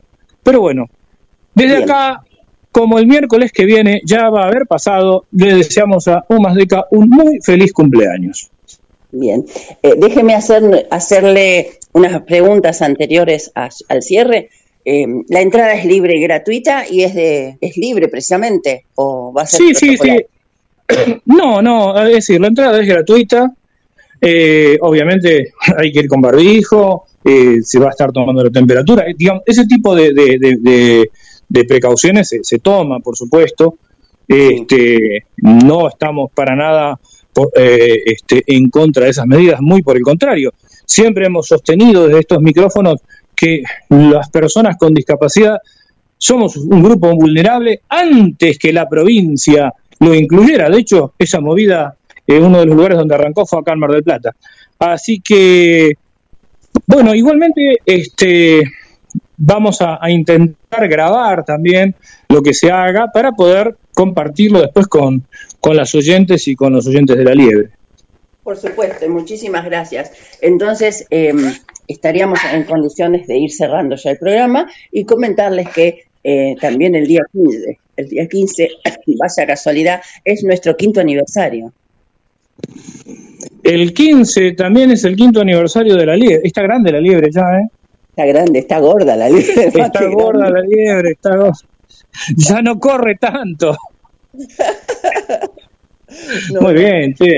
Pero 0.45 0.61
bueno, 0.61 0.87
desde 1.53 1.83
acá, 1.83 2.23
como 2.71 3.01
el 3.01 3.09
miércoles 3.09 3.51
que 3.51 3.65
viene 3.65 4.01
ya 4.05 4.31
va 4.31 4.45
a 4.45 4.47
haber 4.47 4.69
pasado, 4.69 5.25
le 5.33 5.57
deseamos 5.57 6.07
a 6.07 6.25
Deca 6.55 6.85
un 6.93 7.09
muy 7.09 7.41
feliz 7.43 7.73
cumpleaños. 7.73 8.51
Bien, 9.11 9.45
eh, 9.83 9.95
déjeme 9.97 10.37
hacer, 10.37 10.87
hacerle 10.93 11.71
unas 11.93 12.23
preguntas 12.23 12.83
anteriores 12.83 13.51
al 13.55 14.03
cierre. 14.03 14.51
Eh, 14.85 15.07
¿La 15.29 15.41
entrada 15.41 15.75
es 15.75 15.85
libre 15.85 16.17
y 16.17 16.23
gratuita 16.23 16.85
y 16.89 17.03
es 17.03 17.17
de 17.17 17.59
es 17.61 17.77
libre 17.77 18.07
precisamente 18.07 18.85
o 18.95 19.33
va 19.33 19.43
a 19.43 19.47
ser 19.47 19.59
Sí, 19.61 19.75
sí, 19.75 19.97
sí. 19.97 20.19
No, 21.27 21.63
no, 21.63 21.99
es 22.03 22.15
decir, 22.15 22.41
la 22.41 22.49
entrada 22.49 22.81
es 22.81 22.87
gratuita. 22.87 23.53
Eh, 24.21 24.79
obviamente 24.81 25.53
hay 25.77 25.93
que 25.93 26.01
ir 26.01 26.09
con 26.09 26.21
barbijo, 26.21 27.05
se 27.23 27.79
va 27.79 27.89
a 27.89 27.91
estar 27.91 28.11
tomando 28.11 28.43
la 28.43 28.51
temperatura. 28.51 29.05
digamos, 29.17 29.43
ese 29.47 29.67
tipo 29.67 29.95
de, 29.95 30.13
de, 30.13 31.65
precauciones 31.65 32.31
se, 32.41 32.59
toma, 32.59 33.01
por 33.01 33.17
supuesto. 33.17 33.77
Este, 34.27 35.25
no 35.39 35.89
estamos 35.89 36.31
para 36.35 36.55
nada 36.55 36.99
eh, 37.55 38.03
este, 38.05 38.43
en 38.47 38.69
contra 38.69 39.05
de 39.05 39.11
esas 39.11 39.27
medidas, 39.27 39.61
muy 39.61 39.83
por 39.83 39.97
el 39.97 40.03
contrario. 40.03 40.53
Siempre 40.85 41.27
hemos 41.27 41.47
sostenido 41.47 42.07
desde 42.07 42.21
estos 42.21 42.41
micrófonos 42.41 43.01
que 43.35 43.63
las 43.89 44.29
personas 44.31 44.77
con 44.77 44.93
discapacidad 44.93 45.59
somos 46.17 46.57
un 46.57 46.83
grupo 46.83 47.15
vulnerable 47.15 47.83
antes 47.89 48.59
que 48.59 48.73
la 48.73 48.89
provincia 48.89 49.73
lo 50.01 50.15
incluyera. 50.15 50.69
De 50.71 50.79
hecho, 50.79 51.15
esa 51.19 51.41
movida, 51.41 51.97
en 52.27 52.45
uno 52.45 52.61
de 52.61 52.67
los 52.67 52.77
lugares 52.77 52.99
donde 52.99 53.15
arrancó 53.15 53.47
fue 53.47 53.61
acá 53.61 53.73
en 53.73 53.79
Mar 53.79 53.91
del 53.91 54.03
Plata. 54.05 54.35
Así 54.79 55.21
que, 55.21 55.93
bueno, 56.87 57.15
igualmente, 57.15 57.79
este, 57.85 58.63
vamos 59.37 59.79
a, 59.81 59.99
intentar 60.11 60.89
grabar 60.89 61.45
también 61.45 61.95
lo 62.29 62.43
que 62.43 62.55
se 62.55 62.71
haga 62.71 63.09
para 63.13 63.33
poder 63.33 63.77
compartirlo 63.95 64.61
después 64.61 64.87
con, 64.87 65.25
con 65.61 65.77
las 65.77 65.95
oyentes 65.95 66.47
y 66.49 66.55
con 66.55 66.73
los 66.73 66.87
oyentes 66.87 67.17
de 67.17 67.25
la 67.25 67.35
liebre. 67.35 67.71
Por 68.43 68.57
supuesto, 68.57 69.09
muchísimas 69.09 69.65
gracias. 69.65 70.13
Entonces, 70.41 71.07
em, 71.11 71.53
estaríamos 71.87 72.41
en 72.53 72.65
condiciones 72.65 73.27
de 73.27 73.39
ir 73.39 73.51
cerrando 73.51 73.97
ya 73.97 74.13
el 74.13 74.19
programa 74.19 74.71
y 74.91 75.05
comentarles 75.05 75.69
que 75.71 76.05
eh, 76.25 76.57
también 76.61 76.95
el 76.95 77.07
día 77.07 77.23
15, 77.33 77.79
el 77.99 78.09
día 78.09 78.29
15, 78.29 78.69
vaya 79.19 79.47
casualidad, 79.47 80.01
es 80.25 80.45
nuestro 80.45 80.77
quinto 80.77 81.01
aniversario. 81.01 81.73
El 83.63 83.93
15 83.93 84.53
también 84.53 84.93
es 84.93 85.05
el 85.05 85.17
quinto 85.17 85.41
aniversario 85.41 85.97
de 85.97 86.07
la 86.07 86.17
liebre. 86.17 86.41
Está 86.45 86.63
grande 86.63 86.93
la 86.93 87.01
liebre 87.01 87.29
ya, 87.33 87.43
¿eh? 87.43 87.69
Está 88.11 88.25
grande, 88.25 88.61
está 88.61 88.79
gorda 88.79 89.17
la 89.17 89.29
liebre. 89.29 89.67
Está 89.83 90.07
gorda 90.07 90.51
la 90.51 90.61
liebre, 90.61 91.11
está 91.11 91.37
gorda. 91.37 91.59
Ya 92.37 92.63
no 92.63 92.79
corre 92.79 93.17
tanto. 93.17 93.77
Muy 96.61 96.75
bien, 96.75 97.17
sí. 97.17 97.29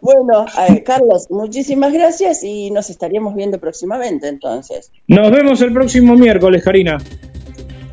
Bueno, 0.00 0.46
eh, 0.68 0.82
Carlos, 0.82 1.30
muchísimas 1.30 1.92
gracias 1.92 2.42
y 2.42 2.70
nos 2.70 2.90
estaríamos 2.90 3.34
viendo 3.34 3.58
próximamente 3.58 4.28
entonces. 4.28 4.90
Nos 5.06 5.30
vemos 5.30 5.60
el 5.62 5.72
próximo 5.72 6.16
miércoles, 6.16 6.62
Karina. 6.62 6.98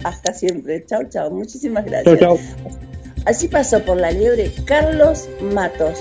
Hasta 0.04 0.34
siempre. 0.34 0.86
Chao, 0.86 1.04
chao. 1.10 1.30
Muchísimas 1.32 1.86
gracias. 1.86 2.20
Chao, 2.20 2.38
chao. 2.38 2.40
Así 3.26 3.48
pasó 3.48 3.84
por 3.84 3.98
la 3.98 4.12
liebre 4.12 4.52
Carlos 4.66 5.28
Matos. 5.42 6.00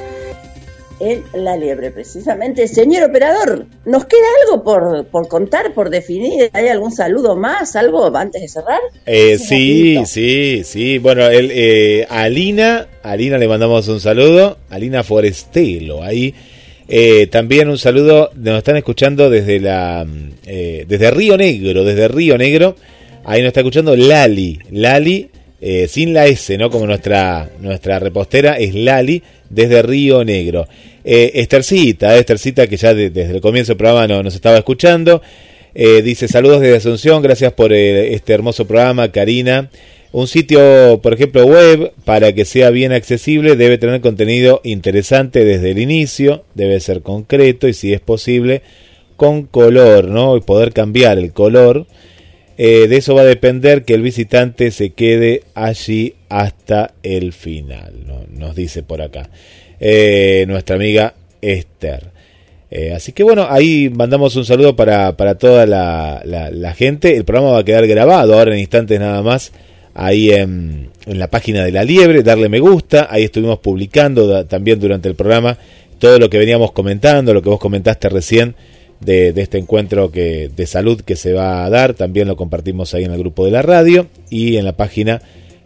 En 0.98 1.24
la 1.34 1.56
liebre, 1.58 1.90
precisamente. 1.90 2.66
Señor 2.68 3.10
operador, 3.10 3.66
¿nos 3.84 4.06
queda 4.06 4.24
algo 4.44 4.64
por, 4.64 5.06
por 5.08 5.28
contar, 5.28 5.74
por 5.74 5.90
definir? 5.90 6.48
¿Hay 6.54 6.68
algún 6.68 6.90
saludo 6.90 7.36
más, 7.36 7.76
algo 7.76 8.16
antes 8.16 8.40
de 8.40 8.48
cerrar? 8.48 8.80
Eh, 9.04 9.36
sí, 9.38 9.98
sí, 10.06 10.62
sí. 10.64 10.96
Bueno, 10.96 11.26
el, 11.26 11.50
eh, 11.52 12.06
a 12.08 12.22
Alina, 12.22 12.86
a 13.02 13.10
Alina 13.10 13.36
le 13.36 13.46
mandamos 13.46 13.88
un 13.88 14.00
saludo. 14.00 14.56
Alina 14.70 15.02
Forestelo, 15.02 16.02
ahí. 16.02 16.34
Eh, 16.88 17.26
también 17.26 17.68
un 17.68 17.78
saludo, 17.78 18.30
nos 18.36 18.58
están 18.58 18.76
escuchando 18.76 19.28
desde 19.28 19.58
la 19.58 20.06
eh, 20.46 20.84
desde 20.86 21.10
Río 21.10 21.36
Negro, 21.36 21.84
desde 21.84 22.08
Río 22.08 22.38
Negro. 22.38 22.76
Ahí 23.28 23.40
nos 23.42 23.48
está 23.48 23.60
escuchando 23.60 23.96
Lali, 23.96 24.58
Lali, 24.70 25.28
eh, 25.60 25.88
sin 25.88 26.14
la 26.14 26.26
S, 26.26 26.56
¿no? 26.58 26.70
Como 26.70 26.86
nuestra, 26.86 27.50
nuestra 27.60 27.98
repostera 27.98 28.56
es 28.58 28.74
Lali, 28.74 29.22
desde 29.50 29.82
Río 29.82 30.24
Negro. 30.24 30.66
Eh, 31.04 31.32
Estercita, 31.34 32.16
Estercita, 32.16 32.66
que 32.66 32.76
ya 32.76 32.94
de- 32.94 33.10
desde 33.10 33.34
el 33.34 33.40
comienzo 33.40 33.72
del 33.72 33.78
programa 33.78 34.06
no- 34.06 34.22
nos 34.22 34.34
estaba 34.34 34.58
escuchando. 34.58 35.22
Eh, 35.74 36.02
dice 36.02 36.28
saludos 36.28 36.60
desde 36.60 36.76
Asunción, 36.76 37.20
gracias 37.22 37.52
por 37.52 37.72
eh, 37.72 38.14
este 38.14 38.32
hermoso 38.32 38.64
programa, 38.66 39.10
Karina. 39.10 39.70
Un 40.12 40.28
sitio, 40.28 41.00
por 41.02 41.12
ejemplo, 41.14 41.44
web, 41.46 41.92
para 42.04 42.32
que 42.32 42.44
sea 42.44 42.70
bien 42.70 42.92
accesible, 42.92 43.56
debe 43.56 43.76
tener 43.76 44.00
contenido 44.00 44.60
interesante 44.64 45.44
desde 45.44 45.72
el 45.72 45.78
inicio, 45.78 46.44
debe 46.54 46.78
ser 46.80 47.02
concreto 47.02 47.66
y 47.68 47.74
si 47.74 47.92
es 47.92 48.00
posible, 48.00 48.62
con 49.16 49.42
color, 49.42 50.04
¿no? 50.08 50.36
Y 50.36 50.40
poder 50.40 50.72
cambiar 50.72 51.18
el 51.18 51.32
color. 51.32 51.86
Eh, 52.58 52.86
de 52.88 52.96
eso 52.96 53.14
va 53.14 53.20
a 53.22 53.24
depender 53.26 53.84
que 53.84 53.94
el 53.94 54.02
visitante 54.02 54.70
se 54.70 54.90
quede 54.90 55.42
allí 55.54 56.14
hasta 56.30 56.94
el 57.02 57.32
final, 57.32 57.92
¿no? 58.06 58.24
nos 58.30 58.56
dice 58.56 58.82
por 58.82 59.02
acá 59.02 59.28
eh, 59.78 60.44
nuestra 60.48 60.76
amiga 60.76 61.14
Esther. 61.42 62.10
Eh, 62.70 62.92
así 62.94 63.12
que 63.12 63.22
bueno, 63.22 63.46
ahí 63.48 63.90
mandamos 63.94 64.34
un 64.36 64.44
saludo 64.44 64.74
para, 64.74 65.16
para 65.16 65.36
toda 65.36 65.66
la, 65.66 66.22
la- 66.24 66.72
gente. 66.74 67.14
El 67.16 67.24
programa 67.24 67.52
va 67.52 67.58
a 67.60 67.64
quedar 67.64 67.86
grabado 67.86 68.34
ahora 68.38 68.52
en 68.54 68.58
instantes 68.60 68.98
nada 68.98 69.22
más. 69.22 69.52
Ahí 69.94 70.30
en, 70.32 70.90
en 71.06 71.18
la 71.18 71.28
página 71.28 71.64
de 71.64 71.72
la 71.72 71.84
liebre, 71.84 72.22
darle 72.22 72.48
me 72.48 72.58
gusta. 72.58 73.06
Ahí 73.10 73.24
estuvimos 73.24 73.60
publicando 73.60 74.44
también 74.46 74.78
durante 74.80 75.08
el 75.08 75.14
programa 75.14 75.56
todo 75.98 76.18
lo 76.18 76.28
que 76.28 76.38
veníamos 76.38 76.72
comentando, 76.72 77.32
lo 77.32 77.40
que 77.40 77.48
vos 77.48 77.60
comentaste 77.60 78.08
recién 78.08 78.54
de, 79.00 79.32
de 79.32 79.42
este 79.42 79.58
encuentro 79.58 80.10
que, 80.10 80.50
de 80.54 80.66
salud 80.66 81.00
que 81.00 81.16
se 81.16 81.32
va 81.32 81.64
a 81.64 81.70
dar. 81.70 81.94
También 81.94 82.28
lo 82.28 82.36
compartimos 82.36 82.94
ahí 82.94 83.04
en 83.04 83.12
el 83.12 83.18
grupo 83.18 83.44
de 83.44 83.50
la 83.50 83.62
radio 83.62 84.06
y 84.30 84.56
en 84.56 84.64
la 84.64 84.76
página 84.76 85.22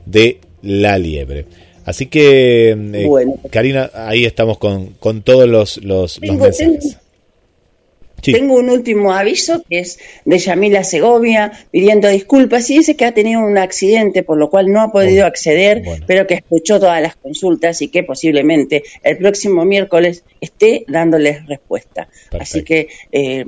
de 0.07 0.39
La 0.63 0.99
Liebre. 0.99 1.47
Así 1.85 2.07
que, 2.07 2.71
eh, 2.71 3.07
Bueno. 3.07 3.37
Karina, 3.51 3.91
ahí 3.95 4.25
estamos 4.25 4.59
con, 4.59 4.91
con 5.01 5.23
todos 5.23 5.49
los, 5.49 5.79
los, 5.79 6.21
los 6.23 6.37
mensajes. 6.37 6.99
Tengo- 8.21 8.25
Sí. 8.25 8.33
tengo 8.33 8.55
un 8.55 8.71
último 8.71 9.13
aviso 9.13 9.63
que 9.69 9.81
es 9.81 9.99
de 10.25 10.39
Yamila 10.39 10.85
Segovia 10.85 11.53
pidiendo 11.71 12.09
disculpas 12.09 12.69
y 12.71 12.79
dice 12.79 12.97
que 12.97 13.05
ha 13.05 13.13
tenido 13.13 13.41
un 13.41 13.59
accidente 13.59 14.23
por 14.23 14.37
lo 14.39 14.51
cual 14.51 14.67
no 14.71 14.81
ha 14.83 14.93
podido 14.93 15.27
acceder, 15.27 15.83
pero 16.07 16.27
que 16.27 16.35
escuchó 16.35 16.79
todas 16.81 17.01
las 17.03 17.17
consultas 17.17 17.81
y 17.83 17.89
que 17.89 18.03
posiblemente 18.03 18.83
el 19.03 19.19
próximo 19.19 19.65
miércoles 19.65 20.25
esté 20.41 20.85
dándoles 20.89 21.47
respuesta. 21.47 22.09
Así 22.39 22.63
que 22.63 22.89
eh, 23.13 23.45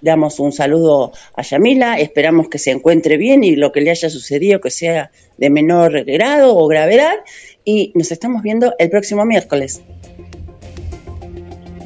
damos 0.00 0.40
un 0.40 0.50
saludo 0.52 1.12
a 1.36 1.42
Yamila, 1.42 1.98
esperamos 2.00 2.48
que 2.48 2.58
se 2.58 2.72
encuentre 2.72 3.16
bien 3.16 3.44
y 3.44 3.54
lo 3.56 3.70
que 3.72 3.80
le 3.80 3.90
haya 3.90 4.10
sucedido 4.10 4.60
que 4.60 4.70
sea 4.70 5.10
de 5.38 5.48
menor 5.50 6.04
grado 6.04 6.56
o 6.56 6.66
gravedad 6.66 7.14
y 7.64 7.92
nos 7.94 8.10
estamos 8.10 8.42
viendo 8.42 8.74
el 8.78 8.90
próximo 8.90 9.24
miércoles. 9.24 9.80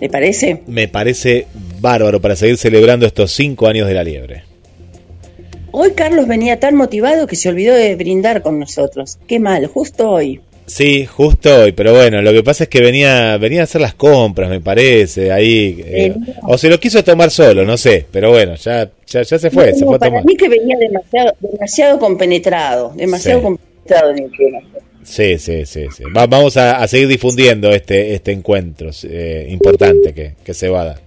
¿Le 0.01 0.09
parece? 0.11 0.63
Me 0.67 0.89
parece 0.89 1.47
bárbaro 1.81 2.21
para 2.21 2.37
seguir 2.37 2.57
celebrando 2.57 3.07
estos 3.07 3.33
cinco 3.33 3.67
años 3.67 3.87
de 3.89 3.95
la 3.95 4.05
liebre. 4.05 4.45
Hoy 5.73 5.91
Carlos 5.93 6.27
venía 6.27 6.59
tan 6.59 6.75
motivado 6.75 7.27
que 7.27 7.37
se 7.37 7.49
olvidó 7.51 7.75
de 7.75 7.95
brindar 7.97 8.43
con 8.43 8.59
nosotros. 8.59 9.19
Qué 9.27 9.39
mal, 9.39 9.67
justo 9.67 10.11
hoy. 10.11 10.41
Sí, 10.65 11.07
justo 11.07 11.63
hoy, 11.63 11.71
pero 11.73 11.93
bueno, 11.95 12.21
lo 12.23 12.33
que 12.33 12.43
pasa 12.43 12.65
es 12.65 12.69
que 12.71 12.81
venía, 12.81 13.37
venía 13.37 13.61
a 13.61 13.65
hacer 13.65 13.81
las 13.81 13.95
compras, 13.95 14.51
me 14.51 14.61
parece, 14.61 15.31
ahí. 15.31 15.81
eh, 15.87 16.13
o 16.43 16.59
se 16.59 16.69
lo 16.69 16.81
quiso 16.81 17.05
tomar 17.05 17.31
solo, 17.31 17.65
no 17.65 17.77
sé, 17.77 18.05
pero 18.11 18.31
bueno, 18.31 18.57
ya, 18.57 18.91
ya, 19.07 19.23
ya 19.23 19.39
se 19.39 19.51
fue, 19.51 19.71
No, 19.71 19.79
se 19.79 19.85
fue 19.85 19.95
a 19.95 19.99
para 20.01 20.11
tomar. 20.11 20.25
mí 20.25 20.37
que 20.37 20.49
venía 20.49 20.77
demasiado, 20.77 21.35
demasiado 21.39 21.99
compenetrado, 22.01 22.93
demasiado 22.97 23.39
Sí. 23.39 23.45
compenetrado 23.45 24.11
en 24.11 24.19
el 24.25 24.31
tema. 24.37 24.59
Sí, 25.05 25.39
sí, 25.39 25.67
sí, 25.67 25.85
sí. 25.97 26.03
Va- 26.17 26.27
vamos 26.27 26.57
a, 26.57 26.79
a 26.83 26.89
seguir 26.89 27.07
difundiendo 27.07 27.71
este, 27.71 28.15
este 28.15 28.33
encuentro 28.33 28.91
eh, 29.05 29.47
importante 29.51 30.13
que, 30.15 30.33
que 30.43 30.53
se 30.53 30.69
va 30.69 30.81
a 30.81 30.85
dar. 30.87 31.01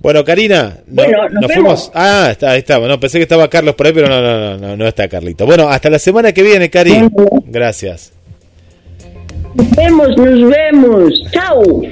Bueno, 0.00 0.24
Karina, 0.24 0.78
no- 0.86 1.02
Bueno, 1.04 1.28
nos 1.28 1.40
vemos. 1.48 1.52
fuimos. 1.52 1.90
Ah, 1.94 2.28
está, 2.30 2.52
ahí 2.52 2.60
estamos. 2.60 2.88
No, 2.88 2.98
pensé 2.98 3.18
que 3.18 3.24
estaba 3.24 3.48
Carlos 3.48 3.74
por 3.74 3.86
ahí, 3.86 3.92
pero 3.92 4.08
no, 4.08 4.20
no, 4.22 4.38
no, 4.38 4.56
no, 4.56 4.76
no 4.76 4.86
está 4.88 5.06
Carlito. 5.08 5.44
Bueno, 5.44 5.68
hasta 5.68 5.90
la 5.90 5.98
semana 5.98 6.32
que 6.32 6.42
viene, 6.42 6.70
Cari. 6.70 7.08
Gracias. 7.46 8.12
Nos 9.54 9.70
vemos, 9.72 10.08
nos 10.16 10.48
vemos. 10.50 11.12
Chao. 11.32 11.82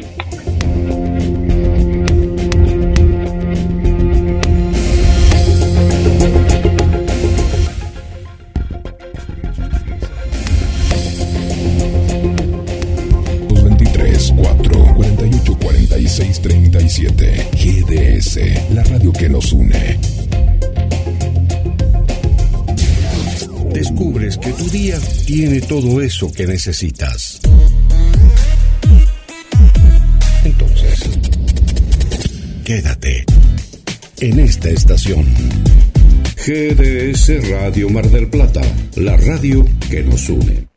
46 16.18 16.40
37 16.40 17.46
GDS, 17.52 18.74
la 18.74 18.82
radio 18.82 19.12
que 19.12 19.28
nos 19.28 19.52
une. 19.52 20.00
Descubres 23.72 24.36
que 24.36 24.52
tu 24.52 24.68
día 24.70 24.98
tiene 25.26 25.60
todo 25.60 26.00
eso 26.00 26.32
que 26.32 26.44
necesitas. 26.44 27.38
Entonces, 30.44 31.00
quédate 32.64 33.24
en 34.18 34.40
esta 34.40 34.70
estación. 34.70 35.24
GDS 36.36 37.48
Radio 37.48 37.90
Mar 37.90 38.10
del 38.10 38.28
Plata, 38.28 38.62
la 38.96 39.16
radio 39.16 39.64
que 39.88 40.02
nos 40.02 40.28
une. 40.28 40.67